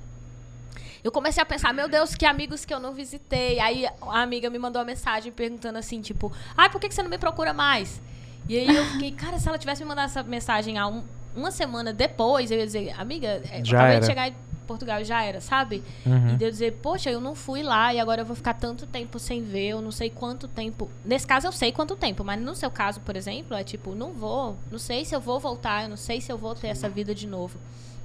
Eu 1.03 1.11
comecei 1.11 1.43
a 1.43 1.47
pensar, 1.47 1.73
meu 1.73 1.89
Deus, 1.89 2.15
que 2.15 2.27
amigos 2.27 2.67
que 2.67 2.73
eu 2.75 2.79
não 2.79 2.93
visitei. 2.93 3.59
Aí 3.59 3.87
a 3.87 4.21
amiga 4.21 4.51
me 4.51 4.59
mandou 4.59 4.79
uma 4.81 4.85
mensagem 4.87 5.33
perguntando 5.33 5.79
assim, 5.79 6.03
tipo, 6.03 6.31
ai, 6.55 6.69
por 6.69 6.79
que 6.79 6.91
você 6.93 7.03
não 7.03 7.09
me 7.09 7.17
procura 7.17 7.55
mais? 7.55 7.99
E 8.47 8.59
aí 8.59 8.77
eu 8.77 8.85
fiquei, 8.93 9.11
cara, 9.13 9.39
se 9.39 9.49
ela 9.49 9.57
tivesse 9.57 9.83
me 9.83 9.89
mandado 9.89 10.05
essa 10.05 10.23
mensagem 10.23 10.77
há 10.77 10.87
um, 10.87 11.03
uma 11.35 11.51
semana 11.51 11.95
depois, 11.95 12.51
eu 12.51 12.59
ia 12.59 12.67
dizer, 12.67 12.95
amiga, 13.01 13.41
é, 13.51 13.61
eu 13.61 13.65
Já 13.65 13.79
acabei 13.79 13.97
era. 13.97 14.01
de 14.01 14.07
chegar 14.07 14.29
em 14.29 14.35
Portugal 14.73 15.05
já 15.05 15.23
era, 15.23 15.41
sabe? 15.41 15.83
Uhum. 16.05 16.31
E 16.31 16.37
de 16.37 16.45
eu 16.45 16.51
dizer, 16.51 16.73
poxa, 16.83 17.11
eu 17.11 17.21
não 17.21 17.35
fui 17.35 17.63
lá 17.63 17.93
e 17.95 18.01
agora 18.01 18.23
eu 18.23 18.27
vou 18.27 18.35
ficar 18.35 18.55
tanto 18.55 18.87
tempo 18.87 19.19
sem 19.19 19.43
ver, 19.43 19.69
eu 19.69 19.81
não 19.81 19.91
sei 19.91 20.11
quanto 20.11 20.49
tempo. 20.49 20.91
Nesse 21.05 21.27
caso 21.27 21.47
eu 21.47 21.53
sei 21.53 21.73
quanto 21.73 21.95
tempo, 21.97 22.25
mas 22.25 22.41
no 22.41 22.55
seu 22.55 22.71
caso, 22.71 23.01
por 23.01 23.17
exemplo, 23.17 23.57
é 23.57 23.63
tipo, 23.63 23.95
não 23.95 24.13
vou, 24.13 24.57
não 24.71 24.79
sei 24.79 25.05
se 25.05 25.15
eu 25.15 25.21
vou 25.21 25.39
voltar, 25.39 25.85
eu 25.85 25.89
não 25.89 25.97
sei 25.97 26.21
se 26.21 26.33
eu 26.33 26.39
vou 26.39 26.55
ter 26.55 26.69
essa 26.69 26.89
vida 26.89 27.15
de 27.15 27.27
novo. 27.27 27.59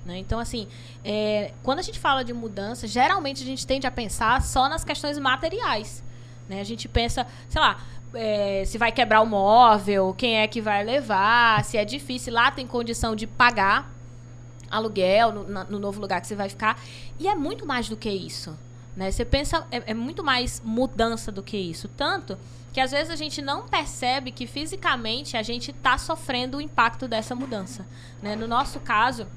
né? 0.05 0.17
Então, 0.17 0.39
assim, 0.39 0.67
é, 1.03 1.51
quando 1.63 1.79
a 1.79 1.81
gente 1.81 1.99
fala 1.99 2.23
de 2.23 2.33
mudança, 2.33 2.87
geralmente 2.87 3.43
a 3.43 3.45
gente 3.45 3.65
tende 3.65 3.85
a 3.87 3.91
pensar 3.91 4.41
só 4.41 4.67
nas 4.69 4.83
questões 4.83 5.17
materiais. 5.19 6.03
Né? 6.47 6.61
A 6.61 6.63
gente 6.63 6.87
pensa, 6.87 7.25
sei 7.49 7.59
lá, 7.61 7.77
é, 8.13 8.63
se 8.65 8.77
vai 8.77 8.91
quebrar 8.91 9.21
o 9.21 9.25
móvel, 9.25 10.13
quem 10.17 10.37
é 10.39 10.47
que 10.47 10.61
vai 10.61 10.83
levar, 10.83 11.63
se 11.63 11.77
é 11.77 11.83
difícil, 11.83 12.33
lá 12.33 12.49
tem 12.51 12.65
condição 12.65 13.15
de 13.15 13.27
pagar 13.27 13.96
aluguel 14.69 15.31
no, 15.31 15.63
no 15.65 15.79
novo 15.79 15.99
lugar 15.99 16.21
que 16.21 16.27
você 16.27 16.35
vai 16.35 16.49
ficar. 16.49 16.79
E 17.19 17.27
é 17.27 17.35
muito 17.35 17.65
mais 17.65 17.89
do 17.89 17.97
que 17.97 18.09
isso. 18.09 18.57
Né? 18.95 19.11
Você 19.11 19.23
pensa, 19.23 19.65
é, 19.71 19.91
é 19.91 19.93
muito 19.93 20.23
mais 20.23 20.61
mudança 20.63 21.31
do 21.31 21.43
que 21.43 21.57
isso. 21.57 21.87
Tanto 21.89 22.37
que 22.73 22.81
às 22.81 22.91
vezes 22.91 23.09
a 23.09 23.15
gente 23.15 23.41
não 23.41 23.67
percebe 23.67 24.31
que 24.31 24.45
fisicamente 24.45 25.37
a 25.37 25.43
gente 25.43 25.71
está 25.71 25.97
sofrendo 25.97 26.57
o 26.57 26.61
impacto 26.61 27.07
dessa 27.07 27.33
mudança. 27.35 27.85
Né? 28.21 28.35
No 28.35 28.47
nosso 28.47 28.79
caso, 28.79 29.27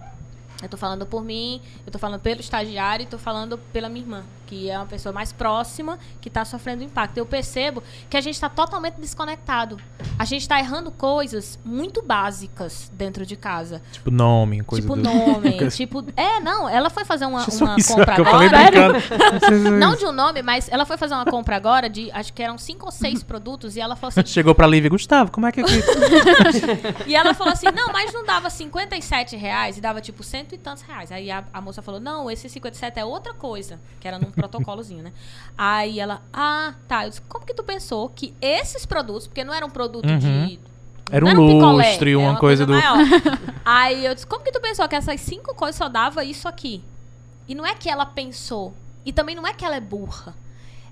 eu 0.63 0.69
tô 0.69 0.77
falando 0.77 1.07
por 1.07 1.25
mim, 1.25 1.61
eu 1.87 1.93
tô 1.93 1.99
falando 1.99 2.21
pelo 2.21 2.41
estagiário 2.41 3.05
e 3.05 3.07
tô 3.07 3.19
falando 3.19 3.57
pela 3.57 3.89
minha 3.89 4.05
irmã, 4.05 4.25
que 4.51 4.69
é 4.69 4.77
uma 4.77 4.87
pessoa 4.87 5.13
mais 5.13 5.33
próxima 5.33 5.97
que 6.21 6.29
tá 6.29 6.45
sofrendo 6.45 6.83
impacto. 6.83 7.17
Eu 7.17 7.25
percebo 7.25 7.85
que 8.11 8.17
a 8.17 8.21
gente 8.21 8.39
tá 8.41 8.49
totalmente 8.49 8.97
desconectado. 8.97 9.77
A 10.19 10.25
gente 10.25 10.49
tá 10.49 10.59
errando 10.59 10.91
coisas 10.91 11.57
muito 11.65 12.03
básicas 12.03 12.91
dentro 12.93 13.25
de 13.25 13.37
casa. 13.37 13.81
Tipo 13.93 14.11
nome, 14.11 14.65
coisa 14.65 14.83
tipo 14.83 14.97
do... 14.97 15.03
nome, 15.05 15.71
tipo... 15.71 16.05
É, 16.17 16.41
não, 16.41 16.69
ela 16.69 16.91
foi 16.91 17.05
fazer 17.05 17.27
uma, 17.27 17.47
uma 17.47 17.77
compra 17.77 18.15
agora. 18.17 18.93
Não 19.79 19.95
de 19.95 20.05
um 20.05 20.11
nome, 20.11 20.43
mas 20.43 20.69
ela 20.69 20.85
foi 20.85 20.97
fazer 20.97 21.15
uma 21.15 21.25
compra 21.27 21.55
agora 21.55 21.89
de, 21.89 22.11
acho 22.11 22.33
que 22.33 22.43
eram 22.43 22.59
cinco 22.59 22.87
ou 22.87 22.93
seis 22.93 23.23
produtos, 23.23 23.77
e 23.77 23.81
ela 23.81 23.95
falou 23.95 24.09
assim, 24.09 24.27
Chegou 24.27 24.53
pra 24.53 24.67
Lívia, 24.67 24.91
Gustavo, 24.91 25.31
como 25.31 25.47
é 25.47 25.53
que... 25.53 25.63
que- 25.63 25.81
E 27.07 27.15
ela 27.15 27.35
falou 27.35 27.53
assim, 27.53 27.67
não, 27.73 27.93
mas 27.93 28.13
não 28.13 28.25
dava 28.25 28.51
57 28.51 29.37
reais 29.37 29.79
e 29.79 29.81
dava 29.81 30.01
tipo 30.01 30.25
cento 30.25 30.57
e 30.57 30.59
tantos 30.59 30.83
reais. 30.83 31.13
Aí 31.13 31.31
a, 31.31 31.45
a 31.53 31.61
moça 31.61 31.81
falou, 31.81 32.01
não, 32.01 32.29
esse 32.29 32.49
57 32.49 32.99
é 32.99 33.05
outra 33.05 33.33
coisa, 33.33 33.79
que 34.01 34.09
era 34.09 34.19
num 34.19 34.31
protocolozinho, 34.41 35.03
né? 35.03 35.13
Aí 35.57 36.01
ela, 36.01 36.23
ah, 36.33 36.75
tá. 36.89 37.05
Eu 37.05 37.11
disse, 37.11 37.21
como 37.23 37.45
que 37.47 37.55
tu 37.55 37.63
pensou 37.63 38.09
que 38.09 38.35
esses 38.41 38.85
produtos, 38.87 39.27
porque 39.27 39.45
não 39.45 39.53
era 39.55 39.65
um 39.65 39.71
produto 39.71 40.07
Uhum. 40.09 40.19
de. 40.47 40.61
Era 41.13 41.25
um 41.27 41.31
picolé, 41.31 41.89
lustre, 41.91 42.11
era 42.11 42.19
uma 42.21 42.37
coisa 42.39 42.65
do- 42.65 42.73
maior. 42.73 42.99
Aí 43.65 44.05
eu 44.07 44.15
disse, 44.15 44.27
como 44.27 44.45
que 44.45 44.53
tu 44.53 44.61
pensou 44.61 44.87
que 44.89 44.95
essas 44.95 45.21
cinco 45.21 45.55
coisas 45.55 45.77
só 45.77 45.89
dava 45.89 46.23
isso 46.25 46.47
aqui? 46.49 46.83
E 47.49 47.55
não 47.55 47.67
é 47.67 47.75
que 47.75 47.89
ela 47.91 48.07
pensou. 48.07 48.73
E 49.05 49.13
também 49.13 49.35
não 49.35 49.47
é 49.47 49.53
que 49.53 49.65
ela 49.65 49.75
é 49.77 49.81
burra. 49.81 50.35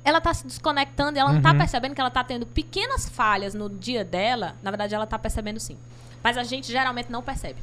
Ela 0.04 0.20
tá 0.20 0.32
se 0.34 0.46
desconectando 0.46 1.16
e 1.16 1.20
ela 1.20 1.32
não 1.32 1.40
tá 1.42 1.52
Uhum. 1.52 1.58
percebendo 1.58 1.94
que 1.94 2.00
ela 2.00 2.10
tá 2.10 2.24
tendo 2.24 2.46
pequenas 2.46 3.08
falhas 3.08 3.54
no 3.54 3.68
dia 3.70 4.04
dela. 4.04 4.56
Na 4.62 4.70
verdade, 4.70 4.94
ela 4.94 5.06
tá 5.06 5.18
percebendo 5.18 5.60
sim. 5.60 5.76
Mas 6.24 6.36
a 6.36 6.42
gente 6.42 6.70
geralmente 6.72 7.12
não 7.12 7.22
percebe. 7.22 7.60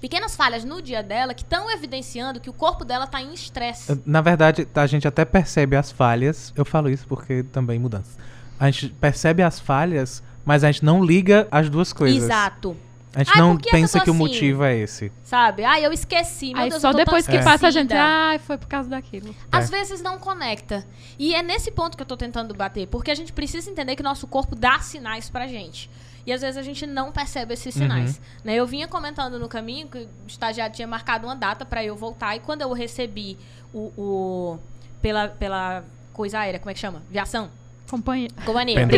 Pequenas 0.00 0.34
falhas 0.34 0.64
no 0.64 0.80
dia 0.80 1.02
dela 1.02 1.34
que 1.34 1.42
estão 1.42 1.70
evidenciando 1.70 2.40
que 2.40 2.48
o 2.48 2.52
corpo 2.52 2.84
dela 2.84 3.06
tá 3.06 3.20
em 3.20 3.34
estresse. 3.34 4.00
Na 4.06 4.20
verdade, 4.20 4.66
a 4.74 4.86
gente 4.86 5.06
até 5.06 5.24
percebe 5.24 5.76
as 5.76 5.92
falhas. 5.92 6.52
Eu 6.56 6.64
falo 6.64 6.88
isso 6.88 7.06
porque 7.06 7.42
também 7.42 7.78
mudança. 7.78 8.18
A 8.58 8.70
gente 8.70 8.88
percebe 8.88 9.42
as 9.42 9.60
falhas, 9.60 10.22
mas 10.44 10.64
a 10.64 10.72
gente 10.72 10.84
não 10.84 11.04
liga 11.04 11.46
as 11.50 11.68
duas 11.68 11.92
coisas. 11.92 12.24
Exato. 12.24 12.76
A 13.12 13.18
gente 13.24 13.32
Ai, 13.34 13.40
não 13.40 13.56
que 13.56 13.68
pensa 13.70 13.98
que 14.00 14.08
o 14.08 14.12
assim? 14.12 14.18
motivo 14.18 14.62
é 14.62 14.76
esse. 14.78 15.10
Sabe? 15.24 15.64
Ah, 15.64 15.80
eu 15.80 15.92
esqueci. 15.92 16.52
Meu 16.54 16.62
Aí 16.62 16.70
Deus, 16.70 16.80
só 16.80 16.90
eu 16.90 16.92
tô 16.92 16.98
depois 16.98 17.26
tão 17.26 17.36
que 17.36 17.42
passa 17.44 17.66
a 17.66 17.70
gente, 17.70 17.92
ai, 17.92 18.38
foi 18.38 18.56
por 18.56 18.68
causa 18.68 18.88
daquilo. 18.88 19.34
Às 19.50 19.66
É. 19.68 19.76
vezes 19.78 20.00
não 20.00 20.16
conecta. 20.16 20.86
E 21.18 21.34
é 21.34 21.42
nesse 21.42 21.72
ponto 21.72 21.96
que 21.96 22.02
eu 22.02 22.06
tô 22.06 22.16
tentando 22.16 22.54
bater. 22.54 22.86
Porque 22.86 23.10
a 23.10 23.14
gente 23.14 23.32
precisa 23.32 23.68
entender 23.68 23.96
que 23.96 24.02
nosso 24.02 24.28
corpo 24.28 24.54
dá 24.54 24.78
sinais 24.78 25.28
pra 25.28 25.48
gente. 25.48 25.90
E 26.26 26.32
às 26.32 26.40
vezes 26.42 26.56
a 26.56 26.62
gente 26.62 26.86
não 26.86 27.10
percebe 27.12 27.54
esses 27.54 27.74
sinais. 27.74 28.20
Né? 28.44 28.54
Eu 28.54 28.66
vinha 28.66 28.86
comentando 28.86 29.38
no 29.38 29.48
caminho 29.48 29.88
que 29.88 29.98
o 29.98 30.08
estagiário 30.26 30.74
tinha 30.74 30.86
marcado 30.86 31.26
uma 31.26 31.34
data 31.36 31.64
pra 31.64 31.84
eu 31.84 31.96
voltar. 31.96 32.36
E 32.36 32.40
quando 32.40 32.62
eu 32.62 32.72
recebi 32.72 33.38
o. 33.72 33.92
o- 33.96 34.58
pela, 35.00 35.28
pela 35.28 35.82
coisa 36.12 36.40
aérea, 36.40 36.60
como 36.60 36.70
é 36.70 36.74
que 36.74 36.80
chama? 36.80 37.02
Viação? 37.10 37.48
Companhia. 37.88 38.28
Companhia. 38.44 38.86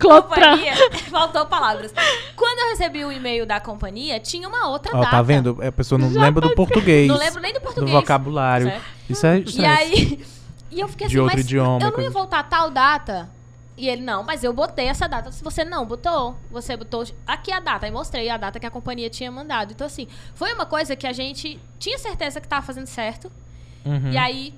Companhia. 0.00 0.74
Faltou 1.10 1.46
palavras. 1.46 1.92
Quando 2.36 2.58
eu 2.58 2.68
recebi 2.70 3.04
o 3.04 3.10
e-mail 3.10 3.46
da 3.46 3.58
companhia, 3.60 4.20
tinha 4.20 4.46
uma 4.48 4.68
outra 4.68 4.92
Ó, 4.96 5.00
data. 5.00 5.10
tá 5.12 5.22
vendo? 5.22 5.58
A 5.66 5.72
pessoa 5.72 5.98
não 5.98 6.08
lembra 6.10 6.46
do 6.46 6.54
português. 6.54 7.08
Não 7.08 7.16
lembro 7.16 7.40
nem 7.40 7.52
do 7.52 7.60
do 7.60 7.62
português. 7.62 7.90
vocabulário. 7.92 8.66
Certo? 8.68 8.84
Isso 9.08 9.26
é 9.26 9.38
E 9.38 9.42
estresse. 9.42 9.64
aí. 9.66 10.24
E 10.68 10.80
eu 10.80 10.88
fiquei 10.88 11.06
De 11.06 11.14
assim, 11.14 11.22
outro 11.22 11.36
mas 11.38 11.46
idioma, 11.46 11.78
eu 11.80 11.84
não 11.86 11.92
coisa 11.92 12.08
ia 12.10 12.12
voltar 12.12 12.40
a 12.40 12.42
tal 12.42 12.70
data. 12.70 13.30
E 13.76 13.88
ele, 13.88 14.02
não, 14.02 14.22
mas 14.22 14.42
eu 14.42 14.52
botei 14.52 14.86
essa 14.86 15.06
data. 15.06 15.30
Se 15.30 15.44
você 15.44 15.64
não 15.64 15.84
botou, 15.84 16.36
você 16.50 16.76
botou 16.76 17.04
aqui 17.26 17.52
a 17.52 17.60
data. 17.60 17.84
Aí 17.84 17.92
mostrei 17.92 18.28
a 18.30 18.36
data 18.36 18.58
que 18.58 18.64
a 18.64 18.70
companhia 18.70 19.10
tinha 19.10 19.30
mandado. 19.30 19.72
Então, 19.72 19.86
assim, 19.86 20.08
foi 20.34 20.52
uma 20.54 20.64
coisa 20.64 20.96
que 20.96 21.06
a 21.06 21.12
gente 21.12 21.60
tinha 21.78 21.98
certeza 21.98 22.40
que 22.40 22.48
tava 22.48 22.64
fazendo 22.64 22.86
certo. 22.86 23.30
Uhum. 23.84 24.10
E 24.10 24.16
aí, 24.16 24.54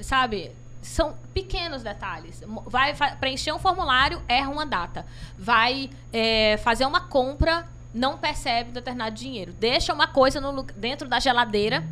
sabe, 0.00 0.52
são 0.80 1.16
pequenos 1.34 1.82
detalhes. 1.82 2.42
Vai 2.66 2.94
preencher 3.18 3.52
um 3.52 3.58
formulário, 3.58 4.22
erra 4.28 4.50
uma 4.50 4.64
data. 4.64 5.06
Vai 5.36 5.90
é, 6.12 6.56
fazer 6.58 6.86
uma 6.86 7.00
compra, 7.00 7.66
não 7.92 8.16
percebe 8.16 8.70
determinado 8.70 9.14
dinheiro. 9.14 9.52
Deixa 9.52 9.92
uma 9.92 10.06
coisa 10.06 10.40
no 10.40 10.62
dentro 10.62 11.08
da 11.08 11.18
geladeira, 11.18 11.84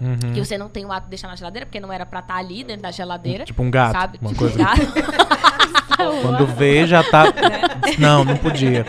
Uhum. 0.00 0.32
que 0.32 0.44
você 0.44 0.56
não 0.56 0.68
tem 0.68 0.84
o 0.84 0.92
hábito 0.92 1.06
de 1.06 1.10
deixar 1.10 1.28
na 1.28 1.34
geladeira, 1.36 1.66
porque 1.66 1.80
não 1.80 1.92
era 1.92 2.06
pra 2.06 2.20
estar 2.20 2.36
ali 2.36 2.62
dentro 2.62 2.82
da 2.82 2.90
geladeira. 2.90 3.44
Tipo 3.44 3.62
um 3.62 3.70
gato. 3.70 3.92
Sabe? 3.92 4.18
Uma 4.20 4.28
Tipo 4.30 4.40
coisa. 4.40 4.54
um 4.54 4.64
gato. 4.64 4.80
Quando 6.22 6.46
vê, 6.46 6.86
já 6.86 7.02
tá. 7.02 7.24
Não, 7.98 8.24
não 8.24 8.36
podia. 8.36 8.86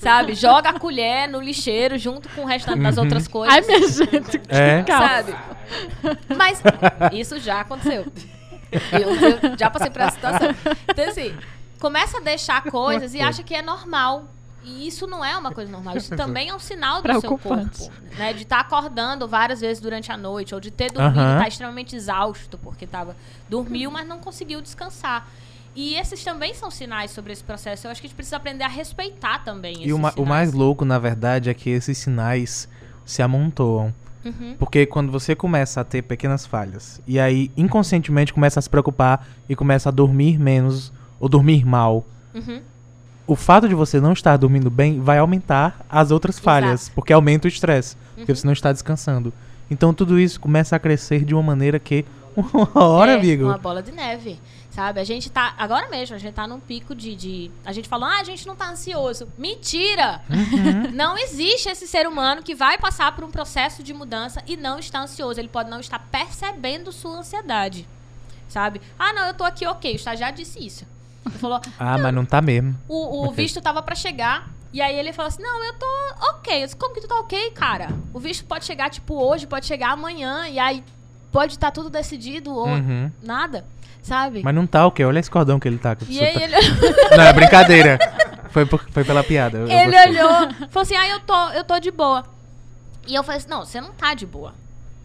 sabe? 0.00 0.34
Joga 0.34 0.70
a 0.70 0.78
colher 0.78 1.28
no 1.28 1.40
lixeiro 1.40 1.96
junto 1.98 2.28
com 2.30 2.42
o 2.42 2.46
restante 2.46 2.80
das 2.82 2.96
Uhum. 2.96 3.04
outras 3.04 3.28
coisas. 3.28 3.54
Ai, 3.54 3.60
minha 3.60 3.88
gente. 3.88 4.40
É. 4.48 4.82
calma. 4.82 5.08
sabe? 5.08 5.34
Mas 6.36 6.60
isso 7.12 7.38
já 7.38 7.60
aconteceu. 7.60 8.06
Eu, 8.92 9.00
eu 9.50 9.56
já 9.58 9.70
passei 9.70 9.90
por 9.90 10.00
essa 10.00 10.14
situação. 10.16 10.54
Então, 10.88 11.08
assim, 11.08 11.34
começa 11.78 12.18
a 12.18 12.20
deixar 12.20 12.62
coisas 12.64 13.14
e 13.14 13.20
acha 13.20 13.42
que 13.44 13.54
é 13.54 13.62
normal. 13.62 14.24
E 14.62 14.86
isso 14.86 15.06
não 15.06 15.24
é 15.24 15.36
uma 15.36 15.52
coisa 15.52 15.70
normal. 15.70 15.96
Isso 15.96 16.14
também 16.16 16.48
é 16.50 16.54
um 16.54 16.58
sinal 16.58 17.00
do 17.02 17.20
seu 17.20 17.38
corpo. 17.38 17.90
Né? 18.18 18.32
De 18.32 18.42
estar 18.42 18.60
acordando 18.60 19.26
várias 19.26 19.60
vezes 19.60 19.80
durante 19.82 20.12
a 20.12 20.16
noite, 20.16 20.54
ou 20.54 20.60
de 20.60 20.70
ter 20.70 20.92
dormido, 20.92 21.18
estar 21.20 21.48
extremamente 21.48 21.96
exausto, 21.96 22.58
porque 22.58 22.86
tava, 22.86 23.16
dormiu, 23.48 23.90
mas 23.90 24.06
não 24.06 24.18
conseguiu 24.18 24.60
descansar. 24.60 25.28
E 25.74 25.94
esses 25.94 26.22
também 26.24 26.52
são 26.52 26.70
sinais 26.70 27.10
sobre 27.12 27.32
esse 27.32 27.44
processo. 27.44 27.86
Eu 27.86 27.90
acho 27.92 28.00
que 28.00 28.06
a 28.06 28.08
gente 28.08 28.16
precisa 28.16 28.36
aprender 28.36 28.64
a 28.64 28.68
respeitar 28.68 29.38
também 29.44 29.72
esses 29.74 29.86
E 29.86 29.92
o, 29.92 29.98
ma- 29.98 30.12
o 30.16 30.26
mais 30.26 30.52
louco, 30.52 30.84
na 30.84 30.98
verdade, 30.98 31.48
é 31.48 31.54
que 31.54 31.70
esses 31.70 31.96
sinais 31.96 32.68
se 33.04 33.22
amontoam. 33.22 33.94
Uhum. 34.24 34.56
Porque 34.58 34.84
quando 34.84 35.10
você 35.10 35.34
começa 35.34 35.80
a 35.80 35.84
ter 35.84 36.02
pequenas 36.02 36.44
falhas, 36.44 37.00
e 37.06 37.18
aí 37.18 37.50
inconscientemente 37.56 38.34
começa 38.34 38.58
a 38.58 38.62
se 38.62 38.68
preocupar 38.68 39.26
e 39.48 39.56
começa 39.56 39.88
a 39.88 39.92
dormir 39.92 40.38
menos 40.38 40.92
ou 41.18 41.28
dormir 41.28 41.64
mal, 41.64 42.04
Uhum. 42.34 42.60
O 43.30 43.36
fato 43.36 43.68
de 43.68 43.74
você 43.76 44.00
não 44.00 44.12
estar 44.12 44.36
dormindo 44.36 44.68
bem 44.68 45.00
vai 45.00 45.18
aumentar 45.18 45.86
as 45.88 46.10
outras 46.10 46.36
falhas, 46.38 46.88
porque 46.88 47.12
aumenta 47.12 47.46
o 47.46 47.48
estresse, 47.48 47.96
porque 48.16 48.32
Uhum. 48.32 48.36
você 48.36 48.46
não 48.46 48.52
está 48.52 48.72
descansando. 48.72 49.32
Então 49.70 49.94
tudo 49.94 50.18
isso 50.18 50.40
começa 50.40 50.74
a 50.74 50.78
crescer 50.80 51.24
de 51.24 51.32
uma 51.32 51.42
maneira 51.42 51.78
que 51.78 52.04
uma 52.36 52.84
hora, 52.84 53.12
é, 53.12 53.14
amigo. 53.14 53.44
Uma 53.44 53.58
bola 53.58 53.82
de 53.82 53.92
neve. 53.92 54.40
Sabe? 54.70 55.00
A 55.00 55.04
gente 55.04 55.30
tá. 55.30 55.54
Agora 55.58 55.88
mesmo, 55.88 56.14
a 56.14 56.18
gente 56.18 56.32
tá 56.34 56.46
num 56.46 56.58
pico 56.60 56.94
de. 56.94 57.14
de 57.14 57.50
a 57.64 57.72
gente 57.72 57.88
falou, 57.88 58.08
ah, 58.08 58.18
a 58.20 58.24
gente 58.24 58.46
não 58.46 58.54
tá 58.56 58.68
ansioso. 58.70 59.28
Mentira! 59.36 60.22
Uhum. 60.30 60.90
Não 60.94 61.18
existe 61.18 61.68
esse 61.68 61.86
ser 61.88 62.06
humano 62.06 62.42
que 62.42 62.54
vai 62.54 62.78
passar 62.78 63.14
por 63.14 63.24
um 63.24 63.30
processo 63.30 63.82
de 63.82 63.92
mudança 63.92 64.42
e 64.46 64.56
não 64.56 64.78
está 64.78 65.00
ansioso. 65.00 65.40
Ele 65.40 65.48
pode 65.48 65.68
não 65.70 65.80
estar 65.80 65.98
percebendo 66.10 66.92
sua 66.92 67.18
ansiedade. 67.18 67.86
Sabe? 68.48 68.80
Ah, 68.98 69.12
não, 69.12 69.26
eu 69.26 69.34
tô 69.34 69.44
aqui 69.44 69.66
ok. 69.66 69.92
O 69.92 69.96
estagiário 69.96 70.36
disse 70.36 70.64
isso. 70.64 70.84
Ele 71.26 71.38
falou, 71.38 71.60
Ah, 71.78 71.98
mas 71.98 72.14
não 72.14 72.24
tá 72.24 72.40
mesmo. 72.40 72.74
o, 72.88 72.94
o 73.22 73.24
Ok. 73.26 73.36
visto 73.36 73.60
tava 73.60 73.82
pra 73.82 73.94
chegar. 73.94 74.48
E 74.72 74.80
aí 74.80 74.96
ele 74.98 75.12
falou 75.12 75.28
assim: 75.28 75.42
Não, 75.42 75.64
eu 75.64 75.74
tô 75.74 75.86
ok. 76.30 76.62
Eu 76.62 76.64
disse, 76.64 76.76
Como 76.76 76.94
que 76.94 77.00
tu 77.00 77.08
tá 77.08 77.16
ok, 77.18 77.50
cara? 77.50 77.88
O 78.14 78.18
visto 78.20 78.44
pode 78.44 78.64
chegar, 78.64 78.88
tipo, 78.88 79.14
hoje, 79.14 79.46
pode 79.46 79.66
chegar 79.66 79.90
amanhã. 79.90 80.46
E 80.48 80.58
aí 80.58 80.84
pode 81.32 81.54
estar 81.54 81.70
tudo 81.72 81.90
decidido 81.90 82.54
ou 82.54 82.68
Uhum. 82.68 83.10
nada. 83.22 83.64
Sabe? 84.02 84.42
Mas 84.42 84.54
não 84.54 84.66
tá 84.66 84.86
o 84.86 84.90
quê? 84.90 85.04
Olha 85.04 85.18
esse 85.18 85.30
cordão 85.30 85.60
que 85.60 85.68
ele 85.68 85.76
tá. 85.76 85.94
E 86.08 86.20
aí 86.20 86.32
tá- 86.34 86.40
ele, 86.42 86.56
Não, 87.16 87.24
é 87.24 87.32
brincadeira. 87.32 87.98
Foi, 88.50 88.64
por- 88.64 88.84
foi 88.90 89.04
pela 89.04 89.22
piada. 89.22 89.58
eu- 89.58 89.68
eu 89.68 89.78
ele 89.78 89.90
gostei. 89.92 90.10
olhou, 90.10 90.30
falou 90.70 90.82
assim: 90.82 90.96
Ah, 90.96 91.08
eu 91.08 91.20
tô, 91.20 91.48
eu 91.50 91.64
tô 91.64 91.78
de 91.78 91.90
boa. 91.90 92.24
E 93.06 93.14
eu 93.14 93.22
falei 93.22 93.38
assim: 93.38 93.48
Não, 93.50 93.64
você 93.64 93.80
não 93.80 93.90
tá 93.92 94.14
de 94.14 94.24
boa. 94.24 94.54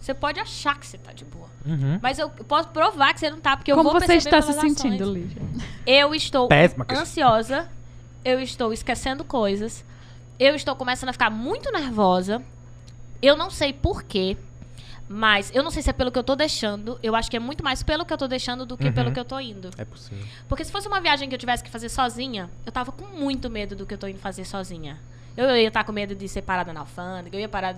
Você 0.06 0.14
pode 0.14 0.40
achar 0.40 0.80
que 0.80 0.86
você 0.86 1.00
tá 1.00 1.12
de 1.12 1.26
boa. 1.26 1.48
Uhum. 1.66 2.00
Mas 2.00 2.20
eu 2.20 2.30
posso 2.30 2.70
provar 2.70 3.12
que 3.12 3.20
você 3.20 3.28
não 3.32 3.40
tá, 3.40 3.58
porque 3.58 3.72
eu 3.72 3.76
Como 3.76 3.90
vou 3.92 4.00
você 4.00 4.14
está 4.14 4.40
se 4.40 4.54
sentindo, 4.54 5.04
ações. 5.04 5.16
Lívia? 5.16 5.42
Eu 5.84 6.14
estou 6.14 6.48
Péssima 6.48 6.86
ansiosa. 6.92 7.68
Eu 8.24 8.40
estou 8.40 8.72
esquecendo 8.72 9.24
coisas. 9.26 9.84
eu 10.40 10.54
estou 10.54 10.76
começando 10.76 11.10
a 11.10 11.14
ficar 11.14 11.32
muito 11.32 11.72
nervosa. 11.72 12.40
Eu 13.20 13.36
não 13.36 13.50
sei 13.50 13.74
porquê. 13.74 14.38
Mas 15.10 15.52
eu 15.56 15.64
não 15.64 15.72
sei 15.72 15.82
se 15.82 15.90
é 15.90 15.94
pelo 15.94 16.12
que 16.12 16.20
eu 16.20 16.24
tô 16.24 16.36
deixando. 16.36 17.00
Eu 17.02 17.16
acho 17.16 17.28
que 17.32 17.38
é 17.38 17.40
muito 17.40 17.64
mais 17.64 17.82
pelo 17.82 18.06
que 18.06 18.14
eu 18.14 18.18
tô 18.18 18.28
deixando 18.28 18.64
do 18.64 18.78
que 18.78 18.86
Uhum. 18.86 18.94
pelo 18.94 19.12
que 19.12 19.20
eu 19.20 19.26
tô 19.26 19.40
indo. 19.40 19.72
É 19.76 19.86
possível. 19.86 20.24
Porque 20.48 20.64
se 20.64 20.72
fosse 20.72 20.88
uma 20.88 21.02
viagem 21.02 21.28
que 21.28 21.34
eu 21.34 21.40
tivesse 21.40 21.64
que 21.64 21.70
fazer 21.72 21.90
sozinha, 21.90 22.48
eu 22.64 22.72
tava 22.72 22.92
com 22.92 23.08
muito 23.08 23.50
medo 23.50 23.76
do 23.76 23.88
que 23.88 23.96
eu 23.96 23.98
tô 23.98 24.08
indo 24.08 24.20
fazer 24.20 24.46
sozinha. 24.46 25.00
Eu 25.36 25.50
ia 25.58 25.68
estar 25.68 25.84
com 25.84 25.92
medo 25.92 26.14
de 26.14 26.28
ser 26.30 26.44
parada 26.44 26.72
na 26.72 26.82
alfândega, 26.82 27.36
eu 27.36 27.42
ia 27.42 27.50
parar 27.50 27.76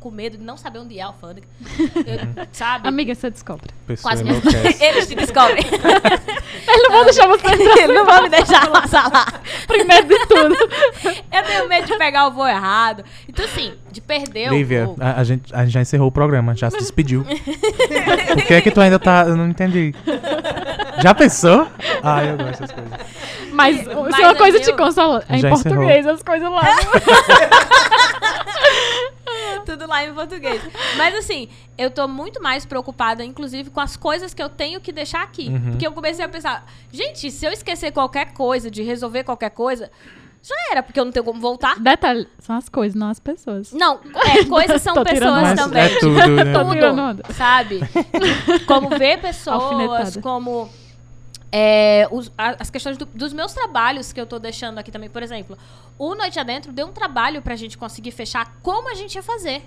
com 0.00 0.10
medo 0.10 0.36
de 0.38 0.44
não 0.44 0.56
saber 0.56 0.78
onde 0.78 0.98
é 0.98 1.02
a 1.02 1.06
alfândega. 1.06 1.46
Eu- 2.06 2.46
sabe? 2.52 2.86
Amiga, 2.88 3.14
você 3.14 3.30
descobre. 3.30 3.68
Pessoa 3.86 4.12
Quase 4.12 4.24
me... 4.24 4.30
enlouquece. 4.30 4.82
Eles 4.84 5.06
te 5.08 5.14
descobrem. 5.14 5.64
Eles 5.66 6.82
não 6.84 6.90
vão 6.90 7.04
deixar 7.04 7.26
você 7.26 7.46
entrar 7.46 7.82
Eles 7.82 7.94
não 7.96 8.04
vão 8.06 8.22
me 8.22 8.28
deixar 8.28 8.70
passar 8.70 9.10
lá. 9.12 9.26
primeiro 9.66 10.06
de 10.06 10.26
tudo. 10.26 10.54
Eu 11.32 11.42
tenho 11.44 11.68
medo 11.68 11.86
de 11.86 11.96
pegar 11.98 12.26
o 12.28 12.32
voo 12.32 12.46
errado. 12.46 13.04
Então, 13.28 13.44
assim, 13.44 13.74
de 13.90 14.00
perder 14.00 14.50
Lívia, 14.50 14.84
o 14.84 14.86
voo. 14.94 14.96
a, 15.00 15.20
a 15.20 15.24
gente, 15.24 15.54
a 15.54 15.64
gente 15.64 15.72
já 15.74 15.80
encerrou 15.80 16.08
o 16.08 16.12
programa, 16.12 16.54
já 16.54 16.70
se 16.70 16.78
despediu. 16.78 17.24
Por 17.24 18.44
que 18.46 18.54
é 18.54 18.60
que 18.60 18.70
tu 18.70 18.80
ainda 18.80 18.98
tá... 18.98 19.24
Eu 19.26 19.36
não 19.36 19.48
entendi. 19.48 19.94
Já 21.02 21.14
pensou? 21.14 21.66
Ah, 22.02 22.24
eu 22.24 22.36
gosto 22.36 22.50
dessas 22.60 22.72
coisas. 22.72 22.92
Mas, 23.52 23.86
Mas 23.86 24.14
se 24.16 24.22
uma 24.22 24.34
coisa 24.34 24.58
eu- 24.58 24.62
te 24.62 24.72
consola, 24.74 25.24
é 25.28 25.36
em 25.36 25.40
Já 25.40 25.50
encerrou. 25.50 25.76
português 25.78 26.06
as 26.06 26.22
coisas 26.22 26.50
lá. 26.50 26.62
Tudo 29.64 29.86
lá 29.86 30.04
em 30.04 30.14
português. 30.14 30.62
Mas 30.96 31.14
assim, 31.14 31.48
eu 31.76 31.90
tô 31.90 32.08
muito 32.08 32.42
mais 32.42 32.64
preocupada, 32.64 33.22
inclusive, 33.24 33.70
com 33.70 33.80
as 33.80 33.96
coisas 33.96 34.32
que 34.32 34.42
eu 34.42 34.48
tenho 34.48 34.80
que 34.80 34.90
deixar 34.90 35.22
aqui. 35.22 35.48
Uhum. 35.48 35.70
Porque 35.72 35.86
eu 35.86 35.92
comecei 35.92 36.24
a 36.24 36.28
pensar, 36.28 36.64
gente, 36.90 37.30
se 37.30 37.44
eu 37.44 37.52
esquecer 37.52 37.92
qualquer 37.92 38.32
coisa, 38.32 38.70
de 38.70 38.82
resolver 38.82 39.24
qualquer 39.24 39.50
coisa, 39.50 39.90
já 40.42 40.54
era, 40.70 40.82
porque 40.82 40.98
eu 40.98 41.04
não 41.04 41.12
tenho 41.12 41.24
como 41.24 41.40
voltar. 41.40 41.78
Detalhe, 41.78 42.26
são 42.38 42.56
as 42.56 42.68
coisas, 42.68 42.98
não 42.98 43.10
as 43.10 43.20
pessoas. 43.20 43.72
Não, 43.72 44.00
é, 44.14 44.44
coisas 44.46 44.80
são 44.80 44.94
pessoas 45.04 45.42
Mas 45.42 45.60
também. 45.60 45.82
é 45.82 45.88
tudo, 45.98 46.14
né? 46.14 46.88
Onda. 46.90 47.22
sabe? 47.34 47.80
Como 48.66 48.88
ver 48.90 49.20
pessoas, 49.20 50.16
como 50.16 50.68
é, 51.50 52.06
os- 52.10 52.30
a- 52.36 52.56
as 52.58 52.70
questões 52.70 52.96
do- 52.98 53.06
dos 53.06 53.32
meus 53.32 53.52
trabalhos 53.52 54.12
que 54.12 54.20
eu 54.20 54.26
tô 54.26 54.38
deixando 54.38 54.78
aqui 54.78 54.90
também. 54.90 55.08
Por 55.08 55.22
exemplo, 55.22 55.56
o 55.98 56.14
Noite 56.14 56.38
Adentro 56.38 56.72
deu 56.72 56.86
um 56.86 56.92
trabalho 56.92 57.40
pra 57.42 57.56
gente 57.56 57.76
conseguir 57.78 58.10
fechar 58.10 58.56
como 58.62 58.90
a 58.90 58.94
gente 58.94 59.14
ia 59.14 59.22
fazer, 59.22 59.62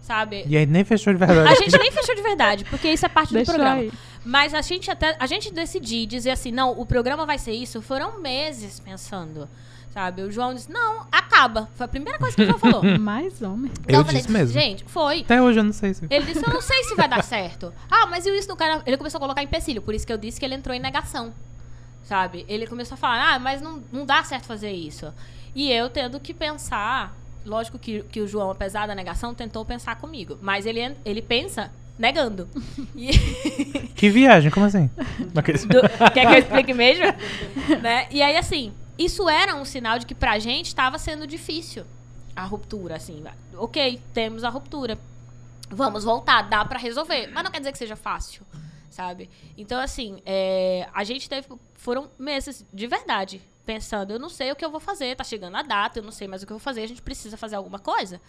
sabe? 0.00 0.44
E 0.46 0.56
aí 0.56 0.66
nem 0.66 0.84
fechou 0.84 1.12
de 1.12 1.18
verdade. 1.18 1.48
A 1.48 1.54
gente 1.54 1.78
nem 1.78 1.90
fechou 1.90 2.14
de 2.14 2.22
verdade, 2.22 2.64
porque 2.66 2.88
isso 2.88 3.06
é 3.06 3.08
parte 3.08 3.32
Deixa 3.32 3.52
do 3.52 3.54
programa. 3.54 3.80
aí. 3.82 3.92
Mas 4.24 4.54
a 4.54 4.60
gente 4.62 4.90
até 4.90 5.16
a 5.18 5.26
gente 5.26 5.52
decidir 5.52 6.06
dizer 6.06 6.30
assim, 6.30 6.50
não, 6.50 6.72
o 6.78 6.86
programa 6.86 7.26
vai 7.26 7.38
ser 7.38 7.52
isso, 7.52 7.80
foram 7.82 8.20
meses 8.20 8.80
pensando. 8.80 9.48
Sabe? 9.94 10.22
O 10.22 10.30
João 10.32 10.52
disse, 10.52 10.68
não, 10.72 11.06
acaba. 11.12 11.68
Foi 11.76 11.84
a 11.86 11.88
primeira 11.88 12.18
coisa 12.18 12.34
que 12.34 12.42
o 12.42 12.46
João 12.46 12.58
falou. 12.58 12.82
Mais 12.98 13.40
homem. 13.40 13.70
Eu 13.86 14.04
falei, 14.04 14.20
disse 14.20 14.32
mesmo. 14.32 14.52
Gente, 14.52 14.84
foi. 14.88 15.20
Até 15.20 15.40
hoje 15.40 15.60
eu 15.60 15.62
não 15.64 15.72
sei 15.72 15.94
se... 15.94 16.04
Ele 16.10 16.24
disse, 16.26 16.44
eu 16.44 16.52
não 16.52 16.60
sei 16.60 16.82
se 16.82 16.96
vai 16.96 17.08
dar 17.08 17.22
certo. 17.22 17.72
Ah, 17.88 18.04
mas 18.06 18.26
e 18.26 18.30
isso 18.36 18.48
do 18.48 18.56
cara? 18.56 18.82
Ele 18.84 18.96
começou 18.96 19.18
a 19.18 19.20
colocar 19.20 19.40
empecilho, 19.44 19.80
por 19.80 19.94
isso 19.94 20.04
que 20.04 20.12
eu 20.12 20.18
disse 20.18 20.40
que 20.40 20.44
ele 20.44 20.56
entrou 20.56 20.74
em 20.74 20.80
negação. 20.80 21.32
Sabe? 22.02 22.44
Ele 22.48 22.66
começou 22.66 22.94
a 22.96 22.98
falar, 22.98 23.34
ah, 23.34 23.38
mas 23.38 23.62
não, 23.62 23.82
não 23.92 24.04
dá 24.04 24.22
certo 24.24 24.46
fazer 24.46 24.72
isso. 24.72 25.12
E 25.54 25.70
eu 25.70 25.88
tendo 25.88 26.18
que 26.18 26.34
pensar, 26.34 27.14
lógico 27.46 27.78
que, 27.78 28.02
que 28.02 28.20
o 28.20 28.26
João, 28.26 28.50
apesar 28.50 28.88
da 28.88 28.96
negação, 28.96 29.32
tentou 29.32 29.64
pensar 29.64 29.94
comigo. 29.94 30.36
Mas 30.42 30.66
ele, 30.66 30.94
ele 31.04 31.22
pensa 31.22 31.70
negando. 31.96 32.48
E- 32.96 33.16
Que 33.94 34.10
viagem, 34.10 34.50
como 34.50 34.66
assim? 34.66 34.90
Do- 35.68 36.10
quer 36.12 36.26
que 36.26 36.34
eu 36.34 36.38
explique 36.38 36.74
mesmo? 36.74 37.04
né? 37.80 38.08
E 38.10 38.20
aí, 38.20 38.36
assim, 38.36 38.72
isso 38.98 39.28
era 39.28 39.54
um 39.54 39.64
sinal 39.64 39.98
de 39.98 40.06
que 40.06 40.14
pra 40.14 40.38
gente 40.38 40.66
estava 40.66 40.98
sendo 40.98 41.26
difícil 41.26 41.84
a 42.34 42.44
ruptura, 42.44 42.96
assim. 42.96 43.22
Ok, 43.56 44.00
temos 44.12 44.44
a 44.44 44.48
ruptura. 44.48 44.98
Vamos 45.70 46.04
voltar, 46.04 46.42
dá 46.42 46.64
pra 46.64 46.78
resolver. 46.78 47.28
Mas 47.28 47.44
não 47.44 47.50
quer 47.50 47.58
dizer 47.58 47.72
que 47.72 47.78
seja 47.78 47.96
fácil, 47.96 48.42
sabe? 48.90 49.30
Então, 49.56 49.80
assim, 49.80 50.20
é, 50.24 50.88
a 50.92 51.04
gente 51.04 51.28
teve. 51.28 51.48
Foram 51.74 52.10
meses 52.18 52.64
de 52.72 52.86
verdade. 52.86 53.40
Pensando, 53.64 54.12
eu 54.12 54.18
não 54.18 54.28
sei 54.28 54.52
o 54.52 54.56
que 54.56 54.62
eu 54.62 54.70
vou 54.70 54.80
fazer, 54.80 55.16
tá 55.16 55.24
chegando 55.24 55.56
a 55.56 55.62
data, 55.62 55.98
eu 55.98 56.02
não 56.02 56.10
sei 56.10 56.28
mais 56.28 56.42
o 56.42 56.46
que 56.46 56.52
eu 56.52 56.58
vou 56.58 56.62
fazer, 56.62 56.82
a 56.82 56.86
gente 56.86 57.00
precisa 57.00 57.34
fazer 57.34 57.56
alguma 57.56 57.78
coisa. 57.78 58.20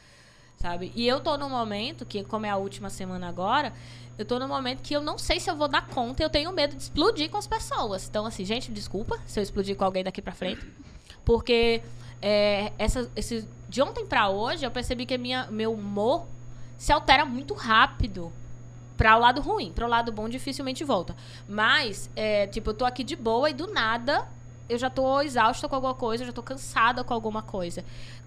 Sabe? 0.58 0.92
E 0.96 1.08
eu 1.08 1.20
tô 1.20 1.38
num 1.38 1.50
momento 1.50 2.06
que, 2.06 2.24
como 2.24 2.46
é 2.46 2.50
a 2.50 2.58
última 2.58 2.90
semana 2.90 3.28
agora, 3.28 3.74
eu 4.18 4.26
tô 4.26 4.40
num 4.40 4.48
momento 4.48 4.82
que 4.82 4.96
eu 4.96 5.02
não 5.02 5.18
sei 5.18 5.40
se 5.40 5.50
eu 5.50 5.56
vou 5.56 5.68
dar 5.68 5.88
conta, 5.88 6.24
eu 6.24 6.30
tenho 6.30 6.52
medo 6.52 6.76
de 6.76 6.84
explodir 6.84 7.30
com 7.30 7.38
as 7.38 7.46
pessoas. 7.46 8.08
Então, 8.08 8.26
assim, 8.26 8.46
gente, 8.46 8.72
desculpa 8.72 9.20
se 9.26 9.40
eu 9.40 9.44
explodir 9.44 9.76
com 9.76 9.84
alguém 9.84 10.04
daqui 10.04 10.22
pra 10.22 10.34
frente. 10.34 10.66
Porque 11.24 11.82
é, 12.22 12.72
essa, 12.78 13.10
esse, 13.16 13.48
de 13.68 13.82
ontem 13.82 14.06
pra 14.06 14.30
hoje, 14.30 14.66
eu 14.66 14.72
percebi 14.72 15.06
que 15.06 15.18
minha, 15.18 15.48
meu 15.52 15.74
humor 15.74 16.26
se 16.78 16.92
altera 16.92 17.26
muito 17.26 17.54
rápido 17.54 18.32
para 18.96 19.18
o 19.18 19.20
lado 19.20 19.42
ruim. 19.42 19.72
Para 19.74 19.86
o 19.86 19.90
lado 19.90 20.12
bom, 20.12 20.30
dificilmente 20.30 20.84
volta. 20.84 21.16
Mas, 21.48 22.10
é, 22.16 22.48
tipo, 22.48 22.70
eu 22.70 22.74
tô 22.74 22.86
aqui 22.86 23.04
de 23.04 23.16
boa 23.16 23.50
e 23.50 23.54
do 23.54 23.68
nada 23.68 24.28
eu 24.68 24.78
já 24.78 24.90
tô 24.90 25.22
exausta 25.22 25.68
com 25.68 25.76
alguma 25.76 25.94
coisa, 25.94 26.24
eu 26.24 26.28
já 26.28 26.34
tô 26.34 26.42
cansada 26.42 27.04
com 27.04 27.14
alguma 27.14 27.42
coisa. 27.42 27.84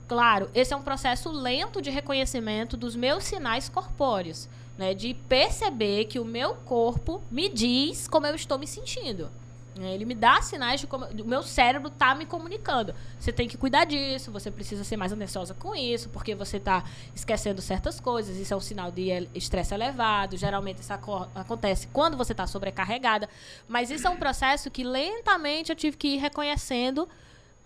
Claro, 0.09 0.51
esse 0.55 0.73
é 0.73 0.77
um 0.77 0.83
processo 0.83 1.31
lento 1.31 1.83
de 1.83 1.91
reconhecimento 1.91 2.77
dos 2.77 2.97
meus 2.97 3.25
sinais 3.25 3.69
corpóreos, 3.69 4.49
né? 4.79 4.95
De 4.95 5.13
perceber 5.13 6.07
que 6.07 6.19
o 6.19 6.25
meu 6.25 6.55
corpo 6.55 7.23
me 7.31 7.49
diz 7.51 8.09
como 8.09 8.27
eu 8.27 8.35
estou 8.35 8.59
me 8.59 8.67
sentindo. 8.67 9.31
né? 9.77 9.95
Ele 9.95 10.07
me 10.07 10.15
dá 10.15 10.41
sinais 10.41 10.81
de 10.81 10.87
como 10.89 11.05
o 11.05 11.25
meu 11.25 11.43
cérebro 11.43 11.91
tá 11.91 12.15
me 12.15 12.25
comunicando. 12.25 12.95
Você 13.21 13.31
tem 13.31 13.47
que 13.47 13.57
cuidar 13.59 13.85
disso, 13.85 14.33
você 14.33 14.51
precisa 14.51 14.83
ser 14.83 14.97
mais 14.97 15.13
atenciosa 15.13 15.53
com 15.55 15.73
isso, 15.75 16.09
porque 16.09 16.35
você 16.35 16.59
tá 16.59 16.83
esquecendo 17.15 17.61
certas 17.61 18.01
coisas. 18.01 18.37
Isso 18.39 18.53
é 18.55 18.57
um 18.57 18.61
sinal 18.61 18.91
de 18.91 19.11
estresse 19.35 19.75
elevado. 19.75 20.37
Geralmente 20.39 20.79
isso 20.81 20.93
aco- 20.93 21.29
acontece 21.35 21.87
quando 21.93 22.17
você 22.17 22.33
está 22.33 22.47
sobrecarregada. 22.47 23.29
Mas 23.69 23.91
isso 23.91 24.07
é 24.07 24.11
um 24.11 24.17
processo 24.17 24.71
que 24.71 24.83
lentamente 24.83 25.71
eu 25.71 25.77
tive 25.77 25.97
que 25.99 26.09
ir 26.15 26.17
reconhecendo 26.17 27.07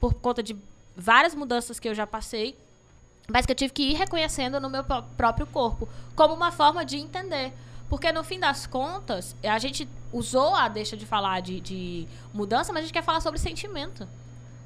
por 0.00 0.12
conta 0.14 0.42
de 0.42 0.56
várias 0.96 1.34
mudanças 1.34 1.78
que 1.80 1.88
eu 1.88 1.94
já 1.94 2.06
passei, 2.06 2.56
mas 3.28 3.46
que 3.46 3.52
eu 3.52 3.56
tive 3.56 3.72
que 3.72 3.82
ir 3.82 3.94
reconhecendo 3.94 4.60
no 4.60 4.68
meu 4.68 4.84
pró- 4.84 5.02
próprio 5.16 5.46
corpo, 5.46 5.88
como 6.14 6.34
uma 6.34 6.50
forma 6.50 6.84
de 6.84 6.96
entender. 6.96 7.52
Porque 7.88 8.10
no 8.10 8.24
fim 8.24 8.38
das 8.40 8.66
contas, 8.66 9.36
a 9.42 9.58
gente 9.58 9.88
usou 10.12 10.54
a 10.54 10.66
deixa 10.68 10.96
de 10.96 11.04
falar 11.04 11.40
de, 11.40 11.60
de 11.60 12.08
mudança, 12.32 12.72
mas 12.72 12.80
a 12.80 12.86
gente 12.86 12.92
quer 12.92 13.02
falar 13.04 13.20
sobre 13.20 13.38
sentimento. 13.38 14.08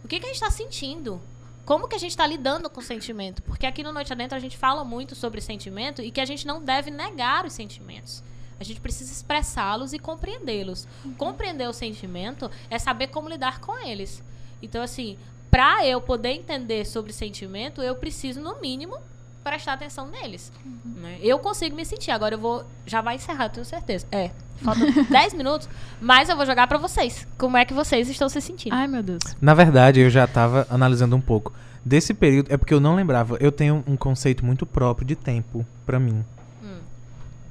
O 0.04 0.08
que, 0.08 0.20
que 0.20 0.24
a 0.26 0.28
gente 0.28 0.36
está 0.36 0.50
sentindo? 0.50 1.20
Como 1.64 1.88
que 1.88 1.96
a 1.96 1.98
gente 1.98 2.12
está 2.12 2.24
lidando 2.24 2.70
com 2.70 2.80
o 2.80 2.82
sentimento? 2.82 3.42
Porque 3.42 3.66
aqui 3.66 3.82
no 3.82 3.90
Noite 3.92 4.12
Adentro 4.12 4.36
a 4.36 4.40
gente 4.40 4.56
fala 4.56 4.84
muito 4.84 5.16
sobre 5.16 5.40
sentimento 5.40 6.00
e 6.00 6.12
que 6.12 6.20
a 6.20 6.24
gente 6.24 6.46
não 6.46 6.62
deve 6.62 6.92
negar 6.92 7.44
os 7.44 7.52
sentimentos. 7.52 8.22
A 8.60 8.62
gente 8.64 8.80
precisa 8.80 9.12
expressá-los 9.12 9.92
e 9.92 9.98
compreendê-los. 9.98 10.86
Compreender 11.18 11.68
o 11.68 11.72
sentimento 11.72 12.48
é 12.70 12.78
saber 12.78 13.08
como 13.08 13.28
lidar 13.28 13.58
com 13.58 13.76
eles. 13.84 14.22
Então, 14.62 14.80
assim, 14.80 15.18
para 15.56 15.86
eu 15.86 16.02
poder 16.02 16.32
entender 16.32 16.84
sobre 16.84 17.14
sentimento, 17.14 17.80
eu 17.80 17.94
preciso, 17.94 18.42
no 18.42 18.60
mínimo, 18.60 18.98
prestar 19.42 19.72
atenção 19.72 20.06
neles. 20.06 20.52
né? 20.84 21.16
Eu 21.22 21.38
consigo 21.38 21.74
me 21.74 21.82
sentir. 21.82 22.10
Agora 22.10 22.34
eu 22.34 22.38
vou. 22.38 22.66
Já 22.84 23.00
vai 23.00 23.14
encerrar, 23.14 23.46
eu 23.46 23.48
tenho 23.48 23.64
certeza. 23.64 24.06
É. 24.12 24.32
Falta 24.62 24.80
10 25.10 25.32
minutos, 25.32 25.66
mas 25.98 26.28
eu 26.28 26.36
vou 26.36 26.44
jogar 26.44 26.66
pra 26.66 26.76
vocês. 26.76 27.26
Como 27.38 27.56
é 27.56 27.64
que 27.64 27.72
vocês 27.72 28.06
estão 28.10 28.28
se 28.28 28.38
sentindo? 28.42 28.74
Ai, 28.74 28.86
meu 28.86 29.02
Deus. 29.02 29.22
Na 29.40 29.54
verdade, 29.54 29.98
eu 30.00 30.10
já 30.10 30.26
tava 30.26 30.66
analisando 30.68 31.16
um 31.16 31.22
pouco. 31.22 31.54
Desse 31.82 32.12
período, 32.12 32.52
é 32.52 32.58
porque 32.58 32.74
eu 32.74 32.80
não 32.80 32.94
lembrava. 32.94 33.38
Eu 33.40 33.50
tenho 33.50 33.82
um 33.86 33.96
conceito 33.96 34.44
muito 34.44 34.66
próprio 34.66 35.06
de 35.06 35.16
tempo 35.16 35.64
pra 35.86 35.98
mim. 35.98 36.22
Hum. 36.62 36.80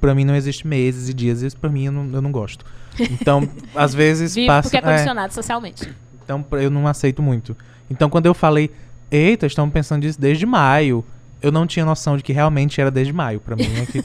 Pra 0.00 0.14
mim 0.14 0.24
não 0.24 0.36
existe 0.36 0.64
meses 0.64 1.08
e 1.08 1.14
dias, 1.14 1.42
isso 1.42 1.56
pra 1.56 1.68
mim 1.68 1.86
eu 1.86 1.92
não, 1.92 2.08
eu 2.12 2.22
não 2.22 2.30
gosto. 2.30 2.64
Então, 3.00 3.48
às 3.74 3.92
vezes 3.92 4.32
Vive 4.36 4.46
passa. 4.46 4.68
porque 4.68 4.76
é 4.76 4.80
é, 4.80 4.92
condicionado 4.92 5.34
socialmente. 5.34 5.92
então 6.22 6.44
eu 6.52 6.70
não 6.70 6.86
aceito 6.86 7.20
muito. 7.20 7.56
Então 7.90 8.10
quando 8.10 8.26
eu 8.26 8.34
falei, 8.34 8.70
eita, 9.10 9.46
estamos 9.46 9.72
pensando 9.72 10.02
nisso 10.04 10.20
desde 10.20 10.44
maio, 10.44 11.04
eu 11.42 11.52
não 11.52 11.66
tinha 11.66 11.84
noção 11.84 12.16
de 12.16 12.22
que 12.22 12.32
realmente 12.32 12.80
era 12.80 12.90
desde 12.90 13.12
maio. 13.12 13.40
Pra 13.40 13.56
mim 13.56 13.64
é 13.82 13.86
que 13.86 14.02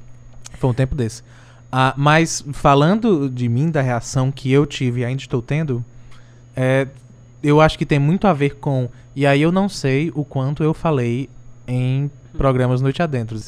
foi 0.58 0.70
um 0.70 0.74
tempo 0.74 0.94
desse. 0.94 1.22
Ah, 1.70 1.92
mas 1.96 2.44
falando 2.52 3.28
de 3.28 3.48
mim, 3.48 3.70
da 3.70 3.82
reação 3.82 4.30
que 4.30 4.52
eu 4.52 4.64
tive 4.64 5.00
e 5.00 5.04
ainda 5.04 5.20
estou 5.20 5.42
tendo, 5.42 5.84
é, 6.54 6.86
eu 7.42 7.60
acho 7.60 7.76
que 7.76 7.84
tem 7.84 7.98
muito 7.98 8.26
a 8.26 8.32
ver 8.32 8.56
com. 8.56 8.88
E 9.14 9.26
aí 9.26 9.42
eu 9.42 9.50
não 9.50 9.68
sei 9.68 10.10
o 10.14 10.24
quanto 10.24 10.62
eu 10.62 10.72
falei 10.72 11.28
em 11.66 12.10
programas 12.36 12.80
Noite 12.80 13.02
Adentro. 13.02 13.38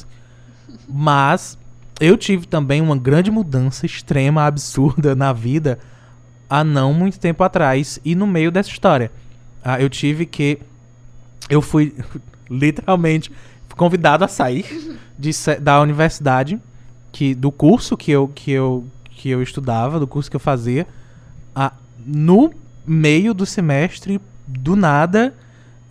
Mas 0.88 1.58
eu 2.00 2.16
tive 2.16 2.46
também 2.46 2.80
uma 2.80 2.96
grande 2.96 3.30
mudança 3.30 3.86
extrema, 3.86 4.44
absurda 4.44 5.14
na 5.14 5.32
vida 5.32 5.78
há 6.48 6.62
não 6.62 6.92
muito 6.92 7.18
tempo 7.18 7.42
atrás 7.42 7.98
e 8.04 8.14
no 8.14 8.26
meio 8.26 8.50
dessa 8.50 8.70
história. 8.70 9.10
Ah, 9.68 9.80
eu 9.80 9.90
tive 9.90 10.24
que. 10.24 10.60
Eu 11.50 11.60
fui 11.60 11.92
literalmente 12.48 13.32
convidado 13.74 14.24
a 14.24 14.28
sair 14.28 14.64
de 15.18 15.32
da 15.60 15.80
universidade, 15.80 16.60
que, 17.10 17.34
do 17.34 17.50
curso 17.50 17.96
que 17.96 18.12
eu, 18.12 18.28
que, 18.28 18.52
eu, 18.52 18.84
que 19.10 19.28
eu 19.28 19.42
estudava, 19.42 19.98
do 19.98 20.06
curso 20.06 20.30
que 20.30 20.36
eu 20.36 20.40
fazia, 20.40 20.86
ah, 21.52 21.72
no 22.06 22.52
meio 22.86 23.34
do 23.34 23.44
semestre, 23.44 24.20
do 24.46 24.76
nada, 24.76 25.34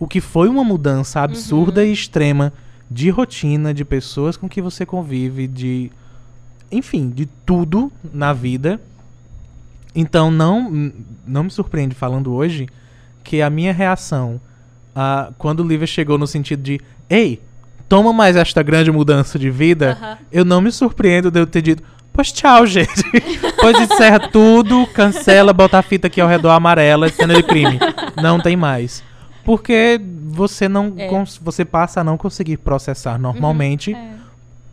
o 0.00 0.08
que 0.08 0.22
foi 0.22 0.48
uma 0.48 0.64
mudança 0.64 1.20
absurda 1.20 1.84
e 1.84 1.92
extrema 1.92 2.54
de 2.90 3.10
rotina, 3.10 3.74
de 3.74 3.84
pessoas 3.84 4.38
com 4.38 4.48
que 4.48 4.62
você 4.62 4.86
convive, 4.86 5.46
de. 5.46 5.92
Enfim, 6.72 7.10
de 7.10 7.26
tudo 7.26 7.92
na 8.10 8.32
vida. 8.32 8.80
Então 9.94 10.30
não, 10.30 10.92
não 11.26 11.44
me 11.44 11.50
surpreende 11.50 11.94
falando 11.94 12.32
hoje 12.32 12.66
que 13.26 13.42
a 13.42 13.50
minha 13.50 13.72
reação 13.72 14.40
a, 14.94 15.30
quando 15.36 15.60
o 15.60 15.66
Lívia 15.66 15.86
chegou 15.86 16.16
no 16.16 16.26
sentido 16.26 16.62
de 16.62 16.80
Ei, 17.10 17.42
toma 17.88 18.12
mais 18.12 18.36
esta 18.36 18.62
grande 18.62 18.90
mudança 18.90 19.38
de 19.38 19.50
vida, 19.50 19.98
Aham. 20.00 20.18
eu 20.32 20.44
não 20.44 20.60
me 20.60 20.70
surpreendo 20.72 21.30
de 21.30 21.40
eu 21.40 21.46
ter 21.46 21.60
dito 21.62 21.82
Pois 22.12 22.32
tchau, 22.32 22.64
gente. 22.64 23.02
pois 23.60 23.78
encerra 23.78 24.18
tudo, 24.30 24.86
cancela, 24.94 25.52
bota 25.52 25.78
a 25.78 25.82
fita 25.82 26.06
aqui 26.06 26.18
ao 26.18 26.26
redor 26.26 26.48
amarela, 26.50 27.10
cena 27.10 27.34
de 27.34 27.42
crime. 27.42 27.78
Não 28.22 28.40
tem 28.40 28.56
mais. 28.56 29.04
Porque 29.44 30.00
você 30.28 30.66
não 30.66 30.94
É. 30.96 31.10
você 31.42 31.62
passa 31.62 32.00
a 32.00 32.04
não 32.04 32.16
conseguir 32.16 32.56
processar 32.56 33.18
normalmente 33.18 33.92
É. 33.92 34.12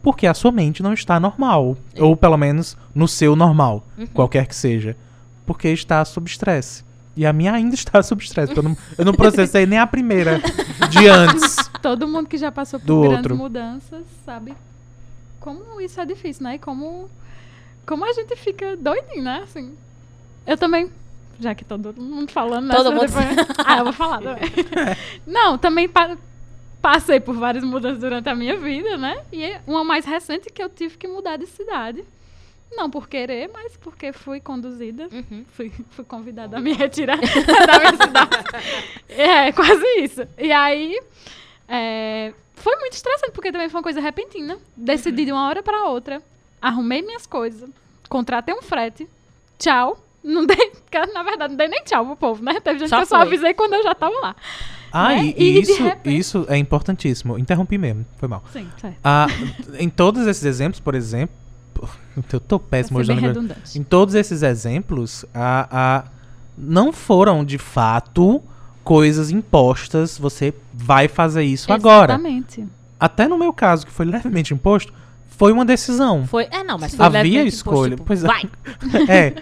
porque 0.01 0.25
a 0.25 0.33
sua 0.33 0.53
mente 0.53 0.81
não 0.81 0.93
está 0.93 1.19
normal. 1.19 1.75
Ou 1.99 2.15
pelo 2.15 2.37
menos 2.37 2.77
no 2.95 3.09
seu 3.09 3.35
normal, 3.35 3.85
qualquer 4.13 4.45
que 4.47 4.55
seja. 4.55 4.95
Porque 5.45 5.67
está 5.67 6.05
sob 6.05 6.29
estresse. 6.29 6.85
E 7.15 7.25
a 7.25 7.31
minha 7.33 7.53
ainda 7.53 7.75
está 7.75 8.01
sob 8.01 8.23
estresse. 8.23 8.47
porque 8.53 8.59
Eu 8.65 8.69
não, 8.71 8.77
eu 8.97 9.05
não 9.05 9.13
processei 9.13 9.65
nem 9.65 9.77
a 9.79 9.85
primeira 9.85 10.41
de 10.89 11.07
antes. 11.07 11.57
Todo 11.81 12.07
mundo 12.07 12.27
que 12.27 12.37
já 12.37 12.51
passou 12.51 12.79
por 12.79 12.85
Do 12.87 13.01
grandes 13.01 13.17
outro. 13.17 13.35
mudanças 13.35 14.03
sabe 14.25 14.53
como 15.39 15.79
isso 15.81 15.99
é 16.01 16.05
difícil, 16.05 16.43
né? 16.43 16.55
E 16.55 16.59
como, 16.59 17.09
como 17.85 18.03
a 18.05 18.13
gente 18.13 18.35
fica 18.35 18.75
doidinho, 18.77 19.23
né? 19.23 19.41
Assim, 19.43 19.73
eu 20.47 20.57
também, 20.57 20.89
já 21.39 21.53
que 21.53 21.63
todo 21.65 21.93
mundo 22.01 22.31
falando, 22.31 22.67
né? 22.67 22.73
Todo 22.75 22.91
mundo- 22.93 23.05
depois- 23.07 23.47
Ah, 23.65 23.77
eu 23.79 23.83
vou 23.83 23.93
falar 23.93 24.19
também. 24.21 24.49
Não, 25.27 25.57
também 25.57 25.87
pa- 25.89 26.17
passei 26.81 27.19
por 27.19 27.35
várias 27.35 27.63
mudanças 27.63 27.99
durante 27.99 28.27
a 28.29 28.33
minha 28.35 28.57
vida, 28.57 28.97
né? 28.97 29.21
E 29.31 29.53
uma 29.67 29.83
mais 29.83 30.05
recente 30.05 30.49
que 30.49 30.63
eu 30.63 30.69
tive 30.69 30.97
que 30.97 31.07
mudar 31.07 31.37
de 31.37 31.45
cidade. 31.45 32.03
Não 32.75 32.89
por 32.89 33.07
querer, 33.07 33.49
mas 33.53 33.77
porque 33.77 34.11
fui 34.13 34.39
conduzida 34.39 35.07
Uhum. 35.11 35.45
fui, 35.53 35.71
fui 35.91 36.03
convidada 36.05 36.57
a 36.57 36.59
me 36.59 36.73
retirar 36.73 37.17
da 37.67 37.79
minha 37.79 37.91
cidade. 37.91 38.37
É, 39.09 39.51
quase 39.51 39.85
isso. 39.99 40.27
E 40.37 40.51
aí, 40.51 40.99
é, 41.67 42.33
foi 42.55 42.75
muito 42.77 42.93
estressante, 42.93 43.31
porque 43.31 43.51
também 43.51 43.69
foi 43.69 43.79
uma 43.79 43.83
coisa 43.83 43.99
repentina. 44.01 44.57
Decidi 44.75 45.25
de 45.25 45.31
uma 45.31 45.47
hora 45.47 45.61
para 45.63 45.83
outra, 45.85 46.21
arrumei 46.61 47.01
minhas 47.01 47.25
coisas, 47.25 47.69
contratei 48.09 48.53
um 48.53 48.61
frete, 48.61 49.07
tchau. 49.57 49.97
Não 50.23 50.45
dei, 50.45 50.71
na 51.13 51.21
verdade, 51.23 51.51
não 51.51 51.57
dei 51.57 51.67
nem 51.67 51.83
tchau 51.83 52.05
pro 52.05 52.15
povo, 52.15 52.43
né? 52.43 52.59
Teve 52.61 52.79
gente 52.79 52.89
Só 52.89 52.95
que 52.97 53.01
eu 53.01 53.05
só 53.07 53.17
foi. 53.17 53.27
avisei 53.27 53.53
quando 53.53 53.73
eu 53.73 53.83
já 53.83 53.93
tava 53.93 54.17
lá. 54.21 54.35
Ah, 54.89 55.09
Né? 55.09 55.33
e, 55.37 55.43
E 55.57 55.59
isso, 55.61 55.83
repente- 55.83 56.17
isso 56.17 56.45
é 56.47 56.55
importantíssimo. 56.57 57.37
Interrompi 57.37 57.77
mesmo, 57.77 58.05
foi 58.17 58.29
mal. 58.29 58.41
Sim, 58.53 58.69
certo. 58.79 58.97
Ah, 59.03 59.27
em 59.79 59.89
todos 59.89 60.25
esses 60.27 60.45
exemplos, 60.45 60.79
por 60.79 60.95
exemplo. 60.95 61.35
Eu 62.31 62.39
tô 62.39 62.59
péssimo 62.59 62.99
hoje. 62.99 63.11
Em 63.75 63.83
todos 63.83 64.13
esses 64.15 64.43
exemplos, 64.43 65.25
a, 65.33 65.67
a- 65.71 66.03
não 66.57 66.93
foram 66.93 67.43
de 67.43 67.57
fato 67.57 68.41
coisas 68.83 69.31
impostas. 69.31 70.17
Você 70.17 70.53
vai 70.73 71.07
fazer 71.07 71.43
isso 71.43 71.71
agora. 71.71 72.13
Exatamente. 72.13 72.65
Até 72.99 73.27
no 73.27 73.37
meu 73.37 73.51
caso, 73.51 73.85
que 73.85 73.91
foi 73.91 74.05
levemente 74.05 74.53
imposto, 74.53 74.93
foi 75.27 75.51
uma 75.51 75.65
decisão. 75.65 76.25
Foi, 76.27 76.47
é, 76.51 76.63
não, 76.63 76.77
mas 76.77 76.93
foi 76.95 77.05
Havia 77.05 77.43
escolha. 77.43 77.95
imposto, 77.95 77.95
tipo, 77.95 78.03
Pois 78.05 78.23
é. 78.23 78.27
Vai. 78.27 78.49
é. 79.09 79.33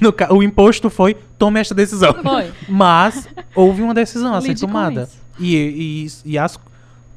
No 0.00 0.14
o 0.36 0.42
imposto 0.42 0.88
foi 0.90 1.14
tome 1.38 1.58
esta 1.58 1.74
decisão. 1.74 2.14
Foi. 2.22 2.52
Mas 2.68 3.26
houve 3.56 3.82
uma 3.82 3.92
decisão 3.92 4.32
a 4.34 4.40
ser 4.40 4.54
tomada. 4.56 5.08
E, 5.38 6.06
e, 6.26 6.32
e 6.32 6.38
as- 6.38 6.60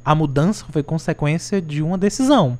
a 0.04 0.14
mudança 0.14 0.64
foi 0.70 0.82
consequência 0.82 1.62
de 1.62 1.82
uma 1.82 1.96
decisão. 1.96 2.58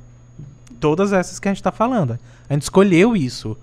Todas 0.79 1.11
essas 1.13 1.39
que 1.39 1.47
a 1.47 1.51
gente 1.51 1.59
está 1.59 1.71
falando. 1.71 2.17
A 2.49 2.53
gente 2.53 2.63
escolheu 2.63 3.15
isso. 3.15 3.57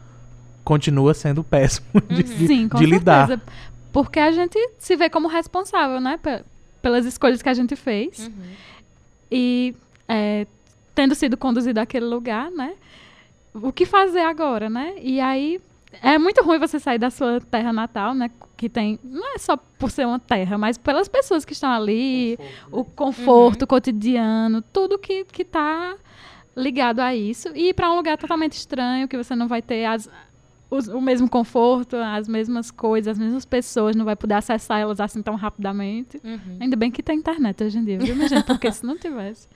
Continua 0.64 1.14
sendo 1.14 1.42
péssimo 1.44 1.86
de, 2.08 2.22
de- 2.22 2.46
Sim, 2.46 2.68
com 2.68 2.78
de 2.78 2.86
lidar. 2.86 3.28
certeza. 3.28 3.50
Porque 3.92 4.18
a 4.18 4.30
gente 4.32 4.58
se 4.78 4.94
vê 4.96 5.08
como 5.08 5.28
responsável, 5.28 6.00
né? 6.00 6.18
pe- 6.22 6.44
Pelas 6.82 7.06
escolhas 7.06 7.40
que 7.42 7.48
a 7.48 7.54
gente 7.54 7.74
fez. 7.76 8.26
Uhum. 8.26 8.32
E 9.30 9.74
é, 10.08 10.46
tendo 10.94 11.14
sido 11.14 11.36
conduzido 11.36 11.78
àquele 11.80 12.04
lugar, 12.06 12.50
né? 12.50 12.74
O 13.54 13.72
que 13.72 13.86
fazer 13.86 14.20
agora, 14.20 14.68
né? 14.68 14.94
E 15.00 15.18
aí 15.20 15.60
é 16.02 16.18
muito 16.18 16.44
ruim 16.44 16.58
você 16.58 16.78
sair 16.78 16.98
da 16.98 17.10
sua 17.10 17.40
terra 17.40 17.72
natal, 17.72 18.14
né? 18.14 18.30
Que 18.56 18.68
tem. 18.68 18.98
Não 19.02 19.34
é 19.34 19.38
só 19.38 19.56
por 19.56 19.90
ser 19.90 20.06
uma 20.06 20.18
terra, 20.18 20.58
mas 20.58 20.76
pelas 20.76 21.08
pessoas 21.08 21.44
que 21.44 21.54
estão 21.54 21.70
ali, 21.70 22.38
o 22.70 22.84
conforto 22.84 23.62
Uhum. 23.62 23.66
cotidiano, 23.66 24.62
tudo 24.72 24.98
que, 24.98 25.24
que 25.24 25.44
tá 25.44 25.94
ligado 26.56 27.00
a 27.00 27.14
isso. 27.14 27.48
E 27.54 27.68
ir 27.68 27.74
para 27.74 27.90
um 27.92 27.96
lugar 27.96 28.16
totalmente 28.16 28.52
estranho, 28.54 29.06
que 29.06 29.16
você 29.16 29.34
não 29.36 29.46
vai 29.46 29.60
ter 29.60 29.84
as, 29.84 30.08
os- 30.70 30.88
o 30.88 31.00
mesmo 31.00 31.28
conforto, 31.28 31.96
as 31.96 32.26
mesmas 32.26 32.70
coisas, 32.70 33.12
as 33.12 33.18
mesmas 33.18 33.44
pessoas, 33.44 33.94
não 33.94 34.04
vai 34.04 34.16
poder 34.16 34.34
acessar 34.34 34.80
elas 34.80 34.98
assim 35.00 35.20
tão 35.22 35.34
rapidamente. 35.34 36.20
Uhum. 36.24 36.56
Ainda 36.60 36.76
bem 36.76 36.90
que 36.90 37.02
tem 37.02 37.18
internet 37.18 37.62
hoje 37.62 37.78
em 37.78 37.84
dia, 37.84 37.98
viu, 37.98 38.14
minha 38.16 38.28
gente? 38.28 38.44
Porque 38.46 38.70
se 38.72 38.84
não 38.86 38.96
tivesse. 38.96 39.46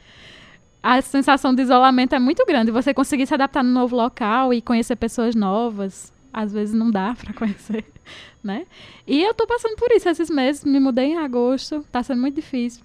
A 0.83 1.03
sensação 1.03 1.55
de 1.55 1.63
isolamento 1.63 2.15
é 2.15 2.19
muito 2.19 2.45
grande. 2.47 2.71
Você 2.71 2.95
conseguir 2.95 3.27
se 3.27 3.35
adaptar 3.35 3.63
no 3.63 3.71
novo 3.71 3.95
local 3.97 4.53
e 4.55 4.63
conhecer 4.63 4.97
pessoas 4.97 5.35
novas, 5.35 6.11
às 6.33 6.53
vezes 6.53 6.75
não 6.75 6.91
dá 6.91 7.15
pra 7.15 7.35
conhecer, 7.35 7.85
né? 8.43 8.65
E 9.07 9.23
eu 9.23 9.35
tô 9.35 9.47
passando 9.47 9.77
por 9.77 9.91
isso 9.93 10.09
esses 10.09 10.31
meses. 10.31 10.65
Me 10.65 10.81
mudei 10.81 11.07
em 11.07 11.19
agosto, 11.19 11.85
tá 11.93 12.03
sendo 12.03 12.21
muito 12.23 12.37
difícil. 12.37 12.83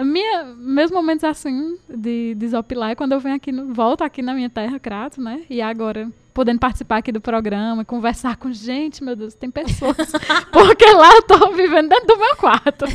A 0.00 0.04
minha, 0.04 0.44
meus 0.56 0.90
momentos 0.90 1.24
assim 1.24 1.76
de 1.86 2.34
desopilar 2.34 2.92
é 2.92 2.94
quando 2.94 3.12
eu 3.12 3.20
venho 3.20 3.36
aqui, 3.36 3.52
no, 3.52 3.74
volto 3.74 4.00
aqui 4.00 4.22
na 4.22 4.32
minha 4.32 4.48
terra, 4.48 4.78
Crato, 4.78 5.20
né? 5.20 5.42
E 5.50 5.60
agora 5.60 6.10
podendo 6.32 6.58
participar 6.58 6.96
aqui 6.96 7.12
do 7.12 7.20
programa, 7.20 7.84
conversar 7.84 8.38
com 8.38 8.50
gente, 8.50 9.04
meu 9.04 9.14
Deus, 9.14 9.34
tem 9.34 9.50
pessoas. 9.50 9.94
Porque 10.50 10.86
lá 10.86 11.16
eu 11.16 11.22
tô 11.24 11.52
vivendo 11.52 11.90
dentro 11.90 12.06
do 12.06 12.16
meu 12.16 12.34
quarto. 12.36 12.86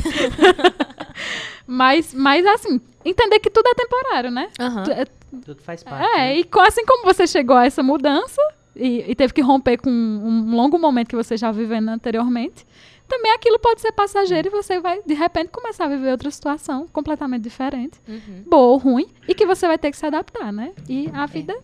mas, 1.64 2.12
mas 2.12 2.44
assim, 2.44 2.80
entender 3.04 3.38
que 3.38 3.50
tudo 3.50 3.68
é 3.68 3.74
temporário, 3.74 4.32
né? 4.32 4.48
É- 4.90 5.06
Tudo 5.44 5.62
faz 5.62 5.84
parte. 5.84 6.04
É, 6.04 6.16
né? 6.16 6.38
e 6.40 6.48
assim 6.66 6.84
como 6.84 7.04
você 7.04 7.24
chegou 7.24 7.54
a 7.54 7.66
essa 7.66 7.84
mudança 7.84 8.42
e, 8.74 9.04
e 9.08 9.14
teve 9.14 9.32
que 9.32 9.42
romper 9.42 9.76
com 9.78 9.90
um 9.90 10.56
longo 10.56 10.76
momento 10.76 11.06
que 11.10 11.16
você 11.16 11.36
já 11.36 11.52
vivendo 11.52 11.88
anteriormente, 11.88 12.66
também 13.08 13.32
aquilo 13.32 13.58
pode 13.58 13.80
ser 13.80 13.92
passageiro 13.92 14.48
e 14.48 14.50
você 14.50 14.80
vai, 14.80 15.00
de 15.04 15.14
repente, 15.14 15.48
começar 15.50 15.84
a 15.84 15.88
viver 15.88 16.10
outra 16.10 16.30
situação 16.30 16.86
completamente 16.92 17.42
diferente, 17.42 18.00
Uhum. 18.08 18.42
boa 18.46 18.72
ou 18.72 18.76
ruim, 18.78 19.06
e 19.28 19.34
que 19.34 19.46
você 19.46 19.66
vai 19.66 19.78
ter 19.78 19.90
que 19.90 19.96
se 19.96 20.04
adaptar, 20.06 20.52
né? 20.52 20.72
E 20.88 21.08
a 21.12 21.26
vida. 21.26 21.56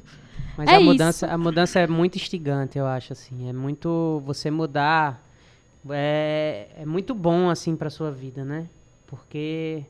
Mas 0.57 0.69
É 0.69 0.73
a 0.73 0.77
isso. 0.77 0.85
mudança, 0.85 1.27
a 1.27 1.39
mudança 1.39 1.81
é 1.81 1.87
muito 1.87 2.17
instigante, 2.17 2.79
eu 2.79 2.87
acho 2.87 3.13
assim. 3.13 3.49
É 3.49 3.53
muito 3.53 4.23
você 4.25 4.51
mudar 4.51 5.23
é, 5.91 6.69
é 6.77 6.87
muito 6.87 7.15
bom 7.15 7.49
assim 7.51 7.75
para 7.75 7.91
sua 7.91 8.11
vida, 8.13 8.45
né? 8.45 8.69
Porque 9.07 9.83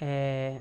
é, 0.00 0.58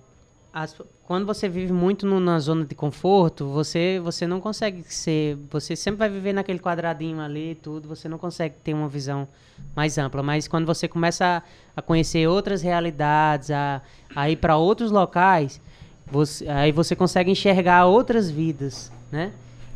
as- 0.54 0.76
quando 1.08 1.26
você 1.26 1.48
vive 1.50 1.72
muito 1.74 2.06
no- 2.06 2.20
na 2.20 2.38
zona 2.38 2.66
de 2.66 2.76
conforto, 2.76 3.48
você 3.48 4.00
você 4.04 4.28
não 4.28 4.40
consegue 4.42 4.84
ser, 4.84 5.38
você 5.50 5.76
sempre 5.76 6.00
vai 6.00 6.10
viver 6.10 6.34
naquele 6.34 6.60
quadradinho 6.60 7.20
ali, 7.22 7.56
tudo, 7.56 7.88
você 7.88 8.08
não 8.10 8.18
consegue 8.18 8.56
ter 8.64 8.74
uma 8.74 8.90
visão 8.90 9.28
mais 9.76 9.98
ampla. 9.98 10.22
Mas 10.22 10.48
quando 10.48 10.66
você 10.66 10.88
começa 10.88 11.42
a, 11.76 11.80
a 11.80 11.82
conhecer 11.82 12.28
outras 12.28 12.62
realidades, 12.62 13.50
a, 13.52 13.82
a 14.16 14.30
ir 14.30 14.36
para 14.36 14.58
outros 14.58 14.92
locais, 14.92 15.60
você- 16.06 16.48
aí 16.50 16.72
você 16.72 16.96
consegue 16.96 17.32
enxergar 17.32 17.86
outras 17.86 18.30
vidas, 18.30 18.92
né? 19.12 19.32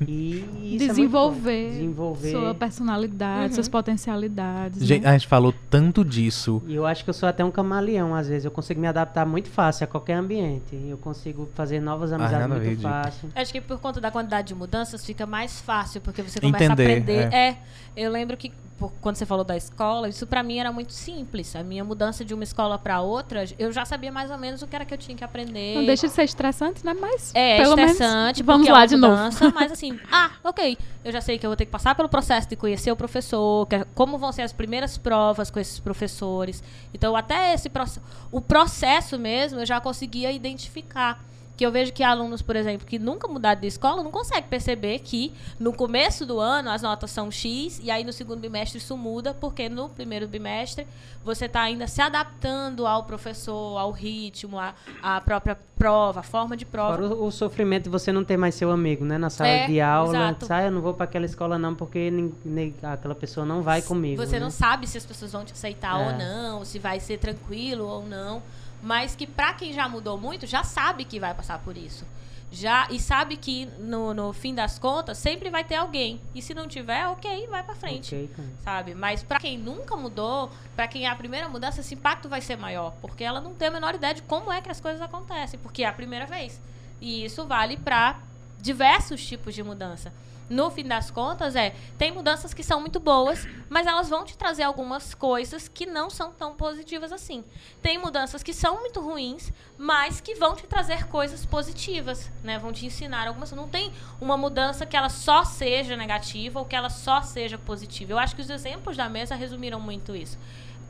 E 0.08 0.40
é 0.42 0.46
muito 0.46 0.62
bom. 0.62 0.88
desenvolver, 0.88 1.70
desenvolver. 1.72 2.32
sua 2.32 2.54
personalidade, 2.56 3.48
Uhum. 3.50 3.54
suas 3.56 3.68
potencialidades. 3.70 4.84
Gente, 4.86 5.04
né? 5.04 5.10
a 5.10 5.14
gente 5.14 5.28
falou 5.28 5.54
tanto 5.70 6.04
disso. 6.04 6.62
E 6.68 6.76
eu 6.76 6.86
acho 6.86 7.04
que 7.04 7.10
eu 7.10 7.14
sou 7.14 7.28
até 7.30 7.44
um 7.44 7.52
camaleão, 7.52 8.14
às 8.16 8.28
vezes. 8.28 8.46
Eu 8.46 8.52
consigo 8.52 8.80
me 8.80 8.88
adaptar 8.88 9.26
muito 9.26 9.50
fácil 9.50 9.84
a 9.84 9.88
qualquer 9.88 10.16
ambiente. 10.16 10.76
Eu 10.88 10.98
consigo 10.98 11.50
fazer 11.54 11.80
novas 11.80 12.12
amizades 12.12 12.40
nada 12.40 12.56
a 12.56 12.60
ver, 12.60 12.68
muito 12.68 12.82
fácil. 12.82 13.30
Acho 13.36 13.52
que 13.54 13.62
por 13.62 13.80
conta 13.80 14.02
da 14.02 14.10
quantidade 14.12 14.48
de 14.50 14.56
mudanças 14.56 15.06
fica 15.06 15.26
mais 15.26 15.60
fácil, 15.62 16.02
porque 16.02 16.22
você 16.22 16.40
começa 16.40 16.64
Entender, 16.66 16.84
a 16.84 16.98
aprender. 16.98 17.34
é. 17.34 17.48
É. 17.50 17.58
eu 17.96 18.12
lembro 18.12 18.38
que 18.38 18.52
por- 18.82 18.92
quando 19.00 19.16
você 19.16 19.26
falou 19.28 19.46
da 19.46 19.56
escola, 19.56 20.10
isso 20.10 20.26
pra 20.26 20.42
mim 20.42 20.58
era 20.58 20.72
muito 20.72 20.92
simples. 20.92 21.56
A 21.56 21.62
minha 21.62 21.84
mudança 21.84 22.26
de 22.26 22.34
uma 22.34 22.44
escola 22.44 22.80
pra 22.80 23.00
outra, 23.02 23.46
eu 23.60 23.72
já 23.72 23.86
sabia 23.86 24.12
mais 24.12 24.32
ou 24.32 24.38
menos 24.40 24.64
o 24.64 24.68
que 24.68 24.76
era 24.76 24.84
que 24.84 24.92
eu 24.92 24.98
tinha 24.98 25.16
que 25.16 25.24
aprender. 25.24 25.76
Não 25.76 25.86
deixa 25.86 26.08
de 26.08 26.14
ser 26.14 26.24
estressante, 26.24 26.84
né? 26.84 26.96
Mas 27.00 27.32
É, 27.36 27.58
pelo 27.58 27.70
estressante, 27.80 28.40
menos 28.40 28.42
vamos 28.42 28.62
porque 28.68 28.72
lá 28.72 28.84
é 28.84 28.88
de 28.88 28.96
novo. 28.98 29.16
mudança, 29.16 29.52
mas 29.54 29.72
assim, 29.72 30.00
ah, 30.12 30.32
ok, 30.44 30.76
eu 31.06 31.12
já 31.12 31.22
sei 31.22 31.38
que 31.38 31.46
eu 31.46 31.50
vou 31.52 31.56
ter 31.56 31.66
que 31.66 31.72
passar 31.72 31.94
pelo 31.94 32.10
processo 32.10 32.50
de 32.50 32.56
conhecer 32.56 32.92
o 32.92 32.96
professor, 32.96 33.68
que 33.68 33.76
é- 33.76 33.86
como 33.94 34.18
vão 34.18 34.32
ser 34.32 34.42
as 34.42 34.52
primeiras 34.52 34.98
provas 34.98 35.52
com 35.52 35.60
esses 35.60 35.80
professores. 35.80 36.64
Então, 36.92 37.16
até 37.16 37.54
esse 37.54 37.70
processo, 37.70 38.02
o 38.32 38.42
processo 38.42 39.20
mesmo, 39.20 39.60
eu 39.60 39.66
já 39.66 39.80
conseguia 39.80 40.32
identificar 40.32 41.24
que 41.62 41.66
eu 41.68 41.72
vejo 41.72 41.94
que 41.94 42.02
alunos, 42.02 42.42
por 42.42 42.56
exemplo, 42.56 42.88
que 42.88 42.98
nunca 42.98 43.28
mudaram 43.28 43.62
de 43.62 43.68
escola, 43.68 44.02
não 44.02 44.10
conseguem 44.10 44.50
perceber 44.50 44.98
que 44.98 45.32
no 45.60 45.72
começo 45.72 46.26
do 46.26 46.40
ano 46.40 46.72
as 46.72 46.82
notas 46.82 47.12
são 47.12 47.30
X 47.30 47.80
e 47.84 47.92
aí 47.92 48.04
no 48.04 48.12
segundo 48.12 48.40
bimestre 48.40 48.80
isso 48.80 48.98
muda, 48.98 49.32
porque 49.36 49.70
no 49.70 49.88
primeiro 49.88 50.28
bimestre 50.28 50.88
você 51.24 51.46
está 51.46 51.62
ainda 51.62 51.86
se 51.86 52.02
adaptando 52.02 52.88
ao 52.88 53.04
professor, 53.04 53.78
ao 53.78 53.92
ritmo, 53.92 54.58
à, 54.58 54.74
à 55.04 55.22
própria 55.22 55.56
prova, 55.78 56.22
a 56.22 56.24
forma 56.24 56.58
de 56.58 56.66
prova. 56.66 56.96
Fora 56.98 57.14
o, 57.14 57.26
o 57.28 57.32
sofrimento 57.32 57.84
de 57.84 57.90
você 57.92 58.12
não 58.12 58.24
ter 58.24 58.38
mais 58.38 58.56
seu 58.56 58.72
amigo, 58.72 59.06
né? 59.06 59.20
Na 59.20 59.30
sala 59.30 59.48
É, 59.52 59.68
de 59.68 59.80
aula. 59.80 60.10
exato. 60.18 60.46
Sai, 60.48 60.66
eu 60.66 60.72
não 60.72 60.82
vou 60.82 60.96
para 60.96 61.04
aquela 61.04 61.28
escola 61.28 61.60
não, 61.60 61.76
porque 61.76 62.10
nin- 62.10 62.34
nin- 62.44 62.74
aquela 62.82 63.14
pessoa 63.14 63.46
não 63.46 63.62
vai 63.62 63.84
comigo. 63.84 64.20
Você 64.26 64.40
né? 64.40 64.40
não 64.40 64.50
sabe 64.50 64.88
se 64.88 64.98
as 64.98 65.06
pessoas 65.06 65.32
vão 65.32 65.46
te 65.46 65.54
aceitar 65.54 66.02
É. 66.02 66.06
ou 66.08 66.18
não, 66.18 66.66
se 66.66 66.80
vai 66.80 67.00
ser 67.00 67.20
tranquilo 67.20 67.86
ou 67.88 68.04
não. 68.04 68.42
Mas 68.82 69.16
que 69.16 69.28
pra 69.28 69.54
quem 69.54 69.74
já 69.74 69.88
mudou 69.88 70.18
muito, 70.18 70.48
já 70.48 70.64
sabe 70.64 71.06
que 71.06 71.20
vai 71.20 71.34
passar 71.34 71.60
por 71.60 71.78
isso. 71.78 72.06
Já, 72.54 72.86
e 72.90 73.00
sabe 73.00 73.38
que 73.38 73.66
no, 73.80 74.14
no 74.14 74.34
fim 74.34 74.54
das 74.54 74.78
contas 74.78 75.18
sempre 75.18 75.50
vai 75.50 75.64
ter 75.64 75.76
alguém. 75.76 76.20
E 76.36 76.42
se 76.42 76.54
não 76.54 76.68
tiver, 76.68 77.08
ok, 77.08 77.48
vai 77.48 77.64
pra 77.64 77.74
frente. 77.74 78.14
Ok, 78.14 78.28
cara. 78.36 78.50
Sabe? 78.60 78.94
Mas 78.94 79.24
pra 79.24 79.40
quem 79.40 79.58
nunca 79.58 79.96
mudou, 79.96 80.52
pra 80.76 80.86
quem 80.86 81.06
é 81.06 81.10
a 81.10 81.16
primeira 81.16 81.48
mudança, 81.48 81.80
esse 81.80 81.94
impacto 81.96 82.28
vai 82.28 82.42
ser 82.42 82.58
maior. 82.58 82.94
Porque 83.00 83.24
ela 83.24 83.40
não 83.40 83.54
tem 83.54 83.70
a 83.70 83.72
menor 83.72 83.96
ideia 83.96 84.14
de 84.14 84.22
como 84.24 84.52
é 84.52 84.60
que 84.60 84.70
as 84.70 84.82
coisas 84.82 85.02
acontecem. 85.02 85.58
Porque 85.62 85.84
é 85.84 85.88
a 85.88 85.94
primeira 85.94 86.26
vez. 86.26 86.60
E 87.00 87.24
isso 87.24 87.48
vale 87.48 87.78
pra 87.78 88.20
diversos 88.60 89.26
tipos 89.26 89.56
de 89.56 89.64
mudança. 89.64 90.12
No 90.52 90.70
fim 90.70 90.84
das 90.84 91.10
contas, 91.10 91.56
é, 91.56 91.74
tem 91.98 92.12
mudanças 92.12 92.54
que 92.54 92.62
são 92.62 92.82
muito 92.82 93.00
boas, 93.00 93.48
mas 93.70 93.88
elas 93.88 94.10
vão 94.10 94.26
te 94.26 94.38
trazer 94.38 94.64
algumas 94.64 95.14
coisas 95.16 95.70
que 95.70 95.86
não 95.86 96.10
são 96.10 96.34
tão 96.34 96.54
positivas 96.56 97.14
assim. 97.14 97.42
Tem 97.82 97.98
mudanças 97.98 98.44
que 98.44 98.52
são 98.52 98.82
muito 98.82 99.00
ruins, 99.00 99.50
mas 99.78 100.20
que 100.20 100.36
vão 100.36 100.54
te 100.54 100.68
trazer 100.68 101.08
coisas 101.08 101.46
positivas, 101.46 102.30
né? 102.44 102.60
Vão 102.60 102.74
te 102.74 102.86
ensinar 102.86 103.30
algumas. 103.30 103.54
Não 103.54 103.70
tem 103.70 103.94
uma 104.20 104.36
mudança 104.36 104.86
que 104.86 104.98
ela 104.98 105.08
só 105.08 105.46
seja 105.46 105.96
negativa 105.96 106.60
ou 106.60 106.66
que 106.66 106.76
ela 106.76 106.90
só 106.90 107.22
seja 107.22 107.58
positiva. 107.58 108.12
Eu 108.12 108.20
acho 108.20 108.36
que 108.36 108.42
os 108.42 108.50
exemplos 108.50 108.98
da 108.98 109.08
mesa 109.08 109.36
resumiram 109.36 109.80
muito 109.80 110.14
isso. 110.14 110.38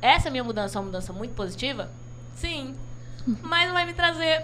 Essa 0.02 0.32
minha 0.32 0.44
mudança 0.44 0.76
é 0.76 0.80
uma 0.80 0.88
mudança 0.88 1.14
muito 1.14 1.36
positiva? 1.36 1.92
Sim. 2.34 2.76
Mas 3.44 3.72
vai 3.72 3.86
me 3.86 3.94
trazer 3.94 4.44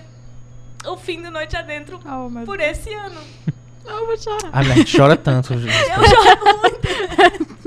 o 0.85 0.95
fim 0.95 1.23
do 1.23 1.31
noite 1.31 1.57
adentro 1.57 1.99
Oh, 2.06 2.45
por 2.45 2.60
esse 2.60 2.94
ano. 2.94 3.19
Eu 3.88 4.05
vou 4.05 4.18
chorar. 4.18 4.49
A 4.51 4.64
gente 4.64 4.97
chora 4.97 5.15
tanto. 5.15 5.53
gente. 5.59 5.73
Eu 5.76 6.07
choro 6.07 6.59
muito. 6.61 6.88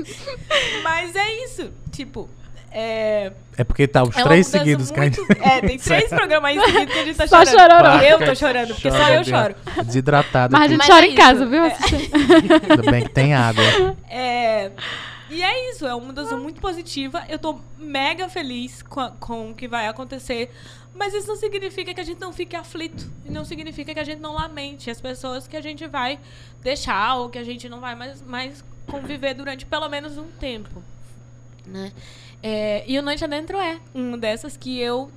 Mas 0.83 1.15
é 1.15 1.43
isso. 1.45 1.71
Tipo, 1.91 2.29
é. 2.71 3.31
É 3.57 3.63
porque 3.63 3.87
tá 3.87 4.01
os 4.03 4.15
é 4.17 4.23
três 4.23 4.47
seguidos 4.47 4.89
que 4.91 4.99
a 4.99 5.03
gente... 5.03 5.17
muito- 5.19 5.41
É, 5.43 5.61
tem 5.61 5.77
três 5.77 6.09
programas 6.09 6.53
seguidos 6.53 6.93
que 6.93 6.99
a 6.99 7.05
gente 7.05 7.17
tá 7.17 7.27
Só 7.27 7.45
chorando. 7.45 7.69
chororô. 7.69 7.97
Eu 8.03 8.19
tô 8.25 8.35
chorando, 8.35 8.67
porque 8.73 8.91
só 8.91 8.97
Chora 8.97 9.15
eu 9.15 9.23
de- 9.23 9.29
choro. 9.29 9.55
Desidratada. 9.85 10.57
Mas 10.57 10.65
a 10.65 10.67
gente 10.69 10.77
Mas 10.77 10.87
chora 10.87 11.05
é 11.05 11.09
em 11.09 11.15
casa, 11.15 11.45
viu? 11.45 11.63
É. 11.65 11.75
Ainda 12.69 12.91
bem 12.91 13.03
que 13.03 13.09
tem 13.09 13.33
água. 13.33 13.63
É. 14.09 14.71
E 15.31 15.41
é 15.41 15.69
isso, 15.71 15.85
é 15.87 15.95
uma 15.95 16.07
mudança 16.07 16.35
muito 16.37 16.59
positiva. 16.59 17.23
Eu 17.29 17.39
tô 17.39 17.59
mega 17.77 18.27
feliz 18.27 18.81
com, 18.83 18.99
a- 18.99 19.11
com 19.11 19.51
o 19.51 19.55
que 19.55 19.67
vai 19.67 19.87
acontecer. 19.87 20.49
Mas 20.93 21.13
isso 21.13 21.27
não 21.27 21.37
significa 21.37 21.93
que 21.93 22.01
a 22.01 22.03
gente 22.03 22.19
não 22.19 22.33
fique 22.33 22.55
aflito. 22.55 23.09
E 23.25 23.31
não 23.31 23.45
significa 23.45 23.93
que 23.93 23.99
a 23.99 24.03
gente 24.03 24.19
não 24.19 24.33
lamente 24.33 24.89
as 24.91 24.99
pessoas 24.99 25.47
que 25.47 25.55
a 25.55 25.61
gente 25.61 25.87
vai 25.87 26.19
deixar 26.61 27.15
ou 27.15 27.29
que 27.29 27.37
a 27.39 27.43
gente 27.43 27.69
não 27.69 27.79
vai 27.79 27.95
mais, 27.95 28.21
mais 28.21 28.63
conviver 28.87 29.33
durante 29.33 29.65
pelo 29.65 29.87
menos 29.87 30.17
um 30.17 30.27
tempo. 30.39 30.83
Né? 31.65 31.93
É, 32.43 32.83
e 32.85 32.99
o 32.99 33.01
Noite 33.01 33.23
Adentro 33.23 33.57
é 33.57 33.79
uma 33.93 34.17
dessas 34.17 34.57
que 34.57 34.79
eu 34.79 35.09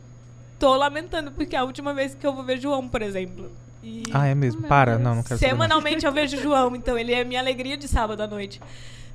tô 0.61 0.77
lamentando, 0.77 1.33
porque 1.33 1.57
é 1.57 1.59
a 1.59 1.65
última 1.65 1.93
vez 1.93 2.15
que 2.15 2.25
eu 2.25 2.33
vou 2.33 2.45
ver 2.45 2.61
João, 2.61 2.89
por 2.89 3.03
exemplo. 3.03 3.51
E 3.83 4.03
Ah, 4.13 4.27
é 4.27 4.35
mesmo? 4.35 4.61
Meu 4.61 4.69
Para, 4.69 4.93
Deus. 4.93 5.03
não, 5.03 5.15
não 5.17 5.23
quero. 5.25 5.39
Semanalmente 5.41 6.07
eu 6.07 6.13
vejo 6.13 6.37
o 6.37 6.41
João, 6.41 6.77
então 6.77 6.97
ele 6.97 7.13
é 7.13 7.25
minha 7.25 7.41
alegria 7.41 7.77
de 7.77 7.89
sábado 7.89 8.21
à 8.23 8.27
noite. 8.29 8.61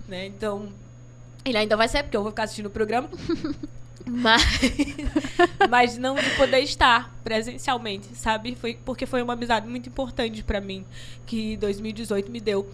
Né? 0.08 0.26
Então, 0.26 0.70
ele 1.46 1.58
ainda 1.58 1.76
vai 1.78 1.88
ser, 1.88 2.04
porque 2.04 2.18
eu 2.18 2.22
vou 2.22 2.32
ficar 2.32 2.44
assistindo 2.44 2.68
o 2.68 2.72
programa. 2.72 3.10
Mas, 4.10 4.42
mas 5.70 5.98
não 5.98 6.16
de 6.16 6.30
poder 6.32 6.60
estar 6.62 7.14
presencialmente, 7.24 8.08
sabe? 8.16 8.56
Foi, 8.56 8.78
porque 8.84 9.06
foi 9.06 9.22
uma 9.22 9.34
amizade 9.34 9.68
muito 9.68 9.88
importante 9.88 10.44
pra 10.44 10.60
mim, 10.60 10.84
que 11.28 11.56
2018 11.58 12.32
me 12.32 12.40
deu. 12.40 12.68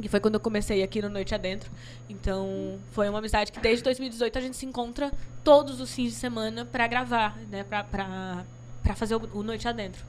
Que 0.00 0.08
foi 0.08 0.20
quando 0.20 0.34
eu 0.34 0.40
comecei 0.40 0.82
aqui 0.82 1.00
no 1.00 1.08
Noite 1.08 1.34
Adentro. 1.34 1.70
Então, 2.08 2.78
foi 2.92 3.08
uma 3.08 3.18
amizade 3.18 3.50
que 3.50 3.58
desde 3.58 3.82
2018 3.82 4.38
a 4.38 4.40
gente 4.40 4.56
se 4.56 4.66
encontra 4.66 5.10
todos 5.42 5.80
os 5.80 5.92
fins 5.92 6.10
de 6.10 6.16
semana 6.16 6.64
pra 6.64 6.86
gravar, 6.86 7.36
né? 7.50 7.64
Pra, 7.64 7.82
pra, 7.82 8.44
pra 8.82 8.94
fazer 8.94 9.16
o, 9.16 9.28
o 9.32 9.42
Noite 9.42 9.66
Adentro. 9.66 10.04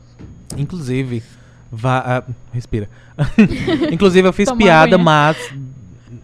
Inclusive, 0.57 1.23
vá, 1.71 1.99
ah, 2.05 2.31
respira. 2.51 2.89
Inclusive, 3.91 4.27
eu 4.27 4.33
fiz 4.33 4.49
Toma 4.49 4.57
piada, 4.57 4.97
mas 4.97 5.37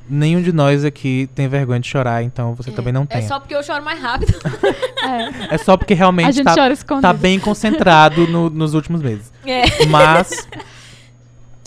nenhum 0.10 0.42
de 0.42 0.52
nós 0.52 0.84
aqui 0.86 1.30
tem 1.34 1.48
vergonha 1.48 1.80
de 1.80 1.88
chorar, 1.88 2.24
então 2.24 2.54
você 2.54 2.72
também 2.72 2.92
não 2.94 3.04
É 3.04 3.18
tem. 3.20 3.28
só 3.28 3.40
porque 3.40 3.56
eu 3.56 3.64
choro 3.64 3.84
mais 3.84 4.00
rápido. 4.00 4.34
É. 5.04 5.56
É 5.56 5.58
só 5.58 5.76
porque 5.76 5.94
A 5.94 5.98
realmente 5.98 6.32
gente 6.32 6.46
tá, 6.46 6.56
tá 7.02 7.12
bem 7.12 7.38
concentrado 7.38 8.26
no- 8.26 8.50
nos 8.50 8.74
últimos 8.74 9.02
meses. 9.02 9.34
É. 9.46 9.84
Mas 9.88 10.48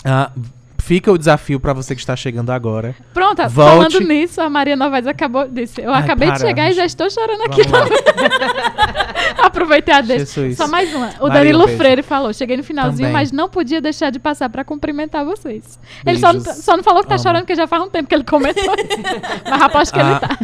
ah, 0.02 0.30
fica 0.78 1.12
o 1.12 1.18
desafio 1.18 1.60
pra 1.60 1.74
você 1.74 1.94
que 1.94 2.00
está 2.00 2.16
chegando 2.16 2.50
agora. 2.50 2.94
Pronto, 3.12 3.46
Volte. 3.50 3.52
falando 3.92 4.00
nisso, 4.08 4.40
a 4.40 4.48
Maria 4.48 4.74
Novaes 4.74 5.06
acabou 5.06 5.46
disse. 5.48 5.82
Eu 5.82 5.92
Ai, 5.92 6.02
acabei 6.02 6.28
para, 6.28 6.36
de 6.38 6.42
chegar 6.46 6.70
e 6.70 6.72
já 6.72 6.86
estou 6.86 7.10
chorando 7.10 7.42
aqui. 7.42 7.60
Aproveitei 9.46 9.94
a 9.94 10.00
deixa. 10.00 10.24
Jesus. 10.26 10.56
Só 10.56 10.66
mais 10.68 10.94
uma. 10.94 11.08
O 11.20 11.28
Maria, 11.28 11.34
Danilo 11.34 11.64
um. 11.64 11.76
Freire 11.76 12.02
falou: 12.02 12.32
cheguei 12.32 12.56
no 12.56 12.62
finalzinho, 12.64 12.98
Também. 13.08 13.12
mas 13.12 13.32
não 13.32 13.48
podia 13.48 13.80
deixar 13.80 14.10
de 14.10 14.18
passar 14.18 14.48
pra 14.50 14.64
cumprimentar 14.64 15.24
vocês. 15.24 15.78
Ele 16.04 16.18
só 16.18 16.32
não, 16.32 16.40
Beijos. 16.42 16.64
só 16.64 16.76
não 16.76 16.82
falou 16.84 17.02
que 17.02 17.08
tá 17.08 17.14
Amo. 17.14 17.22
chorando, 17.22 17.40
porque 17.42 17.54
já 17.54 17.66
faz 17.66 17.82
um 17.82 17.88
tempo 17.90 18.08
que 18.08 18.14
ele 18.14 18.24
comentou. 18.24 18.64
mas 19.48 19.62
aposto 19.62 19.92
que 19.94 20.00
Ah. 20.00 20.10
ele 20.10 20.20
tá. 20.20 20.38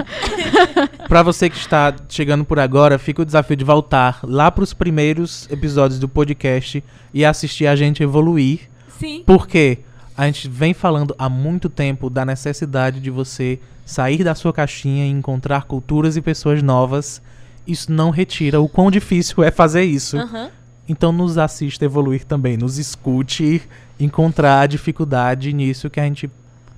Pra 1.09 1.23
você 1.23 1.51
que 1.51 1.57
está 1.57 1.95
chegando 2.09 2.45
por 2.45 2.59
agora, 2.59 2.99
fica 2.99 3.23
o 3.23 3.25
desafio 3.25 3.57
de 3.57 3.65
voltar 3.65 4.21
lá 4.23 4.51
pros 4.51 4.73
primeiros 4.73 5.49
episódios 5.51 5.99
do 6.01 6.09
podcast 6.09 6.83
e 7.13 7.25
assistir 7.25 7.67
a 7.67 7.77
gente 7.77 8.03
evoluir. 8.03 8.61
Sim. 8.99 9.23
Porque 9.27 9.79
a 10.17 10.27
gente 10.27 10.49
vem 10.49 10.73
falando 10.73 11.15
há 11.19 11.29
muito 11.29 11.69
tempo 11.69 12.09
da 12.09 12.25
necessidade 12.25 13.01
de 13.01 13.11
você 13.11 13.59
sair 13.85 14.23
da 14.23 14.35
sua 14.35 14.53
caixinha 14.53 15.05
e 15.07 15.11
encontrar 15.11 15.65
culturas 15.65 16.17
e 16.17 16.23
pessoas 16.23 16.63
novas. 16.63 17.21
Isso 17.67 17.93
não 17.93 18.11
retira 18.11 18.61
o 18.61 18.69
quão 18.69 18.91
difícil 18.91 19.43
é 19.43 19.51
fazer 19.51 19.85
isso. 19.85 20.17
Aham. 20.19 20.51
Então 20.89 21.13
nos 21.13 21.39
assista 21.39 21.85
evoluir 21.85 22.25
também, 22.25 22.57
nos 22.57 22.77
escute 22.77 23.63
encontrar 24.01 24.61
a 24.61 24.67
dificuldade 24.67 25.53
nisso 25.53 25.89
que 25.89 26.01
a 26.01 26.05
gente 26.05 26.29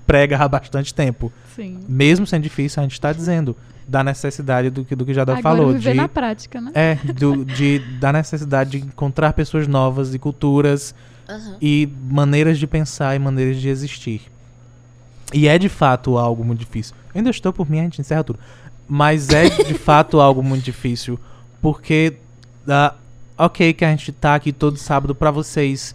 prega 0.06 0.36
há 0.38 0.46
bastante 0.46 0.92
tempo. 0.92 1.32
Sim. 1.56 1.78
Mesmo 1.88 2.26
sendo 2.26 2.42
difícil, 2.42 2.80
a 2.80 2.82
gente 2.84 2.92
está 2.92 3.12
dizendo 3.12 3.56
da 3.88 4.04
necessidade 4.04 4.70
do 4.70 4.84
que, 4.84 4.94
do 4.94 5.04
que 5.04 5.14
Jadó 5.14 5.32
Agora 5.32 5.42
falou. 5.42 5.72
viver 5.72 5.92
De, 5.92 5.96
na 5.96 6.08
prática, 6.08 6.60
né? 6.60 6.70
é, 6.74 6.94
do, 7.12 7.44
de, 7.44 7.78
da 7.98 8.12
necessidade 8.12 8.70
de 8.78 8.86
encontrar 8.86 9.32
pessoas 9.32 9.66
novas 9.66 10.14
e 10.14 10.18
culturas 10.18 10.94
Aham. 11.28 11.56
e 11.60 11.88
maneiras 12.10 12.58
de 12.58 12.66
pensar 12.66 13.14
e 13.16 13.18
maneiras 13.18 13.56
de 13.58 13.68
existir. 13.68 14.22
E 15.32 15.48
é 15.48 15.58
de 15.58 15.68
fato 15.68 16.16
algo 16.18 16.44
muito 16.44 16.60
difícil. 16.60 16.94
Eu 17.14 17.18
ainda 17.18 17.30
estou 17.30 17.52
por 17.52 17.68
mim, 17.68 17.80
a 17.80 17.82
gente 17.82 18.00
encerra 18.00 18.22
tudo. 18.24 18.38
Mas 18.88 19.28
é 19.30 19.48
de 19.48 19.74
fato 19.78 20.20
algo 20.20 20.42
muito 20.42 20.64
difícil. 20.64 21.18
Porque, 21.62 22.14
ah, 22.68 22.94
ok, 23.38 23.72
que 23.72 23.84
a 23.84 23.90
gente 23.90 24.12
tá 24.12 24.34
aqui 24.34 24.52
todo 24.52 24.76
sábado 24.76 25.14
pra 25.14 25.30
vocês 25.30 25.94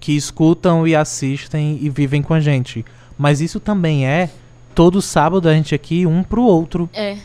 que 0.00 0.12
escutam 0.12 0.86
e 0.86 0.94
assistem 0.94 1.78
e 1.80 1.88
vivem 1.90 2.22
com 2.22 2.34
a 2.34 2.40
gente. 2.40 2.84
Mas 3.16 3.40
isso 3.40 3.58
também 3.58 4.06
é 4.06 4.30
todo 4.74 5.02
sábado 5.02 5.48
a 5.48 5.54
gente 5.54 5.74
aqui 5.74 6.06
um 6.06 6.22
pro 6.22 6.42
outro 6.42 6.88
É. 6.92 7.16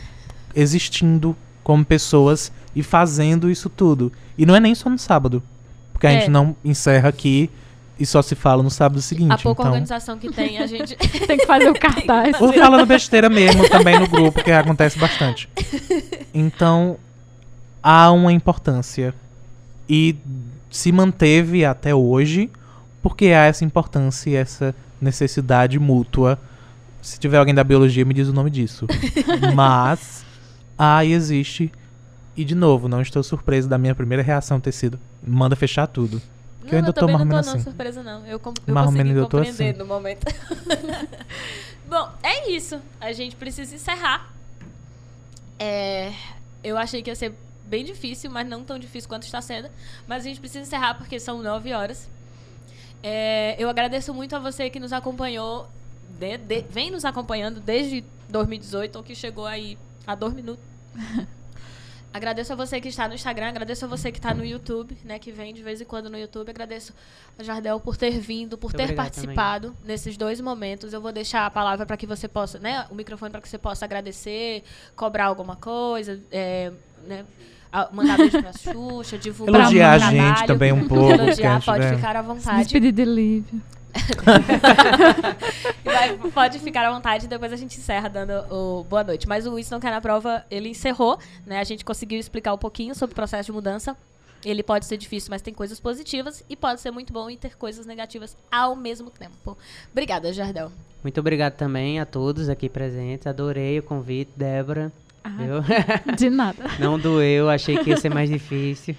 existindo 0.54 1.36
como 1.62 1.84
pessoas 1.84 2.50
e 2.74 2.82
fazendo 2.82 3.50
isso 3.50 3.68
tudo. 3.68 4.12
E 4.36 4.44
não 4.44 4.54
é 4.56 4.60
nem 4.60 4.74
só 4.74 4.88
no 4.90 4.98
sábado. 4.98 5.42
Porque 5.92 6.06
a 6.06 6.10
É. 6.10 6.18
gente 6.20 6.30
não 6.30 6.56
encerra 6.64 7.08
aqui 7.08 7.48
e 7.98 8.04
só 8.04 8.20
se 8.22 8.34
fala 8.34 8.62
no 8.62 8.70
sábado 8.70 9.00
seguinte. 9.00 9.32
A 9.32 9.38
pouca 9.38 9.62
então, 9.62 9.72
organização 9.72 10.18
que 10.18 10.30
tem, 10.30 10.58
a 10.58 10.66
gente. 10.66 10.96
Tem 11.26 11.38
que 11.38 11.46
fazer 11.46 11.70
o 11.70 11.74
cartaz. 11.78 12.40
ou 12.40 12.52
falando 12.52 12.86
besteira 12.86 13.28
mesmo 13.28 13.68
também 13.68 13.98
no 13.98 14.08
grupo, 14.08 14.42
que 14.42 14.50
acontece 14.50 14.98
bastante. 14.98 15.48
Então, 16.32 16.96
há 17.82 18.10
uma 18.10 18.32
importância. 18.32 19.14
E 19.88 20.16
se 20.70 20.90
manteve 20.90 21.64
até 21.64 21.94
hoje, 21.94 22.50
porque 23.02 23.26
há 23.26 23.44
essa 23.44 23.64
importância 23.64 24.30
e 24.30 24.34
essa 24.34 24.74
necessidade 25.00 25.78
mútua. 25.78 26.38
Se 27.00 27.20
tiver 27.20 27.36
alguém 27.36 27.54
da 27.54 27.62
biologia, 27.62 28.04
me 28.04 28.14
diz 28.14 28.28
o 28.28 28.32
nome 28.32 28.50
disso. 28.50 28.86
Mas 29.54 30.24
há 30.76 31.04
e 31.04 31.12
existe. 31.12 31.70
E 32.36 32.44
de 32.44 32.54
novo, 32.56 32.88
não 32.88 33.00
estou 33.00 33.22
surpreso 33.22 33.68
da 33.68 33.78
minha 33.78 33.94
primeira 33.94 34.22
reação 34.22 34.58
ter 34.58 34.72
sido 34.72 34.98
manda 35.26 35.54
fechar 35.54 35.86
tudo. 35.86 36.20
Que 36.66 36.74
eu 36.74 36.78
ainda 36.78 36.92
tô 36.92 37.00
também 37.00 37.16
mais 37.16 37.20
ou 37.20 37.26
não 37.26 37.36
menos 37.36 37.46
tô, 37.46 37.52
não, 37.52 37.56
assim. 37.56 37.64
surpresa 37.64 38.02
não. 38.02 38.26
Eu, 38.26 38.40
com, 38.40 38.50
eu 38.66 38.74
consegui 38.74 38.98
menos 38.98 39.16
eu 39.16 39.26
tô 39.26 39.38
compreender 39.38 39.70
assim. 39.70 39.78
no 39.78 39.86
momento. 39.86 40.24
Bom, 41.86 42.10
é 42.22 42.50
isso. 42.50 42.80
A 43.00 43.12
gente 43.12 43.36
precisa 43.36 43.74
encerrar. 43.74 44.32
É, 45.58 46.12
eu 46.62 46.76
achei 46.76 47.02
que 47.02 47.10
ia 47.10 47.14
ser 47.14 47.34
bem 47.66 47.84
difícil, 47.84 48.30
mas 48.30 48.48
não 48.48 48.64
tão 48.64 48.78
difícil 48.78 49.08
quanto 49.08 49.24
está 49.24 49.40
sendo. 49.40 49.68
Mas 50.06 50.24
a 50.24 50.28
gente 50.28 50.40
precisa 50.40 50.60
encerrar 50.60 50.94
porque 50.94 51.20
são 51.20 51.42
nove 51.42 51.72
horas. 51.72 52.08
É, 53.02 53.54
eu 53.58 53.68
agradeço 53.68 54.14
muito 54.14 54.34
a 54.34 54.38
você 54.38 54.70
que 54.70 54.80
nos 54.80 54.92
acompanhou, 54.92 55.68
de, 56.18 56.38
de, 56.38 56.62
vem 56.70 56.90
nos 56.90 57.04
acompanhando 57.04 57.60
desde 57.60 58.02
2018, 58.30 58.96
ou 58.96 59.02
que 59.02 59.14
chegou 59.14 59.44
aí 59.44 59.76
há 60.06 60.14
dois 60.14 60.32
minutos. 60.32 60.64
Agradeço 62.14 62.52
a 62.52 62.56
você 62.56 62.80
que 62.80 62.86
está 62.86 63.08
no 63.08 63.14
Instagram, 63.14 63.48
agradeço 63.48 63.84
a 63.84 63.88
você 63.88 64.12
que 64.12 64.18
está 64.18 64.32
no 64.32 64.44
YouTube, 64.44 64.96
né, 65.04 65.18
que 65.18 65.32
vem 65.32 65.52
de 65.52 65.64
vez 65.64 65.80
em 65.80 65.84
quando 65.84 66.08
no 66.08 66.16
YouTube. 66.16 66.48
Agradeço 66.48 66.94
a 67.36 67.42
Jardel 67.42 67.80
por 67.80 67.96
ter 67.96 68.20
vindo, 68.20 68.56
por 68.56 68.72
Muito 68.72 68.86
ter 68.86 68.94
participado 68.94 69.74
nesses 69.84 70.16
dois 70.16 70.40
momentos. 70.40 70.92
Eu 70.92 71.00
vou 71.00 71.10
deixar 71.10 71.44
a 71.44 71.50
palavra 71.50 71.84
para 71.84 71.96
que 71.96 72.06
você 72.06 72.28
possa, 72.28 72.60
né, 72.60 72.86
o 72.88 72.94
microfone 72.94 73.32
para 73.32 73.40
que 73.40 73.48
você 73.48 73.58
possa 73.58 73.84
agradecer, 73.84 74.62
cobrar 74.94 75.24
alguma 75.24 75.56
coisa, 75.56 76.20
é, 76.30 76.70
né, 77.04 77.24
mandar 77.92 78.16
beijo 78.16 78.40
pra 78.40 78.52
Xuxa, 78.52 79.18
divulgar 79.18 79.62
Elogiar 79.62 79.98
o 79.98 80.04
a 80.04 80.10
gente 80.12 80.46
também 80.46 80.72
um 80.72 80.86
pouco. 80.86 81.10
Elogiar, 81.10 81.60
pode 81.64 81.96
ficar 81.96 82.14
à 82.14 82.22
Se 82.22 82.28
vontade. 82.28 82.62
despedir 82.62 82.92
de 82.92 83.04
Lívia. 83.04 83.60
Vai- 85.84 86.16
pode 86.32 86.58
ficar 86.58 86.86
à 86.86 86.92
vontade, 86.92 87.26
depois 87.28 87.52
a 87.52 87.56
gente 87.56 87.78
encerra 87.78 88.08
dando 88.08 88.32
o 88.52 88.84
boa 88.84 89.04
noite. 89.04 89.28
Mas 89.28 89.46
o 89.46 89.58
Isso 89.58 89.72
Não 89.72 89.80
Quer 89.80 89.90
na 89.90 90.00
Prova, 90.00 90.44
ele 90.50 90.68
encerrou, 90.68 91.18
né? 91.46 91.58
A 91.60 91.64
gente 91.64 91.84
conseguiu 91.84 92.18
explicar 92.18 92.52
um 92.54 92.58
pouquinho 92.58 92.94
sobre 92.94 93.12
o 93.12 93.16
processo 93.16 93.46
de 93.46 93.52
mudança. 93.52 93.96
Ele 94.44 94.62
pode 94.62 94.84
ser 94.84 94.96
difícil, 94.98 95.30
mas 95.30 95.40
tem 95.40 95.54
coisas 95.54 95.80
positivas. 95.80 96.44
E 96.50 96.56
pode 96.56 96.80
ser 96.80 96.90
muito 96.90 97.12
bom 97.12 97.30
e 97.30 97.36
ter 97.36 97.56
coisas 97.56 97.86
negativas 97.86 98.36
ao 98.52 98.76
mesmo 98.76 99.10
tempo. 99.10 99.56
Obrigada, 99.90 100.32
Jardel. 100.32 100.70
Muito 101.02 101.18
obrigado 101.20 101.54
também 101.54 101.98
a 101.98 102.04
todos 102.06 102.48
aqui 102.48 102.68
presentes. 102.68 103.26
Adorei 103.26 103.78
o 103.78 103.82
convite, 103.82 104.30
Débora. 104.36 104.92
Ah, 105.22 105.30
de 106.16 106.28
nada. 106.28 106.64
Não 106.78 106.98
doeu, 106.98 107.48
achei 107.48 107.78
que 107.78 107.88
ia 107.90 107.96
ser 107.96 108.12
mais 108.12 108.28
difícil. 108.28 108.94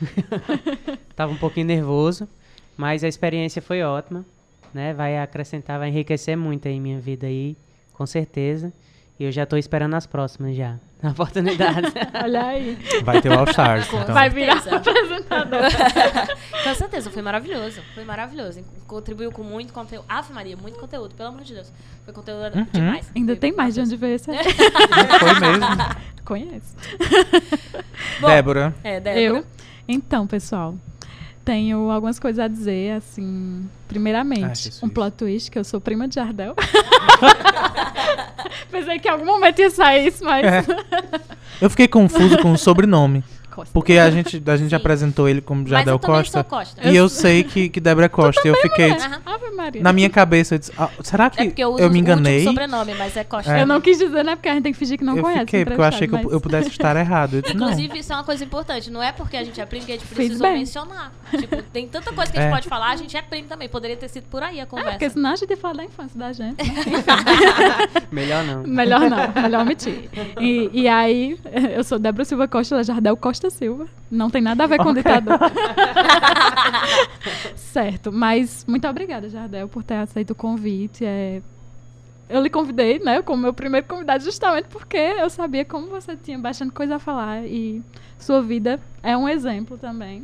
Tava 1.15 1.31
um 1.31 1.37
pouquinho 1.37 1.67
nervoso, 1.67 2.27
mas 2.75 3.03
a 3.03 3.07
experiência 3.07 3.61
foi 3.61 3.83
ótima, 3.83 4.25
né? 4.75 4.93
Vai 4.93 5.17
acrescentar, 5.17 5.79
vai 5.79 5.87
enriquecer 5.87 6.37
muito 6.37 6.67
aí 6.67 6.79
minha 6.79 6.99
vida 6.99 7.25
aí, 7.27 7.55
com 7.93 8.05
certeza. 8.05 8.71
E 9.17 9.23
eu 9.23 9.31
já 9.31 9.45
tô 9.45 9.55
esperando 9.55 9.93
as 9.93 10.05
próximas 10.05 10.57
já. 10.57 10.75
A 11.01 11.09
oportunidade. 11.09 11.87
Olha 12.21 12.45
aí. 12.47 12.77
Vai 13.03 13.21
ter 13.21 13.29
o 13.31 13.39
All 13.39 13.45
Stars. 13.47 13.87
Com 13.87 14.01
Então. 14.01 14.13
Vai 14.13 14.29
virar 14.29 14.57
apresentador. 14.57 15.61
Com 16.63 16.75
certeza, 16.75 17.11
foi 17.11 17.21
maravilhoso. 17.21 17.79
Foi 17.93 18.03
maravilhoso. 18.03 18.61
Contribuiu 18.87 19.31
com 19.31 19.43
muito 19.43 19.71
conteúdo. 19.71 20.03
Ave 20.09 20.33
Maria, 20.33 20.57
muito 20.57 20.79
conteúdo, 20.79 21.13
pelo 21.15 21.29
amor 21.29 21.43
de 21.43 21.53
Deus. 21.53 21.71
Foi 22.03 22.13
conteúdo 22.13 22.57
Uhum. 22.57 22.65
demais. 22.73 23.11
Ainda 23.15 23.33
Foi 23.33 23.39
tem 23.39 23.53
mais 23.53 23.75
de 23.75 23.81
onde 23.81 23.95
veio 23.95 24.15
esse. 24.15 24.25
Foi 24.25 25.39
mesmo. 25.39 25.65
Conhece. 26.25 26.75
Bom, 28.19 28.27
Débora. 28.27 28.73
É, 28.83 28.99
Débora. 28.99 29.21
Eu? 29.21 29.45
Então, 29.87 30.25
pessoal, 30.25 30.75
tenho 31.45 31.91
algumas 31.91 32.17
coisas 32.17 32.43
a 32.43 32.47
dizer, 32.47 32.93
assim. 32.93 33.69
Primeiramente, 33.87 34.63
Jesus. 34.63 34.81
um 34.81 34.89
plot 34.89 35.15
twist, 35.15 35.51
que 35.51 35.59
eu 35.59 35.63
sou 35.63 35.79
prima 35.79 36.07
de 36.07 36.15
Jardel. 36.15 36.55
Pensei 38.71 38.99
que 38.99 39.07
em 39.07 39.11
algum 39.11 39.25
momento 39.25 39.59
ia 39.59 39.69
sair 39.69 40.07
isso, 40.07 40.25
mas. 40.25 40.43
É. 40.43 40.65
Eu 41.61 41.69
fiquei 41.69 41.87
confuso 41.87 42.39
com 42.39 42.51
o 42.51 42.57
sobrenome. 42.57 43.23
Costa. 43.55 43.71
Porque 43.73 43.93
a 43.93 44.09
gente, 44.11 44.43
a 44.45 44.57
gente 44.57 44.69
Sim. 44.71 44.75
apresentou 44.75 45.29
ele 45.29 45.41
como 45.41 45.61
Mas 45.61 45.69
Jardel 45.69 45.97
Costa. 45.99 46.43
Costa. 46.43 46.87
E 46.89 46.95
eu 46.95 47.07
sei 47.09 47.43
que, 47.43 47.69
que 47.69 47.79
Débora 47.79 48.05
é 48.07 48.09
Costa. 48.09 48.41
E 48.45 48.49
eu 48.51 48.55
fiquei. 48.61 48.93
Maria. 49.55 49.81
Na 49.81 49.93
minha 49.93 50.09
cabeça, 50.09 50.55
eu 50.55 50.59
disse, 50.59 50.71
ah, 50.77 50.89
será 51.01 51.29
que 51.29 51.39
É 51.41 51.45
porque 51.45 51.63
eu 51.63 51.69
uso 51.69 51.81
eu 51.81 51.89
me 51.89 51.97
enganei? 51.99 52.43
sobrenome, 52.43 52.93
mas 52.95 53.15
é 53.15 53.23
Costa. 53.23 53.55
É. 53.57 53.61
Eu 53.61 53.65
não 53.65 53.79
quis 53.79 53.97
dizer, 53.97 54.23
né? 54.23 54.35
Porque 54.35 54.49
a 54.49 54.53
gente 54.53 54.63
tem 54.63 54.73
que 54.73 54.77
fingir 54.77 54.97
que 54.97 55.03
não 55.05 55.15
eu 55.15 55.23
conhece. 55.23 55.39
fiquei, 55.45 55.63
porque 55.63 55.79
eu 55.79 55.85
achei 55.85 56.07
que 56.09 56.13
eu, 56.13 56.31
eu 56.31 56.41
pudesse 56.41 56.67
estar 56.75 56.93
errado. 56.97 57.41
Disse. 57.41 57.55
Inclusive, 57.55 57.97
isso 57.99 58.11
é 58.11 58.15
uma 58.17 58.25
coisa 58.25 58.43
importante. 58.43 58.91
Não 58.91 59.01
é 59.01 59.13
porque 59.13 59.37
a 59.37 59.43
gente 59.45 59.59
é 59.61 59.65
primo 59.65 59.85
que 59.85 59.93
a 59.93 59.95
gente 59.95 60.07
precisou 60.07 60.51
mencionar. 60.51 61.13
Tipo, 61.31 61.61
tem 61.63 61.87
tanta 61.87 62.11
coisa 62.11 62.29
que 62.31 62.37
a 62.37 62.41
gente 62.41 62.49
É. 62.49 62.53
pode 62.53 62.67
falar, 62.67 62.91
a 62.91 62.95
gente 62.97 63.15
é 63.15 63.21
primo 63.21 63.47
também. 63.47 63.69
Poderia 63.69 63.95
ter 63.95 64.09
sido 64.09 64.25
por 64.25 64.43
aí 64.43 64.59
a 64.59 64.63
É, 64.63 64.65
conversa. 64.65 64.91
porque 64.91 65.09
senão 65.09 65.31
a 65.31 65.35
gente 65.37 65.49
ia 65.49 65.57
falar 65.57 65.75
da 65.75 65.85
infância 65.85 66.19
da 66.19 66.33
gente. 66.33 66.57
né? 66.61 66.73
Melhor 68.11 68.43
não. 68.43 68.63
Melhor 68.63 69.09
não, 69.09 69.41
melhor 69.41 69.61
omitir. 69.61 70.09
E, 70.39 70.69
e 70.73 70.87
aí, 70.87 71.37
eu 71.75 71.83
sou 71.83 71.97
Débora 71.97 72.25
Silva 72.25 72.47
Costa, 72.47 72.75
ela 72.75 72.81
é 72.81 72.83
Jardel 72.83 73.15
Costa 73.17 73.44
Silva. 73.49 73.87
Não 74.09 74.29
tem 74.29 74.41
nada 74.41 74.63
a 74.63 74.67
ver 74.67 74.77
com 74.77 74.89
o 74.89 74.93
ditador. 74.93 75.39
certo, 77.55 78.11
mas 78.11 78.65
muito 78.67 78.87
obrigada, 78.87 79.29
Jardel, 79.29 79.67
por 79.67 79.83
ter 79.83 79.95
aceito 79.95 80.31
o 80.31 80.35
convite. 80.35 81.05
É, 81.05 81.41
eu 82.29 82.41
lhe 82.41 82.49
convidei, 82.49 82.99
né, 82.99 83.21
como 83.21 83.43
meu 83.43 83.53
primeiro 83.53 83.87
convidado, 83.87 84.23
justamente 84.23 84.67
porque 84.67 84.97
eu 84.97 85.29
sabia 85.29 85.63
como 85.65 85.87
você 85.87 86.15
tinha 86.15 86.39
bastante 86.39 86.71
coisa 86.71 86.95
a 86.95 86.99
falar 86.99 87.45
e 87.45 87.81
sua 88.17 88.41
vida 88.41 88.79
é 89.03 89.15
um 89.15 89.27
exemplo 89.27 89.77
também. 89.77 90.23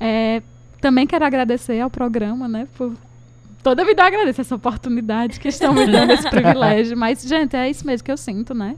É, 0.00 0.42
também 0.80 1.06
quero 1.06 1.24
agradecer 1.24 1.80
ao 1.80 1.90
programa, 1.90 2.48
né, 2.48 2.66
por 2.76 2.94
toda 3.62 3.82
a 3.82 3.84
vida 3.84 4.02
eu 4.02 4.06
agradeço 4.06 4.40
essa 4.40 4.54
oportunidade 4.54 5.38
que 5.38 5.48
estão 5.48 5.74
me 5.74 5.86
dando 5.86 6.12
esse 6.12 6.28
privilégio. 6.30 6.96
Mas, 6.96 7.22
gente, 7.22 7.56
é 7.56 7.68
isso 7.68 7.86
mesmo 7.86 8.04
que 8.04 8.12
eu 8.12 8.16
sinto, 8.16 8.54
né? 8.54 8.76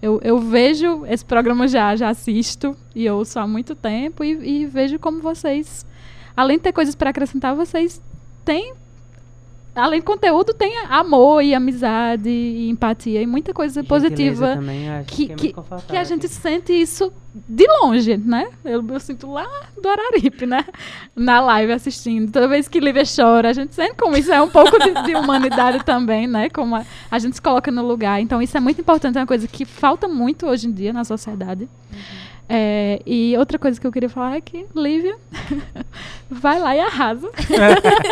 Eu, 0.00 0.20
eu 0.22 0.38
vejo 0.38 1.04
esse 1.06 1.24
programa 1.24 1.66
já, 1.66 1.94
já 1.96 2.08
assisto 2.08 2.76
e 2.94 3.08
ouço 3.10 3.38
há 3.38 3.46
muito 3.46 3.74
tempo 3.74 4.22
e, 4.22 4.62
e 4.62 4.66
vejo 4.66 4.98
como 4.98 5.20
vocês, 5.20 5.84
além 6.36 6.56
de 6.56 6.64
ter 6.64 6.72
coisas 6.72 6.94
para 6.94 7.10
acrescentar, 7.10 7.54
vocês 7.56 8.00
têm, 8.44 8.74
além 9.78 10.00
de 10.00 10.06
conteúdo, 10.06 10.52
tem 10.54 10.76
amor 10.88 11.42
e 11.42 11.54
amizade 11.54 12.28
e 12.28 12.68
empatia 12.68 13.22
e 13.22 13.26
muita 13.26 13.52
coisa 13.54 13.80
Gentileza 13.82 14.06
positiva 14.08 14.54
Também, 14.56 14.86
eu 14.86 14.92
acho 14.94 15.08
que- 15.08 15.26
que, 15.28 15.54
é 15.54 15.56
que- 15.88 15.96
a 15.96 16.04
gente 16.04 16.28
sente 16.28 16.72
isso 16.72 17.12
de 17.48 17.66
longe, 17.82 18.16
né? 18.16 18.48
Eu, 18.64 18.84
eu 18.88 18.98
sinto 19.00 19.30
lá 19.30 19.46
do 19.80 19.88
Araripe, 19.88 20.44
né? 20.46 20.64
Na 21.14 21.40
live 21.40 21.72
assistindo. 21.72 22.32
Toda 22.32 22.48
vez 22.48 22.66
que 22.66 22.80
Lívia 22.80 23.04
chora, 23.04 23.50
a 23.50 23.52
gente 23.52 23.74
sente 23.74 23.94
como 23.94 24.16
isso 24.16 24.32
é 24.32 24.40
um 24.42 24.48
pouco 24.48 24.76
de, 24.78 24.92
de 25.04 25.14
humanidade 25.14 25.84
também, 25.84 26.26
né? 26.26 26.48
Como 26.50 26.74
a, 26.74 26.84
a 27.10 27.18
gente 27.18 27.36
se 27.36 27.42
coloca 27.42 27.70
no 27.70 27.86
lugar. 27.86 28.20
Então, 28.20 28.42
isso 28.42 28.56
é 28.56 28.60
muito 28.60 28.80
importante, 28.80 29.18
é 29.18 29.20
uma 29.20 29.26
coisa 29.26 29.46
que 29.46 29.64
falta 29.64 30.08
muito 30.08 30.46
hoje 30.46 30.66
em 30.66 30.72
dia 30.72 30.92
na 30.92 31.04
sociedade. 31.04 31.68
É, 32.50 33.02
e 33.04 33.36
outra 33.36 33.58
coisa 33.58 33.78
que 33.78 33.86
eu 33.86 33.92
queria 33.92 34.08
falar 34.08 34.36
é 34.36 34.40
que 34.40 34.64
Lívia 34.74 35.16
vai 36.30 36.58
lá 36.58 36.74
e 36.74 36.80
arrasa. 36.80 37.28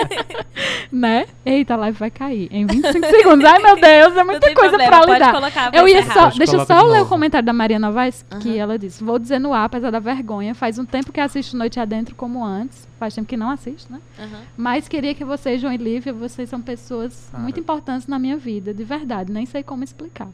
né? 0.92 1.26
Eita, 1.44 1.72
a 1.72 1.76
live 1.78 1.98
vai 1.98 2.10
cair 2.10 2.48
em 2.50 2.66
25 2.66 3.06
segundos. 3.06 3.44
Ai, 3.46 3.58
meu 3.62 3.76
Deus, 3.76 4.14
é 4.14 4.24
muita 4.24 4.54
coisa 4.54 4.76
problema, 4.76 5.02
pra 5.04 5.14
lidar. 5.14 5.32
colocar 5.32 5.74
Eu 5.74 5.88
ia 5.88 6.02
só, 6.04 6.30
que 6.30 6.38
deixa 6.38 6.56
eu 6.56 6.66
só 6.66 6.82
de 6.82 6.90
ler 6.90 7.02
o 7.02 7.06
comentário 7.06 7.46
da 7.46 7.52
Maria 7.52 7.78
Novaes, 7.78 8.26
que 8.40 8.50
Aham. 8.50 8.58
ela 8.58 8.78
disse: 8.78 9.02
Vou 9.02 9.18
dizer 9.18 9.38
no 9.38 9.54
ar, 9.54 9.64
apesar 9.64 9.90
da 9.90 9.98
vergonha, 10.00 10.54
faz 10.54 10.78
um 10.78 10.84
tempo 10.84 11.10
que 11.12 11.20
assisto 11.20 11.56
Noite 11.56 11.80
Adentro 11.80 12.14
como 12.14 12.44
antes. 12.44 12.86
Faz 12.98 13.14
tempo 13.14 13.28
que 13.28 13.36
não 13.36 13.50
assisto, 13.50 13.90
né? 13.90 14.00
Aham. 14.18 14.40
Mas 14.56 14.86
queria 14.86 15.14
que 15.14 15.24
vocês, 15.24 15.60
João 15.60 15.72
e 15.72 15.76
Lívia, 15.78 16.12
vocês 16.12 16.48
são 16.48 16.60
pessoas 16.60 17.28
Cara. 17.30 17.42
muito 17.42 17.58
importantes 17.58 18.06
na 18.06 18.18
minha 18.18 18.36
vida, 18.36 18.74
de 18.74 18.84
verdade. 18.84 19.32
Nem 19.32 19.46
sei 19.46 19.62
como 19.62 19.82
explicar. 19.82 20.28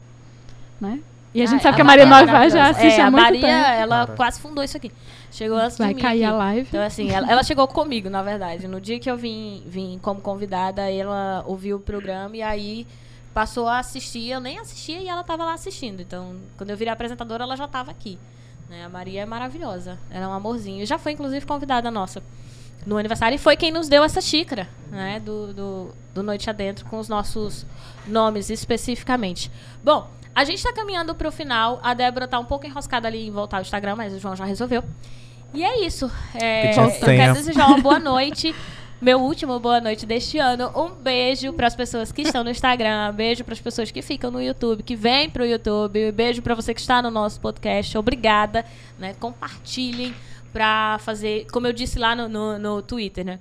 Né? 0.79 0.99
E 1.33 1.41
a 1.41 1.45
gente 1.45 1.55
Ai, 1.57 1.63
sabe 1.63 1.75
que 1.75 1.81
a 1.81 1.85
Maria 1.85 2.03
é 2.03 2.05
Novaes 2.05 2.53
já 2.53 2.69
assiste 2.69 2.99
é, 2.99 3.01
há 3.01 3.07
a 3.07 3.11
muito 3.11 3.23
Maria, 3.23 3.41
tempo. 3.41 3.53
ela 3.81 4.07
quase 4.15 4.39
fundou 4.39 4.63
isso 4.63 4.77
aqui. 4.77 4.91
Chegou 5.31 5.57
antes 5.57 5.77
Vai 5.77 5.89
de 5.89 5.95
mim 5.95 6.01
cair 6.01 6.23
aqui. 6.25 6.33
a 6.33 6.37
live. 6.37 6.67
Então, 6.69 6.83
assim, 6.83 7.09
ela, 7.11 7.31
ela 7.31 7.43
chegou 7.43 7.67
comigo, 7.67 8.07
na 8.09 8.21
verdade. 8.21 8.67
No 8.67 8.79
dia 8.79 8.99
que 8.99 9.09
eu 9.09 9.17
vim, 9.17 9.63
vim 9.65 9.99
como 10.01 10.21
convidada, 10.21 10.91
ela 10.91 11.43
ouviu 11.47 11.77
o 11.77 11.79
programa 11.79 12.37
e 12.37 12.41
aí 12.43 12.85
passou 13.33 13.67
a 13.67 13.79
assistir. 13.79 14.29
Eu 14.29 14.39
nem 14.39 14.59
assistia 14.59 14.99
e 14.99 15.07
ela 15.07 15.21
estava 15.21 15.43
lá 15.43 15.53
assistindo. 15.53 16.01
Então, 16.01 16.35
quando 16.55 16.69
eu 16.69 16.77
virei 16.77 16.93
apresentadora, 16.93 17.43
ela 17.43 17.55
já 17.57 17.65
estava 17.65 17.89
aqui. 17.89 18.19
né? 18.69 18.85
A 18.85 18.89
Maria 18.89 19.21
é 19.21 19.25
maravilhosa. 19.25 19.97
Ela 20.11 20.25
é 20.25 20.27
um 20.27 20.33
amorzinho. 20.33 20.85
Já 20.85 20.99
foi, 20.99 21.13
inclusive, 21.13 21.43
convidada 21.47 21.89
nossa 21.89 22.21
no 22.85 22.97
aniversário 22.97 23.35
e 23.35 23.39
foi 23.39 23.55
quem 23.55 23.71
nos 23.71 23.87
deu 23.87 24.03
essa 24.03 24.19
xícara, 24.21 24.67
né? 24.91 25.19
Do, 25.19 25.53
do, 25.53 25.87
do 26.13 26.21
Noite 26.21 26.47
Adentro, 26.49 26.85
com 26.85 26.99
os 26.99 27.07
nossos 27.09 27.65
nomes 28.05 28.49
especificamente. 28.49 29.49
Bom, 29.83 30.09
a 30.35 30.43
gente 30.43 30.57
está 30.57 30.73
caminhando 30.73 31.13
para 31.13 31.27
o 31.27 31.31
final. 31.31 31.79
A 31.83 31.93
Débora 31.93 32.27
tá 32.27 32.39
um 32.39 32.45
pouco 32.45 32.65
enroscada 32.65 33.07
ali 33.07 33.27
em 33.27 33.31
voltar 33.31 33.57
ao 33.57 33.61
Instagram, 33.61 33.95
mas 33.95 34.13
o 34.13 34.19
João 34.19 34.35
já 34.35 34.45
resolveu. 34.45 34.83
E 35.53 35.63
é 35.63 35.85
isso. 35.85 36.11
É, 36.33 36.73
Que 36.73 36.79
eu 36.79 37.15
quero 37.15 37.33
desejar 37.33 37.67
uma 37.67 37.77
boa 37.77 37.99
noite. 37.99 38.55
Meu 38.99 39.19
último 39.19 39.59
boa 39.59 39.81
noite 39.81 40.05
deste 40.05 40.37
ano. 40.39 40.71
Um 40.75 40.89
beijo 40.89 41.51
para 41.53 41.67
as 41.67 41.75
pessoas 41.75 42.11
que 42.11 42.21
estão 42.21 42.43
no 42.43 42.49
Instagram. 42.49 43.13
Beijo 43.13 43.43
para 43.43 43.53
as 43.53 43.59
pessoas 43.59 43.91
que 43.91 44.01
ficam 44.01 44.31
no 44.31 44.41
YouTube, 44.41 44.81
que 44.81 44.95
vêm 44.95 45.29
para 45.29 45.43
o 45.43 45.45
YouTube. 45.45 46.11
Beijo 46.11 46.41
para 46.41 46.55
você 46.55 46.73
que 46.73 46.79
está 46.79 47.01
no 47.01 47.11
nosso 47.11 47.39
podcast. 47.39 47.97
Obrigada. 47.97 48.65
Né? 48.97 49.13
Compartilhem 49.19 50.15
para 50.51 50.97
fazer, 50.99 51.45
como 51.51 51.67
eu 51.67 51.73
disse 51.73 51.99
lá 51.99 52.15
no, 52.15 52.29
no, 52.29 52.57
no 52.57 52.81
Twitter, 52.81 53.25
né? 53.25 53.39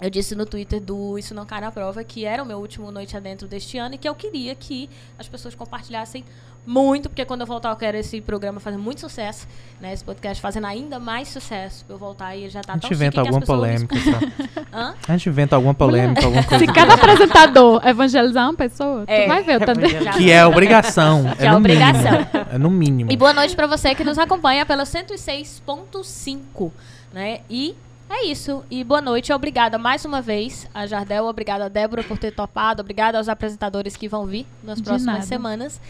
Eu 0.00 0.10
disse 0.10 0.34
no 0.34 0.46
Twitter 0.46 0.80
do 0.80 1.18
Isso 1.18 1.34
Não 1.34 1.44
Cai 1.44 1.60
na 1.60 1.70
Prova 1.72 2.04
que 2.04 2.24
era 2.24 2.42
o 2.42 2.46
meu 2.46 2.58
último 2.58 2.90
Noite 2.90 3.16
Adentro 3.16 3.48
deste 3.48 3.78
ano 3.78 3.94
e 3.94 3.98
que 3.98 4.08
eu 4.08 4.14
queria 4.14 4.54
que 4.54 4.88
as 5.18 5.28
pessoas 5.28 5.54
compartilhassem 5.54 6.24
muito, 6.66 7.08
porque 7.08 7.24
quando 7.24 7.40
eu 7.40 7.46
voltar 7.46 7.70
eu 7.70 7.76
quero 7.76 7.96
esse 7.96 8.20
programa 8.20 8.60
fazer 8.60 8.76
muito 8.76 9.00
sucesso, 9.00 9.46
né? 9.80 9.90
Esse 9.94 10.04
podcast 10.04 10.38
fazendo 10.42 10.66
ainda 10.66 10.98
mais 10.98 11.28
sucesso 11.28 11.82
pra 11.86 11.94
eu 11.94 11.98
voltar 11.98 12.36
e 12.36 12.40
ele 12.42 12.50
já 12.50 12.60
tá 12.60 12.74
A 12.74 12.76
gente 12.76 12.82
tão 12.82 12.92
inventa 12.92 13.20
alguma 13.22 13.40
polêmica? 13.40 13.96
Hã? 14.70 14.94
A 15.08 15.12
gente 15.12 15.30
inventa 15.30 15.56
alguma 15.56 15.72
polêmica, 15.72 16.26
alguma 16.26 16.44
coisa. 16.44 16.66
Se 16.66 16.70
cada 16.70 16.92
apresentador 16.92 17.80
evangelizar 17.86 18.44
uma 18.44 18.54
pessoa, 18.54 19.04
É. 19.06 19.22
tu 19.22 19.28
vai 19.28 19.42
ver 19.42 19.62
o 19.62 19.64
tanto 19.64 19.80
de... 19.80 20.04
Já- 20.04 20.12
Que 20.18 20.30
é 20.30 20.44
obrigação. 20.44 21.24
Que 21.38 21.42
é 21.42 21.46
é 21.46 21.50
no 21.50 21.56
obrigação. 21.56 22.10
Mínimo, 22.12 22.46
é 22.52 22.58
no 22.58 22.70
mínimo. 22.70 23.12
E 23.12 23.16
boa 23.16 23.32
noite 23.32 23.56
pra 23.56 23.66
você 23.66 23.94
que 23.94 24.04
nos 24.04 24.18
acompanha 24.18 24.66
pela 24.66 24.84
106.5, 24.84 26.70
né? 27.14 27.40
E 27.48 27.74
é 28.10 28.26
isso. 28.26 28.64
E 28.70 28.82
boa 28.84 29.00
noite. 29.00 29.32
Obrigada 29.32 29.78
mais 29.78 30.04
uma 30.04 30.20
vez 30.20 30.68
a 30.74 30.86
Jardel, 30.86 31.24
obrigada 31.26 31.66
a 31.66 31.68
Débora 31.68 32.02
por 32.02 32.18
ter 32.18 32.30
topado, 32.32 32.80
obrigada 32.82 33.18
aos 33.18 33.28
apresentadores 33.28 33.96
que 33.96 34.08
vão 34.08 34.26
vir 34.26 34.46
nas 34.62 34.80
próximas 34.80 35.24
semanas. 35.26 35.80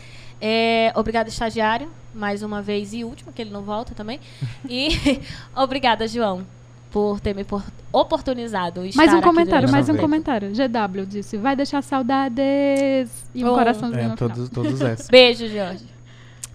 É, 0.41 0.93
obrigada, 0.95 1.29
estagiário, 1.29 1.89
mais 2.15 2.43
uma 2.43 2.63
vez 2.63 2.93
e 2.93 3.03
última, 3.05 3.33
que 3.33 3.43
ele 3.43 3.51
não 3.51 3.63
volta 3.63 3.95
também. 3.95 4.21
E 4.69 5.21
obrigada, 5.57 6.07
João, 6.07 6.47
por 6.93 7.19
ter 7.21 7.35
me 7.35 7.43
por- 7.45 7.65
oportunizado 7.93 8.85
estar 8.87 9.05
Mais 9.05 9.13
um 9.15 9.21
comentário, 9.21 9.71
mais 9.71 9.89
um 9.89 9.97
comentário. 9.97 10.51
GW 10.53 11.07
disse, 11.07 11.37
vai 11.37 11.57
deixar 11.57 11.83
saudades. 11.83 13.11
E 13.35 13.45
um 13.45 13.49
Oh. 13.51 13.55
coraçãozinho 13.55 14.01
É, 14.01 14.09
no 14.09 14.17
final. 14.17 14.31
todos, 14.31 14.49
todos 14.49 14.81
esses. 14.83 15.09
Beijo, 15.09 15.49
Jorge. 15.49 15.85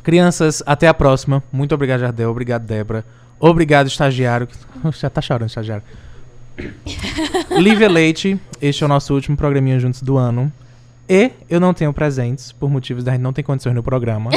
Crianças, 0.01 0.61
até 0.65 0.87
a 0.87 0.93
próxima. 0.93 1.41
Muito 1.51 1.73
obrigado, 1.75 2.01
Jardel. 2.01 2.29
Obrigado, 2.29 2.63
Débora. 2.65 3.05
Obrigado, 3.39 3.87
estagiário. 3.87 4.47
Já 4.91 5.09
tá 5.09 5.21
chorando, 5.21 5.49
estagiário. 5.49 5.83
Lívia 7.57 7.89
Leite, 7.89 8.39
este 8.61 8.83
é 8.83 8.85
o 8.85 8.89
nosso 8.89 9.13
último 9.13 9.35
programinha 9.35 9.79
juntos 9.79 10.01
do 10.01 10.17
ano. 10.17 10.51
E 11.09 11.31
eu 11.49 11.59
não 11.59 11.73
tenho 11.73 11.91
presentes, 11.93 12.51
por 12.51 12.69
motivos 12.69 13.03
da 13.03 13.11
gente 13.11 13.21
não 13.21 13.33
ter 13.33 13.43
condições 13.43 13.75
no 13.75 13.83
programa. 13.83 14.29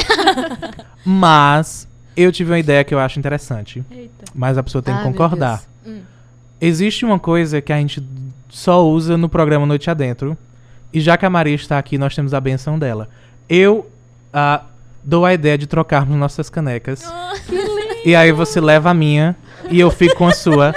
Mas 1.05 1.87
eu 2.15 2.31
tive 2.31 2.51
uma 2.51 2.59
ideia 2.59 2.83
que 2.83 2.93
eu 2.93 2.99
acho 2.99 3.19
interessante. 3.19 3.83
Eita. 3.89 4.25
Mas 4.33 4.57
a 4.57 4.63
pessoa 4.63 4.81
tem 4.81 4.93
que 4.93 4.99
Ah, 4.99 5.03
meu 5.03 5.11
concordar. 5.11 5.63
Hum. 5.85 6.01
Existe 6.59 7.05
uma 7.05 7.19
coisa 7.19 7.61
que 7.61 7.71
a 7.71 7.77
gente 7.77 8.03
só 8.49 8.85
usa 8.85 9.17
no 9.17 9.29
programa 9.29 9.65
Noite 9.65 9.89
Adentro. 9.89 10.37
E 10.91 10.99
já 10.99 11.15
que 11.17 11.25
a 11.25 11.29
Maria 11.29 11.55
está 11.55 11.77
aqui, 11.77 11.97
nós 11.97 12.15
temos 12.15 12.33
a 12.33 12.41
benção 12.41 12.79
dela. 12.79 13.07
Eu 13.47 13.89
ah, 14.33 14.63
dou 15.03 15.25
a 15.25 15.33
ideia 15.33 15.57
de 15.57 15.67
trocarmos 15.67 16.17
nossas 16.17 16.49
canecas. 16.49 17.03
E 18.07 18.15
aí 18.15 18.31
você 18.31 18.61
leva 18.61 18.89
a 18.89 18.93
minha 18.93 19.35
e 19.69 19.81
eu 19.81 19.91
fico 19.91 20.15
com 20.15 20.27
a 20.27 20.31
sua. 20.31 20.73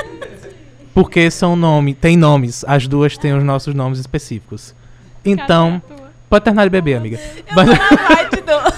Porque 0.93 1.31
são 1.31 1.55
nome, 1.55 1.94
tem 1.94 2.16
nomes. 2.16 2.65
As 2.66 2.89
duas 2.89 3.16
têm 3.16 3.32
os 3.32 3.44
nossos 3.44 3.73
nomes 3.73 4.01
específicos. 4.01 4.74
Então, 5.24 5.81
pode 6.28 6.43
terminar 6.44 6.65
de 6.65 6.70
beber, 6.70 6.97
amiga. 6.97 7.20
Dou. 7.55 7.70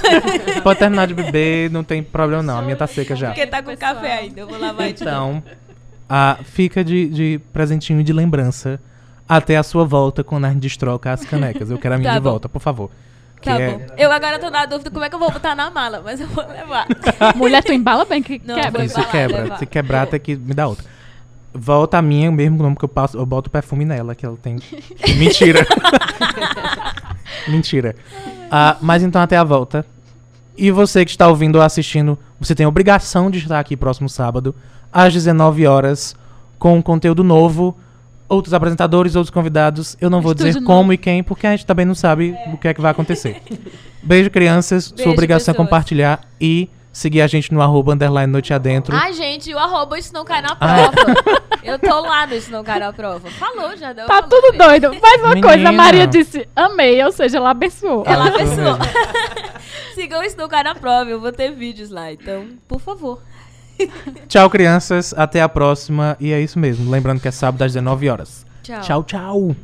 pode 0.62 0.78
terminar 0.78 1.06
de 1.06 1.14
beber, 1.14 1.70
não 1.70 1.82
tem 1.82 2.02
problema 2.02 2.42
não. 2.42 2.58
A 2.58 2.60
minha 2.60 2.76
tá 2.76 2.86
seca 2.86 3.16
já. 3.16 3.28
Porque 3.28 3.46
tá 3.46 3.62
com 3.62 3.74
café 3.74 4.18
ainda. 4.18 4.42
Eu 4.42 4.46
vou 4.46 4.58
lavar. 4.58 4.86
Então, 4.86 5.42
fica 6.44 6.84
de, 6.84 7.08
de 7.08 7.40
presentinho 7.54 8.04
de 8.04 8.12
lembrança 8.12 8.78
até 9.26 9.56
a 9.56 9.62
sua 9.62 9.86
volta 9.86 10.22
quando 10.22 10.44
a 10.44 10.50
gente 10.50 10.60
destroca 10.60 11.10
as 11.10 11.24
canecas. 11.24 11.70
Eu 11.70 11.78
quero 11.78 11.94
a 11.94 11.96
minha 11.98 12.10
Tá 12.10 12.18
de 12.18 12.22
bom. 12.22 12.30
volta, 12.32 12.50
por 12.50 12.60
favor. 12.60 12.90
Que 13.43 13.51
Tá 13.51 13.60
é- 13.60 13.70
bom. 13.73 13.81
Eu 13.98 14.10
agora 14.12 14.39
tô 14.39 14.48
na 14.51 14.64
dúvida 14.64 14.89
como 14.90 15.05
é 15.05 15.09
que 15.09 15.14
eu 15.14 15.19
vou 15.19 15.31
botar 15.31 15.55
na 15.56 15.69
mala, 15.69 16.01
mas 16.02 16.20
eu 16.20 16.28
vou 16.28 16.47
levar. 16.47 16.86
Mulher, 17.36 17.62
tu 17.62 17.73
embala 17.73 18.05
bem 18.05 18.23
que 18.23 18.40
Não, 18.44 18.55
quebra. 18.55 18.85
Isso, 18.85 19.05
quebra. 19.09 19.43
levar. 19.43 19.59
Se 19.59 19.66
quebrar, 19.66 20.06
tem 20.06 20.20
que 20.20 20.36
me 20.36 20.55
dar 20.55 20.69
outra. 20.69 20.85
Volta 21.52 21.98
a 21.98 22.02
minha, 22.02 22.31
mesmo 22.31 22.62
nome 22.62 22.77
que 22.77 22.85
eu 22.85 22.89
passo, 22.89 23.19
eu 23.19 23.27
boto 23.27 23.51
perfume 23.51 23.85
nela, 23.85 24.14
que 24.14 24.24
ela 24.24 24.36
tem. 24.40 24.56
Mentira. 25.19 25.66
Mentira. 27.48 27.97
Ah, 28.51 28.77
mas 28.81 29.02
então 29.02 29.20
até 29.20 29.36
a 29.36 29.44
volta. 29.44 29.85
E 30.56 30.70
você 30.70 31.05
que 31.05 31.10
está 31.10 31.28
ouvindo 31.28 31.56
ou 31.56 31.62
assistindo, 31.62 32.19
você 32.39 32.55
tem 32.55 32.64
a 32.64 32.69
obrigação 32.69 33.31
de 33.31 33.39
estar 33.39 33.59
aqui 33.59 33.77
próximo 33.77 34.09
sábado, 34.09 34.55
às 34.93 35.12
19 35.12 35.66
horas, 35.66 36.14
com 36.59 36.77
um 36.77 36.82
conteúdo 36.82 37.24
novo, 37.24 37.77
outros 38.32 38.54
apresentadores, 38.54 39.14
outros 39.16 39.30
convidados. 39.30 39.96
Eu 40.00 40.09
não 40.10 40.20
vou 40.20 40.32
Estúdio 40.32 40.46
dizer 40.52 40.60
novo. 40.60 40.72
como 40.72 40.92
e 40.92 40.96
quem, 40.98 41.22
porque 41.22 41.46
a 41.46 41.50
gente 41.50 41.66
também 41.66 41.84
não 41.86 41.94
sabe 41.94 42.34
o 42.52 42.56
que 42.56 42.68
é 42.68 42.74
que 42.74 42.80
vai 42.80 42.90
acontecer. 42.90 43.40
Beijo, 44.02 44.30
crianças. 44.30 44.88
Beijo, 44.90 45.02
Sua 45.04 45.12
obrigação 45.12 45.52
é 45.52 45.54
pessoas. 45.54 45.66
compartilhar 45.68 46.20
e 46.40 46.68
seguir 46.92 47.20
a 47.22 47.26
gente 47.26 47.52
no 47.54 47.62
arroba 47.62 47.92
underline 47.94 48.30
noite 48.30 48.52
adentro. 48.52 48.94
Ai, 48.96 49.12
gente, 49.12 49.52
o 49.54 49.59
arroba 49.59 49.98
isso 49.98 50.12
não 50.12 50.24
cai 50.24 50.42
na 50.42 50.56
Ah. 50.60 50.90
prova. 50.90 51.42
Eu 51.62 51.78
tô 51.78 52.00
lá 52.00 52.26
no 52.26 52.34
isso 52.34 52.50
não 52.50 52.64
cai 52.64 52.80
na 52.80 52.92
prova. 52.92 53.30
Falou, 53.30 53.76
já 53.76 53.92
deu. 53.92 54.04
Tá 54.06 54.20
tudo 54.22 54.46
filho. 54.48 54.59
doido. 54.59 55.00
Mais 55.00 55.20
uma 55.20 55.28
Menina. 55.28 55.46
coisa, 55.48 55.68
a 55.68 55.72
Maria 55.72 56.06
disse, 56.09 56.48
amei, 56.56 57.02
ou 57.04 57.12
seja, 57.12 57.36
ela 57.38 57.50
abençoou. 57.50 58.02
Ela 58.04 58.24
Ah, 58.24 58.28
abençoou. 58.34 58.56
mesmo. 58.78 58.78
Sigam 59.94 60.22
isso 60.24 60.36
não 60.36 60.48
cai 60.48 60.64
na 60.64 60.74
prova. 60.74 61.09
Eu 61.09 61.20
vou 61.20 61.30
ter 61.30 61.52
vídeos 61.52 61.90
lá. 61.90 62.10
Então, 62.12 62.46
por 62.66 62.80
favor. 62.80 63.20
Tchau, 64.28 64.49
crianças. 64.51 65.15
Até 65.16 65.40
a 65.43 65.49
próxima. 65.49 66.16
E 66.20 66.32
é 66.32 66.40
isso 66.40 66.59
mesmo. 66.59 66.90
Lembrando 66.90 67.20
que 67.20 67.28
é 67.28 67.31
sábado 67.31 67.62
às 67.62 67.73
19 67.73 68.09
horas. 68.09 68.47
Tchau. 68.62 68.81
Tchau, 68.81 69.05
tchau. 69.05 69.57